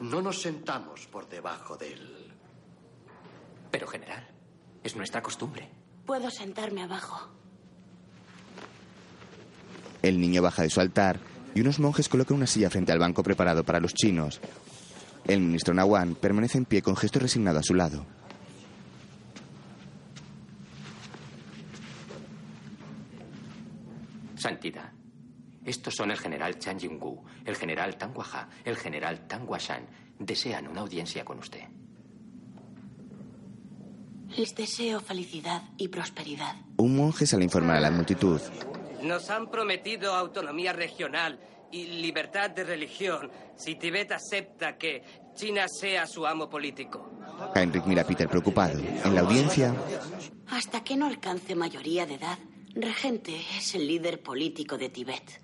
No 0.00 0.22
nos 0.22 0.40
sentamos 0.40 1.06
por 1.08 1.28
debajo 1.28 1.76
de 1.76 1.92
él. 1.92 2.32
Pero, 3.70 3.88
general, 3.88 4.24
es 4.84 4.94
nuestra 4.94 5.22
costumbre. 5.22 5.68
Puedo 6.06 6.30
sentarme 6.30 6.82
abajo. 6.82 7.30
El 10.02 10.20
niño 10.20 10.42
baja 10.42 10.62
de 10.62 10.70
su 10.70 10.80
altar 10.80 11.18
y 11.54 11.62
unos 11.62 11.80
monjes 11.80 12.08
colocan 12.08 12.36
una 12.36 12.46
silla 12.46 12.70
frente 12.70 12.92
al 12.92 12.98
banco 12.98 13.22
preparado 13.22 13.64
para 13.64 13.80
los 13.80 13.94
chinos. 13.94 14.40
El 15.26 15.40
ministro 15.40 15.72
Nawan 15.72 16.14
permanece 16.14 16.58
en 16.58 16.66
pie 16.66 16.82
con 16.82 16.96
gesto 16.96 17.18
resignado 17.18 17.58
a 17.58 17.62
su 17.62 17.74
lado. 17.74 18.04
Santidad. 24.36 24.92
Estos 25.64 25.94
son 25.94 26.10
el 26.10 26.18
general 26.18 26.58
Chan 26.58 26.78
Ying-gu, 26.78 27.24
el 27.46 27.56
general 27.56 27.96
Tang 27.96 28.14
Waha, 28.14 28.50
el 28.64 28.76
general 28.76 29.26
Tang 29.26 29.48
Washan. 29.48 29.86
Desean 30.18 30.68
una 30.68 30.82
audiencia 30.82 31.24
con 31.24 31.38
usted. 31.38 31.62
Les 34.36 34.54
deseo 34.54 35.00
felicidad 35.00 35.62
y 35.78 35.88
prosperidad. 35.88 36.56
Un 36.76 36.96
monje 36.96 37.26
sale 37.26 37.44
a 37.44 37.44
informar 37.44 37.76
a 37.76 37.80
la 37.80 37.90
multitud. 37.90 38.40
Nos 39.02 39.30
han 39.30 39.50
prometido 39.50 40.14
autonomía 40.14 40.72
regional 40.72 41.38
y 41.74 41.86
libertad 41.86 42.50
de 42.50 42.62
religión 42.62 43.28
si 43.56 43.74
Tibet 43.74 44.12
acepta 44.12 44.78
que 44.78 45.02
China 45.34 45.66
sea 45.68 46.06
su 46.06 46.24
amo 46.24 46.48
político. 46.48 47.10
Heinrich 47.52 47.84
mira 47.84 48.02
a 48.02 48.06
Peter 48.06 48.28
preocupado. 48.28 48.78
En 48.78 49.14
la 49.14 49.22
audiencia, 49.22 49.74
Hasta 50.50 50.84
que 50.84 50.96
no 50.96 51.06
alcance 51.06 51.56
mayoría 51.56 52.06
de 52.06 52.14
edad, 52.14 52.38
Regente 52.76 53.40
es 53.56 53.74
el 53.74 53.86
líder 53.86 54.22
político 54.22 54.78
de 54.78 54.88
Tibet. 54.88 55.40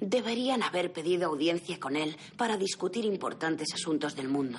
Deberían 0.00 0.62
haber 0.62 0.92
pedido 0.92 1.28
audiencia 1.28 1.78
con 1.78 1.96
él 1.96 2.16
para 2.36 2.56
discutir 2.56 3.04
importantes 3.04 3.74
asuntos 3.74 4.16
del 4.16 4.28
mundo. 4.28 4.58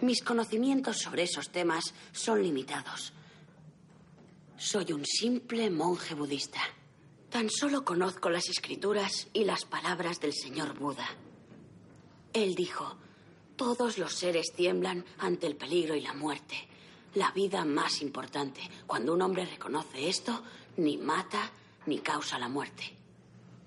Mis 0.00 0.22
conocimientos 0.22 0.98
sobre 0.98 1.24
esos 1.24 1.50
temas 1.50 1.94
son 2.12 2.42
limitados. 2.42 3.12
Soy 4.56 4.92
un 4.92 5.04
simple 5.04 5.68
monje 5.70 6.14
budista. 6.14 6.60
Tan 7.30 7.48
solo 7.48 7.84
conozco 7.84 8.28
las 8.28 8.48
escrituras 8.48 9.28
y 9.32 9.44
las 9.44 9.64
palabras 9.64 10.18
del 10.18 10.32
señor 10.32 10.76
Buda. 10.76 11.06
Él 12.32 12.56
dijo, 12.56 12.96
todos 13.54 13.98
los 13.98 14.14
seres 14.14 14.52
tiemblan 14.52 15.04
ante 15.18 15.46
el 15.46 15.54
peligro 15.54 15.94
y 15.94 16.00
la 16.00 16.12
muerte. 16.12 16.56
La 17.14 17.30
vida 17.30 17.64
más 17.64 18.02
importante. 18.02 18.60
Cuando 18.84 19.14
un 19.14 19.22
hombre 19.22 19.46
reconoce 19.46 20.08
esto, 20.08 20.42
ni 20.76 20.96
mata 20.96 21.52
ni 21.86 22.00
causa 22.00 22.36
la 22.36 22.48
muerte. 22.48 22.96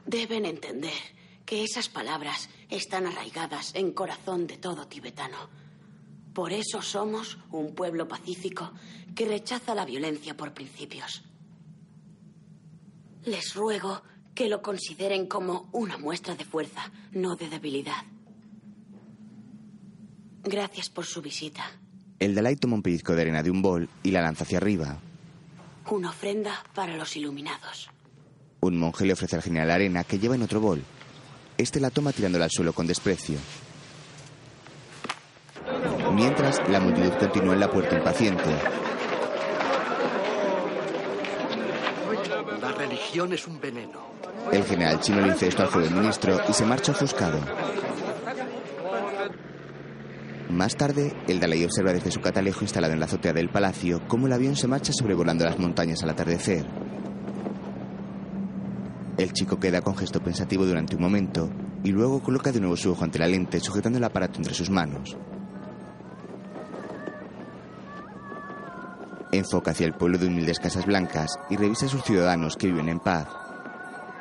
Deben 0.06 0.46
entender 0.46 1.02
que 1.46 1.64
esas 1.64 1.88
palabras 1.88 2.50
están 2.70 3.08
arraigadas 3.08 3.76
en 3.76 3.94
corazón 3.94 4.46
de 4.46 4.58
todo 4.58 4.88
tibetano. 4.88 5.38
Por 6.34 6.52
eso 6.52 6.82
somos 6.82 7.38
un 7.52 7.74
pueblo 7.76 8.10
pacífico 8.10 8.74
que 9.16 9.26
rechaza 9.26 9.74
la 9.74 9.86
violencia 9.86 10.36
por 10.36 10.54
principios. 10.54 11.24
Les 13.26 13.54
ruego 13.56 14.02
que 14.36 14.50
lo 14.50 14.62
consideren 14.62 15.28
como 15.28 15.70
una 15.72 15.98
muestra 15.98 16.36
de 16.36 16.46
fuerza, 16.46 16.92
no 17.12 17.36
de 17.36 17.50
debilidad. 17.50 18.04
Gracias 20.44 20.90
por 20.90 21.06
su 21.06 21.22
visita. 21.22 21.64
El 22.20 22.36
Dalai 22.36 22.56
toma 22.56 22.76
un 22.76 22.82
pellizco 22.82 23.16
de 23.16 23.22
arena 23.22 23.44
de 23.44 23.52
un 23.52 23.62
bol 23.62 23.90
y 24.02 24.12
la 24.12 24.22
lanza 24.22 24.44
hacia 24.44 24.58
arriba. 24.58 24.98
Una 25.90 26.10
ofrenda 26.10 26.64
para 26.74 26.96
los 26.98 27.16
iluminados. 27.16 27.90
Un 28.62 28.80
monje 28.80 29.06
le 29.06 29.14
ofrece 29.14 29.36
al 29.36 29.42
general 29.42 29.72
arena 29.72 30.04
que 30.04 30.20
lleva 30.20 30.36
en 30.36 30.42
otro 30.42 30.60
bol. 30.60 30.84
Este 31.58 31.80
la 31.80 31.90
toma 31.90 32.12
tirándola 32.12 32.46
al 32.46 32.52
suelo 32.52 32.74
con 32.74 32.88
desprecio. 32.88 33.38
Mientras, 36.14 36.62
la 36.70 36.80
multitud 36.80 37.14
continúa 37.20 37.54
en 37.54 37.60
la 37.60 37.72
puerta 37.72 37.98
impaciente. 37.98 38.50
La 42.62 42.74
religión 42.94 43.34
es 43.34 43.48
un 43.48 43.60
veneno. 43.60 44.00
El 44.52 44.64
general 44.66 45.00
chino 45.00 45.20
le 45.20 45.34
dice 45.34 45.48
esto 45.48 45.64
al 45.64 45.70
joven 45.70 46.00
ministro 46.00 46.40
y 46.48 46.54
se 46.54 46.64
marcha 46.64 46.92
ofuscado. 46.92 47.40
Más 50.52 50.76
tarde, 50.76 51.16
el 51.28 51.40
Dalai 51.40 51.66
observa 51.66 51.92
desde 51.92 52.12
su 52.12 52.22
catalejo 52.22 52.62
instalado 52.62 52.94
en 52.94 53.00
la 53.00 53.08
azotea 53.08 53.34
del 53.34 53.50
palacio 53.50 54.02
cómo 54.08 54.28
el 54.28 54.34
avión 54.34 54.56
se 54.56 54.68
marcha 54.68 54.94
sobrevolando 54.94 55.44
las 55.44 55.58
montañas 55.58 56.04
al 56.04 56.12
atardecer. 56.12 56.68
El 59.18 59.34
chico 59.34 59.60
queda 59.60 59.82
con 59.82 59.98
gesto 59.98 60.22
pensativo 60.22 60.64
durante 60.64 60.96
un 60.96 61.02
momento 61.02 61.50
y 61.84 61.92
luego 61.92 62.22
coloca 62.22 62.52
de 62.52 62.60
nuevo 62.60 62.78
su 62.78 62.92
ojo 62.92 63.04
ante 63.04 63.18
la 63.18 63.28
lente 63.28 63.60
sujetando 63.60 63.98
el 63.98 64.04
aparato 64.04 64.38
entre 64.38 64.54
sus 64.54 64.70
manos. 64.70 65.18
Enfoca 69.34 69.72
hacia 69.72 69.88
el 69.88 69.96
pueblo 69.96 70.20
de 70.20 70.28
humildes 70.28 70.60
casas 70.60 70.86
blancas 70.86 71.40
y 71.50 71.58
revisa 71.58 71.88
a 71.88 71.90
sus 71.90 72.04
ciudadanos 72.04 72.56
que 72.56 72.68
viven 72.68 72.88
en 72.88 73.00
paz. 73.00 73.28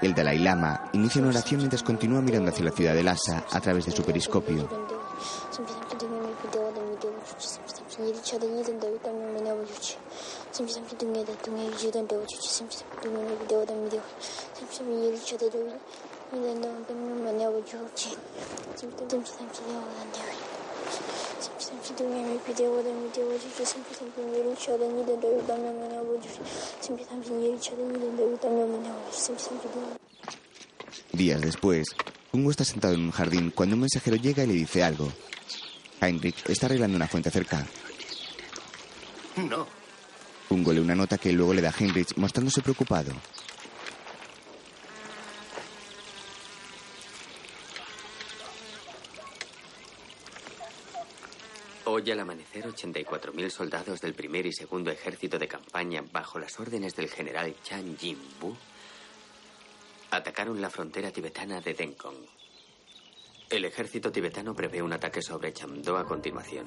El 0.00 0.14
Dalai 0.14 0.38
Lama 0.38 0.88
inicia 0.94 1.20
una 1.20 1.30
oración 1.30 1.58
mientras 1.58 1.82
continúa 1.82 2.22
mirando 2.22 2.50
hacia 2.50 2.64
la 2.64 2.70
ciudad 2.70 2.94
de 2.94 3.02
Lhasa 3.02 3.44
a 3.52 3.60
través 3.60 3.84
de 3.84 3.92
su 3.92 4.02
periscopio. 4.02 4.66
Días 31.12 31.40
después, 31.40 31.88
Pungo 32.30 32.50
está 32.50 32.64
sentado 32.64 32.94
en 32.94 33.02
un 33.04 33.10
jardín 33.10 33.50
cuando 33.50 33.74
un 33.74 33.80
mensajero 33.80 34.16
llega 34.16 34.44
y 34.44 34.46
le 34.46 34.54
dice 34.54 34.82
algo. 34.82 35.12
Heinrich 36.00 36.48
está 36.48 36.66
arreglando 36.66 36.96
una 36.96 37.06
fuente 37.06 37.30
cerca. 37.30 37.66
No. 39.36 39.66
Pungo 40.48 40.72
lee 40.72 40.80
una 40.80 40.94
nota 40.94 41.18
que 41.18 41.32
luego 41.32 41.54
le 41.54 41.62
da 41.62 41.70
a 41.70 41.74
Heinrich 41.78 42.16
mostrándose 42.16 42.62
preocupado. 42.62 43.12
Hoy 51.94 52.10
al 52.10 52.20
amanecer, 52.20 52.64
84.000 52.64 53.50
soldados 53.50 54.00
del 54.00 54.14
primer 54.14 54.46
y 54.46 54.52
segundo 54.54 54.90
ejército 54.90 55.38
de 55.38 55.46
campaña, 55.46 56.02
bajo 56.10 56.38
las 56.38 56.58
órdenes 56.58 56.96
del 56.96 57.10
general 57.10 57.54
Chan 57.64 57.98
Jin-bu, 57.98 58.56
atacaron 60.10 60.58
la 60.58 60.70
frontera 60.70 61.10
tibetana 61.10 61.60
de 61.60 61.74
Denkong. 61.74 62.16
El 63.50 63.66
ejército 63.66 64.10
tibetano 64.10 64.54
prevé 64.54 64.80
un 64.80 64.94
ataque 64.94 65.20
sobre 65.20 65.52
Chamdo 65.52 65.98
a 65.98 66.06
continuación. 66.06 66.64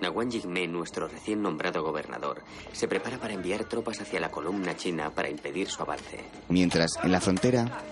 Nawan 0.00 0.30
Jigme, 0.30 0.68
nuestro 0.68 1.08
recién 1.08 1.42
nombrado 1.42 1.82
gobernador, 1.82 2.44
se 2.70 2.86
prepara 2.86 3.18
para 3.18 3.34
enviar 3.34 3.64
tropas 3.64 4.00
hacia 4.00 4.20
la 4.20 4.30
columna 4.30 4.76
china 4.76 5.12
para 5.12 5.28
impedir 5.28 5.68
su 5.68 5.82
avance. 5.82 6.20
Mientras, 6.50 6.92
en 7.02 7.10
la 7.10 7.20
frontera, 7.20 7.82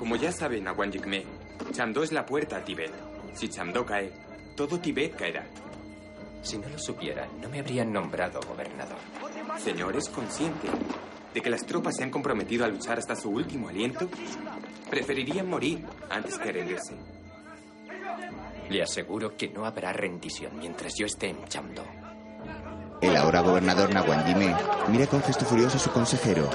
Como 0.00 0.16
ya 0.16 0.32
saben, 0.32 0.64
Nawan 0.64 0.90
Jigme, 0.90 1.24
Chamdo 1.70 2.02
es 2.02 2.10
la 2.10 2.26
puerta 2.26 2.56
a 2.56 2.64
Tibet. 2.64 2.92
Si 3.34 3.48
Chamdo 3.48 3.86
cae, 3.86 4.27
todo 4.58 4.80
Tibet 4.80 5.14
caerá. 5.14 5.46
Si 6.42 6.58
no 6.58 6.68
lo 6.68 6.76
supiera, 6.80 7.28
no 7.40 7.48
me 7.48 7.60
habrían 7.60 7.92
nombrado 7.92 8.40
gobernador. 8.48 8.98
Señor, 9.56 9.94
¿es 9.96 10.08
consciente 10.08 10.66
de 11.32 11.40
que 11.40 11.48
las 11.48 11.64
tropas 11.64 11.94
se 11.96 12.02
han 12.02 12.10
comprometido 12.10 12.64
a 12.64 12.68
luchar 12.68 12.98
hasta 12.98 13.14
su 13.14 13.30
último 13.30 13.68
aliento? 13.68 14.08
Preferirían 14.90 15.48
morir 15.48 15.86
antes 16.10 16.36
que 16.38 16.50
rendirse. 16.50 16.96
Le 18.68 18.82
aseguro 18.82 19.36
que 19.36 19.48
no 19.48 19.64
habrá 19.64 19.92
rendición 19.92 20.58
mientras 20.58 20.92
yo 20.98 21.06
esté 21.06 21.28
en 21.28 21.44
Chamdo. 21.44 21.84
el 23.00 23.16
ahora 23.16 23.42
gobernador 23.42 23.94
Nawan 23.94 24.26
Jime 24.26 24.56
mira 24.88 25.06
con 25.06 25.22
gesto 25.22 25.44
furioso 25.44 25.76
a 25.76 25.80
su 25.80 25.90
consejero. 25.92 26.50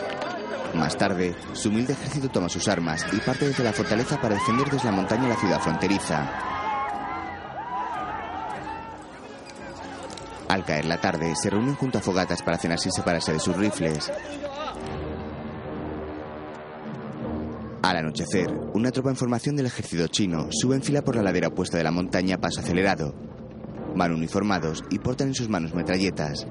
Más 0.73 0.97
tarde, 0.97 1.33
su 1.53 1.69
humilde 1.69 1.93
ejército 1.93 2.27
toma 2.27 2.49
sus 2.49 2.67
armas 2.67 3.05
y 3.13 3.17
parte 3.19 3.47
desde 3.47 3.63
la 3.63 3.71
fortaleza 3.71 4.19
para 4.19 4.35
defender 4.35 4.69
desde 4.69 4.89
la 4.89 4.95
montaña 4.95 5.29
la 5.29 5.37
ciudad 5.37 5.61
fronteriza. 5.61 6.62
Al 10.63 10.67
caer 10.67 10.85
la 10.85 11.01
tarde, 11.01 11.33
se 11.35 11.49
reúnen 11.49 11.75
junto 11.75 11.97
a 11.97 12.01
fogatas 12.01 12.41
para 12.41 12.57
cenar 12.57 12.79
sin 12.79 12.93
separarse 12.93 13.33
de 13.33 13.39
sus 13.39 13.53
rifles. 13.57 14.09
Al 17.81 17.97
anochecer, 17.97 18.49
una 18.73 18.89
tropa 18.89 19.09
en 19.09 19.17
formación 19.17 19.57
del 19.57 19.65
ejército 19.65 20.07
chino 20.07 20.47
sube 20.51 20.77
en 20.77 20.81
fila 20.81 21.01
por 21.01 21.17
la 21.17 21.21
ladera 21.21 21.49
opuesta 21.49 21.77
de 21.77 21.83
la 21.83 21.91
montaña 21.91 22.35
a 22.35 22.37
paso 22.37 22.61
acelerado. 22.61 23.13
Van 23.93 24.13
uniformados 24.13 24.85
y 24.89 24.99
portan 24.99 25.27
en 25.27 25.35
sus 25.35 25.49
manos 25.49 25.73
metralletas. 25.73 26.47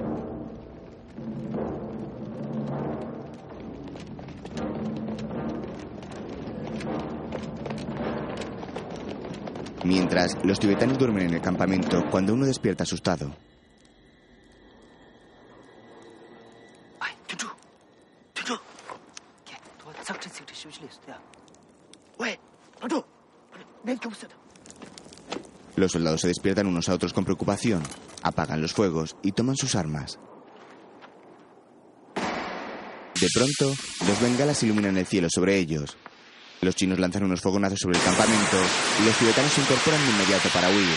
Mientras, 9.84 10.36
los 10.44 10.60
tibetanos 10.60 10.98
duermen 10.98 11.28
en 11.28 11.34
el 11.36 11.40
campamento 11.40 12.04
cuando 12.10 12.34
uno 12.34 12.44
despierta 12.44 12.82
asustado. 12.82 13.32
Los 25.82 25.90
soldados 25.90 26.20
se 26.20 26.28
despiertan 26.28 26.68
unos 26.68 26.88
a 26.88 26.94
otros 26.94 27.12
con 27.12 27.24
preocupación, 27.24 27.82
apagan 28.22 28.62
los 28.62 28.72
fuegos 28.72 29.16
y 29.20 29.32
toman 29.32 29.56
sus 29.56 29.74
armas. 29.74 30.20
De 32.14 33.26
pronto, 33.34 33.66
dos 33.66 34.20
bengalas 34.22 34.62
iluminan 34.62 34.96
el 34.96 35.06
cielo 35.06 35.26
sobre 35.28 35.58
ellos. 35.58 35.96
Los 36.60 36.76
chinos 36.76 37.00
lanzan 37.00 37.24
unos 37.24 37.40
fogonazos 37.40 37.80
sobre 37.80 37.98
el 37.98 38.04
campamento 38.04 38.58
y 39.02 39.06
los 39.06 39.16
tibetanos 39.16 39.50
se 39.50 39.60
incorporan 39.60 40.00
de 40.06 40.12
inmediato 40.12 40.48
para 40.54 40.70
huir. 40.70 40.96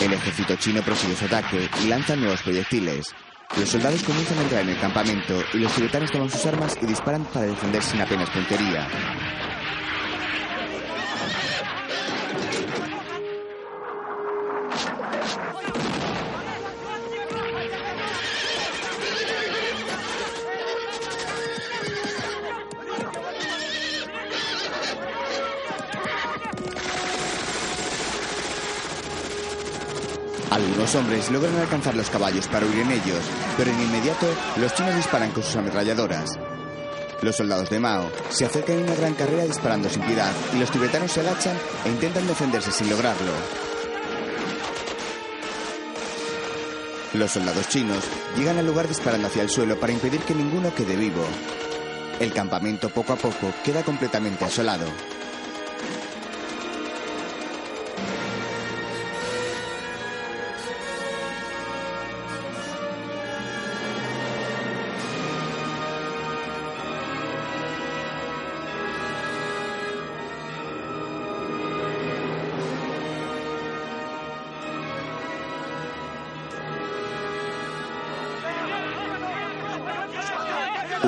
El 0.00 0.12
ejército 0.12 0.54
chino 0.54 0.82
prosigue 0.82 1.16
su 1.16 1.24
ataque 1.24 1.68
y 1.82 1.88
lanza 1.88 2.14
nuevos 2.14 2.42
proyectiles. 2.42 3.12
Los 3.58 3.68
soldados 3.68 4.02
comienzan 4.02 4.38
a 4.38 4.42
entrar 4.42 4.62
en 4.62 4.70
el 4.70 4.80
campamento 4.80 5.42
y 5.52 5.58
los 5.58 5.72
tibetanos 5.72 6.10
toman 6.10 6.28
sus 6.28 6.44
armas 6.46 6.76
y 6.82 6.86
disparan 6.86 7.24
para 7.26 7.46
defender 7.46 7.82
sin 7.82 8.00
apenas 8.00 8.28
puntería. 8.30 8.88
Algunos 30.94 31.12
hombres 31.12 31.30
logran 31.32 31.60
alcanzar 31.60 31.96
los 31.96 32.08
caballos 32.08 32.46
para 32.46 32.66
huir 32.66 32.78
en 32.78 32.92
ellos, 32.92 33.18
pero 33.56 33.68
en 33.68 33.82
inmediato 33.82 34.28
los 34.58 34.72
chinos 34.74 34.94
disparan 34.94 35.32
con 35.32 35.42
sus 35.42 35.56
ametralladoras. 35.56 36.38
Los 37.20 37.34
soldados 37.34 37.68
de 37.68 37.80
Mao 37.80 38.12
se 38.28 38.44
acercan 38.44 38.76
en 38.76 38.84
una 38.84 38.94
gran 38.94 39.14
carrera 39.14 39.44
disparando 39.44 39.88
sin 39.88 40.02
piedad 40.02 40.30
y 40.54 40.58
los 40.58 40.70
tibetanos 40.70 41.10
se 41.10 41.18
agachan 41.18 41.56
e 41.84 41.88
intentan 41.88 42.28
defenderse 42.28 42.70
sin 42.70 42.90
lograrlo. 42.90 43.32
Los 47.14 47.32
soldados 47.32 47.68
chinos 47.70 48.04
llegan 48.36 48.58
al 48.58 48.66
lugar 48.66 48.86
disparando 48.86 49.26
hacia 49.26 49.42
el 49.42 49.50
suelo 49.50 49.80
para 49.80 49.92
impedir 49.92 50.20
que 50.20 50.34
ninguno 50.34 50.72
quede 50.76 50.94
vivo. 50.94 51.24
El 52.20 52.32
campamento 52.32 52.88
poco 52.88 53.14
a 53.14 53.16
poco 53.16 53.52
queda 53.64 53.82
completamente 53.82 54.44
asolado. 54.44 54.86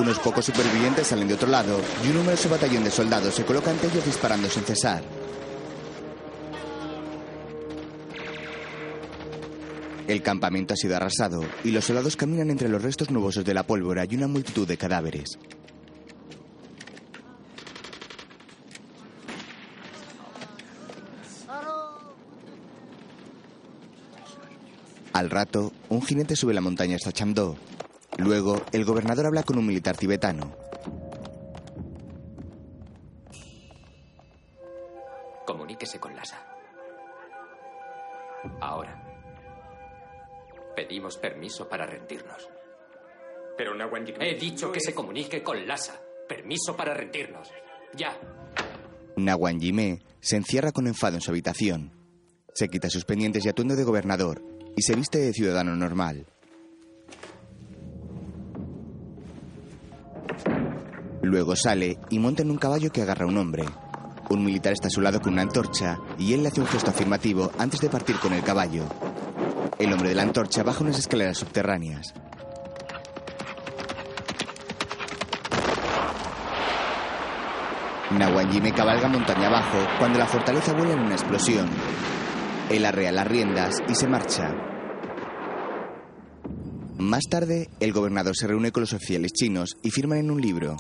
Unos 0.06 0.20
pocos 0.20 0.44
supervivientes 0.44 1.08
salen 1.08 1.26
de 1.26 1.34
otro 1.34 1.48
lado 1.48 1.80
y 2.04 2.10
un 2.10 2.18
numeroso 2.18 2.48
batallón 2.48 2.84
de 2.84 2.92
soldados 2.92 3.34
se 3.34 3.44
coloca 3.44 3.72
ante 3.72 3.88
ellos 3.88 4.04
disparando 4.04 4.48
sin 4.48 4.62
cesar. 4.62 5.02
El 10.06 10.22
campamento 10.22 10.74
ha 10.74 10.76
sido 10.76 10.94
arrasado 10.94 11.44
y 11.64 11.72
los 11.72 11.86
soldados 11.86 12.14
caminan 12.14 12.50
entre 12.50 12.68
los 12.68 12.80
restos 12.82 13.10
nubosos 13.10 13.44
de 13.44 13.52
la 13.52 13.64
pólvora 13.64 14.04
y 14.08 14.14
una 14.14 14.28
multitud 14.28 14.68
de 14.68 14.76
cadáveres. 14.76 15.40
Al 25.12 25.30
rato, 25.30 25.72
un 25.88 26.00
jinete 26.00 26.36
sube 26.36 26.54
la 26.54 26.60
montaña 26.60 26.94
hasta 26.94 27.10
Chamdó. 27.10 27.56
Luego, 28.18 28.62
el 28.72 28.84
gobernador 28.84 29.26
habla 29.26 29.42
con 29.42 29.58
un 29.58 29.66
militar 29.66 29.96
tibetano. 29.96 30.54
Comuníquese 35.44 36.00
con 36.00 36.14
Lhasa. 36.16 36.44
Ahora. 38.60 39.02
Pedimos 40.74 41.16
permiso 41.18 41.68
para 41.68 41.86
rendirnos. 41.86 42.48
Pero 43.56 43.74
Nawan 43.74 44.06
He 44.20 44.34
dicho 44.34 44.70
que 44.70 44.80
se 44.80 44.94
comunique 44.94 45.42
con 45.42 45.66
Lhasa. 45.66 46.00
Permiso 46.28 46.76
para 46.76 46.94
rendirnos. 46.94 47.50
Ya. 47.94 48.18
Nawan 49.16 49.60
Yime 49.60 50.02
se 50.20 50.36
encierra 50.36 50.72
con 50.72 50.86
enfado 50.86 51.16
en 51.16 51.20
su 51.20 51.30
habitación. 51.30 51.92
Se 52.54 52.68
quita 52.68 52.90
sus 52.90 53.04
pendientes 53.04 53.44
y 53.44 53.48
atuendo 53.48 53.76
de 53.76 53.84
gobernador 53.84 54.42
y 54.76 54.82
se 54.82 54.94
viste 54.94 55.18
de 55.18 55.32
ciudadano 55.32 55.76
normal. 55.76 56.26
Luego 61.26 61.56
sale 61.56 61.98
y 62.08 62.20
monta 62.20 62.42
en 62.42 62.52
un 62.52 62.56
caballo 62.56 62.92
que 62.92 63.02
agarra 63.02 63.24
a 63.24 63.28
un 63.28 63.36
hombre. 63.36 63.64
Un 64.30 64.44
militar 64.44 64.72
está 64.72 64.86
a 64.86 64.90
su 64.92 65.00
lado 65.00 65.20
con 65.20 65.32
una 65.32 65.42
antorcha 65.42 65.98
y 66.16 66.32
él 66.32 66.44
le 66.44 66.50
hace 66.50 66.60
un 66.60 66.68
gesto 66.68 66.90
afirmativo 66.90 67.50
antes 67.58 67.80
de 67.80 67.88
partir 67.88 68.14
con 68.20 68.32
el 68.32 68.44
caballo. 68.44 68.84
El 69.76 69.92
hombre 69.92 70.10
de 70.10 70.14
la 70.14 70.22
antorcha 70.22 70.62
baja 70.62 70.84
unas 70.84 71.00
escaleras 71.00 71.38
subterráneas. 71.38 72.14
Nawanjime 78.12 78.70
cabalga 78.70 79.08
montaña 79.08 79.48
abajo 79.48 79.78
cuando 79.98 80.20
la 80.20 80.28
fortaleza 80.28 80.74
vuela 80.74 80.92
en 80.92 81.00
una 81.00 81.16
explosión. 81.16 81.68
Él 82.70 82.84
arrea 82.84 83.10
las 83.10 83.26
riendas 83.26 83.82
y 83.88 83.96
se 83.96 84.06
marcha. 84.06 84.54
Más 86.98 87.24
tarde, 87.28 87.68
el 87.80 87.92
gobernador 87.92 88.36
se 88.36 88.46
reúne 88.46 88.70
con 88.70 88.82
los 88.82 88.92
oficiales 88.92 89.32
chinos 89.32 89.76
y 89.82 89.90
firman 89.90 90.18
en 90.18 90.30
un 90.30 90.40
libro. 90.40 90.76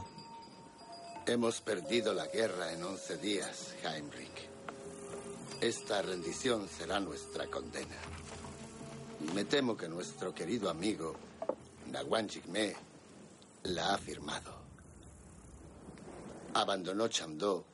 Hemos 1.28 1.60
perdido 1.60 2.14
la 2.14 2.28
guerra 2.28 2.72
en 2.72 2.84
11 2.84 3.16
días, 3.16 3.74
Heinrich. 3.82 4.48
Esta 5.60 6.00
rendición 6.00 6.68
será 6.68 7.00
nuestra 7.00 7.48
condena. 7.48 7.96
Me 9.34 9.44
temo 9.44 9.76
que 9.76 9.88
nuestro 9.88 10.32
querido 10.32 10.70
amigo, 10.70 11.16
Nawan 11.90 12.28
Jigme, 12.28 12.76
la 13.64 13.94
ha 13.94 13.98
firmado. 13.98 14.54
Abandonó 16.54 17.08
Chamdó 17.08 17.64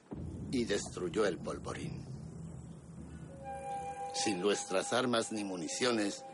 y 0.51 0.65
destruyó 0.65 1.27
el 1.27 1.37
polvorín. 1.37 2.07
Sin 4.15 4.41
nuestras 4.41 4.95
armas 4.95 5.31
ni 5.31 5.45
municiones, 5.45 6.25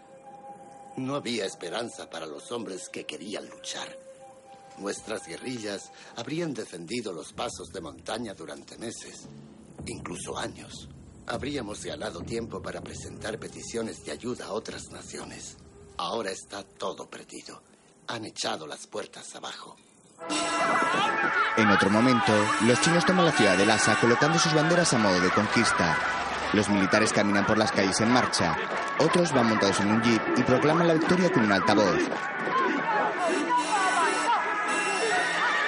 no 0.97 1.17
había 1.17 1.47
esperanza 1.47 2.09
para 2.11 2.27
los 2.27 2.53
hombres 2.53 2.89
que 2.89 3.07
querían 3.07 3.49
luchar. 3.49 4.08
Nuestras 4.81 5.27
guerrillas 5.27 5.91
habrían 6.17 6.55
defendido 6.55 7.13
los 7.13 7.33
pasos 7.33 7.69
de 7.73 7.81
montaña 7.81 8.35
durante 8.35 8.79
meses, 8.79 9.29
incluso 9.87 10.39
años. 10.39 10.89
Habríamos 11.27 11.85
ganado 11.85 12.21
tiempo 12.23 12.63
para 12.63 12.81
presentar 12.81 13.39
peticiones 13.39 14.05
de 14.05 14.13
ayuda 14.13 14.47
a 14.47 14.53
otras 14.53 14.91
naciones. 14.91 15.57
Ahora 15.97 16.31
está 16.31 16.63
todo 16.63 17.11
perdido. 17.11 17.63
Han 18.07 18.25
echado 18.25 18.67
las 18.67 18.87
puertas 18.87 19.35
abajo. 19.35 19.77
En 21.57 21.69
otro 21.69 21.91
momento, 21.91 22.33
los 22.63 22.81
chinos 22.81 23.05
toman 23.05 23.27
la 23.27 23.33
ciudad 23.33 23.59
de 23.59 23.67
Lhasa 23.67 23.99
colocando 24.01 24.39
sus 24.39 24.55
banderas 24.55 24.93
a 24.95 24.99
modo 24.99 25.21
de 25.21 25.31
conquista. 25.31 25.99
Los 26.53 26.69
militares 26.69 27.13
caminan 27.13 27.45
por 27.47 27.59
las 27.59 27.73
calles 27.73 28.01
en 28.01 28.11
marcha. 28.11 28.57
Otros 29.01 29.33
van 29.33 29.49
montados 29.49 29.81
en 29.81 29.91
un 29.91 30.03
jeep 30.03 30.23
y 30.39 30.43
proclaman 30.43 30.89
la 30.89 30.95
victoria 30.95 31.31
con 31.31 31.45
un 31.45 31.53
altavoz. 31.53 32.01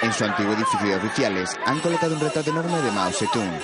En 0.01 0.13
su 0.13 0.25
antiguo 0.25 0.53
edificio 0.53 0.87
de 0.87 0.95
oficiales 0.95 1.55
han 1.65 1.79
colocado 1.79 2.15
un 2.15 2.19
retrato 2.19 2.49
enorme 2.49 2.81
de 2.81 2.91
Mao 2.91 3.11
Zedong. 3.11 3.59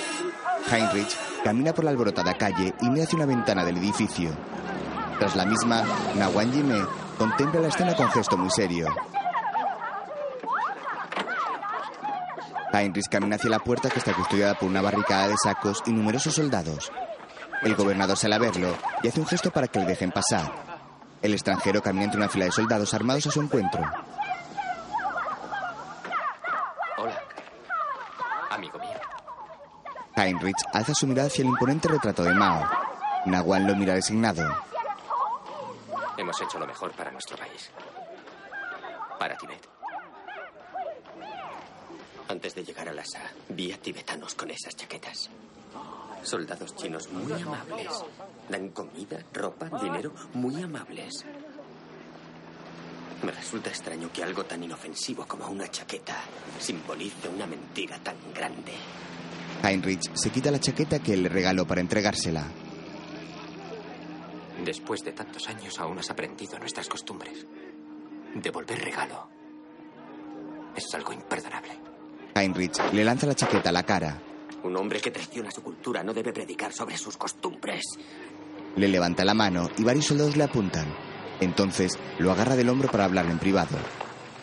Heinrich 0.72 1.18
camina 1.44 1.74
por 1.74 1.84
la 1.84 1.92
alborotada 1.92 2.38
calle 2.38 2.74
y 2.82 2.90
mira 2.90 3.06
hacia 3.06 3.18
una 3.18 3.26
ventana 3.26 3.64
del 3.66 3.78
edificio. 3.78 4.32
Tras 5.18 5.36
la 5.36 5.46
misma, 5.46 5.84
Nawan 6.16 6.52
Jime 6.52 6.86
contempla 7.18 7.62
la 7.62 7.70
escena 7.70 7.96
con 7.96 8.10
gesto 8.12 8.38
muy 8.38 8.52
serio. 8.52 8.88
Heinrich 12.72 13.10
camina 13.10 13.38
hacia 13.38 13.50
la 13.50 13.60
puerta 13.60 13.90
que 13.90 13.98
está 13.98 14.14
custodiada 14.14 14.54
por 14.54 14.70
una 14.70 14.82
barricada 14.82 15.28
de 15.30 15.36
sacos 15.42 15.82
y 15.88 15.92
numerosos 15.92 16.36
soldados. 16.36 16.92
El 17.64 17.76
gobernador 17.76 18.16
sale 18.16 18.36
a 18.36 18.40
verlo 18.40 18.76
y 19.02 19.08
hace 19.08 19.20
un 19.20 19.26
gesto 19.26 19.50
para 19.50 19.68
que 19.68 19.80
le 19.80 19.86
dejen 19.86 20.12
pasar. 20.12 20.52
El 21.24 21.34
extranjero 21.34 21.82
camina 21.82 22.06
entre 22.06 22.20
una 22.20 22.30
fila 22.30 22.46
de 22.46 22.52
soldados 22.52 22.94
armados 22.94 23.26
a 23.26 23.32
su 23.32 23.42
encuentro. 23.42 23.82
Hola. 27.00 27.20
Amigo 28.52 28.78
mío. 28.78 29.00
Heinrich 30.18 30.58
alza 30.74 30.96
su 30.96 31.06
mirada 31.06 31.28
hacia 31.28 31.44
el 31.44 31.50
imponente 31.50 31.88
retrato 31.88 32.24
de 32.24 32.34
Mao. 32.34 32.68
Nawan 33.28 33.68
lo 33.68 33.76
mira 33.76 33.94
designado. 33.94 34.44
Hemos 36.18 36.42
hecho 36.42 36.58
lo 36.58 36.66
mejor 36.66 36.92
para 36.94 37.12
nuestro 37.12 37.38
país. 37.38 37.70
Para 39.20 39.38
Tibet. 39.38 39.62
Antes 42.30 42.56
de 42.56 42.64
llegar 42.66 42.90
a 42.90 42.94
Lhasa, 42.94 43.22
vi 43.50 43.72
a 43.72 43.78
tibetanos 43.78 44.34
con 44.34 44.50
esas 44.50 44.76
chaquetas. 44.76 45.30
Soldados 46.24 46.76
chinos 46.76 47.10
muy 47.12 47.32
amables. 47.40 48.04
Dan 48.50 48.70
comida, 48.70 49.20
ropa, 49.32 49.70
dinero, 49.80 50.14
muy 50.34 50.64
amables. 50.64 51.26
Me 53.22 53.32
resulta 53.32 53.70
extraño 53.70 54.12
que 54.12 54.24
algo 54.24 54.46
tan 54.46 54.64
inofensivo 54.64 55.28
como 55.28 55.48
una 55.48 55.70
chaqueta 55.70 56.16
simbolice 56.60 57.30
una 57.30 57.46
mentira 57.46 58.00
tan 58.00 58.16
grande. 58.34 58.74
Heinrich 59.64 60.14
se 60.14 60.30
quita 60.30 60.52
la 60.52 60.60
chaqueta 60.60 61.00
que 61.00 61.14
él 61.14 61.24
le 61.24 61.30
regaló 61.30 61.66
para 61.66 61.82
entregársela. 61.82 62.46
Después 64.64 65.04
de 65.04 65.12
tantos 65.14 65.48
años 65.48 65.80
aún 65.80 66.00
has 66.00 66.10
aprendido 66.10 66.58
nuestras 66.60 66.88
costumbres. 66.88 67.46
Devolver 68.36 68.84
regalo 68.84 69.30
es 70.76 70.94
algo 70.94 71.14
imperdonable. 71.14 71.74
Heinrich 72.36 72.78
le 72.94 73.04
lanza 73.04 73.26
la 73.26 73.36
chaqueta 73.36 73.70
a 73.70 73.72
la 73.74 73.84
cara. 73.84 74.22
Un 74.64 74.76
hombre 74.76 75.00
que 75.00 75.12
traiciona 75.12 75.50
su 75.52 75.62
cultura 75.64 76.04
no 76.04 76.14
debe 76.14 76.34
predicar 76.34 76.72
sobre 76.74 76.98
sus 76.98 77.18
costumbres. 77.18 77.84
Le 78.76 78.88
levanta 78.88 79.26
la 79.26 79.34
mano 79.34 79.70
y 79.78 79.84
varios 79.84 80.06
soldados 80.06 80.36
le 80.38 80.44
apuntan. 80.44 80.86
Entonces 81.40 81.98
lo 82.20 82.32
agarra 82.32 82.56
del 82.56 82.70
hombro 82.70 82.90
para 82.90 83.06
hablarle 83.06 83.32
en 83.32 83.40
privado. 83.40 83.78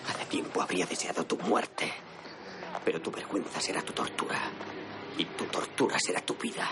Hace 0.09 0.24
tiempo 0.27 0.61
habría 0.62 0.86
deseado 0.86 1.24
tu 1.24 1.36
muerte. 1.39 1.91
Pero 2.85 3.01
tu 3.01 3.11
vergüenza 3.11 3.61
será 3.61 3.82
tu 3.82 3.93
tortura. 3.93 4.39
Y 5.19 5.24
tu 5.24 5.45
tortura 5.45 5.99
será 5.99 6.20
tu 6.20 6.35
vida. 6.35 6.69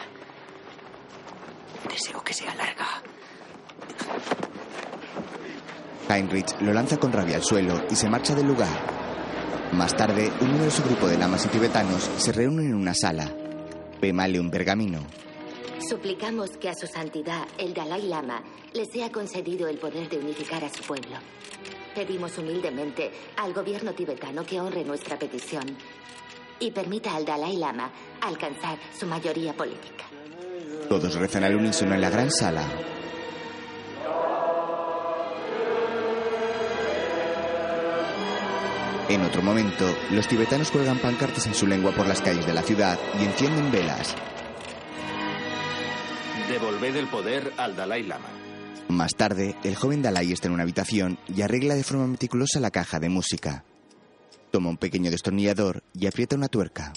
Deseo 1.89 2.23
que 2.23 2.35
sea 2.35 2.55
larga. 2.55 3.03
Heinrich 6.09 6.61
lo 6.61 6.73
lanza 6.73 6.99
con 6.99 7.13
rabia 7.13 7.37
al 7.37 7.45
suelo 7.45 7.83
y 7.91 7.95
se 7.95 8.09
marcha 8.09 8.35
del 8.35 8.47
lugar. 8.47 9.03
Más 9.73 9.97
tarde, 9.97 10.31
un 10.41 10.53
numeroso 10.53 10.83
grupo 10.85 11.09
de 11.09 11.17
lamas 11.17 11.47
y 11.47 11.49
tibetanos 11.49 12.11
se 12.17 12.33
reúnen 12.33 12.67
en 12.67 12.75
una 12.75 12.93
sala. 12.95 13.33
Pema 14.01 14.29
lee 14.29 14.39
un 14.39 14.51
pergamino. 14.51 15.07
Suplicamos 15.89 16.51
que 16.59 16.69
a 16.69 16.75
su 16.75 16.87
santidad, 16.87 17.47
el 17.59 17.73
Dalai 17.73 18.03
Lama, 18.03 18.43
le 18.73 18.85
sea 18.87 19.11
concedido 19.11 19.69
el 19.69 19.79
poder 19.79 20.09
de 20.09 20.19
unificar 20.19 20.65
a 20.65 20.69
su 20.69 20.83
pueblo. 20.83 21.17
Pedimos 21.95 22.37
humildemente 22.39 23.11
al 23.37 23.53
gobierno 23.53 23.93
tibetano 23.93 24.45
que 24.45 24.61
honre 24.61 24.85
nuestra 24.85 25.19
petición 25.19 25.77
y 26.63 26.71
permita 26.71 27.15
al 27.15 27.25
Dalai 27.25 27.57
Lama 27.57 27.91
alcanzar 28.21 28.79
su 28.99 29.07
mayoría 29.07 29.53
política. 29.53 30.05
Todos 30.89 31.15
rezan 31.17 31.45
al 31.45 31.57
unísono 31.57 31.95
en 31.95 32.01
la 32.01 32.11
gran 32.11 32.31
sala. 32.31 32.65
En 39.09 39.23
otro 39.23 39.43
momento, 39.43 39.85
los 40.11 40.27
tibetanos 40.29 40.71
cuelgan 40.71 40.99
pancartas 40.99 41.47
en 41.47 41.55
su 41.55 41.67
lengua 41.67 41.93
por 41.93 42.07
las 42.07 42.23
calles 42.23 42.47
de 42.47 42.55
la 42.55 42.63
ciudad 42.63 42.99
y 43.21 43.25
encienden 43.25 43.71
velas. 43.71 44.15
Devolved 46.49 46.97
el 46.97 47.09
poder 47.09 47.53
al 47.57 47.75
Dalai 47.75 48.05
Lama. 48.05 48.29
Más 48.89 49.15
tarde, 49.15 49.57
el 49.65 49.75
joven 49.75 50.01
Dalai 50.01 50.33
está 50.33 50.49
en 50.49 50.55
una 50.55 50.63
habitación 50.63 51.19
y 51.27 51.43
arregla 51.43 51.75
de 51.75 51.83
forma 51.83 52.07
meticulosa 52.07 52.61
la 52.61 52.71
caja 52.71 53.01
de 53.01 53.09
música. 53.09 53.65
Toma 54.53 54.69
un 54.69 54.77
pequeño 54.77 55.11
destornillador 55.11 55.83
y 55.95 56.07
aprieta 56.07 56.37
una 56.37 56.49
tuerca. 56.49 56.93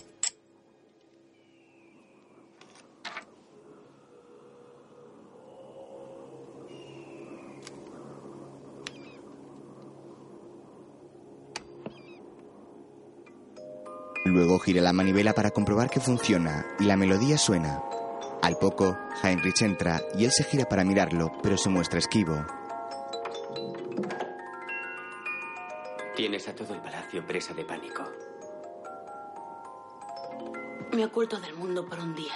Luego 14.26 14.60
gira 14.60 14.82
la 14.82 14.92
manivela 14.92 15.34
para 15.34 15.52
comprobar 15.52 15.90
que 15.90 16.02
funciona 16.02 16.66
y 16.78 16.84
la 16.84 16.98
melodía 16.98 17.38
suena. 17.38 17.82
Al 18.42 18.58
poco, 18.58 18.98
Heinrich 19.24 19.62
entra 19.62 20.02
y 20.18 20.26
él 20.26 20.32
se 20.32 20.44
gira 20.44 20.66
para 20.66 20.84
mirarlo, 20.84 21.32
pero 21.42 21.58
se 21.58 21.70
muestra 21.70 22.00
esquivo. 22.00 22.46
Tienes 26.16 26.48
a 26.48 26.56
todo 26.56 26.74
el 26.74 26.82
palacio 26.82 27.28
presa 27.28 27.54
de 27.54 27.66
pánico. 27.66 28.04
Me 30.94 31.04
oculto 31.04 31.38
del 31.42 31.54
mundo 31.56 31.86
por 31.86 32.00
un 32.00 32.16
día. 32.16 32.34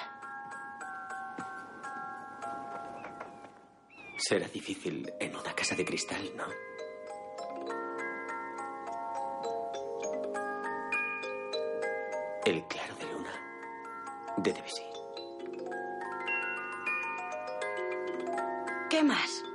Será 4.18 4.50
difícil 4.50 5.14
en 5.18 5.34
una 5.34 5.54
casa 5.54 5.76
de 5.76 5.86
cristal, 5.86 6.30
¿no? 6.36 6.44
El 12.46 12.66
claro 12.66 12.96
de 12.96 13.06
luna 13.14 13.32
de 14.38 14.52
Debussy. 14.52 14.84
¿Qué 18.90 19.04
más? 19.04 19.46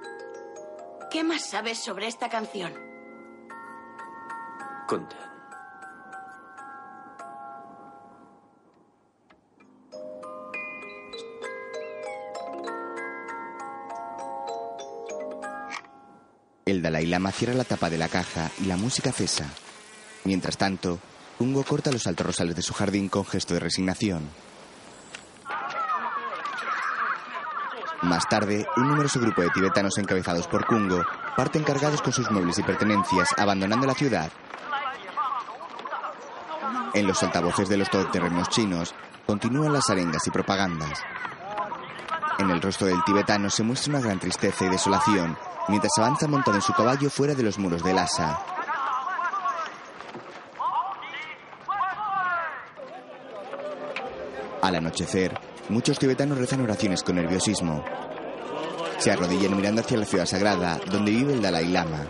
¿Qué 1.11 1.23
más 1.23 1.45
sabes 1.45 1.79
sobre 1.79 2.07
esta 2.07 2.31
canción? 2.31 2.94
El 16.67 16.83
Dalai 16.83 17.07
Lama 17.07 17.31
cierra 17.31 17.55
la 17.55 17.65
tapa 17.65 17.91
de 17.91 17.99
la 17.99 18.09
caja 18.09 18.51
y 18.61 18.65
la 18.65 18.77
música 18.77 19.13
cesa. 19.13 19.49
Mientras 20.25 20.57
tanto, 20.57 20.99
Kungo 21.39 21.63
corta 21.63 21.93
los 21.93 22.07
altos 22.07 22.27
rosales 22.27 22.57
de 22.57 22.63
su 22.63 22.73
jardín 22.73 23.09
con 23.09 23.27
gesto 23.27 23.55
de 23.55 23.61
resignación. 23.61 24.29
Más 28.03 28.29
tarde, 28.29 28.67
un 28.77 28.89
numeroso 28.89 29.21
grupo 29.21 29.43
de 29.43 29.51
tibetanos 29.51 29.97
encabezados 29.99 30.47
por 30.47 30.67
Kungo 30.67 31.03
parten 31.37 31.65
cargados 31.65 32.03
con 32.03 32.13
sus 32.13 32.31
muebles 32.31 32.59
y 32.59 32.63
pertenencias, 32.63 33.29
abandonando 33.37 33.87
la 33.87 33.95
ciudad. 33.95 34.31
En 36.95 37.07
los 37.09 37.23
altavoces 37.25 37.69
de 37.69 37.77
los 37.77 37.91
todoterrenos 37.91 38.49
chinos 38.51 38.95
continúan 39.27 39.73
las 39.73 39.91
arengas 39.91 40.27
y 40.27 40.31
propagandas. 40.31 41.03
En 42.39 42.51
el 42.51 42.63
rostro 42.63 42.87
del 42.87 43.03
tibetano 43.05 43.51
se 43.51 43.65
muestra 43.65 43.95
una 43.95 44.01
gran 44.01 44.21
tristeza 44.21 44.65
y 44.65 44.69
desolación 44.69 45.37
mientras 45.69 45.93
avanza 45.99 46.29
montado 46.29 46.57
en 46.57 46.63
su 46.63 46.73
caballo 46.73 47.11
fuera 47.11 47.35
de 47.35 47.43
los 47.43 47.59
muros 47.59 47.83
de 47.83 47.95
Lhasa. 47.95 48.39
Al 54.63 54.75
anochecer, 54.77 55.39
muchos 55.69 55.99
tibetanos 55.99 56.39
rezan 56.39 56.63
oraciones 56.63 57.03
con 57.03 57.17
nerviosismo. 57.17 57.85
Se 58.99 59.11
arrodillan 59.11 59.57
mirando 59.57 59.83
hacia 59.83 59.99
la 59.99 60.07
ciudad 60.07 60.27
sagrada, 60.27 60.81
donde 60.91 61.11
vive 61.11 61.35
el 61.35 61.43
Dalai 61.43 61.69
Lama. 61.69 62.07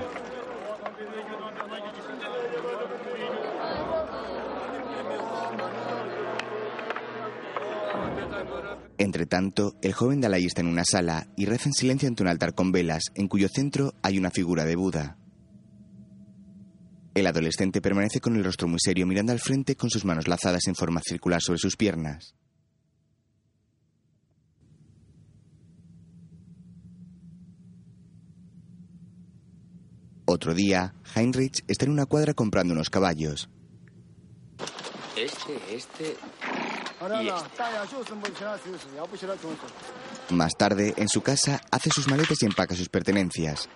Entre 9.04 9.26
tanto, 9.26 9.76
el 9.82 9.92
joven 9.92 10.22
Dalai 10.22 10.46
está 10.46 10.62
en 10.62 10.66
una 10.66 10.82
sala 10.82 11.28
y 11.36 11.44
reza 11.44 11.68
en 11.68 11.74
silencio 11.74 12.08
ante 12.08 12.22
un 12.22 12.28
altar 12.30 12.54
con 12.54 12.72
velas, 12.72 13.02
en 13.14 13.28
cuyo 13.28 13.50
centro 13.54 13.92
hay 14.02 14.16
una 14.16 14.30
figura 14.30 14.64
de 14.64 14.76
Buda. 14.76 15.18
El 17.12 17.26
adolescente 17.26 17.82
permanece 17.82 18.22
con 18.22 18.34
el 18.34 18.42
rostro 18.42 18.66
muy 18.66 18.78
serio 18.82 19.06
mirando 19.06 19.32
al 19.32 19.40
frente 19.40 19.76
con 19.76 19.90
sus 19.90 20.06
manos 20.06 20.26
lazadas 20.26 20.66
en 20.68 20.74
forma 20.74 21.02
circular 21.06 21.42
sobre 21.42 21.58
sus 21.58 21.76
piernas. 21.76 22.34
Otro 30.24 30.54
día, 30.54 30.94
Heinrich 31.14 31.62
está 31.68 31.84
en 31.84 31.90
una 31.90 32.06
cuadra 32.06 32.32
comprando 32.32 32.72
unos 32.72 32.88
caballos. 32.88 33.50
Este, 35.14 35.76
este 35.76 36.16
y. 37.22 37.30
Más 40.30 40.52
tarde, 40.56 40.94
en 40.96 41.08
su 41.08 41.20
casa, 41.22 41.60
hace 41.70 41.90
sus 41.90 42.08
maletas 42.08 42.42
y 42.42 42.46
empaca 42.46 42.74
sus 42.74 42.88
pertenencias. 42.88 43.68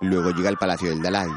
Luego 0.00 0.30
llega 0.30 0.48
al 0.50 0.58
palacio 0.58 0.90
del 0.90 1.02
Dalai. 1.02 1.30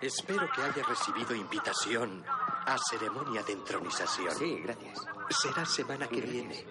Espero 0.00 0.48
que 0.54 0.62
haya 0.62 0.82
recibido 0.88 1.34
invitación 1.34 2.24
a 2.66 2.76
ceremonia 2.90 3.42
de 3.42 3.52
entronización. 3.52 4.30
Sí, 4.38 4.58
gracias. 4.62 5.00
Será 5.30 5.64
semana 5.66 6.06
que 6.06 6.20
viene. 6.20 6.64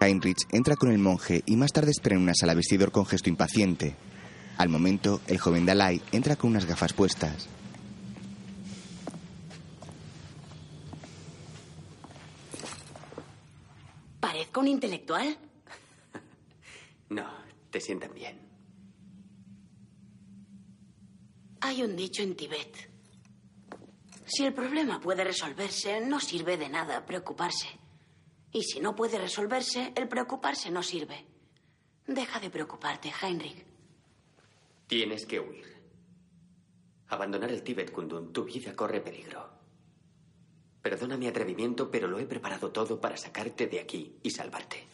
Heinrich 0.00 0.46
entra 0.50 0.76
con 0.76 0.90
el 0.90 0.98
monje 0.98 1.42
y 1.46 1.56
más 1.56 1.72
tarde 1.72 1.90
espera 1.90 2.16
en 2.16 2.22
una 2.22 2.34
sala 2.34 2.54
vestidor 2.54 2.90
con 2.90 3.06
gesto 3.06 3.30
impaciente. 3.30 3.94
Al 4.58 4.68
momento, 4.68 5.20
el 5.26 5.38
joven 5.38 5.66
Dalai 5.66 6.02
entra 6.12 6.36
con 6.36 6.50
unas 6.50 6.66
gafas 6.66 6.92
puestas. 6.92 7.48
¿Parezco 14.52 14.60
un 14.60 14.68
intelectual? 14.68 15.38
No, 17.08 17.26
te 17.70 17.80
sientan 17.80 18.14
bien. 18.14 18.38
Hay 21.60 21.82
un 21.82 21.94
dicho 21.96 22.22
en 22.22 22.34
Tibet. 22.34 22.90
Si 24.26 24.44
el 24.44 24.54
problema 24.54 24.98
puede 24.98 25.24
resolverse, 25.24 26.00
no 26.00 26.20
sirve 26.20 26.56
de 26.56 26.70
nada 26.70 27.04
preocuparse. 27.04 27.68
Y 28.50 28.62
si 28.62 28.80
no 28.80 28.94
puede 28.94 29.18
resolverse, 29.18 29.92
el 29.94 30.08
preocuparse 30.08 30.70
no 30.70 30.82
sirve. 30.82 31.26
Deja 32.06 32.40
de 32.40 32.48
preocuparte, 32.48 33.12
Heinrich. 33.22 33.66
Tienes 34.86 35.26
que 35.26 35.40
huir. 35.40 35.66
Abandonar 37.08 37.50
el 37.50 37.62
Tíbet, 37.62 37.92
Kundun. 37.92 38.32
Tu 38.32 38.44
vida 38.44 38.74
corre 38.74 39.02
peligro. 39.02 39.51
Perdona 40.82 41.16
mi 41.16 41.28
atrevimiento, 41.28 41.90
pero 41.90 42.08
lo 42.08 42.18
he 42.18 42.26
preparado 42.26 42.72
todo 42.72 43.00
para 43.00 43.16
sacarte 43.16 43.68
de 43.68 43.78
aquí 43.78 44.18
y 44.22 44.30
salvarte. 44.30 44.84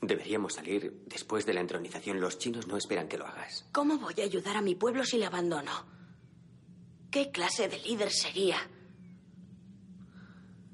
Deberíamos 0.00 0.54
salir 0.54 1.02
después 1.06 1.44
de 1.44 1.54
la 1.54 1.60
entronización. 1.60 2.20
Los 2.20 2.38
chinos 2.38 2.68
no 2.68 2.76
esperan 2.76 3.08
que 3.08 3.18
lo 3.18 3.26
hagas. 3.26 3.66
¿Cómo 3.72 3.98
voy 3.98 4.14
a 4.20 4.24
ayudar 4.24 4.56
a 4.56 4.62
mi 4.62 4.76
pueblo 4.76 5.04
si 5.04 5.18
le 5.18 5.26
abandono? 5.26 5.72
¿Qué 7.10 7.30
clase 7.32 7.68
de 7.68 7.78
líder 7.80 8.12
sería? 8.12 8.58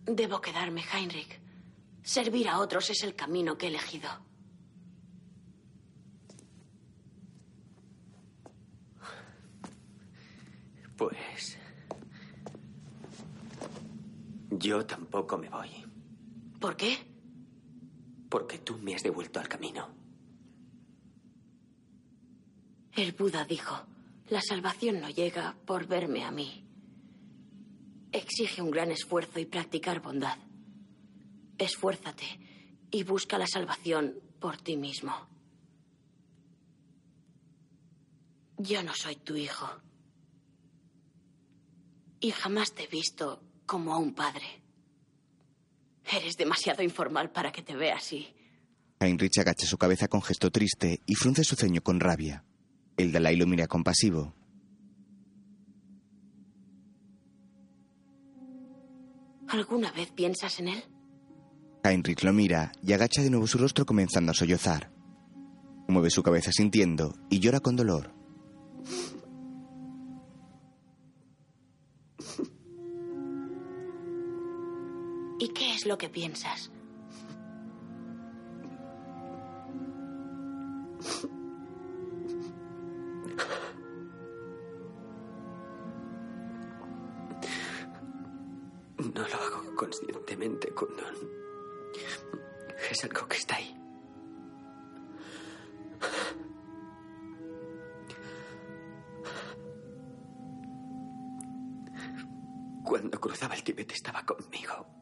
Debo 0.04 0.40
quedarme, 0.40 0.82
Heinrich. 0.92 1.40
Servir 2.02 2.48
a 2.48 2.58
otros 2.58 2.90
es 2.90 3.02
el 3.04 3.14
camino 3.14 3.56
que 3.56 3.66
he 3.66 3.68
elegido. 3.70 4.10
Pues... 10.96 11.61
Yo 14.58 14.84
tampoco 14.84 15.38
me 15.38 15.48
voy. 15.48 15.70
¿Por 16.60 16.76
qué? 16.76 16.98
Porque 18.28 18.58
tú 18.58 18.76
me 18.78 18.94
has 18.94 19.02
devuelto 19.02 19.40
al 19.40 19.48
camino. 19.48 19.88
El 22.94 23.12
Buda 23.12 23.46
dijo, 23.46 23.74
la 24.28 24.42
salvación 24.42 25.00
no 25.00 25.08
llega 25.08 25.56
por 25.64 25.86
verme 25.86 26.24
a 26.24 26.30
mí. 26.30 26.66
Exige 28.12 28.60
un 28.60 28.70
gran 28.70 28.90
esfuerzo 28.90 29.40
y 29.40 29.46
practicar 29.46 30.02
bondad. 30.02 30.36
Esfuérzate 31.56 32.26
y 32.90 33.04
busca 33.04 33.38
la 33.38 33.46
salvación 33.46 34.20
por 34.38 34.58
ti 34.58 34.76
mismo. 34.76 35.14
Yo 38.58 38.82
no 38.82 38.94
soy 38.94 39.16
tu 39.16 39.34
hijo. 39.34 39.66
Y 42.20 42.32
jamás 42.32 42.72
te 42.74 42.84
he 42.84 42.86
visto 42.86 43.40
como 43.66 43.93
a 43.93 43.98
un 43.98 44.14
padre. 44.14 44.44
Eres 46.10 46.36
demasiado 46.36 46.82
informal 46.82 47.30
para 47.30 47.52
que 47.52 47.62
te 47.62 47.74
vea 47.74 47.97
así. 47.97 48.28
Heinrich 49.01 49.39
agacha 49.39 49.66
su 49.66 49.78
cabeza 49.78 50.09
con 50.09 50.22
gesto 50.22 50.51
triste 50.51 51.01
y 51.06 51.14
frunce 51.14 51.44
su 51.44 51.56
ceño 51.56 51.82
con 51.82 52.01
rabia. 52.01 52.44
El 52.97 53.12
Dalai 53.12 53.36
lo 53.36 53.47
mira 53.47 53.66
compasivo. 53.66 54.34
¿Alguna 59.48 59.90
vez 59.93 60.10
piensas 60.12 60.59
en 60.60 60.68
él? 60.68 60.84
Heinrich 61.84 62.22
lo 62.22 62.32
mira 62.32 62.72
y 62.82 62.93
agacha 62.93 63.22
de 63.22 63.30
nuevo 63.30 63.47
su 63.47 63.59
rostro 63.59 63.84
comenzando 63.84 64.30
a 64.30 64.34
sollozar. 64.34 64.93
Mueve 65.89 66.10
su 66.10 66.22
cabeza 66.22 66.52
sintiendo 66.52 67.14
y 67.28 67.40
llora 67.40 67.60
con 67.60 67.76
dolor. 67.76 68.14
¿Y 75.43 75.48
qué 75.48 75.74
es 75.74 75.86
lo 75.86 75.98
que 75.98 76.09
piensas? 76.09 76.70
No 88.98 89.27
lo 89.28 89.35
hago 89.35 89.74
conscientemente, 89.74 90.73
Kundon. 90.73 91.16
Es 92.89 93.02
algo 93.02 93.27
que 93.27 93.36
está 93.36 93.56
ahí. 93.56 93.77
Cuando 102.85 103.20
cruzaba 103.20 103.56
el 103.56 103.64
Tíbet 103.64 103.90
estaba 103.90 104.24
conmigo. 104.24 105.01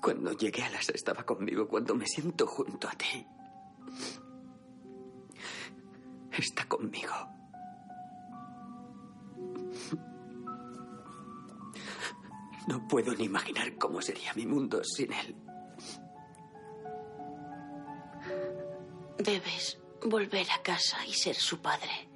Cuando 0.00 0.32
llegué 0.32 0.62
a 0.62 0.70
Lhasa 0.70 0.92
estaba 0.94 1.24
conmigo. 1.24 1.68
Cuando 1.68 1.94
me 1.94 2.06
siento 2.06 2.46
junto 2.46 2.88
a 2.88 2.92
ti. 2.92 3.26
Está 6.32 6.66
conmigo. 6.66 7.12
No 12.66 12.86
puedo 12.86 13.14
ni 13.14 13.24
imaginar 13.24 13.76
cómo 13.78 14.00
sería 14.00 14.32
mi 14.34 14.46
mundo 14.46 14.82
sin 14.84 15.12
él. 15.12 15.34
Debes 19.18 19.78
volver 20.04 20.46
a 20.50 20.62
casa 20.62 21.04
y 21.06 21.12
ser 21.12 21.34
su 21.34 21.60
padre. 21.60 22.08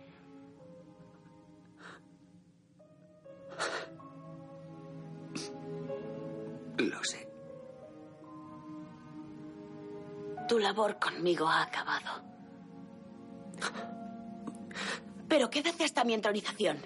Lo 6.78 7.04
sé. 7.04 7.33
Tu 10.54 10.60
labor 10.60 11.00
conmigo 11.00 11.48
ha 11.48 11.62
acabado. 11.64 12.22
Pero 15.28 15.50
quédate 15.50 15.82
hasta 15.82 16.04
mi 16.04 16.14
entronización. 16.14 16.76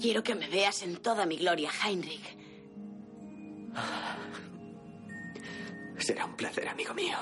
Quiero 0.00 0.22
que 0.22 0.36
me 0.36 0.48
veas 0.48 0.84
en 0.84 0.98
toda 0.98 1.26
mi 1.26 1.36
gloria, 1.36 1.68
Heinrich. 1.84 2.38
Será 5.98 6.26
un 6.26 6.36
placer, 6.36 6.68
amigo 6.68 6.94
mío. 6.94 7.16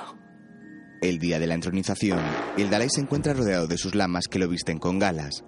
El 1.01 1.18
día 1.18 1.39
de 1.39 1.47
la 1.47 1.55
entronización, 1.55 2.20
el 2.59 2.68
Dalai 2.68 2.90
se 2.90 3.01
encuentra 3.01 3.32
rodeado 3.32 3.66
de 3.66 3.78
sus 3.78 3.94
lamas 3.94 4.28
que 4.31 4.39
lo 4.39 4.48
visten 4.48 4.77
con 4.77 4.98
galas. 4.98 5.44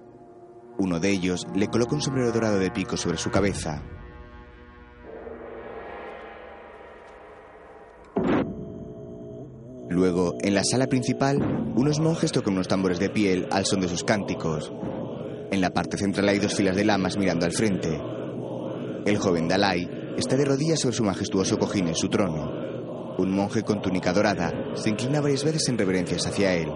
Uno 0.79 0.99
de 0.99 1.11
ellos 1.11 1.47
le 1.55 1.69
coloca 1.69 1.95
un 1.95 2.01
sombrero 2.01 2.33
dorado 2.33 2.59
de 2.59 2.71
pico 2.71 2.97
sobre 2.97 3.19
su 3.19 3.31
cabeza. 3.31 3.83
Luego, 9.93 10.37
en 10.41 10.55
la 10.55 10.65
sala 10.65 10.87
principal, 10.87 11.39
unos 11.77 12.01
monjes 12.01 12.33
tocan 12.33 12.55
unos 12.55 12.67
tambores 12.67 12.99
de 12.99 13.11
piel 13.11 13.47
al 13.51 13.67
son 13.67 13.83
de 13.83 13.89
sus 13.89 14.05
cánticos. 14.05 14.73
En 15.51 15.61
la 15.61 15.75
parte 15.75 15.99
central 15.99 16.31
hay 16.31 16.39
dos 16.39 16.55
filas 16.55 16.77
de 16.77 16.87
lamas 16.87 17.19
mirando 17.19 17.45
al 17.45 17.53
frente. 17.53 18.01
El 19.05 19.19
joven 19.19 19.49
Dalai 19.49 20.15
está 20.17 20.39
de 20.39 20.47
rodillas 20.47 20.81
sobre 20.81 20.97
su 20.97 21.05
majestuoso 21.05 21.59
cojín 21.59 21.89
en 21.89 21.95
su 21.95 22.09
trono. 22.09 22.51
Un 23.19 23.33
monje 23.33 23.65
con 23.65 23.83
túnica 23.83 24.15
dorada 24.15 24.51
se 24.77 24.89
inclina 24.89 25.21
varias 25.21 25.45
veces 25.45 25.69
en 25.69 25.77
reverencias 25.77 26.27
hacia 26.27 26.55
él. 26.55 26.71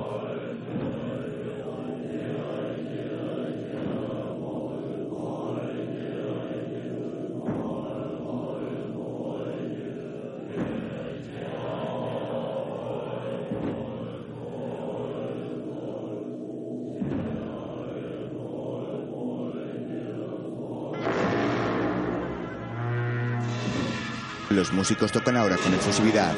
Músicos 24.77 25.11
tocan 25.11 25.36
ahora 25.36 25.57
con 25.57 25.73
efusividad. 25.73 26.35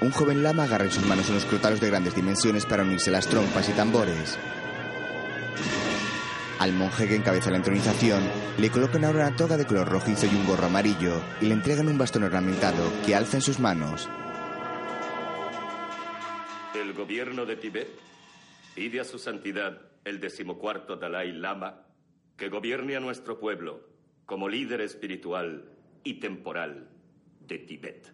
Un 0.00 0.12
joven 0.12 0.44
lama 0.44 0.62
agarra 0.62 0.84
en 0.84 0.92
sus 0.92 1.04
manos 1.06 1.28
unos 1.28 1.44
crotalos 1.44 1.80
de 1.80 1.88
grandes 1.88 2.14
dimensiones 2.14 2.64
para 2.66 2.84
unirse 2.84 3.10
las 3.10 3.26
trompas 3.26 3.68
y 3.68 3.72
tambores. 3.72 4.38
Al 6.60 6.72
monje 6.72 7.08
que 7.08 7.16
encabeza 7.16 7.50
la 7.50 7.56
entronización 7.56 8.22
le 8.58 8.70
colocan 8.70 9.04
ahora 9.04 9.26
una 9.26 9.36
toga 9.36 9.56
de 9.56 9.66
color 9.66 9.88
rojizo 9.88 10.26
y 10.26 10.36
un 10.36 10.46
gorro 10.46 10.66
amarillo 10.66 11.20
y 11.40 11.46
le 11.46 11.54
entregan 11.54 11.88
un 11.88 11.98
bastón 11.98 12.22
ornamentado 12.22 12.92
que 13.04 13.16
alza 13.16 13.38
en 13.38 13.42
sus 13.42 13.58
manos. 13.58 14.08
El 16.74 16.92
gobierno 16.94 17.44
de 17.44 17.56
Tibet 17.56 17.88
pide 18.76 19.00
a 19.00 19.04
su 19.04 19.18
santidad 19.18 19.82
el 20.04 20.20
decimocuarto 20.20 20.94
Dalai 20.96 21.32
Lama 21.32 21.82
que 22.36 22.48
gobierne 22.48 22.94
a 22.94 23.00
nuestro 23.00 23.40
pueblo 23.40 23.80
como 24.26 24.48
líder 24.48 24.80
espiritual 24.80 25.64
y 26.04 26.20
temporal 26.20 26.93
de 27.46 27.58
Tibet. 27.58 28.12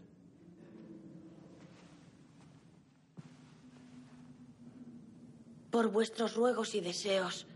Por 5.71 5.91
vuestros 5.93 6.35
ruegos 6.35 6.75
y 6.75 6.81
deseos, 6.81 7.47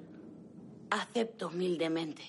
acepto 0.90 1.48
humildemente. 1.48 2.24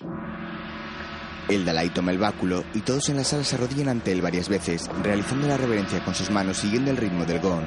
El 1.48 1.64
Dalai 1.64 1.90
toma 1.90 2.10
el 2.10 2.18
báculo 2.18 2.64
y 2.74 2.80
todos 2.80 3.08
en 3.08 3.16
la 3.16 3.24
sala 3.24 3.44
se 3.44 3.54
arrodillan 3.54 3.88
ante 3.88 4.10
él 4.10 4.20
varias 4.20 4.48
veces, 4.48 4.90
realizando 5.02 5.46
la 5.46 5.56
reverencia 5.56 6.04
con 6.04 6.12
sus 6.12 6.28
manos 6.30 6.56
siguiendo 6.56 6.90
el 6.90 6.96
ritmo 6.96 7.24
del 7.24 7.38
gong. 7.38 7.64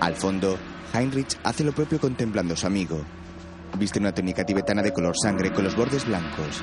Al 0.00 0.14
fondo, 0.14 0.56
Heinrich 0.94 1.36
hace 1.42 1.64
lo 1.64 1.72
propio 1.72 1.98
contemplando 1.98 2.54
a 2.54 2.56
su 2.56 2.66
amigo. 2.66 3.04
Viste 3.76 3.98
una 3.98 4.14
túnica 4.14 4.44
tibetana 4.44 4.82
de 4.82 4.92
color 4.92 5.14
sangre 5.20 5.52
con 5.52 5.64
los 5.64 5.74
bordes 5.74 6.06
blancos. 6.06 6.62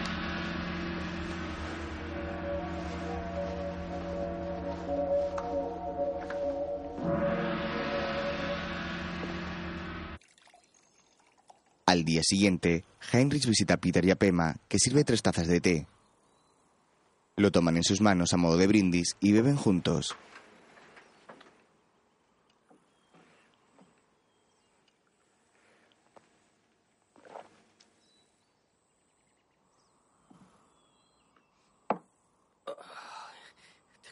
Día 12.08 12.24
siguiente, 12.24 12.86
Heinrich 13.12 13.46
visita 13.46 13.76
a 13.76 13.78
Peter 13.78 14.04
y 14.06 14.12
a 14.12 14.16
Pema, 14.16 14.56
que 14.70 14.80
sirve 14.80 15.04
tres 15.04 15.22
tazas 15.22 15.48
de 15.48 15.60
té. 15.60 15.88
Lo 17.36 17.52
toman 17.52 17.76
en 17.76 17.84
sus 17.84 18.00
manos 18.02 18.34
a 18.34 18.38
modo 18.38 18.56
de 18.58 18.66
brindis 18.66 19.16
y 19.20 19.34
beben 19.34 19.58
juntos. 19.58 20.16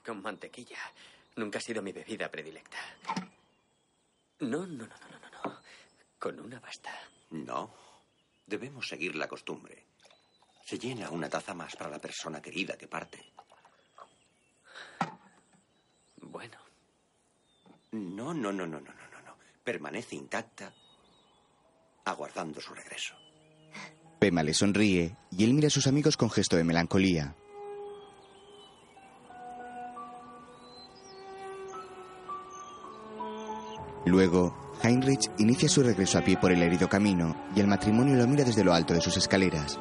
Con 0.05 0.21
mantequilla. 0.21 0.77
Nunca 1.35 1.57
ha 1.57 1.61
sido 1.61 1.81
mi 1.81 1.91
bebida 1.91 2.29
predilecta. 2.29 2.77
No, 4.41 4.67
no, 4.67 4.85
no, 4.85 4.85
no, 4.85 5.19
no, 5.19 5.29
no. 5.43 5.61
Con 6.19 6.39
una 6.39 6.59
basta. 6.59 6.91
No. 7.31 7.73
Debemos 8.45 8.87
seguir 8.87 9.15
la 9.15 9.27
costumbre. 9.27 9.85
Se 10.65 10.77
llena 10.77 11.09
una 11.09 11.29
taza 11.29 11.53
más 11.53 11.75
para 11.75 11.89
la 11.89 11.99
persona 11.99 12.41
querida 12.41 12.77
que 12.77 12.87
parte. 12.87 13.33
Bueno. 16.17 16.57
No, 17.91 18.33
no, 18.33 18.51
no, 18.51 18.67
no, 18.67 18.79
no, 18.79 18.93
no, 18.93 19.07
no, 19.11 19.21
no. 19.21 19.37
Permanece 19.63 20.15
intacta, 20.15 20.73
aguardando 22.03 22.59
su 22.61 22.73
regreso. 22.73 23.15
Pema 24.19 24.43
le 24.43 24.53
sonríe 24.53 25.15
y 25.31 25.43
él 25.43 25.53
mira 25.53 25.67
a 25.67 25.71
sus 25.71 25.87
amigos 25.87 26.17
con 26.17 26.29
gesto 26.29 26.55
de 26.55 26.63
melancolía. 26.63 27.35
Luego, 34.05 34.64
Heinrich 34.85 35.31
inicia 35.39 35.67
su 35.67 35.81
regreso 35.81 36.19
a 36.19 36.21
pie 36.21 36.37
por 36.37 36.51
el 36.51 36.61
herido 36.61 36.87
camino 36.87 37.35
y 37.55 37.59
el 37.59 37.65
matrimonio 37.65 38.13
lo 38.15 38.27
mira 38.27 38.43
desde 38.43 38.63
lo 38.63 38.71
alto 38.71 38.93
de 38.93 39.01
sus 39.01 39.17
escaleras. 39.17 39.79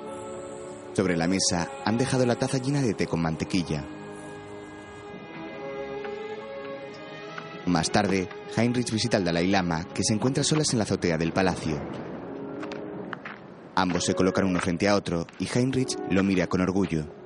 Sobre 0.95 1.15
la 1.15 1.27
mesa 1.27 1.69
han 1.85 1.99
dejado 1.99 2.25
la 2.25 2.37
taza 2.37 2.57
llena 2.57 2.81
de 2.81 2.95
té 2.95 3.07
con 3.07 3.21
mantequilla. 3.21 3.85
Más 7.67 7.91
tarde, 7.91 8.31
Heinrich 8.57 8.91
visita 8.91 9.19
al 9.19 9.25
Dalai 9.25 9.47
Lama, 9.47 9.85
que 9.93 10.03
se 10.03 10.15
encuentra 10.15 10.43
solas 10.43 10.73
en 10.73 10.79
la 10.79 10.85
azotea 10.85 11.19
del 11.19 11.35
palacio. 11.35 11.79
Ambos 13.75 14.07
se 14.07 14.15
colocan 14.15 14.47
uno 14.47 14.59
frente 14.59 14.89
a 14.89 14.97
otro 14.97 15.27
y 15.39 15.47
Heinrich 15.53 15.99
lo 16.11 16.25
mira 16.25 16.47
con 16.47 16.63
orgullo. 16.63 17.24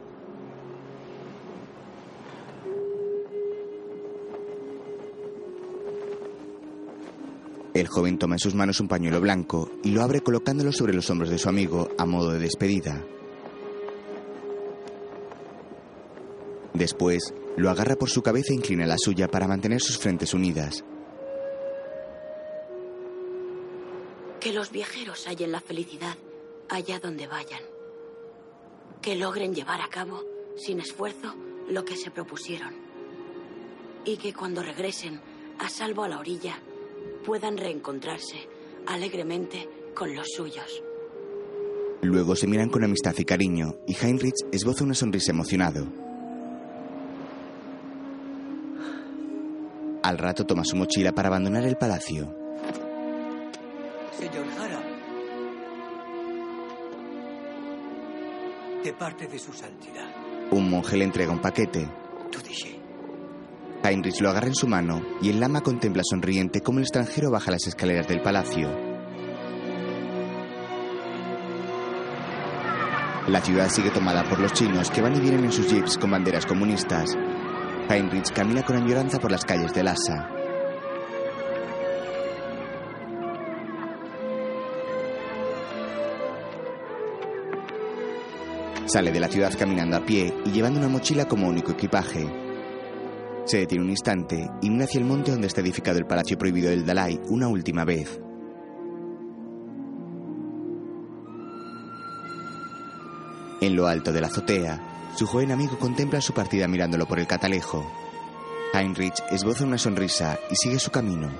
El 7.74 7.86
joven 7.86 8.18
toma 8.18 8.36
en 8.36 8.40
sus 8.40 8.54
manos 8.54 8.80
un 8.80 8.88
pañuelo 8.88 9.20
blanco 9.20 9.70
y 9.84 9.90
lo 9.90 10.02
abre 10.02 10.20
colocándolo 10.20 10.72
sobre 10.72 10.94
los 10.94 11.08
hombros 11.10 11.30
de 11.30 11.38
su 11.38 11.48
amigo 11.48 11.88
a 11.98 12.06
modo 12.06 12.32
de 12.32 12.38
despedida. 12.38 13.04
Después, 16.74 17.34
lo 17.56 17.70
agarra 17.70 17.96
por 17.96 18.08
su 18.08 18.22
cabeza 18.22 18.52
e 18.52 18.56
inclina 18.56 18.86
la 18.86 18.96
suya 18.98 19.28
para 19.28 19.48
mantener 19.48 19.80
sus 19.80 19.98
frentes 19.98 20.32
unidas. 20.32 20.84
Que 24.40 24.52
los 24.52 24.70
viajeros 24.70 25.26
hallen 25.26 25.52
la 25.52 25.60
felicidad 25.60 26.16
allá 26.68 27.00
donde 27.00 27.26
vayan. 27.26 27.62
Que 29.02 29.16
logren 29.16 29.54
llevar 29.54 29.80
a 29.80 29.88
cabo, 29.88 30.22
sin 30.56 30.80
esfuerzo, 30.80 31.34
lo 31.68 31.84
que 31.84 31.96
se 31.96 32.10
propusieron. 32.10 32.74
Y 34.04 34.16
que 34.16 34.32
cuando 34.32 34.62
regresen, 34.62 35.20
a 35.58 35.68
salvo 35.68 36.04
a 36.04 36.08
la 36.08 36.18
orilla, 36.18 36.60
puedan 37.28 37.58
reencontrarse 37.58 38.38
alegremente 38.86 39.68
con 39.94 40.16
los 40.16 40.26
suyos. 40.34 40.82
Luego 42.00 42.34
se 42.34 42.46
miran 42.46 42.70
con 42.70 42.84
amistad 42.84 43.14
y 43.18 43.24
cariño 43.26 43.74
y 43.86 43.94
Heinrich 43.94 44.46
esboza 44.50 44.82
una 44.82 44.94
sonrisa 44.94 45.32
emocionado. 45.32 45.86
Al 50.02 50.16
rato 50.16 50.46
toma 50.46 50.64
su 50.64 50.74
mochila 50.76 51.12
para 51.12 51.28
abandonar 51.28 51.66
el 51.66 51.76
palacio. 51.76 52.34
Señor 54.18 54.46
Jara. 54.56 54.80
De 58.82 58.92
parte 58.94 59.26
de 59.26 59.38
su 59.38 59.52
santidad. 59.52 60.08
Un 60.50 60.70
monje 60.70 60.96
le 60.96 61.04
entrega 61.04 61.30
un 61.30 61.42
paquete. 61.42 61.86
Heinrich 63.82 64.20
lo 64.20 64.30
agarra 64.30 64.48
en 64.48 64.54
su 64.54 64.66
mano 64.66 65.02
y 65.22 65.30
el 65.30 65.40
lama 65.40 65.60
contempla 65.60 66.02
sonriente 66.04 66.60
cómo 66.60 66.78
el 66.78 66.84
extranjero 66.84 67.30
baja 67.30 67.50
las 67.50 67.66
escaleras 67.66 68.08
del 68.08 68.20
palacio. 68.20 68.68
La 73.28 73.40
ciudad 73.42 73.68
sigue 73.68 73.90
tomada 73.90 74.24
por 74.24 74.40
los 74.40 74.52
chinos 74.54 74.90
que 74.90 75.02
van 75.02 75.14
y 75.14 75.20
vienen 75.20 75.44
en 75.44 75.52
sus 75.52 75.68
jeeps 75.68 75.98
con 75.98 76.10
banderas 76.10 76.46
comunistas. 76.46 77.16
Heinrich 77.88 78.32
camina 78.32 78.62
con 78.64 78.76
añoranza 78.76 79.18
por 79.18 79.30
las 79.30 79.44
calles 79.44 79.72
de 79.74 79.82
Lhasa. 79.82 80.30
Sale 88.86 89.12
de 89.12 89.20
la 89.20 89.28
ciudad 89.28 89.52
caminando 89.58 89.98
a 89.98 90.00
pie 90.00 90.34
y 90.46 90.50
llevando 90.50 90.78
una 90.80 90.88
mochila 90.88 91.26
como 91.28 91.46
único 91.46 91.72
equipaje. 91.72 92.47
Se 93.48 93.56
detiene 93.56 93.82
un 93.82 93.88
instante 93.88 94.50
y 94.60 94.68
mira 94.68 94.84
hacia 94.84 94.98
el 94.98 95.06
monte 95.06 95.30
donde 95.30 95.46
está 95.46 95.62
edificado 95.62 95.96
el 95.96 96.04
palacio 96.04 96.36
prohibido 96.36 96.68
del 96.68 96.84
Dalai 96.84 97.18
una 97.30 97.48
última 97.48 97.82
vez. 97.82 98.20
En 103.62 103.74
lo 103.74 103.86
alto 103.86 104.12
de 104.12 104.20
la 104.20 104.26
azotea, 104.26 105.12
su 105.16 105.26
joven 105.26 105.50
amigo 105.50 105.78
contempla 105.78 106.20
su 106.20 106.34
partida 106.34 106.68
mirándolo 106.68 107.06
por 107.06 107.20
el 107.20 107.26
catalejo. 107.26 107.90
Heinrich 108.74 109.18
esboza 109.30 109.64
una 109.64 109.78
sonrisa 109.78 110.38
y 110.50 110.54
sigue 110.54 110.78
su 110.78 110.90
camino. 110.90 111.30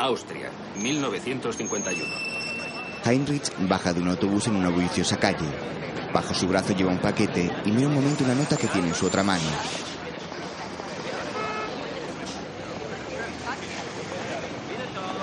Austria, 0.00 0.50
1951. 0.82 2.55
Heinrich 3.06 3.52
baja 3.68 3.92
de 3.92 4.00
un 4.00 4.08
autobús 4.08 4.48
en 4.48 4.56
una 4.56 4.68
bulliciosa 4.68 5.16
calle. 5.16 5.46
Bajo 6.12 6.34
su 6.34 6.48
brazo 6.48 6.74
lleva 6.74 6.90
un 6.90 6.98
paquete 6.98 7.48
y 7.64 7.70
mira 7.70 7.86
un 7.86 7.94
momento 7.94 8.24
una 8.24 8.34
nota 8.34 8.56
que 8.56 8.66
tiene 8.66 8.88
en 8.88 8.94
su 8.94 9.06
otra 9.06 9.22
mano. 9.22 9.44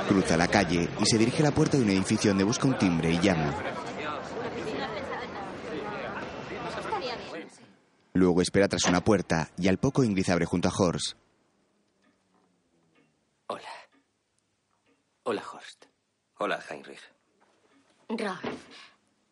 Cruza 0.08 0.38
la 0.38 0.48
calle 0.48 0.90
y 0.98 1.06
se 1.06 1.18
dirige 1.18 1.42
a 1.42 1.48
la 1.48 1.52
puerta 1.52 1.76
de 1.76 1.84
un 1.84 1.90
edificio 1.90 2.32
donde 2.32 2.46
busca 2.46 2.68
un 2.68 2.78
timbre 2.78 3.12
y 3.12 3.20
llama. 3.20 3.54
Luego 8.14 8.42
espera 8.42 8.70
tras 8.70 8.86
una 8.86 9.04
puerta 9.04 9.50
y 9.58 9.68
al 9.68 9.78
poco 9.78 10.06
Ingrid 10.06 10.30
abre 10.30 10.46
junto 10.46 10.70
a 10.70 10.72
Horst. 10.78 11.18
Hola. 13.48 13.62
Hola, 15.24 15.44
Horst. 15.52 15.86
Hola, 16.38 16.60
Heinrich. 16.70 17.23
Rolf, 18.10 18.44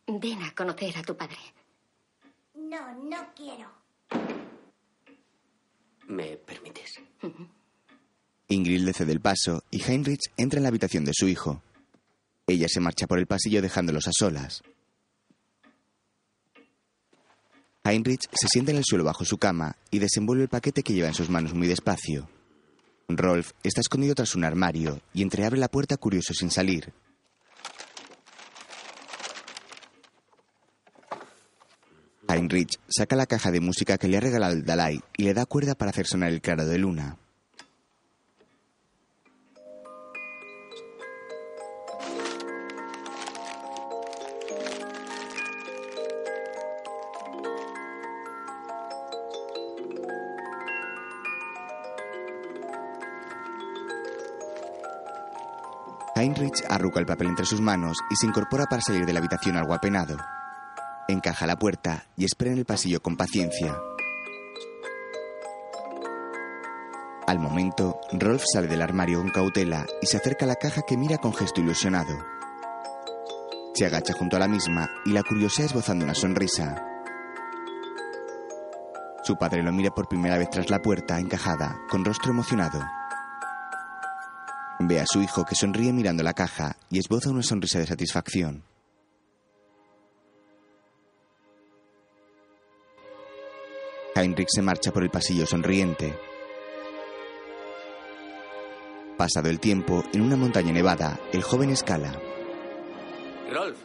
ven 0.07 0.41
a 0.43 0.53
conocer 0.53 0.97
a 0.97 1.03
tu 1.03 1.15
padre. 1.15 1.37
No, 2.55 2.93
no 3.03 3.33
quiero. 3.35 3.69
¿Me 6.07 6.37
permites? 6.37 7.01
Ingrid 8.47 8.81
le 8.81 8.93
cede 8.93 9.11
el 9.13 9.21
paso 9.21 9.63
y 9.71 9.81
Heinrich 9.81 10.31
entra 10.37 10.57
en 10.57 10.63
la 10.63 10.69
habitación 10.69 11.05
de 11.05 11.13
su 11.13 11.27
hijo. 11.27 11.61
Ella 12.47 12.67
se 12.67 12.79
marcha 12.81 13.07
por 13.07 13.19
el 13.19 13.27
pasillo 13.27 13.61
dejándolos 13.61 14.07
a 14.07 14.11
solas. 14.13 14.61
Heinrich 17.83 18.27
se 18.31 18.47
sienta 18.47 18.71
en 18.71 18.77
el 18.77 18.83
suelo 18.85 19.03
bajo 19.03 19.25
su 19.25 19.37
cama 19.37 19.75
y 19.89 19.99
desenvuelve 19.99 20.43
el 20.43 20.49
paquete 20.49 20.83
que 20.83 20.93
lleva 20.93 21.07
en 21.07 21.13
sus 21.13 21.29
manos 21.29 21.53
muy 21.53 21.67
despacio. 21.67 22.29
Rolf 23.07 23.51
está 23.63 23.81
escondido 23.81 24.15
tras 24.15 24.35
un 24.35 24.43
armario 24.43 25.01
y 25.13 25.21
entreabre 25.21 25.59
la 25.59 25.67
puerta 25.67 25.97
curioso 25.97 26.33
sin 26.33 26.51
salir. 26.51 26.93
Heinrich 32.31 32.79
saca 32.87 33.17
la 33.17 33.25
caja 33.25 33.51
de 33.51 33.59
música 33.59 33.97
que 33.97 34.07
le 34.07 34.15
ha 34.15 34.21
regalado 34.21 34.53
el 34.53 34.63
Dalai 34.63 35.01
y 35.17 35.23
le 35.23 35.33
da 35.33 35.45
cuerda 35.45 35.75
para 35.75 35.91
hacer 35.91 36.07
sonar 36.07 36.31
el 36.31 36.39
claro 36.39 36.65
de 36.65 36.77
luna. 36.77 37.17
Heinrich 56.15 56.63
arruga 56.69 57.01
el 57.01 57.05
papel 57.05 57.27
entre 57.27 57.45
sus 57.45 57.59
manos 57.59 57.97
y 58.09 58.15
se 58.15 58.27
incorpora 58.27 58.65
para 58.67 58.81
salir 58.81 59.05
de 59.05 59.11
la 59.11 59.19
habitación 59.19 59.57
algo 59.57 59.73
apenado. 59.73 60.15
Encaja 61.11 61.45
la 61.45 61.57
puerta 61.57 62.07
y 62.15 62.23
espera 62.23 62.53
en 62.53 62.59
el 62.59 62.63
pasillo 62.63 63.01
con 63.01 63.17
paciencia. 63.17 63.77
Al 67.27 67.37
momento, 67.37 67.99
Rolf 68.13 68.45
sale 68.53 68.67
del 68.67 68.81
armario 68.81 69.19
con 69.19 69.29
cautela 69.29 69.85
y 70.01 70.05
se 70.05 70.15
acerca 70.15 70.45
a 70.45 70.47
la 70.47 70.55
caja 70.55 70.83
que 70.87 70.95
mira 70.95 71.17
con 71.17 71.33
gesto 71.33 71.59
ilusionado. 71.59 72.17
Se 73.73 73.85
agacha 73.85 74.13
junto 74.13 74.37
a 74.37 74.39
la 74.39 74.47
misma 74.47 74.89
y 75.05 75.11
la 75.11 75.21
curiosidad 75.23 75.65
esbozando 75.65 76.05
una 76.05 76.15
sonrisa. 76.15 76.81
Su 79.23 79.35
padre 79.35 79.63
lo 79.63 79.73
mira 79.73 79.91
por 79.91 80.07
primera 80.07 80.37
vez 80.37 80.49
tras 80.49 80.69
la 80.69 80.81
puerta 80.81 81.19
encajada, 81.19 81.77
con 81.89 82.05
rostro 82.05 82.31
emocionado. 82.31 82.79
Ve 84.79 85.01
a 85.01 85.05
su 85.05 85.21
hijo 85.21 85.43
que 85.43 85.55
sonríe 85.55 85.91
mirando 85.91 86.23
la 86.23 86.33
caja 86.33 86.77
y 86.89 86.99
esboza 86.99 87.31
una 87.31 87.43
sonrisa 87.43 87.79
de 87.79 87.87
satisfacción. 87.87 88.70
Heinrich 94.21 94.49
se 94.51 94.61
marcha 94.61 94.91
por 94.91 95.01
el 95.01 95.09
pasillo 95.09 95.47
sonriente. 95.47 96.15
Pasado 99.17 99.49
el 99.49 99.59
tiempo, 99.59 100.03
en 100.13 100.21
una 100.21 100.35
montaña 100.35 100.71
nevada, 100.71 101.19
el 101.33 101.41
joven 101.41 101.71
escala. 101.71 102.13
Rolf, 103.51 103.79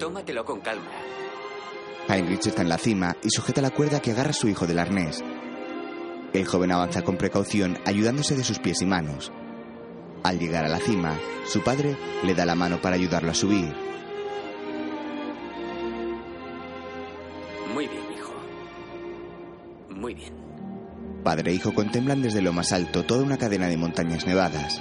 tómatelo 0.00 0.44
con 0.44 0.60
calma. 0.60 0.90
Heinrich 2.08 2.46
está 2.48 2.62
en 2.62 2.68
la 2.68 2.78
cima 2.78 3.16
y 3.22 3.30
sujeta 3.30 3.62
la 3.62 3.70
cuerda 3.70 4.00
que 4.00 4.10
agarra 4.10 4.30
a 4.30 4.32
su 4.32 4.48
hijo 4.48 4.66
del 4.66 4.80
arnés. 4.80 5.22
El 6.32 6.44
joven 6.44 6.72
avanza 6.72 7.02
con 7.02 7.16
precaución, 7.16 7.78
ayudándose 7.84 8.34
de 8.34 8.42
sus 8.42 8.58
pies 8.58 8.82
y 8.82 8.86
manos. 8.86 9.30
Al 10.24 10.40
llegar 10.40 10.64
a 10.64 10.68
la 10.68 10.80
cima, 10.80 11.16
su 11.46 11.62
padre 11.62 11.96
le 12.24 12.34
da 12.34 12.44
la 12.44 12.56
mano 12.56 12.80
para 12.80 12.96
ayudarlo 12.96 13.30
a 13.30 13.34
subir. 13.34 13.72
Muy 17.72 17.86
bien. 17.86 18.09
Muy 20.00 20.14
bien. 20.14 20.32
Padre 21.22 21.50
e 21.50 21.54
hijo 21.54 21.74
contemplan 21.74 22.22
desde 22.22 22.40
lo 22.40 22.54
más 22.54 22.72
alto 22.72 23.04
toda 23.04 23.22
una 23.22 23.36
cadena 23.36 23.68
de 23.68 23.76
montañas 23.76 24.26
nevadas. 24.26 24.80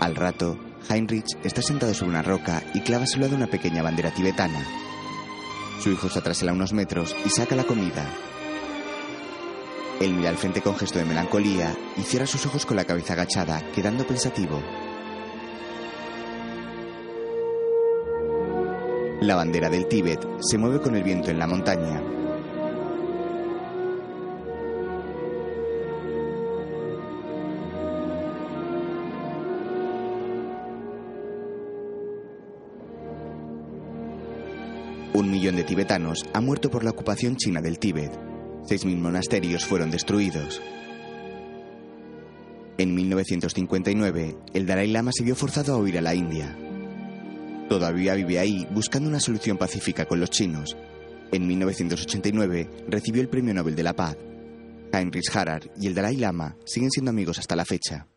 Al 0.00 0.16
rato, 0.16 0.58
Heinrich 0.88 1.36
está 1.44 1.60
sentado 1.60 1.92
sobre 1.92 2.12
una 2.12 2.22
roca 2.22 2.62
y 2.72 2.80
clava 2.80 3.04
a 3.04 3.06
su 3.06 3.20
lado 3.20 3.36
una 3.36 3.48
pequeña 3.48 3.82
bandera 3.82 4.12
tibetana. 4.12 4.64
Su 5.80 5.90
hijo 5.90 6.06
está 6.06 6.22
tras 6.22 6.40
él 6.40 6.48
a 6.48 6.54
unos 6.54 6.72
metros 6.72 7.14
y 7.24 7.28
saca 7.28 7.54
la 7.54 7.64
comida. 7.64 8.06
Él 10.00 10.14
mira 10.14 10.30
al 10.30 10.38
frente 10.38 10.62
con 10.62 10.76
gesto 10.76 10.98
de 10.98 11.04
melancolía 11.04 11.76
y 11.98 12.00
cierra 12.00 12.26
sus 12.26 12.46
ojos 12.46 12.64
con 12.64 12.78
la 12.78 12.86
cabeza 12.86 13.12
agachada, 13.12 13.60
quedando 13.74 14.06
pensativo. 14.06 14.62
La 19.20 19.36
bandera 19.36 19.68
del 19.68 19.86
Tíbet 19.86 20.26
se 20.40 20.56
mueve 20.56 20.80
con 20.80 20.96
el 20.96 21.02
viento 21.02 21.30
en 21.30 21.38
la 21.38 21.46
montaña. 21.46 22.19
Un 35.30 35.36
millón 35.36 35.54
de 35.54 35.62
tibetanos 35.62 36.26
ha 36.34 36.40
muerto 36.40 36.72
por 36.72 36.82
la 36.82 36.90
ocupación 36.90 37.36
china 37.36 37.62
del 37.62 37.78
Tíbet. 37.78 38.10
Seis 38.66 38.84
mil 38.84 38.96
monasterios 38.98 39.64
fueron 39.64 39.88
destruidos. 39.88 40.60
En 42.78 42.96
1959, 42.96 44.36
el 44.52 44.66
Dalai 44.66 44.88
Lama 44.88 45.12
se 45.14 45.22
vio 45.22 45.36
forzado 45.36 45.72
a 45.72 45.76
huir 45.76 45.98
a 45.98 46.00
la 46.00 46.16
India. 46.16 46.58
Todavía 47.68 48.16
vive 48.16 48.40
ahí 48.40 48.66
buscando 48.72 49.08
una 49.08 49.20
solución 49.20 49.56
pacífica 49.56 50.04
con 50.06 50.18
los 50.18 50.30
chinos. 50.30 50.76
En 51.30 51.46
1989 51.46 52.68
recibió 52.88 53.22
el 53.22 53.28
Premio 53.28 53.54
Nobel 53.54 53.76
de 53.76 53.84
la 53.84 53.94
Paz. 53.94 54.16
Heinrich 54.92 55.30
Harrar 55.32 55.70
y 55.80 55.86
el 55.86 55.94
Dalai 55.94 56.16
Lama 56.16 56.56
siguen 56.64 56.90
siendo 56.90 57.12
amigos 57.12 57.38
hasta 57.38 57.54
la 57.54 57.64
fecha. 57.64 58.09